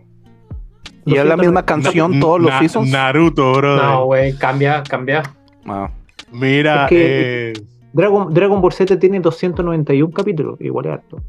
¿Y 1.04 1.16
es 1.16 1.24
la 1.24 1.36
misma 1.36 1.64
canción 1.64 2.18
todos 2.20 2.40
los 2.40 2.52
seasons? 2.58 2.90
Naruto, 2.90 3.52
bro. 3.54 3.76
No, 3.76 4.04
güey. 4.06 4.36
Cambia, 4.36 4.82
cambia. 4.88 5.22
Ah. 5.66 5.90
Mira, 6.32 6.84
Es 6.84 6.88
que- 6.90 7.50
eh, 7.50 7.52
Dragon, 7.92 8.32
Dragon 8.34 8.60
Ball 8.60 8.72
Z 8.72 8.98
tiene 8.98 9.20
291 9.20 10.10
capítulos, 10.12 10.60
igual 10.60 10.86
es 10.86 10.92
harto. 10.92 11.22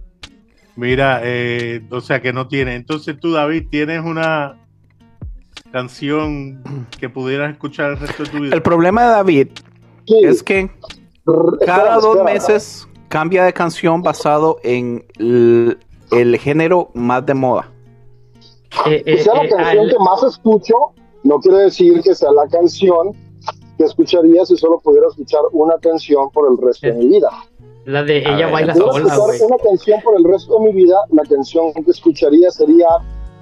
mira, 0.76 1.22
eh, 1.24 1.82
o 1.90 2.02
sea 2.02 2.22
que 2.22 2.34
no 2.34 2.48
tiene. 2.48 2.76
Entonces 2.76 3.18
tú, 3.20 3.32
David, 3.32 3.68
tienes 3.70 4.04
una 4.04 4.58
canción 5.72 6.62
que 7.00 7.10
pudieras 7.10 7.52
escuchar 7.52 7.92
el 7.92 8.00
resto 8.00 8.24
de 8.24 8.30
tu 8.30 8.40
vida. 8.40 8.56
El 8.56 8.62
problema 8.62 9.04
de 9.04 9.08
David 9.10 9.48
Sí, 10.06 10.20
es 10.24 10.42
que 10.42 10.70
cada 11.66 11.98
dos 12.00 12.24
meses 12.24 12.88
cambia 13.10 13.44
de 13.44 13.54
canción 13.54 14.02
basado 14.02 14.58
en 14.64 15.06
el, 15.20 15.78
el 16.12 16.38
género 16.38 16.90
más 16.94 17.26
de 17.26 17.34
moda. 17.34 17.70
Eh, 18.86 19.04
Que 19.04 19.14
eh, 19.14 19.18
sea 19.24 19.34
la 19.36 19.44
eh, 19.44 19.50
canción 19.50 19.86
al- 19.86 19.90
que 19.92 20.00
más 20.00 20.24
escucho, 20.24 20.74
no 21.24 21.40
quiere 21.40 21.58
decir 21.60 22.02
que 22.02 22.16
sea 22.16 22.32
la 22.32 22.48
canción 22.48 23.12
que 23.78 23.84
escucharía 23.84 24.46
si 24.46 24.56
solo 24.58 24.80
pudiera 24.80 25.08
escuchar 25.08 25.42
una 25.52 25.76
canción 25.80 26.30
por 26.32 26.50
el 26.52 26.58
resto 26.66 26.88
de 26.88 26.94
mi 26.94 27.08
vida. 27.08 27.30
la 27.86 28.04
de 28.04 28.26
A 28.26 28.36
ella 28.36 28.46
ver, 28.46 28.52
baila 28.54 28.74
Si 28.74 28.80
pudiera 28.80 28.94
sola, 28.94 29.14
escuchar 29.14 29.28
güey. 29.28 29.42
una 29.52 29.58
canción 29.70 30.02
por 30.04 30.18
el 30.18 30.24
resto 30.24 30.60
de 30.60 30.66
mi 30.66 30.74
vida, 30.74 30.96
la 31.12 31.24
canción 31.24 31.74
que 31.74 31.92
escucharía 31.92 32.50
sería 32.52 32.88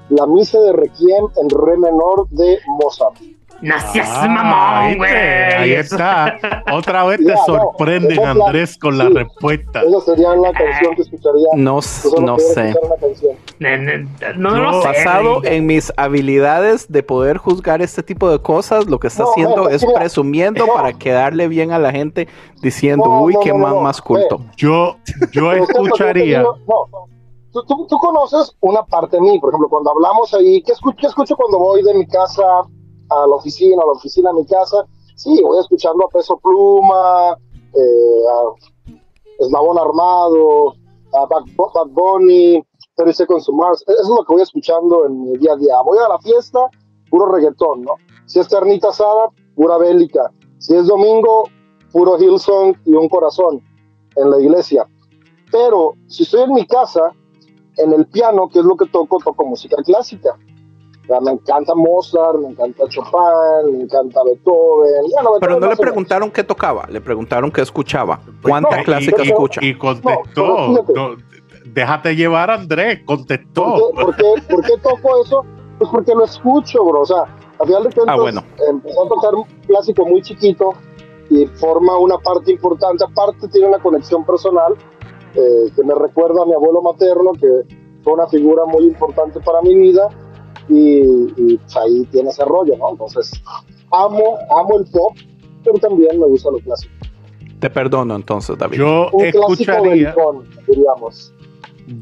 La 0.10 0.26
Misa 0.28 0.60
de 0.60 0.74
Requiem 0.74 1.26
en 1.42 1.50
Re 1.50 1.78
menor 1.78 2.28
de 2.30 2.60
Mozart. 2.80 3.16
Nacías 3.62 4.10
Ah, 4.12 4.28
mamón, 4.28 4.98
güey. 4.98 5.12
Ahí 5.14 5.72
está. 5.74 6.38
Otra 6.74 7.06
vez 7.06 7.20
te 7.20 7.24
Ya, 7.28 7.36
no, 7.36 7.46
sorprenden, 7.46 8.20
Andrés, 8.26 8.78
con 8.78 8.98
la 8.98 9.08
respuesta. 9.08 9.82
Esa 9.82 10.02
sería 10.02 10.36
la 10.36 10.52
canción 10.52 10.94
que 10.94 11.04
escucharía 11.04 11.48
No, 11.56 11.76
no 11.76 11.82
sé. 11.82 12.76
No 14.36 14.50
lo 14.52 14.82
sé. 14.82 14.88
Basado 14.88 15.44
en 15.46 15.66
mis 15.66 15.92
habilidades 15.98 16.92
de 16.92 17.02
poder 17.02 17.38
juzgar 17.38 17.82
este 17.82 18.04
tipo 18.04 18.30
de 18.30 18.40
cosas, 18.40 18.88
lo 18.88 19.00
que 19.00 19.08
está 19.08 19.24
No, 19.24 19.32
haciendo 19.32 19.56
no, 19.56 19.70
es 19.70 19.86
mira, 19.86 20.00
presumiendo 20.00 20.68
no. 20.68 20.74
para 20.74 20.92
quedarle 20.94 21.48
bien 21.48 21.72
a 21.72 21.80
la 21.80 21.92
gente 21.92 22.28
diciendo, 22.62 23.06
No, 23.06 23.22
uy, 23.22 23.34
no, 23.36 23.40
qué 23.40 23.50
no, 23.50 23.58
man 23.60 23.76
no, 23.76 23.82
más 23.82 24.02
culto. 24.02 24.42
Yo, 24.58 24.98
yo 25.32 25.54
escucharía. 25.54 26.42
No, 26.42 26.56
no. 26.68 27.08
Tú, 27.56 27.64
tú- 27.64 27.88
tú 27.88 27.98
conoces 28.00 28.54
una 28.60 28.84
parte 28.84 29.16
de 29.16 29.22
mí, 29.22 29.40
por 29.40 29.50
ejemplo, 29.50 29.70
cuando 29.70 29.92
hablamos 29.92 30.34
ahí, 30.34 30.62
¿qué 30.62 30.74
escucho, 30.74 30.98
qué 31.00 31.08
escucho 31.08 31.38
cuando 31.38 31.58
voy 31.58 31.82
de 31.84 31.94
mi 31.94 32.06
casa 32.06 32.44
a 33.10 33.28
la 33.28 33.36
oficina, 33.36 33.82
a 33.82 33.86
la 33.86 33.94
oficina 33.94 34.32
a 34.32 34.34
mi 34.34 34.46
casa? 34.46 34.86
Sí, 35.16 35.42
voy 35.42 35.58
escuchando 35.60 36.04
a 36.06 36.10
Peso 36.10 36.38
Pluma, 36.38 37.38
eh, 37.74 38.24
a 38.30 38.96
Eslabón 39.40 39.80
Armado, 39.80 40.74
a 41.14 41.26
Bad, 41.28 41.44
Bad 41.56 41.88
Bunny, 41.92 42.62
30 42.98 43.14
Seconds 43.14 43.46
to 43.46 43.54
Mars. 43.54 43.86
Eso 43.88 44.02
es 44.02 44.10
lo 44.10 44.26
que 44.26 44.34
voy 44.34 44.42
escuchando 44.42 45.06
en 45.06 45.22
mi 45.24 45.38
día 45.38 45.54
a 45.54 45.56
día. 45.56 45.76
Voy 45.86 45.98
a 45.98 46.10
la 46.10 46.20
fiesta, 46.20 46.70
puro 47.10 47.28
reggaetón, 47.28 47.84
¿no? 47.84 47.94
Si 48.26 48.40
es 48.40 48.50
carnita 48.50 48.90
asada, 48.90 49.30
pura 49.56 49.78
bélica. 49.78 50.30
Si 50.58 50.76
es 50.76 50.88
domingo, 50.88 51.44
puro 51.94 52.18
Hillsong 52.18 52.76
y 52.86 52.96
un 52.96 53.08
corazón 53.08 53.62
en 54.18 54.30
la 54.30 54.42
iglesia. 54.42 54.86
Pero 55.52 55.94
si 56.08 56.24
estoy 56.24 56.42
en 56.44 56.54
mi 56.54 56.66
casa, 56.68 57.14
en 57.78 57.94
el 57.94 58.06
piano, 58.08 58.50
que 58.50 58.60
es 58.60 58.66
lo 58.66 58.76
que 58.76 58.86
toco, 58.88 59.18
toco 59.24 59.46
música 59.46 59.78
clásica. 59.86 60.36
O 61.04 61.08
sea, 61.08 61.20
me 61.22 61.32
encanta 61.32 61.76
Mozart, 61.76 62.40
me 62.40 62.50
encanta 62.50 62.84
Chopin, 62.90 63.78
me 63.78 63.84
encanta 63.84 64.22
Beethoven. 64.24 65.02
Bueno, 65.12 65.30
Pero 65.40 65.54
Beethoven 65.54 65.60
no 65.60 65.70
le 65.70 65.76
preguntaron 65.76 66.32
qué 66.32 66.44
tocaba, 66.44 66.88
le 66.90 67.00
preguntaron 67.00 67.52
qué 67.52 67.62
escuchaba. 67.62 68.20
¿Cuánta 68.42 68.78
no, 68.78 68.84
clásica 68.84 69.24
y, 69.24 69.28
escucha? 69.28 69.62
y 69.64 69.78
contestó. 69.78 70.70
No, 70.70 70.84
pero 70.84 71.10
no, 71.10 71.16
déjate 71.68 72.16
llevar, 72.16 72.50
Andrés. 72.50 73.02
Contestó. 73.06 73.92
¿Por 73.94 74.16
qué, 74.16 74.24
por, 74.24 74.36
qué, 74.36 74.42
por 74.50 74.64
qué 74.64 74.74
toco 74.82 75.22
eso? 75.24 75.46
Pues 75.78 75.90
porque 75.92 76.16
lo 76.16 76.24
escucho, 76.24 76.84
bro. 76.84 77.02
O 77.02 77.06
sea, 77.06 77.24
a 77.60 77.66
final 77.66 77.84
de 77.84 77.92
cuentas, 77.92 78.16
Ah, 78.18 78.22
bueno. 78.22 78.44
empezó 78.68 79.06
a 79.06 79.10
tocar 79.10 79.36
un 79.36 79.44
clásico 79.68 80.06
muy 80.08 80.22
chiquito 80.24 80.74
y 81.30 81.46
forma 81.46 81.98
una 82.00 82.18
parte 82.18 82.52
importante. 82.52 83.04
Aparte, 83.04 83.48
tiene 83.50 83.68
una 83.68 83.80
conexión 83.80 84.26
personal 84.26 84.74
eh, 85.36 85.72
que 85.76 85.84
me 85.84 85.94
recuerda 85.96 86.44
a 86.44 86.46
mi 86.46 86.54
abuelo 86.54 86.82
materno, 86.82 87.34
que 87.34 87.48
fue 88.04 88.14
una 88.14 88.28
figura 88.28 88.66
muy 88.66 88.86
importante 88.86 89.40
para 89.40 89.62
mi 89.62 89.76
vida. 89.76 90.10
Y, 90.68 91.02
y, 91.38 91.58
pues, 91.58 91.78
ahí 91.78 92.06
tiene 92.12 92.30
ese 92.30 92.44
rollo, 92.44 92.76
¿no? 92.78 92.90
Entonces, 92.92 93.32
amo, 93.92 94.38
amo 94.50 94.80
el 94.80 94.86
pop, 94.86 95.16
pero 95.64 95.78
también 95.78 96.20
me 96.20 96.26
gusta 96.26 96.50
lo 96.50 96.58
clásico. 96.60 96.94
Te 97.60 97.70
perdono 97.70 98.16
entonces, 98.16 98.58
David. 98.58 98.78
Yo 98.78 99.10
Un 99.12 99.32
clásico 99.32 99.52
escucharía, 99.52 100.14
belicón, 100.14 100.44
diríamos. 100.68 101.34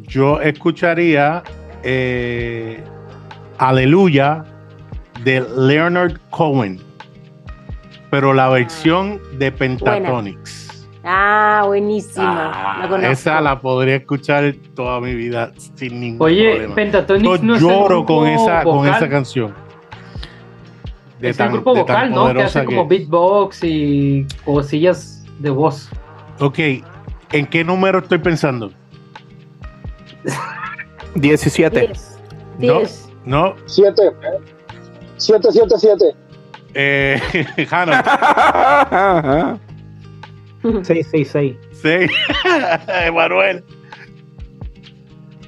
yo 0.07 0.39
escucharía 0.41 1.43
eh, 1.83 2.81
Aleluya 3.57 4.45
de 5.23 5.45
Leonard 5.57 6.19
Cohen, 6.31 6.79
pero 8.09 8.33
la 8.33 8.49
versión 8.49 9.21
de 9.37 9.51
Pentatonix. 9.51 10.72
Ah, 11.03 11.63
buenísima. 11.65 12.51
Ah, 12.83 12.87
la 12.89 13.11
esa 13.11 13.41
la 13.41 13.59
podría 13.59 13.97
escuchar 13.97 14.55
toda 14.73 15.01
mi 15.01 15.13
vida 15.13 15.51
sin 15.75 15.99
ningún 15.99 16.25
Oye, 16.25 16.51
problema. 16.51 16.75
Pentatonix 16.75 17.23
Yo 17.23 17.37
no 17.43 17.55
es 17.55 17.61
el 17.61 17.67
lloro 17.67 17.85
grupo 17.87 18.17
con 18.19 18.27
esa, 18.27 18.63
con 18.63 18.87
esa 18.87 19.09
canción. 19.09 19.53
De 21.19 21.29
es 21.29 21.37
tan- 21.37 21.47
el 21.47 21.53
grupo 21.53 21.73
de 21.73 21.83
tan 21.83 22.09
vocal, 22.11 22.11
¿no? 22.11 22.33
Que 22.33 22.43
hace 22.43 22.63
como 22.65 22.87
beatbox 22.87 23.63
y 23.63 24.25
cosillas 24.45 25.25
de 25.39 25.49
voz. 25.49 25.89
Ok, 26.39 26.59
¿en 27.31 27.45
qué 27.47 27.63
número 27.65 27.99
estoy 27.99 28.19
pensando? 28.19 28.71
17. 31.15 31.79
Diez. 31.79 32.19
No. 32.59 32.77
Diez. 32.79 33.09
No, 33.25 33.55
Siete. 33.65 34.01
Siete, 35.17 35.47
siete, 35.51 35.75
siete. 35.77 36.05
eh, 36.73 37.19
Jano, 37.69 37.91
666. 40.83 41.55
sí, 41.71 42.13
Emanuel. 43.05 43.63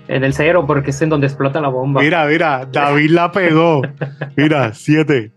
En 0.07 0.23
el 0.23 0.33
cero, 0.33 0.65
porque 0.67 0.91
es 0.91 1.01
en 1.01 1.09
donde 1.09 1.25
explota 1.25 1.59
la 1.59 1.69
bomba. 1.69 2.01
Mira, 2.01 2.25
mira, 2.27 2.67
David 2.71 3.09
la 3.09 3.31
pegó. 3.31 3.81
Mira, 4.35 4.71
siete. 4.73 5.31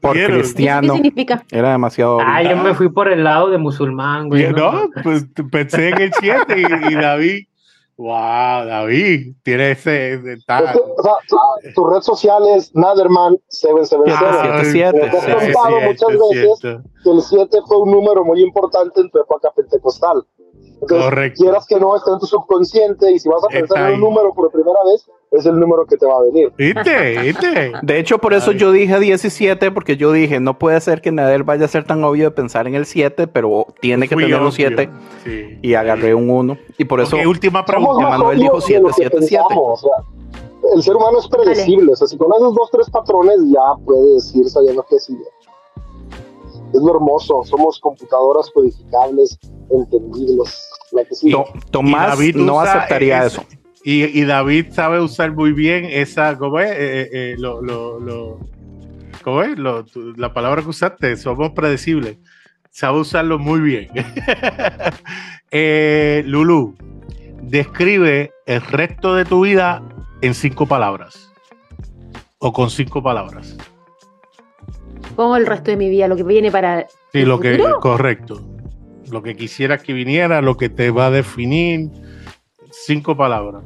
Por 0.00 0.14
¿Vieron? 0.16 0.36
¿Qué 0.36 0.42
cristiano. 0.42 0.94
significa? 0.94 1.44
Era 1.50 1.72
demasiado. 1.72 2.18
Ah, 2.20 2.42
yo 2.42 2.56
me 2.56 2.74
fui 2.74 2.88
por 2.88 3.06
el 3.12 3.22
lado 3.22 3.50
de 3.50 3.58
musulmán, 3.58 4.28
güey. 4.28 4.50
No, 4.52 4.88
pues 5.02 5.26
pensé 5.52 5.90
en 5.90 6.00
el 6.00 6.12
siete 6.18 6.56
y, 6.58 6.92
y 6.92 6.94
David. 6.94 7.44
Wow, 8.00 8.64
David, 8.64 9.34
tiene 9.42 9.72
ese. 9.72 10.14
Es 10.14 10.22
que, 10.22 10.30
o 10.56 11.02
sea, 11.02 11.12
tu- 11.28 11.72
tu 11.74 11.84
red 11.84 12.00
social 12.00 12.48
es 12.48 12.74
Naderman 12.74 13.36
777. 13.48 14.40
Siete, 14.40 14.64
siete, 14.72 15.00
Te 15.10 15.16
has 15.18 15.34
contado 15.52 15.80
muchas 15.82 16.08
es 16.08 16.18
veces 16.18 16.60
que 17.04 17.10
el 17.10 17.20
7 17.20 17.58
fue 17.66 17.76
un 17.82 17.90
número 17.90 18.24
muy 18.24 18.42
importante 18.42 19.02
en 19.02 19.10
tu 19.10 19.18
época 19.20 19.50
pentecostal. 19.54 20.24
Entonces, 20.80 21.04
Correcto. 21.10 21.42
quieras 21.42 21.66
que 21.66 21.78
no, 21.78 21.94
está 21.94 22.12
en 22.12 22.18
tu 22.20 22.26
subconsciente 22.26 23.12
y 23.12 23.18
si 23.18 23.28
vas 23.28 23.44
a 23.44 23.48
pensar 23.48 23.90
en 23.90 23.94
un 23.96 24.00
número 24.00 24.32
por 24.32 24.50
primera 24.50 24.78
vez, 24.90 25.06
es 25.32 25.46
el 25.46 25.58
número 25.60 25.86
que 25.86 25.96
te 25.96 26.06
va 26.06 26.14
a 26.18 26.22
venir. 26.22 26.52
¿Viste? 26.58 27.20
¿Viste? 27.22 27.72
De 27.82 27.98
hecho, 27.98 28.18
por 28.18 28.34
eso 28.34 28.50
Ay. 28.50 28.58
yo 28.58 28.72
dije 28.72 28.98
17, 28.98 29.70
porque 29.70 29.96
yo 29.96 30.10
dije, 30.12 30.40
no 30.40 30.58
puede 30.58 30.80
ser 30.80 31.00
que 31.00 31.12
Nader 31.12 31.44
vaya 31.44 31.64
a 31.66 31.68
ser 31.68 31.84
tan 31.84 32.02
obvio 32.04 32.24
de 32.24 32.30
pensar 32.32 32.66
en 32.66 32.74
el 32.74 32.84
7, 32.86 33.26
pero 33.28 33.66
tiene 33.80 34.08
que 34.08 34.14
Fui 34.14 34.24
tener 34.24 34.38
un 34.40 34.46
obvio. 34.48 34.52
7 34.52 34.90
Sí. 35.24 35.58
y 35.62 35.74
agarré 35.74 36.14
un 36.14 36.28
1. 36.30 36.58
Y 36.78 36.84
por 36.84 37.00
eso 37.00 37.16
Ok, 37.16 37.26
última 37.26 37.64
pregunta. 37.64 38.18
obvios 38.18 38.40
dijo 38.40 38.58
de 38.58 38.80
lo 38.80 38.88
que 38.88 38.94
777. 38.94 39.44
pensamos, 39.48 39.84
o 39.84 39.88
sea, 39.88 40.72
el 40.74 40.82
ser 40.82 40.96
humano 40.96 41.18
es 41.20 41.28
predecible. 41.28 41.92
O 41.92 41.96
sea, 41.96 42.06
si 42.08 42.16
conoces 42.16 42.54
dos, 42.54 42.68
tres 42.72 42.90
patrones, 42.90 43.36
ya 43.46 43.84
puedes 43.84 44.34
ir 44.34 44.48
sabiendo 44.48 44.84
qué 44.90 44.98
sigue. 44.98 45.24
Es 46.72 46.80
lo 46.80 46.94
hermoso. 46.94 47.42
Somos 47.44 47.80
computadoras 47.80 48.50
codificables, 48.50 49.38
entendibles. 49.70 50.68
La 50.92 51.04
que. 51.04 51.14
To- 51.30 51.46
Tomás 51.70 52.10
David 52.18 52.36
no 52.36 52.60
aceptaría 52.60 53.24
ese- 53.24 53.38
eso. 53.40 53.42
Y, 53.82 54.04
y 54.04 54.24
David 54.24 54.66
sabe 54.72 55.00
usar 55.00 55.32
muy 55.34 55.52
bien 55.52 55.86
esa, 55.86 56.36
¿cómo 56.36 56.60
es? 56.60 56.70
Eh, 56.70 57.08
eh, 57.12 57.34
lo, 57.38 57.62
lo, 57.62 57.98
lo- 57.98 58.40
¿Cómo 59.22 59.42
es? 59.42 59.58
Lo- 59.58 59.84
la 60.16 60.32
palabra 60.32 60.62
que 60.62 60.68
usaste, 60.68 61.16
somos 61.16 61.50
predecibles. 61.50 62.18
Sabe 62.70 63.00
usarlo 63.00 63.38
muy 63.38 63.60
bien. 63.60 63.88
eh, 65.50 66.22
Lulu, 66.26 66.74
describe 67.42 68.32
el 68.46 68.60
resto 68.60 69.14
de 69.14 69.24
tu 69.24 69.44
vida 69.44 69.82
en 70.22 70.34
cinco 70.34 70.66
palabras. 70.66 71.30
O 72.38 72.52
con 72.52 72.70
cinco 72.70 73.02
palabras. 73.02 73.56
Como 75.16 75.36
el 75.36 75.46
resto 75.46 75.70
de 75.70 75.76
mi 75.76 75.90
vida, 75.90 76.08
lo 76.08 76.16
que 76.16 76.22
viene 76.22 76.50
para. 76.50 76.86
Sí, 77.12 77.20
¿El 77.20 77.28
lo 77.28 77.40
que 77.40 77.58
correcto. 77.80 78.46
Lo 79.10 79.22
que 79.22 79.36
quisieras 79.36 79.82
que 79.82 79.92
viniera, 79.92 80.40
lo 80.40 80.56
que 80.56 80.68
te 80.68 80.90
va 80.90 81.06
a 81.06 81.10
definir. 81.10 81.90
Cinco 82.70 83.16
palabras. 83.16 83.62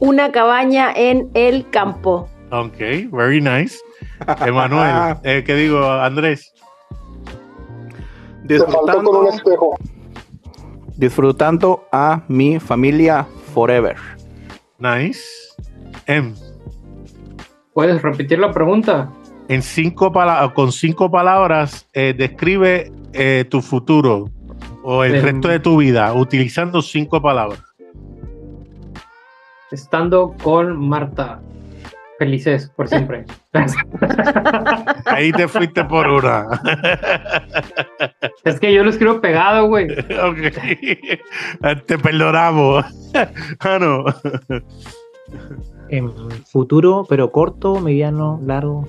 Una 0.00 0.30
cabaña 0.30 0.92
en 0.94 1.28
el 1.34 1.68
campo. 1.70 2.28
Ok, 2.50 2.78
very 3.12 3.40
nice. 3.40 3.78
Emanuel, 4.46 5.16
eh, 5.24 5.42
¿qué 5.44 5.54
digo, 5.54 5.82
Andrés? 5.84 6.52
Faltó 8.48 9.02
con 9.02 9.16
un 9.16 9.24
Disfrutando, 9.26 9.28
espejo. 9.28 9.76
disfrutando 10.96 11.84
a 11.92 12.22
mi 12.28 12.58
familia 12.60 13.26
forever. 13.54 13.96
Nice. 14.78 15.20
Em, 16.06 16.34
¿Puedes 17.74 18.00
repetir 18.02 18.38
la 18.38 18.52
pregunta? 18.52 19.10
en 19.50 19.62
cinco 19.62 20.12
pala- 20.12 20.52
con 20.54 20.72
cinco 20.72 21.10
palabras, 21.10 21.86
eh, 21.94 22.14
describe 22.16 22.92
eh, 23.14 23.46
tu 23.48 23.62
futuro 23.62 24.26
o 24.82 25.04
el 25.04 25.16
Em. 25.16 25.24
resto 25.24 25.48
de 25.48 25.60
tu 25.60 25.76
vida 25.78 26.12
utilizando 26.14 26.82
cinco 26.82 27.20
palabras. 27.20 27.60
Estando 29.70 30.34
con 30.42 30.78
Marta. 30.88 31.40
Felices 32.18 32.72
por 32.74 32.88
siempre. 32.88 33.24
Ahí 35.06 35.30
te 35.30 35.46
fuiste 35.46 35.84
por 35.84 36.08
una. 36.08 36.48
es 38.44 38.58
que 38.58 38.72
yo 38.74 38.82
lo 38.82 38.90
escribo 38.90 39.20
pegado, 39.20 39.68
güey. 39.68 39.88
ok. 39.92 41.76
Te 41.86 41.98
perdonamos. 41.98 42.84
Ah, 43.60 43.78
no. 43.78 44.04
En 45.90 46.10
futuro, 46.46 47.06
pero 47.08 47.30
corto, 47.30 47.78
mediano, 47.80 48.40
largo. 48.44 48.88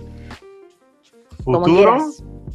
Futuro. 1.43 1.97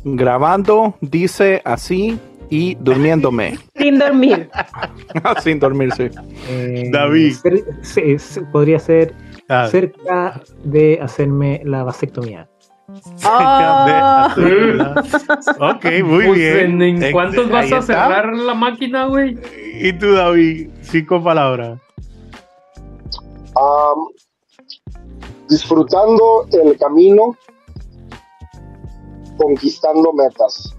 Grabando, 0.02 0.94
dice 1.00 1.62
así 1.64 2.18
y 2.50 2.74
durmiéndome. 2.76 3.58
Sin 3.76 3.98
dormir. 3.98 4.50
Sin 5.42 5.58
dormirse. 5.60 6.10
Eh, 6.48 6.88
David. 6.92 7.34
ser- 7.82 8.44
podría 8.52 8.78
ser 8.78 9.14
Ah, 9.48 9.68
cerca 9.70 10.40
de 10.64 10.98
hacerme 11.02 11.60
la 11.64 11.82
vasectomía. 11.84 12.48
cerca 13.16 13.84
de 13.86 13.92
Oh. 13.92 14.24
hacerla. 14.26 14.94
Ok, 15.74 15.84
muy 16.04 16.26
Pues, 16.26 16.38
bien. 16.38 16.80
¿En, 16.80 17.12
cuántos 17.12 17.50
vas 17.50 17.70
a 17.72 17.78
está. 17.78 17.82
cerrar 17.82 18.32
la 18.34 18.54
máquina, 18.54 19.06
güey? 19.06 19.38
¿Y 19.80 19.92
tú, 19.94 20.12
David? 20.14 20.70
Cinco 20.82 21.22
palabras. 21.22 21.78
Disfrutando 25.48 26.46
el 26.52 26.76
camino, 26.78 27.36
conquistando 29.36 30.12
metas. 30.12 30.74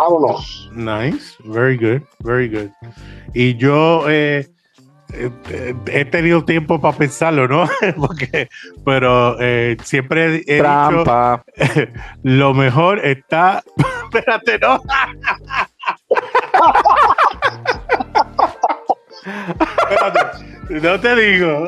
Vámonos. 0.00 0.70
Nice, 0.72 1.36
very 1.44 1.76
good, 1.76 2.02
very 2.20 2.48
good. 2.48 2.70
Y 3.34 3.54
yo 3.56 4.08
eh, 4.08 4.48
eh, 5.12 5.74
he 5.92 6.04
tenido 6.06 6.42
tiempo 6.42 6.80
para 6.80 6.96
pensarlo, 6.96 7.46
¿no? 7.46 7.68
Porque, 7.96 8.48
pero 8.82 9.36
eh, 9.40 9.76
siempre 9.84 10.24
he 10.24 10.30
dicho 10.38 11.42
lo 12.22 12.54
mejor 12.54 13.04
está. 13.04 13.62
Espérate, 14.04 14.58
no. 14.58 14.82
Espérate, 19.90 20.80
no 20.82 21.00
te 21.00 21.16
digo. 21.16 21.66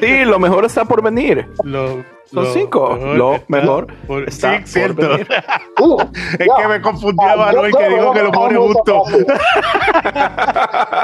Sí, 0.00 0.24
lo 0.24 0.38
mejor 0.38 0.64
está 0.64 0.84
por 0.84 1.02
venir. 1.02 1.46
Lo, 1.64 2.04
Son 2.26 2.44
lo 2.44 2.52
cinco. 2.52 2.96
Lo 2.96 3.34
está 3.34 3.46
mejor 3.48 3.86
por- 4.06 4.28
está 4.28 4.52
sí, 4.54 4.58
por 4.60 4.68
cierto. 4.68 5.08
venir. 5.10 5.28
Uh, 5.80 6.00
Es 6.38 6.48
que 6.58 6.68
me 6.68 6.80
confundió 6.80 7.28
Ah, 7.28 7.52
yo 7.52 7.62
que 7.78 7.88
digo 7.88 8.12
que 8.12 8.22
lo 8.22 8.30
mejor 8.30 8.52
es 8.52 8.58
justo. 8.58 9.02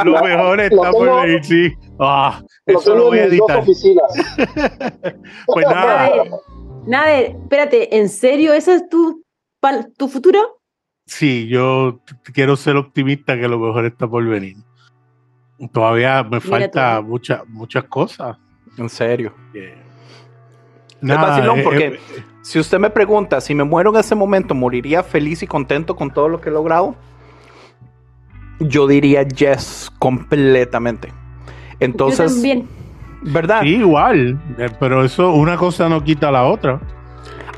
Lo 0.04 0.22
mejor 0.22 0.60
está 0.60 0.90
por 0.90 1.06
tengo- 1.06 1.20
venir, 1.22 1.44
sí. 1.44 1.72
Ah, 1.98 2.40
Lo 2.66 2.78
eso 2.80 2.94
lo 2.94 3.04
voy 3.06 3.18
a 3.18 3.24
editar. 3.24 3.58
oficinas. 3.58 4.12
Pues 5.46 5.66
nada. 5.66 6.10
Nader, 6.86 7.36
espérate, 7.42 7.96
¿en 7.98 8.08
serio 8.08 8.52
ese 8.54 8.74
es 8.76 8.88
tu, 8.88 9.22
tu 9.96 10.08
futuro? 10.08 10.60
Sí, 11.06 11.48
yo 11.48 12.00
quiero 12.32 12.56
ser 12.56 12.76
optimista 12.76 13.36
que 13.38 13.48
lo 13.48 13.58
mejor 13.58 13.84
está 13.86 14.06
por 14.08 14.24
venir. 14.26 14.56
Todavía 15.72 16.22
me 16.22 16.40
falta 16.40 17.00
muchas 17.00 17.46
muchas 17.48 17.84
cosas. 17.84 18.36
En 18.76 18.88
serio. 18.88 19.32
Eh, 19.54 19.76
Es 21.00 21.08
vacilón 21.08 21.58
eh, 21.58 21.62
porque 21.64 21.86
eh, 21.86 22.00
si 22.42 22.58
usted 22.58 22.78
me 22.78 22.90
pregunta 22.90 23.40
si 23.40 23.54
me 23.54 23.64
muero 23.64 23.90
en 23.90 23.96
ese 23.96 24.14
momento, 24.14 24.54
¿moriría 24.54 25.02
feliz 25.02 25.42
y 25.42 25.46
contento 25.46 25.96
con 25.96 26.10
todo 26.12 26.28
lo 26.28 26.40
que 26.40 26.48
he 26.48 26.52
logrado? 26.52 26.94
Yo 28.60 28.86
diría 28.86 29.22
yes, 29.22 29.90
completamente. 29.98 31.08
Yo 31.08 31.14
Entonces, 31.80 32.32
también. 32.34 32.68
¿verdad? 33.22 33.62
sí, 33.62 33.76
igual, 33.76 34.38
pero 34.80 35.04
eso 35.04 35.32
una 35.32 35.56
cosa 35.56 35.88
no 35.88 36.02
quita 36.02 36.30
la 36.30 36.44
otra. 36.44 36.80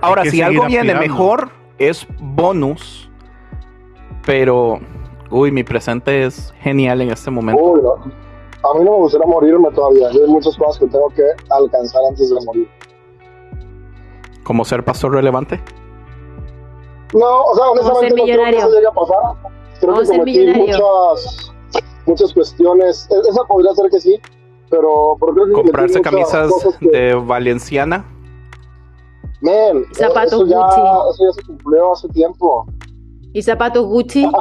Ahora, 0.01 0.25
si 0.25 0.41
algo 0.41 0.67
viene 0.67 0.93
aspirando. 0.93 1.01
mejor, 1.01 1.51
es 1.79 2.07
bonus. 2.19 3.11
Pero, 4.25 4.81
uy, 5.31 5.51
mi 5.53 5.63
presente 5.65 6.25
es 6.25 6.53
genial 6.61 7.01
en 7.01 7.11
este 7.11 7.31
momento. 7.31 7.63
Uy, 7.63 7.81
no. 7.83 7.93
A 7.93 8.79
mí 8.79 8.85
no 8.85 8.91
me 8.93 8.97
gustaría 8.99 9.27
morirme 9.27 9.71
todavía. 9.73 10.11
Yo 10.13 10.25
hay 10.25 10.31
muchas 10.31 10.57
cosas 10.57 10.79
que 10.79 10.87
tengo 10.87 11.09
que 11.11 11.23
alcanzar 11.51 12.03
antes 12.11 12.29
de 12.29 12.45
morir. 12.45 12.69
Como 14.45 14.65
ser 14.65 14.85
pastor 14.85 15.13
relevante. 15.13 15.61
No, 17.15 17.43
o 17.45 17.55
sea, 17.55 17.65
Vamos 17.67 17.81
a 17.81 17.83
ser 17.85 17.93
honestamente 17.93 18.09
no 18.09 18.15
creo 18.15 18.15
que 18.17 18.23
millonario. 18.33 18.59
eso 18.59 18.71
llegue 18.71 18.87
a 18.87 18.93
pasar. 18.93 19.19
Creo 19.81 19.93
Vamos 19.93 19.99
a 19.99 20.01
que 20.01 20.07
ser 20.07 20.19
cometí 20.19 20.39
millonario. 20.41 20.67
muchas, 20.87 21.53
muchas 22.07 22.35
cuestiones. 22.35 23.09
E- 23.11 23.29
Esa 23.31 23.45
podría 23.45 23.75
ser 23.75 23.91
que 23.91 24.01
sí, 24.01 24.21
pero, 24.71 25.17
pero 25.19 25.33
creo 25.33 25.47
que 25.47 25.53
Comprarse 25.53 25.99
muchas 25.99 26.13
camisas 26.13 26.53
que- 26.79 26.89
de 26.91 27.15
Valenciana. 27.15 28.05
Man, 29.41 29.85
Zapatos 29.95 30.33
eso 30.35 30.47
ya, 30.47 30.59
Gucci. 30.59 30.81
eso 31.15 31.25
ya 31.25 31.33
se 31.33 31.43
cumplió 31.47 31.93
hace 31.93 32.09
tiempo. 32.09 32.67
Y 33.33 33.43
zapatos 33.43 33.87
Gucci. 33.87 34.29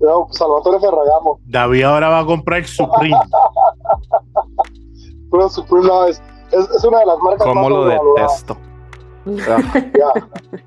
No, 0.00 0.28
Salvatore 0.32 0.78
Ferragamo. 0.80 1.40
David 1.46 1.82
ahora 1.84 2.08
va 2.10 2.18
a 2.20 2.26
comprar 2.26 2.62
Supreme. 2.66 3.16
Pero 5.30 5.48
Supreme 5.48 5.86
no, 5.86 6.04
es, 6.06 6.22
es, 6.52 6.68
es 6.76 6.84
una 6.84 6.98
de 7.00 7.06
las 7.06 7.18
marcas 7.20 7.46
Como 7.46 7.62
más 7.62 7.70
lo 7.70 7.76
sobrevaloradas. 7.82 8.44
detesto. 8.46 8.58
Ah, 9.50 9.80
Ya, 9.98 10.12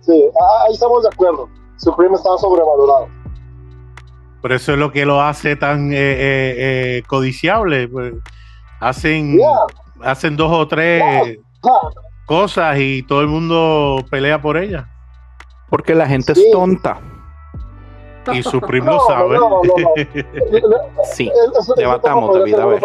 sí, 0.02 0.24
ah, 0.42 0.64
ahí 0.68 0.74
estamos 0.74 1.04
de 1.04 1.10
acuerdo. 1.14 1.48
Supreme 1.78 2.16
está 2.16 2.36
sobrevalorado. 2.40 3.08
Por 4.42 4.52
eso 4.54 4.74
es 4.74 4.80
lo 4.80 4.92
que 4.92 5.06
lo 5.06 5.22
hace 5.22 5.56
tan 5.56 5.94
eh, 5.94 5.98
eh, 5.98 6.56
eh, 6.98 7.04
codiciable. 7.08 7.88
pues. 7.90 8.14
hacen, 8.80 9.38
Yeah. 9.38 9.68
hacen 10.02 10.36
dos 10.36 10.52
o 10.52 10.68
tres 10.68 11.38
cosas 12.26 12.76
y 12.80 13.04
todo 13.04 13.22
el 13.22 13.28
mundo 13.28 14.04
pelea 14.10 14.42
por 14.42 14.58
ellas. 14.58 14.86
Porque 15.70 15.94
la 15.96 16.08
gente 16.08 16.34
Sí. 16.36 16.44
es 16.46 16.52
tonta. 16.52 17.00
Y 18.34 18.44
Supreme 18.44 18.86
No, 18.86 18.94
lo 18.94 19.00
sabe. 19.08 19.36
no, 19.38 19.50
no, 19.50 19.62
no. 19.64 20.74
Sí. 21.14 21.32
Debatamos, 21.78 22.30
eso 22.32 22.40
David, 22.40 22.56
a 22.56 22.66
ver. 22.66 22.82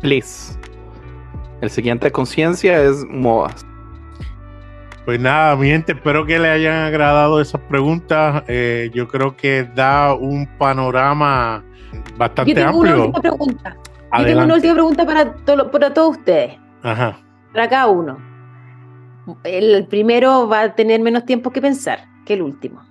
Please. 0.00 0.58
El 1.60 1.70
siguiente 1.70 2.06
de 2.06 2.12
conciencia 2.12 2.82
es 2.82 3.04
modas. 3.08 3.64
Pues 5.04 5.18
nada, 5.20 5.56
mi 5.56 5.68
gente, 5.68 5.92
espero 5.92 6.24
que 6.26 6.38
le 6.38 6.48
hayan 6.48 6.84
agradado 6.84 7.40
esas 7.40 7.60
preguntas. 7.62 8.44
Eh, 8.48 8.90
yo 8.94 9.08
creo 9.08 9.36
que 9.36 9.64
da 9.74 10.14
un 10.14 10.46
panorama 10.58 11.64
bastante 12.16 12.52
Yo 12.52 12.56
tengo 12.66 12.78
una 12.78 12.90
amplio. 12.90 13.06
última 13.06 13.20
pregunta. 13.20 13.76
Yo 14.18 14.24
tengo 14.24 14.42
una 14.44 14.54
última 14.54 14.74
pregunta 14.74 15.04
para, 15.06 15.34
to- 15.34 15.70
para 15.70 15.92
todos 15.94 16.16
ustedes. 16.18 16.56
Ajá. 16.82 17.18
Para 17.52 17.68
cada 17.68 17.86
uno. 17.88 18.18
El 19.44 19.86
primero 19.86 20.48
va 20.48 20.62
a 20.62 20.74
tener 20.74 21.00
menos 21.00 21.24
tiempo 21.24 21.50
que 21.50 21.60
pensar 21.60 22.00
que 22.24 22.34
el 22.34 22.42
último. 22.42 22.82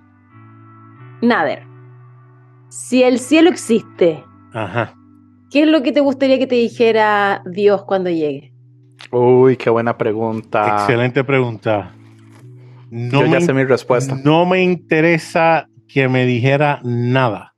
Nader. 1.20 1.64
Si 2.68 3.02
el 3.02 3.18
cielo 3.18 3.50
existe, 3.50 4.24
Ajá. 4.52 4.94
¿qué 5.50 5.62
es 5.62 5.68
lo 5.68 5.82
que 5.82 5.92
te 5.92 6.00
gustaría 6.00 6.38
que 6.38 6.46
te 6.46 6.54
dijera 6.54 7.42
Dios 7.44 7.84
cuando 7.84 8.10
llegue? 8.10 8.52
Uy, 9.10 9.56
qué 9.56 9.68
buena 9.68 9.96
pregunta. 9.98 10.78
Excelente 10.78 11.22
pregunta. 11.22 11.92
No 12.90 13.20
Yo 13.20 13.26
ya 13.26 13.40
me 13.40 13.40
sé 13.42 13.52
mi 13.52 13.64
respuesta. 13.64 14.16
No 14.24 14.46
me 14.46 14.62
interesa 14.62 15.68
que 15.86 16.08
me 16.08 16.24
dijera 16.24 16.80
nada. 16.82 17.54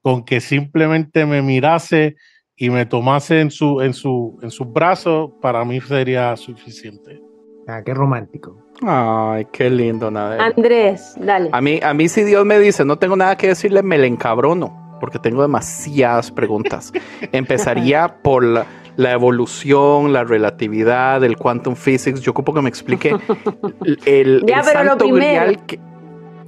Con 0.00 0.24
que 0.24 0.40
simplemente 0.40 1.26
me 1.26 1.42
mirase 1.42 2.16
y 2.56 2.70
me 2.70 2.86
tomase 2.86 3.40
en 3.40 3.50
su, 3.50 3.80
en 3.82 3.92
su, 3.92 4.38
en 4.42 4.50
sus 4.50 4.72
brazos, 4.72 5.30
para 5.40 5.64
mí 5.64 5.80
sería 5.80 6.36
suficiente. 6.36 7.27
Ah, 7.68 7.82
qué 7.84 7.92
romántico. 7.92 8.56
Ay, 8.82 9.46
qué 9.52 9.68
lindo, 9.68 10.10
nada. 10.10 10.42
Andrés, 10.44 11.14
dale. 11.20 11.50
A 11.52 11.60
mí, 11.60 11.80
a 11.82 11.92
mí 11.92 12.08
si 12.08 12.24
Dios 12.24 12.44
me 12.46 12.58
dice, 12.58 12.84
no 12.84 12.96
tengo 12.98 13.14
nada 13.14 13.36
que 13.36 13.48
decirle, 13.48 13.82
me 13.82 13.98
le 13.98 14.06
encabrono, 14.06 14.96
porque 15.00 15.18
tengo 15.18 15.42
demasiadas 15.42 16.30
preguntas. 16.30 16.92
Empezaría 17.32 18.22
por 18.22 18.42
la, 18.42 18.64
la 18.96 19.12
evolución, 19.12 20.12
la 20.14 20.24
relatividad, 20.24 21.22
el 21.24 21.36
quantum 21.36 21.74
physics. 21.76 22.20
Yo 22.22 22.30
ocupo 22.30 22.54
que 22.54 22.62
me 22.62 22.70
explique 22.70 23.14
el, 23.84 23.98
el, 24.06 24.44
Ya, 24.46 24.60
el 24.60 24.64
pero 24.64 24.82
lo 24.84 24.88
santo 24.90 25.04
primero. 25.04 25.20
grial 25.20 25.66
que- 25.66 25.80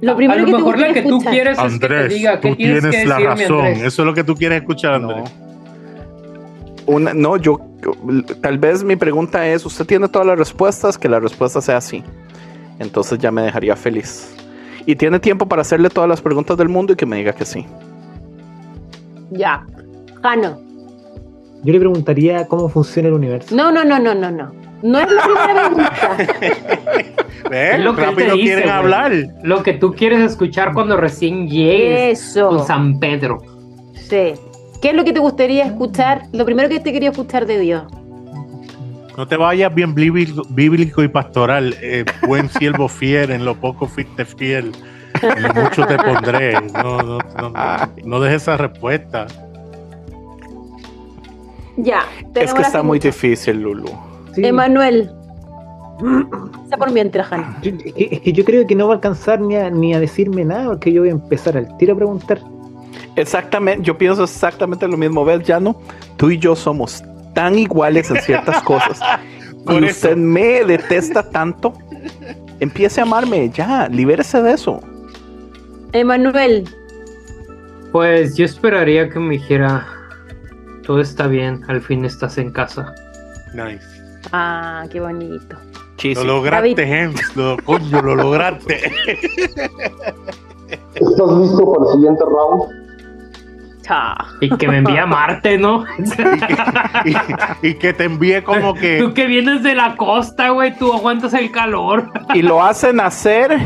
Lo 0.01 0.15
primero 0.15 0.39
a 0.39 0.41
lo 0.41 0.45
que 0.47 0.53
mejor 0.53 0.79
la 0.79 0.93
que 0.93 1.01
tú 1.03 1.07
escuchar. 1.09 1.33
quieres 1.33 1.57
es 1.59 1.63
que 1.63 1.69
te 1.79 1.85
Andrés, 1.85 2.13
diga 2.15 2.39
qué 2.39 2.49
tú 2.49 2.55
tienes 2.55 2.79
tienes 2.81 2.99
que 3.01 3.07
la 3.07 3.15
decirme, 3.17 3.35
razón. 3.43 3.59
Andrés. 3.67 3.83
Eso 3.83 4.01
es 4.01 4.05
lo 4.07 4.13
que 4.15 4.23
tú 4.23 4.33
quieres 4.35 4.61
escuchar, 4.61 4.99
No. 4.99 5.09
Andrés. 5.11 5.33
Una, 6.87 7.13
no, 7.13 7.37
yo 7.37 7.59
tal 8.41 8.57
vez 8.57 8.83
mi 8.83 8.95
pregunta 8.95 9.47
es, 9.47 9.65
¿usted 9.65 9.85
tiene 9.85 10.07
todas 10.07 10.27
las 10.27 10.37
respuestas? 10.37 10.97
Que 10.97 11.09
la 11.09 11.19
respuesta 11.19 11.61
sea 11.61 11.81
sí. 11.81 12.03
Entonces 12.79 13.19
ya 13.19 13.31
me 13.31 13.41
dejaría 13.43 13.75
feliz. 13.75 14.35
Y 14.85 14.95
tiene 14.95 15.19
tiempo 15.19 15.47
para 15.47 15.61
hacerle 15.61 15.89
todas 15.89 16.09
las 16.09 16.21
preguntas 16.21 16.57
del 16.57 16.69
mundo 16.69 16.93
y 16.93 16.95
que 16.95 17.05
me 17.05 17.17
diga 17.17 17.33
que 17.33 17.45
sí. 17.45 17.65
Ya. 19.31 19.65
Jano. 20.21 20.59
Yo 21.63 21.73
le 21.73 21.79
preguntaría 21.79 22.47
cómo 22.47 22.67
funciona 22.69 23.09
el 23.09 23.13
universo. 23.13 23.55
No, 23.55 23.71
no, 23.71 23.83
no, 23.85 23.99
no, 23.99 24.15
no, 24.15 24.31
no. 24.31 24.51
No 24.81 24.99
es 24.99 25.11
la 25.11 25.23
primera 25.23 25.69
pregunta. 25.69 26.17
¿Ves? 27.51 27.75
Es 27.75 27.79
lo 27.83 27.95
que 27.95 28.01
te 28.01 28.07
Rápido 28.07 28.33
dice, 28.33 28.43
quieren 28.45 28.63
güey. 28.63 28.75
hablar. 28.75 29.11
Lo 29.43 29.61
que 29.61 29.73
tú 29.73 29.93
quieres 29.93 30.21
escuchar 30.21 30.73
cuando 30.73 30.97
recién 30.97 31.47
llegues 31.47 32.29
Eso. 32.29 32.49
con 32.49 32.65
San 32.65 32.99
Pedro. 32.99 33.37
Sí. 33.93 34.33
¿Qué 34.81 34.89
es 34.89 34.95
lo 34.95 35.03
que 35.03 35.13
te 35.13 35.19
gustaría 35.19 35.65
escuchar? 35.65 36.23
Lo 36.33 36.43
primero 36.43 36.67
que 36.67 36.79
te 36.79 36.91
quería 36.91 37.11
escuchar 37.11 37.45
de 37.45 37.59
Dios. 37.59 37.83
No 39.15 39.27
te 39.27 39.37
vayas 39.37 39.73
bien 39.73 39.93
bíblico, 39.93 40.41
bíblico 40.49 41.03
y 41.03 41.07
pastoral. 41.07 41.75
eh, 41.81 42.03
buen 42.27 42.49
siervo 42.59 42.87
fiel, 42.87 43.31
en 43.31 43.45
lo 43.45 43.55
poco 43.55 43.85
fuiste 43.87 44.25
fiel. 44.25 44.71
En 45.21 45.43
lo 45.43 45.53
mucho 45.53 45.85
te 45.85 45.97
pondré. 45.97 46.53
No, 46.73 46.97
no, 47.03 47.19
no, 47.19 47.49
no, 47.49 47.89
no 48.03 48.19
dejes 48.19 48.41
esa 48.43 48.57
respuesta. 48.57 49.27
Ya. 51.77 52.03
Es 52.33 52.53
que 52.53 52.61
está 52.61 52.81
muy 52.81 52.97
difícil, 52.97 53.61
Lulu. 53.61 53.89
Sí. 54.33 54.45
Emanuel. 54.45 55.11
Está 56.63 56.77
por 56.77 56.91
mientras, 56.91 57.27
que, 57.61 58.09
es 58.11 58.21
que 58.21 58.33
yo 58.33 58.43
creo 58.43 58.65
que 58.65 58.73
no 58.75 58.87
va 58.87 58.93
a 58.93 58.95
alcanzar 58.95 59.39
ni 59.39 59.55
a, 59.55 59.69
ni 59.69 59.93
a 59.93 59.99
decirme 59.99 60.43
nada, 60.43 60.69
porque 60.69 60.91
yo 60.91 61.01
voy 61.01 61.09
a 61.09 61.11
empezar 61.11 61.55
al 61.57 61.77
tiro 61.77 61.93
a 61.93 61.97
preguntar. 61.97 62.39
Exactamente, 63.15 63.83
yo 63.83 63.97
pienso 63.97 64.23
exactamente 64.23 64.87
lo 64.87 64.97
mismo. 64.97 65.25
¿Ves, 65.25 65.43
Llano? 65.43 65.75
Tú 66.17 66.29
y 66.31 66.37
yo 66.37 66.55
somos 66.55 67.03
tan 67.33 67.57
iguales 67.57 68.09
en 68.09 68.21
ciertas 68.21 68.61
cosas. 68.65 68.99
Por 69.65 69.83
y 69.83 69.87
eso. 69.87 69.95
usted 70.07 70.15
me 70.17 70.63
detesta 70.63 71.23
tanto. 71.29 71.73
Empiece 72.59 72.99
a 73.01 73.03
amarme, 73.03 73.49
ya, 73.49 73.87
libérese 73.89 74.41
de 74.41 74.53
eso. 74.53 74.81
Emanuel. 75.93 76.69
Pues 77.91 78.37
yo 78.37 78.45
esperaría 78.45 79.09
que 79.09 79.19
me 79.19 79.33
dijera, 79.33 79.85
todo 80.85 81.01
está 81.01 81.27
bien, 81.27 81.61
al 81.67 81.81
fin 81.81 82.05
estás 82.05 82.37
en 82.37 82.51
casa. 82.51 82.93
Nice. 83.53 83.85
Ah, 84.31 84.85
qué 84.89 85.01
bonito. 85.01 85.57
Chis. 85.97 86.17
Lo 86.17 86.23
lograste. 86.23 87.11
Lo, 87.35 87.57
coño, 87.65 88.01
lo 88.01 88.15
lograste. 88.15 88.91
¿Estás 90.95 91.31
listo 91.37 91.73
para 91.73 91.85
el 91.87 91.93
siguiente 91.93 92.23
round? 92.23 92.80
Y 94.41 94.49
que 94.57 94.67
me 94.67 94.77
envía 94.77 95.03
a 95.03 95.05
Marte, 95.05 95.57
¿no? 95.57 95.83
y, 97.05 97.67
y 97.67 97.73
que 97.75 97.93
te 97.93 98.05
envíe 98.05 98.41
como 98.43 98.73
Tú 98.73 98.79
que. 98.79 99.11
que 99.13 99.25
vienes 99.27 99.63
de 99.63 99.75
la 99.75 99.95
costa, 99.97 100.49
güey, 100.49 100.75
tú 100.77 100.93
aguantas 100.93 101.33
el 101.33 101.51
calor. 101.51 102.11
Y 102.33 102.41
lo 102.41 102.63
hacen 102.63 102.99
hacer 102.99 103.57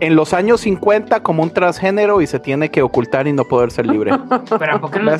en 0.00 0.16
los 0.16 0.32
años 0.32 0.60
50 0.62 1.22
como 1.22 1.42
un 1.42 1.50
transgénero 1.50 2.20
y 2.20 2.26
se 2.26 2.38
tiene 2.38 2.70
que 2.70 2.82
ocultar 2.82 3.26
y 3.26 3.32
no 3.32 3.44
poder 3.44 3.70
ser 3.70 3.86
libre. 3.86 4.12
Pero 4.58 4.80
¿por 4.80 4.90
qué 4.90 5.00
no. 5.00 5.12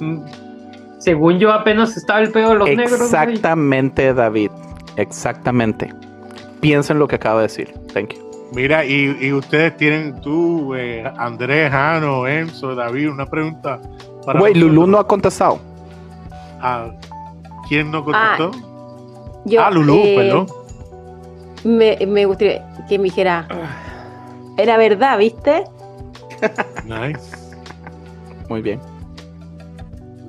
Mm, 0.00 0.18
Según 0.98 1.38
yo 1.38 1.52
apenas 1.52 1.96
estaba 1.96 2.20
el 2.20 2.30
pedo 2.30 2.50
de 2.50 2.54
los 2.56 2.68
negros. 2.68 3.00
Exactamente, 3.00 4.14
David. 4.14 4.50
Exactamente. 4.96 5.92
Piensa 6.60 6.92
en 6.94 6.98
lo 6.98 7.08
que 7.08 7.16
acaba 7.16 7.40
de 7.40 7.48
decir. 7.48 7.74
Thank 7.92 8.14
you. 8.14 8.23
Mira, 8.54 8.84
y, 8.84 9.16
y 9.20 9.32
ustedes 9.32 9.76
tienen 9.76 10.20
tú, 10.20 10.74
eh, 10.76 11.04
Andrés, 11.16 11.70
Jano, 11.72 12.26
Enzo, 12.26 12.74
David, 12.74 13.10
una 13.10 13.26
pregunta 13.26 13.80
para. 14.24 14.38
Güey. 14.38 14.54
Lulu 14.54 14.86
no 14.86 14.98
ha 14.98 15.06
contestado. 15.06 15.58
Ah, 16.60 16.92
¿Quién 17.68 17.90
no 17.90 18.04
contestó? 18.04 18.52
Yo, 19.44 19.62
ah, 19.62 19.70
Lulú, 19.70 20.00
eh, 20.04 20.14
perdón. 20.16 20.46
Me, 21.64 21.98
me 22.06 22.26
gustaría 22.26 22.64
que 22.88 22.98
me 22.98 23.04
dijera. 23.04 23.48
Era 24.56 24.76
verdad, 24.76 25.18
¿viste? 25.18 25.64
Nice. 26.84 27.36
Muy 28.48 28.62
bien. 28.62 28.80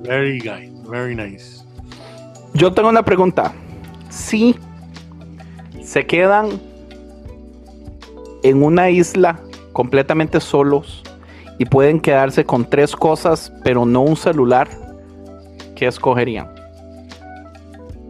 Very 0.02 0.38
nice. 0.38 0.72
Very 0.88 1.14
nice. 1.14 1.64
Yo 2.54 2.72
tengo 2.72 2.88
una 2.88 3.04
pregunta. 3.04 3.52
Si 4.08 4.56
se 5.82 6.06
quedan 6.06 6.60
en 8.48 8.62
una 8.62 8.90
isla 8.90 9.40
completamente 9.72 10.40
solos 10.40 11.02
y 11.58 11.64
pueden 11.64 12.00
quedarse 12.00 12.44
con 12.44 12.68
tres 12.68 12.94
cosas, 12.94 13.52
pero 13.64 13.84
no 13.84 14.02
un 14.02 14.16
celular, 14.16 14.68
¿qué 15.74 15.86
escogerían? 15.86 16.48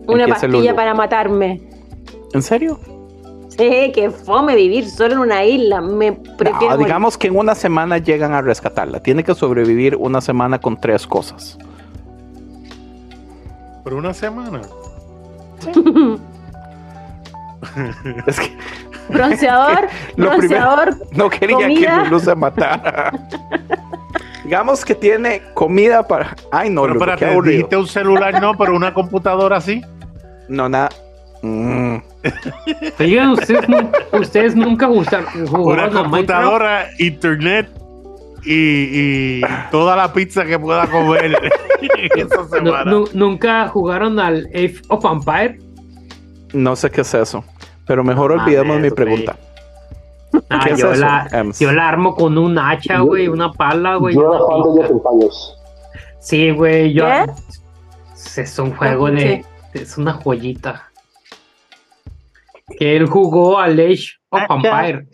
Una 0.07 0.25
Empieza 0.25 0.47
pastilla 0.47 0.75
para 0.75 0.95
matarme. 0.95 1.63
¿En 2.35 2.43
serio? 2.43 2.79
Sí, 3.49 3.93
que 3.95 4.11
fome 4.11 4.55
vivir 4.55 4.89
solo 4.91 5.15
en 5.15 5.21
una 5.21 5.45
isla. 5.45 5.81
Me 5.81 6.13
prefiero. 6.13 6.61
No, 6.61 6.67
morir. 6.73 6.87
digamos 6.87 7.17
que 7.17 7.29
en 7.29 7.37
una 7.37 7.55
semana 7.55 7.97
llegan 7.97 8.35
a 8.35 8.43
rescatarla. 8.43 9.03
Tiene 9.03 9.25
que 9.25 9.35
sobrevivir 9.35 9.97
una 9.97 10.21
semana 10.21 10.61
con 10.61 10.79
tres 10.79 11.07
cosas. 11.07 11.59
Por 13.83 13.95
una 13.95 14.13
semana. 14.13 14.61
Es 18.27 18.41
que 18.41 18.57
Bronceador, 19.09 19.89
Lo 20.17 20.29
bronceador. 20.31 20.97
no 21.13 21.31
quería 21.31 21.57
Comida. 21.57 22.03
que 22.03 22.05
Lulu 22.11 22.21
se 22.21 22.35
matara. 22.35 23.13
digamos 24.45 24.85
que 24.85 24.95
tiene 24.95 25.43
comida 25.55 26.07
para. 26.07 26.37
Ay, 26.53 26.71
no, 26.71 26.83
pero 26.83 26.95
espérate, 26.95 27.27
aburrido. 27.27 27.53
dijiste 27.53 27.77
un 27.77 27.87
celular 27.87 28.41
no, 28.41 28.55
pero 28.57 28.75
una 28.77 28.93
computadora 28.95 29.61
sí. 29.61 29.83
No, 30.49 30.69
nada. 30.69 30.89
Mm. 31.43 31.97
Oigan, 32.99 33.31
ustedes, 33.31 33.65
ustedes 34.13 34.57
nunca 34.57 34.87
gustaron, 34.87 35.27
Una 35.37 35.47
jugaron 35.49 35.85
a 35.97 36.03
Minecraft. 36.03 36.11
computadora, 36.11 36.87
internet 36.99 37.69
y, 38.45 39.39
y 39.41 39.41
toda 39.71 39.97
la 39.97 40.13
pizza 40.13 40.45
que 40.45 40.59
pueda 40.59 40.87
comer 40.87 41.37
esa 42.17 42.49
semana. 42.49 42.91
nunca 43.13 43.69
jugaron 43.69 44.19
al 44.19 44.47
Age 44.55 44.77
of 44.89 45.05
Empire. 45.05 45.59
No 46.53 46.75
sé 46.77 46.91
qué 46.91 47.01
es 47.03 47.13
eso. 47.15 47.45
Pero 47.87 48.05
mejor 48.05 48.35
No 48.35 48.43
olvidemos 48.43 48.77
mames, 48.77 48.91
mi 48.91 48.95
pregunta. 48.95 49.37
Ah, 50.51 50.61
¿Qué 50.63 50.73
es 50.73 50.79
yo, 50.79 50.93
la, 50.93 51.29
yo 51.59 51.73
la 51.73 51.89
armo 51.89 52.15
con 52.15 52.37
un 52.37 52.59
hacha, 52.59 52.99
güey, 52.99 53.27
una 53.27 53.53
pala, 53.53 53.95
güey. 53.95 54.15
Yo 54.15 54.47
fan 54.47 55.19
de. 55.19 55.31
Sí, 56.21 56.51
güey, 56.51 56.93
yo. 56.93 57.07
¿Qué? 57.07 58.41
Es 58.43 58.59
un 58.59 58.77
juego 58.77 59.11
de. 59.11 59.45
Es 59.73 59.97
una 59.97 60.13
joyita. 60.13 60.91
Que 62.79 62.97
él 62.97 63.07
jugó 63.07 63.59
al 63.59 63.79
Age 63.79 64.17
of. 64.29 64.43
Empire. 64.51 65.07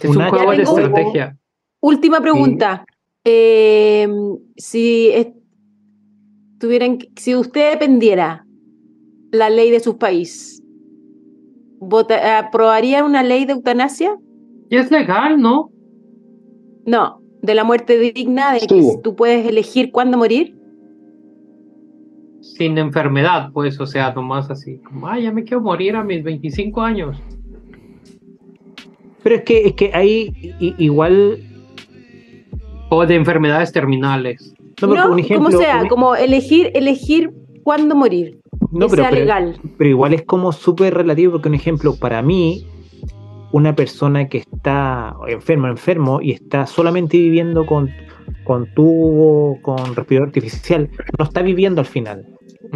Es 0.00 0.04
Un 0.04 0.28
juego 0.28 0.52
de 0.52 0.62
estrategia. 0.62 1.36
Última 1.80 2.22
pregunta. 2.22 2.86
Eh, 3.24 4.08
si 4.56 5.12
tuvieran, 6.58 6.98
si 7.16 7.34
usted 7.34 7.72
dependiera 7.72 8.46
la 9.32 9.50
ley 9.50 9.70
de 9.70 9.80
su 9.80 9.98
país, 9.98 10.61
vota- 11.82 12.38
¿aprobaría 12.38 13.04
una 13.04 13.22
ley 13.22 13.44
de 13.44 13.52
eutanasia? 13.54 14.16
Y 14.70 14.76
es 14.76 14.90
legal, 14.90 15.40
¿no? 15.40 15.70
No, 16.86 17.20
de 17.42 17.54
la 17.54 17.64
muerte 17.64 17.98
digna, 17.98 18.52
de 18.54 18.60
que 18.60 18.82
Sí. 18.82 18.98
tú 19.02 19.14
puedes 19.14 19.46
elegir 19.46 19.90
cuándo 19.92 20.16
morir. 20.16 20.56
Sin 22.40 22.78
enfermedad, 22.78 23.50
pues, 23.52 23.78
o 23.80 23.86
sea, 23.86 24.12
nomás 24.12 24.50
así. 24.50 24.78
Como, 24.78 25.06
ah, 25.08 25.18
ya 25.18 25.32
me 25.32 25.44
quiero 25.44 25.60
morir 25.60 25.96
a 25.96 26.02
mis 26.04 26.22
25 26.22 26.80
años. 26.80 27.16
Pero 29.22 29.36
es 29.36 29.42
que, 29.42 29.66
es 29.68 29.72
que 29.74 29.90
ahí 29.94 30.54
igual. 30.78 31.38
O 32.90 33.06
de 33.06 33.14
enfermedades 33.14 33.72
terminales. 33.72 34.54
No, 34.80 34.88
porque 34.88 35.00
No, 35.00 35.12
un 35.12 35.18
ejemplo, 35.18 35.46
como 35.50 35.58
sea, 35.62 35.82
un- 35.82 35.88
como 35.88 36.14
elegir, 36.16 36.70
elegir 36.74 37.30
cuándo 37.62 37.94
morir, 37.94 38.40
no, 38.70 38.86
que 38.86 38.90
pero, 38.90 39.02
sea 39.02 39.10
pero- 39.10 39.20
legal. 39.20 39.56
pero 39.78 39.90
igual 39.90 40.14
es 40.14 40.22
como 40.22 40.52
súper 40.52 40.94
relativo, 40.94 41.32
porque 41.32 41.48
un 41.48 41.54
ejemplo, 41.54 41.94
para 41.96 42.22
mí, 42.22 42.66
una 43.52 43.74
persona 43.76 44.28
que 44.28 44.38
está 44.38 45.14
enfermo, 45.28 45.66
enfermo, 45.68 46.20
y 46.22 46.32
está 46.32 46.66
solamente 46.66 47.18
viviendo 47.18 47.66
con, 47.66 47.90
con 48.44 48.66
tubo, 48.74 49.58
con 49.62 49.94
respirador 49.94 50.28
artificial, 50.28 50.88
no 51.18 51.24
está 51.24 51.42
viviendo 51.42 51.80
al 51.80 51.86
final. 51.86 52.26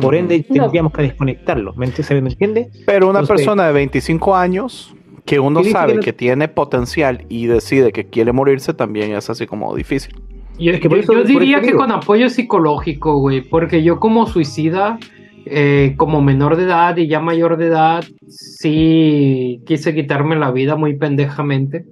Por 0.01 0.15
ende, 0.15 0.45
No. 0.51 0.65
tendríamos 0.65 0.93
que 0.93 1.03
desconectarlo. 1.03 1.73
¿Me 1.75 1.87
entiende? 1.87 2.69
Pero 2.85 3.09
una 3.09 3.21
Entonces- 3.21 3.45
persona 3.47 3.67
de 3.69 3.73
25 3.73 4.37
años 4.37 4.95
que 5.25 5.41
uno 5.41 5.65
sabe 5.65 5.93
que 5.93 5.97
no- 5.99 6.03
que 6.03 6.13
tiene 6.13 6.49
potencial 6.49 7.25
y 7.31 7.47
decide 7.47 7.93
que 7.93 8.05
quiere 8.05 8.33
morirse 8.33 8.75
también 8.75 9.13
es 9.13 9.31
así 9.31 9.47
como 9.47 9.75
difícil. 9.75 10.15
Yo, 10.59 10.73
Es 10.73 10.81
que 10.81 10.89
por 10.89 10.99
yo- 10.99 11.03
eso- 11.05 11.13
yo 11.13 11.19
por 11.21 11.27
diría 11.29 11.57
eso 11.59 11.61
que 11.63 11.67
digo. 11.73 11.79
con 11.81 11.93
apoyo 11.93 12.29
psicológico, 12.31 13.19
güey, 13.19 13.43
porque 13.43 13.83
yo 13.83 14.01
como 14.01 14.27
suicida, 14.27 14.99
eh, 15.45 15.95
como 15.97 16.23
menor 16.23 16.57
de 16.57 16.65
edad 16.65 16.97
y 16.97 17.07
ya 17.09 17.21
mayor 17.21 17.57
de 17.57 17.67
edad, 17.67 18.05
sí 18.29 19.61
quise 19.67 19.95
quitarme 19.95 20.37
la 20.37 20.51
vida 20.51 20.77
muy 20.77 20.97
pendejamente. 20.97 21.85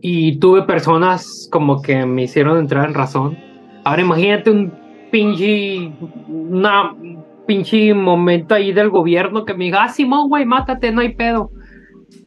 Y 0.00 0.38
tuve 0.38 0.62
personas 0.62 1.48
como 1.50 1.82
que 1.82 2.06
me 2.06 2.24
hicieron 2.24 2.58
entrar 2.58 2.86
en 2.88 2.94
razón. 2.94 3.36
Ahora 3.84 4.02
imagínate 4.02 4.50
un 4.50 4.72
pinche, 5.10 5.90
una 6.28 6.92
un 6.92 7.24
pinche 7.46 7.94
momento 7.94 8.54
ahí 8.54 8.72
del 8.72 8.90
gobierno 8.90 9.44
que 9.44 9.54
me 9.54 9.64
diga, 9.64 9.84
ah, 9.84 9.88
Simón, 9.88 10.28
güey, 10.28 10.44
mátate, 10.44 10.92
no 10.92 11.00
hay 11.00 11.14
pedo. 11.14 11.50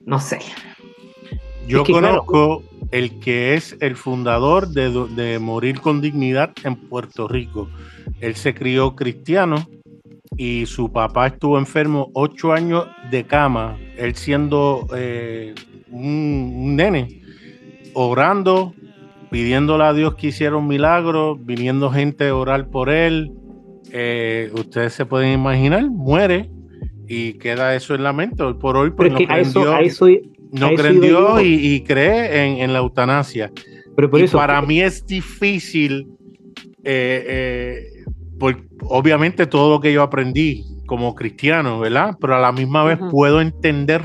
No 0.05 0.19
sé. 0.19 0.39
Yo 1.67 1.81
Es 1.81 1.87
que, 1.87 1.93
claro. 1.93 2.25
El 2.91 3.19
que 3.19 3.55
es 3.55 3.77
el 3.79 3.95
fundador 3.95 4.67
de, 4.67 5.39
Morir 5.39 5.79
con 5.79 6.01
Dignidad 6.01 6.51
en 6.63 6.75
Puerto 6.75 7.27
Rico. 7.27 7.69
Él 8.19 8.35
se 8.35 8.53
crió 8.53 8.95
cristiano 8.95 9.67
y 10.37 10.65
su 10.65 10.91
papá 10.91 11.27
estuvo 11.27 11.57
enfermo 11.57 12.09
ocho 12.13 12.53
años 12.53 12.85
de 13.09 13.25
cama, 13.25 13.77
él 13.97 14.15
siendo 14.15 14.87
eh, 14.95 15.53
un, 15.89 16.53
un 16.55 16.75
nene, 16.75 17.21
orando, 17.93 18.73
pidiéndole 19.31 19.85
a 19.85 19.93
Dios 19.93 20.15
que 20.15 20.27
hiciera 20.27 20.57
un 20.57 20.67
milagro, 20.67 21.37
viniendo 21.37 21.89
gente 21.89 22.27
a 22.27 22.35
orar 22.35 22.67
por 22.67 22.89
él. 22.89 23.31
Eh, 23.91 24.51
ustedes 24.53 24.93
se 24.93 25.05
pueden 25.05 25.33
imaginar, 25.33 25.89
muere 25.89 26.49
y 27.07 27.33
queda 27.33 27.75
eso 27.75 27.95
en 27.95 28.03
lamento. 28.03 28.47
Hoy 28.47 28.53
por 28.55 28.77
hoy, 28.77 28.91
pues 28.91 29.09
Pero 29.09 29.19
no 29.19 29.27
que 29.27 29.33
a 29.33 29.39
eso, 29.39 29.73
a 29.73 29.81
eso, 29.81 30.07
no 30.51 30.73
cree 30.75 30.91
en 30.91 31.01
Dios 31.01 31.41
y, 31.43 31.75
y 31.75 31.81
cree 31.83 32.45
en, 32.47 32.57
en 32.59 32.73
la 32.73 32.79
eutanasia. 32.79 33.51
pero 33.95 34.09
por 34.09 34.19
y 34.19 34.23
eso, 34.23 34.37
para 34.37 34.61
mí 34.61 34.81
es 34.81 35.05
difícil, 35.05 36.07
eh, 36.83 37.25
eh, 37.27 38.03
por- 38.39 38.61
obviamente 38.83 39.45
todo 39.47 39.69
lo 39.75 39.79
que 39.81 39.93
yo 39.93 40.01
aprendí 40.03 40.63
como 40.85 41.15
cristiano, 41.15 41.79
¿verdad? 41.79 42.17
Pero 42.19 42.35
a 42.35 42.39
la 42.39 42.51
misma 42.51 42.83
vez 42.83 42.99
puedo 43.11 43.39
entender 43.41 44.03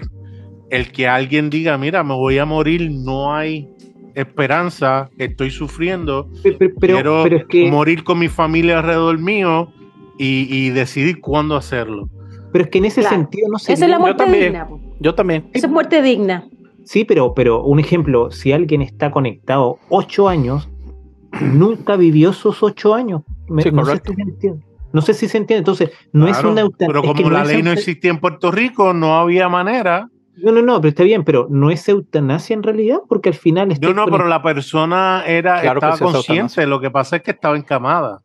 el 0.70 0.90
que 0.92 1.08
alguien 1.08 1.50
diga, 1.50 1.76
mira, 1.78 2.02
me 2.04 2.14
voy 2.14 2.38
a 2.38 2.44
morir, 2.44 2.90
no 2.90 3.34
hay 3.34 3.68
esperanza, 4.14 5.10
estoy 5.18 5.50
sufriendo, 5.50 6.28
pero, 6.42 6.58
pero- 6.58 6.74
pero- 6.80 6.94
quiero 6.94 7.22
pero 7.24 7.36
es 7.36 7.44
que, 7.46 7.70
morir 7.70 8.02
con 8.04 8.18
mi 8.18 8.28
familia 8.28 8.78
alrededor 8.78 9.18
mío 9.18 9.72
y, 10.18 10.46
y 10.50 10.70
decidir 10.70 11.20
cuándo 11.20 11.54
hacerlo. 11.56 12.08
pero 12.52 12.64
es 12.64 12.70
que 12.70 12.78
en 12.78 12.86
ese 12.86 13.00
Claro. 13.02 13.16
sentido 13.16 13.48
no 13.50 13.56
Esa 13.58 13.72
es 13.72 13.80
la 13.80 13.98
muerte 13.98 14.22
también. 14.24 14.44
digna. 14.52 14.68
Yo 15.00 15.14
también. 15.14 15.48
Esa 15.52 15.66
es 15.66 15.72
muerte 15.72 16.02
digna. 16.02 16.46
Sí, 16.84 17.04
pero, 17.04 17.34
pero 17.34 17.62
un 17.64 17.80
ejemplo, 17.80 18.30
si 18.30 18.52
alguien 18.52 18.80
está 18.82 19.10
conectado 19.10 19.78
ocho 19.88 20.28
años, 20.28 20.68
nunca 21.40 21.96
vivió 21.96 22.30
esos 22.30 22.62
ocho 22.62 22.94
años. 22.94 23.22
Me- 23.48 23.62
Sí, 23.62 23.70
no, 23.70 23.84
sé 23.84 24.00
correcto. 24.00 24.12
si 24.12 24.16
se 24.16 24.22
entiende. 24.22 24.64
no 24.92 25.02
sé 25.02 25.14
si 25.14 25.28
se 25.28 25.38
entiende. 25.38 25.58
Entonces, 25.58 25.90
no 26.12 26.28
es 26.28 26.42
una 26.42 26.62
eutanasia. 26.62 26.86
pero 27.02 27.14
como 27.14 27.30
la 27.30 27.44
ley 27.44 27.62
no 27.62 27.72
existía 27.72 28.10
en 28.10 28.18
Puerto 28.20 28.50
Rico, 28.50 28.92
no 28.92 29.16
había 29.16 29.48
manera. 29.48 30.08
No, 30.38 30.52
no, 30.52 30.60
no, 30.62 30.80
pero 30.80 30.90
está 30.90 31.02
bien, 31.02 31.24
pero 31.24 31.46
no 31.50 31.70
es 31.70 31.88
eutanasia 31.88 32.52
en 32.54 32.62
realidad, 32.62 32.98
porque 33.08 33.30
al 33.30 33.34
final 33.34 33.72
está 33.72 33.86
No, 33.88 33.94
no, 33.94 34.04
pero 34.04 34.26
la 34.28 34.42
persona 34.42 35.22
era, 35.26 35.62
Claro 35.62 35.78
estaba 35.78 35.94
es 35.94 36.00
consciente, 36.00 36.66
lo 36.66 36.78
que 36.80 36.90
pasa 36.90 37.16
es 37.16 37.22
que 37.22 37.30
estaba 37.30 37.56
encamada. 37.56 38.20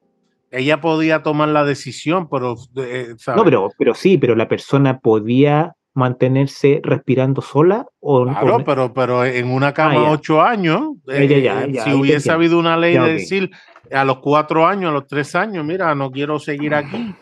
Ella 0.52 0.82
podía 0.82 1.24
tomar 1.24 1.48
la 1.48 1.64
decisión, 1.64 2.28
pero... 2.30 2.56
eh. 2.76 3.16
No, 3.34 3.46
pero, 3.46 3.70
pero 3.78 3.94
sí, 3.96 4.18
pero 4.18 4.36
la 4.36 4.50
persona 4.50 5.00
podía 5.00 5.74
mantenerse 5.94 6.80
respirando 6.84 7.42
sola 7.42 7.86
o, 8.00 8.24
Claro, 8.26 8.56
o- 8.58 8.64
pero, 8.64 8.94
pero 8.94 9.26
en 9.26 9.50
una 9.52 9.74
cama 9.74 9.92
Ah, 9.92 10.04
ya. 10.06 10.12
ocho 10.12 10.42
años, 10.42 10.94
Ya, 11.06 11.16
eh, 11.16 11.28
ya, 11.28 11.38
ya, 11.40 11.68
ya, 11.68 11.84
si 11.84 11.94
hubiese 11.94 12.32
habido 12.32 12.58
una 12.60 12.78
ley 12.78 12.94
Ya, 12.94 13.04
de 13.06 13.14
decir 13.14 13.50
a 13.92 14.06
los 14.06 14.20
cuatro 14.20 14.66
años, 14.66 14.90
a 14.92 14.94
los 14.94 15.08
tres 15.08 15.36
años, 15.36 15.66
mira, 15.66 15.94
no 15.96 16.10
quiero 16.12 16.40
seguir 16.40 16.74
aquí, 16.74 17.14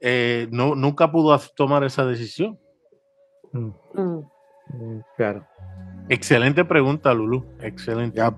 eh, 0.00 0.48
no, 0.50 0.74
nunca 0.74 1.12
pudo 1.12 1.38
tomar 1.54 1.84
esa 1.84 2.06
decisión. 2.06 2.58
Mm, 3.52 3.70
Mm. 3.94 4.18
mm, 4.72 5.00
claro. 5.16 5.44
Excelente 6.08 6.64
pregunta, 6.64 7.12
Lulu. 7.12 7.44
Excelente. 7.60 8.16
Ya. 8.16 8.34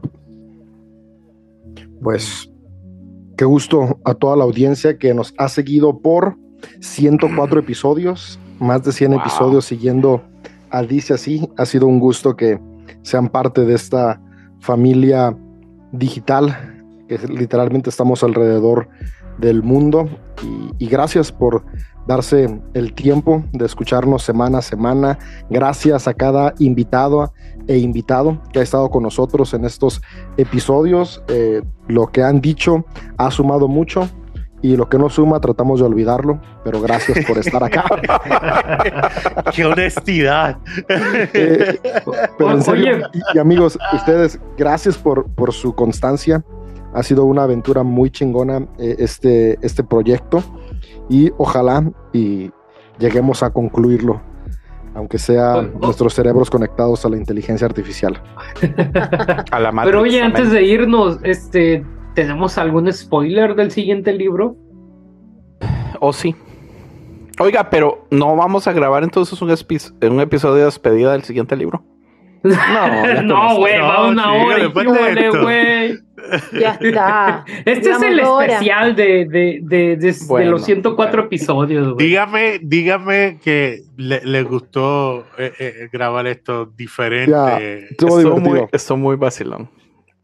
Pues 2.03 2.51
qué 3.37 3.45
gusto 3.45 4.01
a 4.05 4.15
toda 4.15 4.37
la 4.37 4.43
audiencia 4.45 4.99
que 4.99 5.15
nos 5.15 5.33
ha 5.39 5.49
seguido 5.49 6.01
por 6.01 6.37
104 6.81 7.61
episodios, 7.61 8.40
más 8.61 8.85
de 8.85 8.93
100 8.93 9.13
Wow. 9.13 9.21
episodios 9.21 9.65
siguiendo 9.65 10.23
a 10.71 10.83
Dice 10.83 11.15
Así. 11.15 11.49
Ha 11.57 11.67
sido 11.67 11.87
un 11.87 11.99
gusto 11.99 12.37
que 12.37 12.61
sean 13.03 13.29
parte 13.29 13.65
de 13.65 13.75
esta 13.75 14.21
familia 14.61 15.37
digital, 15.93 16.57
que 17.09 17.19
literalmente 17.27 17.91
estamos 17.91 18.23
alrededor 18.23 18.89
del 19.39 19.63
mundo. 19.63 20.09
Y, 20.43 20.85
y 20.85 20.89
gracias 20.89 21.33
por 21.33 21.65
darse 22.07 22.61
el 22.75 22.93
tiempo 22.95 23.45
de 23.53 23.67
escucharnos 23.67 24.23
semana 24.23 24.59
a 24.59 24.63
semana. 24.63 25.19
Gracias 25.49 26.09
a 26.09 26.15
cada 26.15 26.55
invitado 26.59 27.33
e 27.67 27.79
invitado 27.79 28.41
que 28.53 28.59
ha 28.59 28.63
estado 28.63 28.91
con 28.91 29.03
nosotros 29.03 29.55
en 29.55 29.65
estos 29.65 30.01
episodios. 30.37 31.23
Eh, 31.29 31.63
lo 31.89 32.09
que 32.09 32.23
han 32.23 32.41
dicho 32.41 32.85
ha 33.17 33.31
sumado 33.31 33.69
mucho 33.69 34.09
y 34.63 34.77
lo 34.77 34.89
que 34.89 34.99
no 34.99 35.09
suma 35.09 35.41
tratamos 35.41 35.81
de 35.81 35.87
olvidarlo, 35.87 36.41
pero 36.65 36.81
gracias 36.81 37.25
por 37.25 37.39
estar 37.39 37.63
acá. 37.65 37.85
¡Qué 39.55 39.65
honestidad! 39.65 40.59
Eh, 40.89 41.79
pero 42.37 42.53
en 42.53 42.63
serio, 42.63 42.99
y, 43.13 43.37
y 43.37 43.39
amigos, 43.39 43.79
ustedes, 43.93 44.39
gracias 44.59 44.99
por, 44.99 45.27
por 45.31 45.53
su 45.53 45.75
constancia. 45.75 46.45
Ha 46.93 47.03
sido 47.03 47.25
una 47.25 47.45
aventura 47.45 47.83
muy 47.83 48.11
chingona 48.11 48.67
eh, 48.79 48.97
este, 48.99 49.59
este 49.63 49.85
proyecto 49.85 50.43
y 51.09 51.31
ojalá 51.39 51.91
y 52.13 52.51
lleguemos 52.99 53.43
a 53.43 53.51
concluirlo, 53.51 54.21
aunque 54.95 55.19
sea 55.19 55.57
oh. 55.57 55.63
nuestros 55.63 56.15
cerebros 56.15 56.51
conectados 56.51 57.05
a 57.05 57.09
la 57.09 57.17
inteligencia 57.17 57.67
artificial. 57.67 58.21
A 59.51 59.59
la 59.59 59.73
Pero 59.85 60.03
oye, 60.03 60.21
antes 60.21 60.51
de 60.51 60.63
irnos, 60.65 61.19
este, 61.23 61.85
¿tenemos 62.15 62.59
algún 62.59 62.93
spoiler 62.93 63.55
del 63.55 63.71
siguiente 63.71 64.13
libro? 64.13 64.57
¿O 66.01 66.09
Oh, 66.09 66.13
sí? 66.13 66.35
Oiga, 67.39 67.71
pero 67.71 68.07
no 68.11 68.37
vamos 68.37 68.67
a 68.67 68.73
grabar 68.73 69.03
entonces 69.03 69.41
un, 69.41 69.51
episodio 69.51 70.55
de 70.57 70.65
despedida 70.67 71.13
del 71.13 71.23
siguiente 71.25 71.57
libro. 71.57 71.83
ya 72.45 73.23
no, 73.23 73.57
güey, 73.57 73.77
no, 73.79 73.85
va 73.85 74.09
una 74.09 74.33
hora 74.33 74.57
esto. 75.19 75.43
güey. 75.43 75.99
Ya 76.59 76.79
está. 76.81 77.45
Este 77.65 77.91
es 77.91 78.03
el 78.03 78.19
especial 78.21 78.95
de, 78.97 79.27
de, 79.27 79.61
de, 79.63 79.97
de- 79.97 80.13
de 80.13 80.15
Bueno, 80.27 80.53
los 80.53 80.65
104 80.65 81.25
episodios, 81.25 81.95
güey. 81.95 82.07
Dígame, 82.07 82.61
dígame 82.63 83.39
que 83.43 83.83
le, 83.97 84.21
le 84.25 84.43
gustó 84.43 85.27
eh, 85.39 85.53
eh, 85.59 85.89
grabar 85.93 86.27
esto 86.27 86.67
diferente. 86.67 87.31
Ya. 87.31 87.59
Estuvo 87.59 88.19
Estuvo 88.19 88.19
divertido. 88.19 88.51
muy, 88.51 88.69
estuvo 88.73 88.99
muy 88.99 89.17
vacilón. 89.17 89.71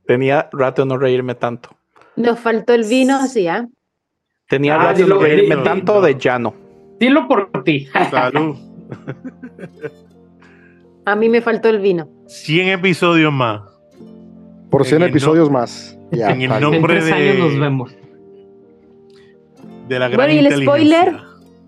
Tenía 0.06 0.48
rato 0.52 0.82
de 0.82 0.88
no 0.88 0.98
reírme 0.98 1.34
tanto. 1.34 1.70
Nos 2.16 2.38
faltó 2.38 2.72
el 2.74 2.84
vino, 2.84 3.26
sí, 3.26 3.46
¿ah? 3.48 3.66
Tenía 4.48 4.76
Ah, 4.76 4.84
rato 4.84 5.02
de 5.02 5.08
no 5.08 5.18
reírme 5.20 5.56
dilo. 5.56 5.62
tanto 5.62 6.00
de 6.00 6.16
llano. 6.18 6.54
Dilo 7.00 7.26
por 7.28 7.50
ti. 7.64 7.88
Salud. 8.10 8.56
A 11.04 11.14
mí 11.16 11.28
me 11.28 11.40
faltó 11.40 11.68
el 11.68 11.80
vino. 11.80 12.08
100 12.26 12.68
episodios 12.68 13.32
más. 13.32 13.62
Por 14.70 14.84
100 14.84 14.96
En 14.98 15.02
el 15.04 15.10
episodios 15.10 15.50
más. 15.50 15.98
Ya, 16.10 16.26
en 16.30 16.32
el 16.42 16.48
bien. 16.48 16.52
En 16.52 16.60
nombre 16.60 16.94
tres 16.94 17.06
de- 17.06 17.12
años 17.12 17.38
nos 17.38 17.58
vemos. 17.60 17.94
De 19.88 19.98
la 19.98 20.08
gran 20.08 20.16
Bueno, 20.16 20.32
¿y 20.32 20.38
el 20.46 20.62
spoiler? 20.62 21.16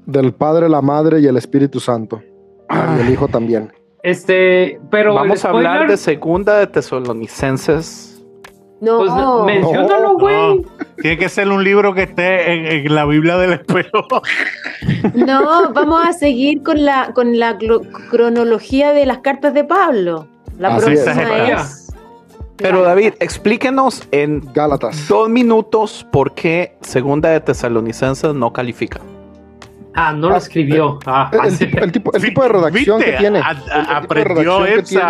Del 0.07 0.33
Padre, 0.33 0.69
la 0.69 0.81
Madre 0.83 1.21
y 1.21 1.27
el 1.27 1.37
Espíritu 1.37 1.79
Santo. 1.81 2.23
Y 2.71 3.01
el 3.01 3.11
Hijo 3.13 3.29
también. 3.29 3.73
Este, 4.03 4.81
pero 4.91 5.15
Vamos 5.15 5.45
a 5.45 5.51
hablar 5.51 5.89
de 5.89 5.97
segunda 5.97 6.59
de 6.59 6.67
Tesalonicenses. 6.69 8.18
No, 8.81 8.99
Pues, 8.99 9.11
no, 9.11 9.45
menciónalo, 9.45 10.15
güey. 10.19 10.65
Tiene 11.01 11.19
que 11.19 11.29
ser 11.29 11.49
un 11.49 11.65
libro 11.65 11.95
que 11.95 12.05
esté 12.05 12.53
en, 12.53 12.87
en 12.87 12.95
la 12.95 13.05
Biblia 13.07 13.37
del 13.37 13.55
espejo. 13.55 14.07
no, 15.15 15.73
vamos 15.73 16.07
a 16.07 16.13
seguir 16.13 16.63
con 16.63 16.85
la, 16.85 17.13
con 17.13 17.39
la 17.39 17.59
cronología 18.11 18.93
de 18.93 19.05
las 19.07 19.19
cartas 19.19 19.53
de 19.55 19.65
Pablo. 19.65 20.29
La 20.59 20.77
Así 20.77 20.93
es. 20.93 21.01
próxima 21.03 21.37
es. 21.49 21.93
Pero 22.57 22.83
David, 22.83 23.15
explíquenos 23.21 24.03
en 24.11 24.43
Gálatas. 24.53 25.07
dos 25.09 25.29
minutos 25.29 26.05
por 26.11 26.35
qué 26.35 26.77
segunda 26.81 27.29
de 27.31 27.41
Tesalonicenses 27.41 28.35
no 28.35 28.53
califica. 28.53 29.01
Ah, 29.95 30.13
no 30.13 30.29
lo 30.29 30.37
escribió. 30.37 30.99
Ah, 31.07 31.31
El, 31.45 31.51
sí. 31.53 31.67
tipo, 31.67 31.79
el 31.85 31.93
tipo- 31.93 32.11
el 32.15 32.23
tipo 32.23 32.43
de 32.43 32.49
redacción 32.49 32.99
¿Viste? 32.99 33.13
que 33.13 33.19
tiene. 33.19 33.39
A- 33.41 33.43
a- 33.49 33.51
el- 33.51 33.57
el 33.59 33.63
tipo 33.63 34.15
de 34.15 34.23
aprendió 34.23 34.65
que 34.65 34.83
tiene. 34.83 35.05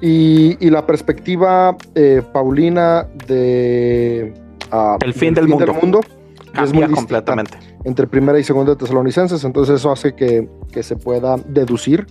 Y, 0.00 0.56
y 0.64 0.70
la 0.70 0.86
perspectiva 0.86 1.76
eh, 1.94 2.22
paulina 2.32 3.06
de 3.26 4.32
ah, 4.70 4.96
El 5.00 5.12
fin 5.12 5.34
del 5.34 5.48
mundo. 5.48 5.64
es 5.72 5.82
muy 5.82 6.02
Cambia 6.52 6.88
distinta 6.88 6.94
completamente. 6.94 7.58
entre 7.84 8.06
primera 8.06 8.38
y 8.38 8.44
segunda 8.44 8.72
de 8.72 8.76
Tesalonicenses, 8.76 9.44
entonces 9.44 9.76
eso 9.76 9.92
hace 9.92 10.14
que, 10.14 10.48
que 10.72 10.82
se 10.82 10.96
pueda 10.96 11.36
deducir 11.46 12.06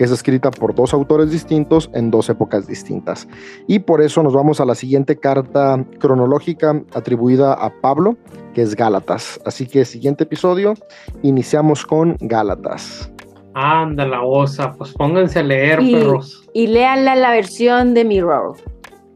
que 0.00 0.04
es 0.04 0.10
escrita 0.12 0.50
por 0.50 0.74
dos 0.74 0.94
autores 0.94 1.30
distintos 1.30 1.90
en 1.92 2.10
dos 2.10 2.30
épocas 2.30 2.66
distintas. 2.66 3.28
Y 3.66 3.80
por 3.80 4.00
eso 4.00 4.22
nos 4.22 4.32
vamos 4.32 4.58
a 4.58 4.64
la 4.64 4.74
siguiente 4.74 5.16
carta 5.16 5.84
cronológica 5.98 6.82
atribuida 6.94 7.52
a 7.52 7.70
Pablo, 7.82 8.16
que 8.54 8.62
es 8.62 8.74
Gálatas. 8.74 9.38
Así 9.44 9.66
que 9.66 9.84
siguiente 9.84 10.24
episodio, 10.24 10.72
iniciamos 11.20 11.84
con 11.84 12.16
Gálatas. 12.18 13.12
Anda 13.54 14.06
la 14.06 14.22
osa, 14.22 14.72
pues 14.74 14.92
pónganse 14.92 15.40
a 15.40 15.42
leer, 15.42 15.80
Y- 15.82 15.94
perros. 15.94 16.48
Y 16.52 16.68
léanla 16.68 17.14
la 17.16 17.30
versión 17.32 17.94
de 17.94 18.04
Mirror, 18.04 18.56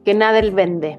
que 0.05 0.15
nada 0.15 0.39
él 0.40 0.51
vende. 0.52 0.98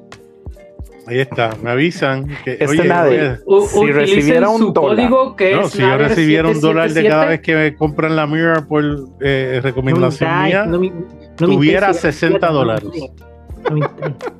Ahí 1.07 1.19
está, 1.19 1.51
me 1.61 1.69
avisan. 1.69 2.27
Que, 2.43 2.53
Este 2.53 2.65
oye, 2.65 2.83
nadie. 2.87 3.21
oye, 3.21 3.37
U- 3.45 3.67
si 3.67 3.91
recibiera 3.91 4.49
un 4.49 4.73
dólar. 4.73 4.95
código 5.09 5.35
que 5.35 5.53
no, 5.53 5.61
es 5.61 5.71
si 5.71 5.79
yo 5.81 5.97
recibiera 5.97 6.47
un 6.49 6.59
dólar 6.61 6.89
de 6.91 7.07
cada 7.07 7.27
777. 7.27 7.29
vez 7.29 7.41
que 7.41 7.55
me 7.55 7.75
compran 7.77 8.15
la 8.15 8.25
Mirror 8.25 8.67
por 8.67 8.83
eh, 9.21 9.59
recomendación 9.61 10.31
No 10.71 10.79
mía, 10.79 10.91
no 11.39 11.47
tuviera 11.47 11.87
interesa. 11.89 12.11
60 12.11 12.47
dólares. 12.49 12.89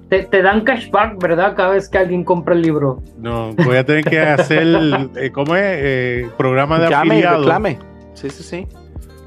Te, 0.10 0.24
te 0.24 0.42
dan 0.42 0.62
cashback, 0.62 1.22
¿verdad? 1.22 1.56
Cada 1.56 1.70
vez 1.70 1.90
que 1.90 1.98
alguien 1.98 2.24
compra 2.24 2.54
el 2.56 2.62
libro. 2.62 3.02
no, 3.18 3.54
voy 3.54 3.76
a 3.78 3.86
tener 3.86 4.04
que 4.06 4.20
hacer, 4.20 4.66
eh, 5.18 5.32
¿cómo 5.32 5.56
es? 5.56 5.64
Eh, 5.66 6.30
programa 6.38 6.80
de 6.80 6.90
Llame 6.90 7.08
y 7.08 7.10
afiliado 7.20 7.38
reclame. 7.40 7.80
Sí, 8.14 8.30
sí, 8.30 8.44
sí. 8.44 8.68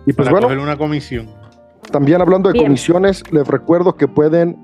Y 0.08 0.12
pues 0.14 0.26
para 0.26 0.30
bueno, 0.32 0.46
coger 0.46 0.58
una 0.58 0.76
comisión. 0.76 1.28
También 1.92 2.20
hablando 2.20 2.48
de 2.48 2.54
Bien. 2.54 2.66
comisiones, 2.66 3.22
les 3.32 3.46
recuerdo 3.46 3.94
que 3.96 4.08
pueden 4.08 4.56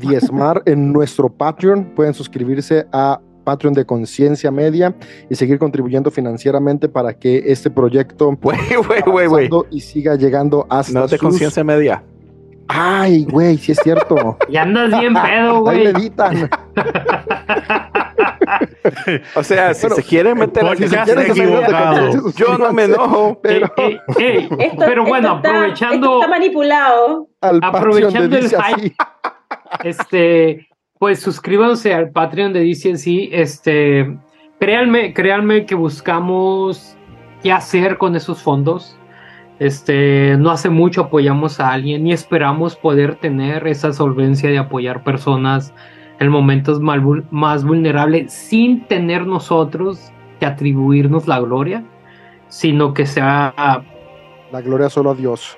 diezmar 0.00 0.62
en 0.66 0.92
nuestro 0.92 1.28
Patreon, 1.28 1.92
pueden 1.96 2.14
suscribirse 2.14 2.86
a 2.92 3.20
Patreon 3.44 3.74
de 3.74 3.84
Conciencia 3.86 4.50
Media 4.50 4.94
y 5.28 5.34
seguir 5.34 5.58
contribuyendo 5.58 6.10
financieramente 6.10 6.88
para 6.88 7.14
que 7.14 7.42
este 7.46 7.70
proyecto 7.70 8.30
güey. 8.40 8.58
avanzando 9.26 9.66
y 9.70 9.80
siga 9.80 10.14
llegando 10.16 10.66
hasta 10.68 10.92
No 10.92 11.02
de 11.06 11.16
sus- 11.16 11.18
conciencia 11.20 11.64
media. 11.64 12.02
Ay, 12.72 13.24
güey, 13.24 13.56
sí 13.58 13.72
es 13.72 13.78
cierto. 13.82 14.38
Y 14.48 14.56
andas 14.56 14.98
bien 15.00 15.14
pedo, 15.14 15.56
Ahí 15.56 15.60
güey. 15.60 15.84
le 15.84 15.90
editan. 15.90 16.50
O 19.36 19.42
sea, 19.42 19.74
si 19.74 19.82
Bueno, 19.82 19.96
se 19.96 20.02
quieren 20.02 20.38
meter 20.38 20.64
a 20.64 20.76
se 20.76 20.88
Yo 22.36 22.58
no 22.58 22.72
me 22.72 22.84
enojo. 22.84 23.38
Pero 23.42 23.72
Ey, 23.76 23.98
ey, 24.18 24.36
ey. 24.36 24.48
Esto- 24.58 24.84
Pero 24.86 25.04
bueno, 25.04 25.28
esto 25.28 25.36
está- 25.36 25.50
aprovechando, 25.50 25.94
esto 26.06 26.20
está 26.20 26.28
manipulado. 26.28 27.28
aprovechando 27.40 28.36
el 28.36 28.48
hype. 28.48 28.94
este, 29.84 30.68
pues 30.98 31.20
suscríbanse 31.20 31.94
al 31.94 32.10
Patreon 32.10 32.52
de 32.52 32.60
DCNC. 32.64 33.28
Este, 33.32 34.16
créanme, 34.58 35.12
créanme 35.14 35.66
que 35.66 35.74
buscamos 35.74 36.96
qué 37.42 37.52
hacer 37.52 37.98
con 37.98 38.16
esos 38.16 38.42
fondos. 38.42 38.96
Este, 39.60 40.36
no 40.38 40.50
hace 40.50 40.70
mucho 40.70 41.02
apoyamos 41.02 41.60
a 41.60 41.70
alguien 41.72 42.06
y 42.06 42.12
esperamos 42.12 42.74
poder 42.76 43.16
tener 43.16 43.66
esa 43.68 43.92
solvencia 43.92 44.48
de 44.50 44.58
apoyar 44.58 45.04
personas 45.04 45.72
en 46.18 46.28
momentos 46.30 46.80
más 46.80 47.64
vulnerables 47.64 48.32
sin 48.32 48.86
tener 48.86 49.26
nosotros 49.26 50.12
que 50.40 50.46
atribuirnos 50.46 51.28
la 51.28 51.40
gloria, 51.40 51.84
sino 52.48 52.94
que 52.94 53.04
sea 53.06 53.54
La 54.50 54.60
gloria 54.62 54.88
solo 54.88 55.10
a 55.10 55.14
Dios. 55.14 55.56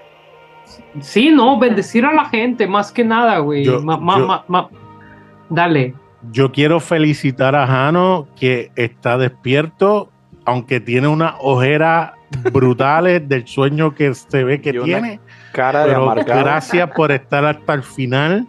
Sí, 1.00 1.30
no, 1.30 1.58
bendecir 1.58 2.04
a 2.04 2.12
la 2.12 2.24
gente, 2.26 2.66
más 2.66 2.90
que 2.92 3.04
nada, 3.04 3.38
güey. 3.38 3.64
Yo- 3.64 3.80
Ma- 3.82 3.96
ma- 3.98 4.18
yo- 4.18 4.26
ma- 4.26 4.44
ma- 4.48 4.68
Dale. 5.48 5.94
Yo 6.32 6.50
quiero 6.50 6.80
felicitar 6.80 7.54
a 7.54 7.66
Jano 7.66 8.26
que 8.36 8.70
está 8.76 9.16
despierto, 9.18 10.08
aunque 10.44 10.80
tiene 10.80 11.08
unas 11.08 11.34
ojeras 11.40 12.12
brutales 12.52 13.28
del 13.28 13.46
sueño 13.46 13.94
que 13.94 14.14
se 14.14 14.44
ve 14.44 14.60
que 14.60 14.72
tiene. 14.72 15.20
Cara 15.52 15.80
de 15.80 15.88
Pero 15.88 16.02
amargado. 16.04 16.40
gracias 16.40 16.90
por 16.90 17.12
estar 17.12 17.44
hasta 17.44 17.74
el 17.74 17.82
final. 17.82 18.46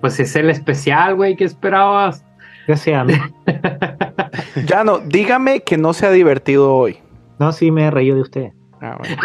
Pues 0.00 0.20
es 0.20 0.36
el 0.36 0.50
especial, 0.50 1.14
güey, 1.14 1.36
¿qué 1.36 1.44
esperabas? 1.44 2.24
Gracias. 2.66 3.06
Ya 4.66 4.84
no, 4.84 4.98
dígame 4.98 5.60
que 5.60 5.76
no 5.76 5.92
se 5.92 6.06
ha 6.06 6.10
divertido 6.10 6.74
hoy. 6.74 6.98
No, 7.38 7.52
sí 7.52 7.70
me 7.70 7.84
he 7.84 7.90
reído 7.90 8.16
de 8.16 8.22
usted. 8.22 8.48
Ah, 8.80 8.96
bueno. 8.98 9.16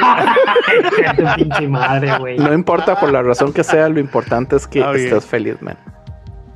Tu 1.37 1.43
pinche 1.43 1.67
madre, 1.67 2.17
güey. 2.17 2.37
No 2.37 2.53
importa 2.53 2.99
por 2.99 3.11
la 3.11 3.21
razón 3.21 3.53
que 3.53 3.63
sea, 3.63 3.89
lo 3.89 3.99
importante 3.99 4.55
es 4.55 4.67
que 4.67 4.79
bien. 4.79 4.95
estés 4.95 5.25
feliz, 5.25 5.61
man. 5.61 5.77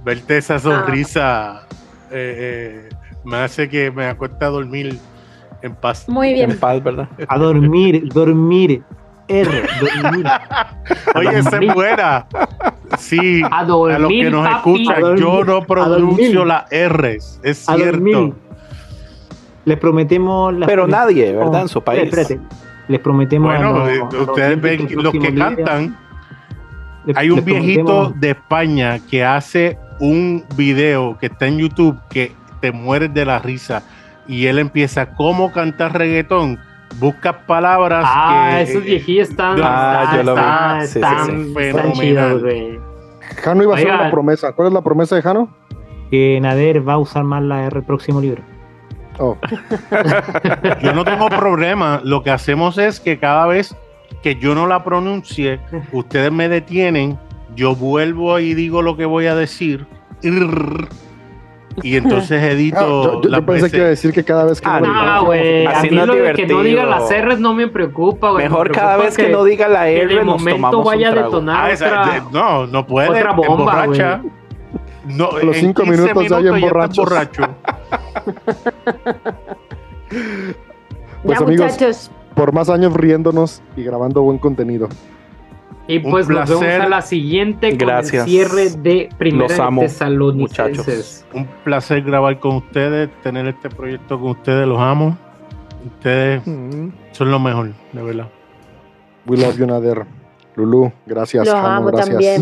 Verte 0.04 0.38
esa 0.38 0.60
sonrisa 0.60 1.68
eh, 2.12 2.90
eh, 2.90 2.90
me 3.24 3.38
hace 3.38 3.70
que 3.70 3.90
me 3.92 4.06
acueste 4.08 4.44
a 4.46 4.50
dormir 4.50 5.00
en 5.64 5.73
paz. 5.76 6.07
Muy 6.07 6.30
En 6.30 6.34
bien. 6.35 6.60
paz, 6.60 6.84
¿verdad? 6.84 7.07
A 7.27 7.38
dormir, 7.38 8.07
dormir. 8.14 8.84
R, 9.30 9.64
dormir. 10.03 10.26
Oye, 11.15 11.40
esa 11.40 11.57
es 11.57 11.73
buena. 11.73 12.26
Sí, 12.99 13.41
A 13.49 13.60
a 13.60 13.64
los 13.64 13.68
dormir, 14.02 14.26
que 14.26 14.31
nos 14.31 14.48
papi. 14.48 14.56
escuchan, 14.57 14.95
A 14.98 14.99
dormir, 14.99 15.19
yo 15.23 15.44
no 15.45 15.56
a 15.57 15.65
pronuncio 15.65 16.40
dormir. 16.40 16.48
las 16.48 16.65
R's. 16.91 17.40
Es 17.41 17.69
A 17.69 17.77
dormir. 17.77 18.15
cierto. 18.15 18.35
Les 19.65 19.80
prometemos. 19.80 20.53
las- 20.53 20.68
Pero 20.68 20.88
nadie, 20.88 21.31
¿verdad? 21.34 21.61
En 21.61 21.68
su 21.69 21.80
Oh, 21.80 21.84
país. 21.84 22.03
Espérate. 22.03 22.40
Les 22.90 22.99
prometemos. 22.99 23.49
a 23.53 23.57
Bueno, 23.57 23.80
los- 23.80 23.90
eh, 23.90 24.02
a 24.02 24.03
los 24.03 24.14
ustedes 24.27 24.48
oyentes 24.57 24.61
ven 24.61 24.88
que 24.88 24.95
los 24.95 25.11
que 25.14 25.34
cantan. 25.34 25.98
Les- 27.06 27.18
Hay 27.18 27.30
un 27.30 27.38
les 27.38 27.45
viejito 27.45 27.85
prometemos- 27.85 28.19
de 28.19 28.30
España 28.31 28.99
que 29.10 29.23
hace 29.23 29.77
un 30.02 30.44
video 30.57 31.18
que 31.18 31.27
está 31.27 31.48
en 31.48 31.60
YouTube 31.60 31.98
que 32.10 32.34
te 32.60 32.73
mueres 32.73 33.14
de 33.14 33.23
la 33.26 33.40
risa. 33.40 33.84
Y 34.28 34.48
él 34.48 34.60
empieza, 34.60 35.14
¿cómo 35.16 35.52
cantar 35.52 35.98
reggaetón? 35.98 36.60
Buscas 37.00 37.36
palabras 37.48 38.06
Ah, 38.08 38.52
que... 38.58 38.62
esos 38.64 38.84
viejillos 38.84 39.30
están. 39.30 39.60
Ah, 39.64 40.02
están- 40.04 40.18
yo 40.18 40.24
lo 40.24 40.36
vi. 40.36 40.41
están- 40.41 40.86
Sí, 40.88 40.94
sí, 40.94 41.60
están- 41.60 41.94
sí. 41.95 42.00
chidos, 42.02 42.41
güey. 42.44 42.80
Jano 43.44 43.64
iba 43.64 43.74
a 43.74 43.78
hacer 43.78 43.91
una 43.91 44.12
promesa. 44.12 44.52
¿Cuál 44.54 44.68
es 44.68 44.74
la 44.74 44.82
promesa 44.82 45.16
de 45.16 45.22
Jano? 45.24 45.50
Que 46.12 46.40
Nader 46.41 46.88
va 46.88 46.94
a 46.94 46.98
usar 47.00 47.24
más 47.24 47.41
la 47.41 47.64
R 47.66 47.80
el 47.80 47.84
próximo 47.86 48.22
libro. 48.22 48.44
Oh, 49.20 49.38
Yo 50.82 50.94
no 50.94 51.04
tengo 51.04 51.30
problema. 51.30 52.02
Lo 52.04 52.22
que 52.24 52.30
hacemos 52.32 52.78
es 52.78 53.00
que 53.00 53.18
cada 53.20 53.48
vez 53.48 53.76
que 54.22 54.36
yo 54.36 54.54
no 54.56 54.68
la 54.68 54.84
pronuncie, 54.84 55.60
ustedes 55.91 56.32
me 56.32 56.48
detienen, 56.50 57.18
yo 57.56 57.76
vuelvo 57.76 58.40
y 58.40 58.54
digo 58.54 58.82
lo 58.82 58.95
que 58.95 59.06
voy 59.06 59.26
a 59.28 59.36
decir. 59.36 59.86
Y 61.82 61.95
entonces 61.98 62.41
edito 62.54 63.22
yo, 63.24 63.30
yo- 63.30 63.45
pensé 63.45 63.72
que 63.72 63.78
iba 63.78 63.86
a 63.88 63.90
decir 63.90 64.14
que 64.14 64.24
cada 64.24 64.45
vez 64.45 64.62
que 64.62 64.68
Ah, 64.70 64.80
no- 64.80 64.94
No, 65.22 65.26
güey. 65.26 65.66
A 65.66 65.72
Así 65.80 65.90
mí 65.90 65.95
no 65.95 66.02
es 66.04 66.08
lo 66.08 66.14
de 66.14 66.20
que 66.20 66.26
no 66.26 66.34
divertido. 66.60 66.62
diga 66.64 66.86
las 66.86 67.10
R's 67.10 67.40
no 67.40 67.54
me 67.56 67.68
preocupa, 67.68 68.32
güey. 68.32 68.44
Mejor 68.44 68.70
Me 68.70 68.76
cada 68.76 68.98
vez 68.98 69.16
que, 69.18 69.30
no 69.30 69.44
diga 69.44 69.68
la 69.68 69.86
que 69.86 70.02
R 70.02 70.08
de 70.08 70.16
nos 70.18 70.26
momento 70.26 70.56
tomamos 70.56 70.86
vaya 70.86 71.12
un 71.12 71.18
a 71.18 71.22
detonar 71.24 71.66
Ah, 71.66 71.72
esa- 71.72 71.86
otra. 71.88 72.14
de- 72.14 72.22
no, 72.32 72.68
no 72.68 72.86
puede. 72.86 73.10
otra 73.10 73.32
bomba. 73.34 73.88
No, 75.06 75.32
A 75.32 75.44
los 75.44 75.56
en 75.58 75.62
cinco 75.62 75.84
15 75.84 76.14
minutos 76.14 76.44
ya 76.44 76.50
emborrachos. 76.56 76.98
borracho. 77.10 77.44
Pues, 81.24 81.40
ya, 81.40 81.45
amigos, 81.45 81.72
muchachos. 81.72 82.12
por 82.36 82.54
más 82.54 82.70
años 82.70 82.94
riéndonos 82.94 83.62
y 83.76 83.84
grabando 83.84 84.22
buen 84.22 84.38
contenido. 84.38 84.88
Y 85.88 85.97
Un 85.97 86.11
pues 86.11 86.30
nos 86.30 86.47
vemos 86.49 86.64
a 86.64 86.88
la 86.88 87.01
siguiente 87.01 87.69
con 87.69 87.77
Gracias. 87.88 88.26
el 88.26 88.30
cierre 88.31 88.69
de 88.69 89.10
Primera 89.18 89.47
Los 89.49 89.57
de 89.57 89.64
amo, 89.64 89.81
Tesalonicenses. 89.81 91.26
Un 91.34 91.45
placer 91.64 92.01
grabar 92.03 92.39
con 92.39 92.55
ustedes, 92.57 93.10
tener 93.22 93.47
este 93.47 93.69
proyecto 93.69 94.19
con 94.19 94.30
ustedes, 94.31 94.68
los 94.68 94.80
amo. 94.80 95.18
Ustedes 95.85 96.41
Mm. 96.47 96.89
son 97.11 97.31
lo 97.31 97.39
mejor, 97.39 97.72
de 97.91 98.01
verdad. 98.01 98.30
We 99.26 99.38
love 99.38 99.57
you, 99.57 99.65
Nader. 99.65 100.05
Lulu, 100.55 100.91
gracias. 101.05 101.45
Los 101.47 101.53
Jano, 101.55 101.68
amo 101.68 101.88
gracias. 101.88 102.10
también. 102.10 102.41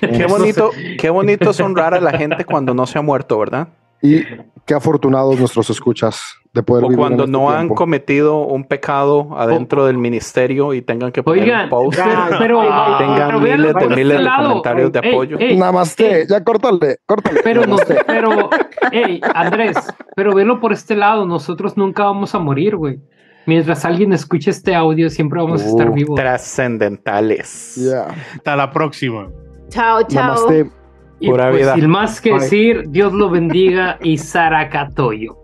Qué 0.00 0.26
bonito, 0.26 0.70
qué 0.98 1.10
bonito 1.10 1.50
es 1.50 1.58
honrar 1.60 1.92
a 1.92 2.00
la 2.00 2.12
gente 2.16 2.44
cuando 2.44 2.72
no 2.72 2.86
se 2.86 2.98
ha 2.98 3.02
muerto, 3.02 3.36
¿verdad? 3.38 3.68
Y 4.00 4.22
qué 4.68 4.74
afortunados 4.74 5.38
nuestros 5.40 5.70
escuchas 5.70 6.36
de 6.52 6.62
poder 6.62 6.84
O 6.84 6.88
vivir 6.88 6.98
cuando 6.98 7.24
en 7.24 7.30
este 7.30 7.32
no 7.32 7.50
han 7.50 7.70
cometido 7.70 8.42
un 8.42 8.64
pecado 8.64 9.30
adentro 9.36 9.86
del 9.86 9.96
ministerio 9.98 10.74
y 10.74 10.82
tengan 10.82 11.10
que 11.10 11.22
poner 11.22 11.42
Oigan, 11.44 11.64
un 11.64 11.70
post 11.70 11.98
pero, 12.38 12.38
pero, 12.38 12.98
tengan 12.98 13.28
pero 13.28 13.40
miles 13.40 13.74
de 13.74 13.96
miles 13.96 14.18
de 14.18 14.28
comentarios 14.36 14.92
de 14.92 15.00
Ey, 15.00 15.12
apoyo. 15.14 15.38
ey, 15.40 16.26
ya 16.28 16.44
córtale, 16.44 16.98
córtale. 17.06 17.40
Pero, 17.42 17.66
no, 17.66 17.76
pero, 18.06 18.50
hey, 18.92 19.20
Andrés, 19.34 19.76
pero 20.14 20.34
velo 20.34 20.60
por 20.60 20.72
este 20.72 20.94
lado, 20.94 21.24
nosotros 21.24 21.76
nunca 21.76 22.04
vamos 22.04 22.34
a 22.34 22.38
morir, 22.38 22.76
güey. 22.76 23.00
Mientras 23.46 23.86
alguien 23.86 24.12
escuche 24.12 24.50
este 24.50 24.74
audio, 24.74 25.08
siempre 25.08 25.40
vamos 25.40 25.62
a 25.62 25.66
estar 25.66 25.88
Uh, 25.88 25.94
vivos. 25.94 26.16
Trascendentales. 26.16 27.76
Yeah. 27.76 28.08
Hasta 28.36 28.56
la 28.56 28.70
próxima. 28.70 29.28
Chao, 29.70 30.02
chao. 30.02 30.22
Namaste. 30.34 30.77
Y 31.20 31.30
pura 31.30 31.50
pues, 31.50 31.62
vida. 31.62 31.74
sin 31.74 31.90
más 31.90 32.20
que 32.20 32.30
Bye. 32.32 32.40
decir, 32.40 32.84
Dios 32.88 33.12
lo 33.12 33.30
bendiga 33.30 33.98
y 34.00 34.18
Saracatoyo. 34.18 35.36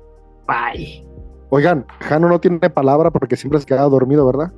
Bye. 0.46 1.04
Oigan, 1.50 1.86
Jano 2.00 2.28
no 2.28 2.40
tiene 2.40 2.58
palabra 2.70 3.10
porque 3.10 3.36
siempre 3.36 3.60
se 3.60 3.66
queda 3.66 3.82
dormido, 3.82 4.26
¿verdad? 4.26 4.52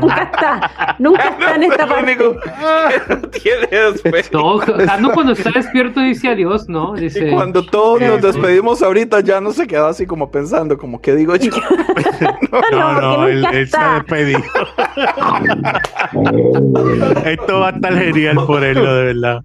Nunca 0.00 0.22
está. 0.22 0.96
Nunca 0.98 1.28
está 1.28 1.54
en 1.54 1.62
esta 1.62 1.86
parte. 1.86 2.18
tiene. 3.40 3.68
No, 5.00 5.12
cuando 5.12 5.32
está 5.32 5.50
despierto 5.50 6.00
dice 6.00 6.28
adiós, 6.28 6.68
¿no? 6.68 6.94
Dice, 6.94 7.28
Y 7.28 7.30
cuando 7.32 7.64
todos 7.64 8.00
nos 8.00 8.20
despedimos 8.22 8.82
ahorita, 8.82 9.20
ya 9.20 9.40
no 9.40 9.52
se 9.52 9.66
quedó 9.66 9.86
así 9.86 10.06
como 10.06 10.30
pensando, 10.30 10.76
como 10.78 11.00
que 11.00 11.14
digo 11.14 11.34
yo. 11.36 11.52
No, 12.72 12.92
No, 13.00 13.26
él, 13.26 13.46
se 13.68 13.76
ha 13.76 13.94
despedido. 13.94 14.40
Esto 17.24 17.60
va 17.60 17.68
a 17.68 17.70
estar 17.70 17.94
genial 17.98 18.36
por 18.46 18.64
él, 18.64 18.74
de 18.74 18.82
verdad. 18.82 19.42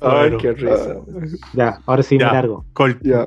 Ay, 0.00 0.30
Bueno, 0.30 0.38
qué 0.38 0.52
risa. 0.52 0.94
Ya, 1.54 1.78
ahora 1.86 2.02
sí 2.02 2.18
Ya. 2.18 2.26
me 2.28 2.32
largo. 2.34 2.64
cort- 2.72 2.98
Ya. 3.02 3.26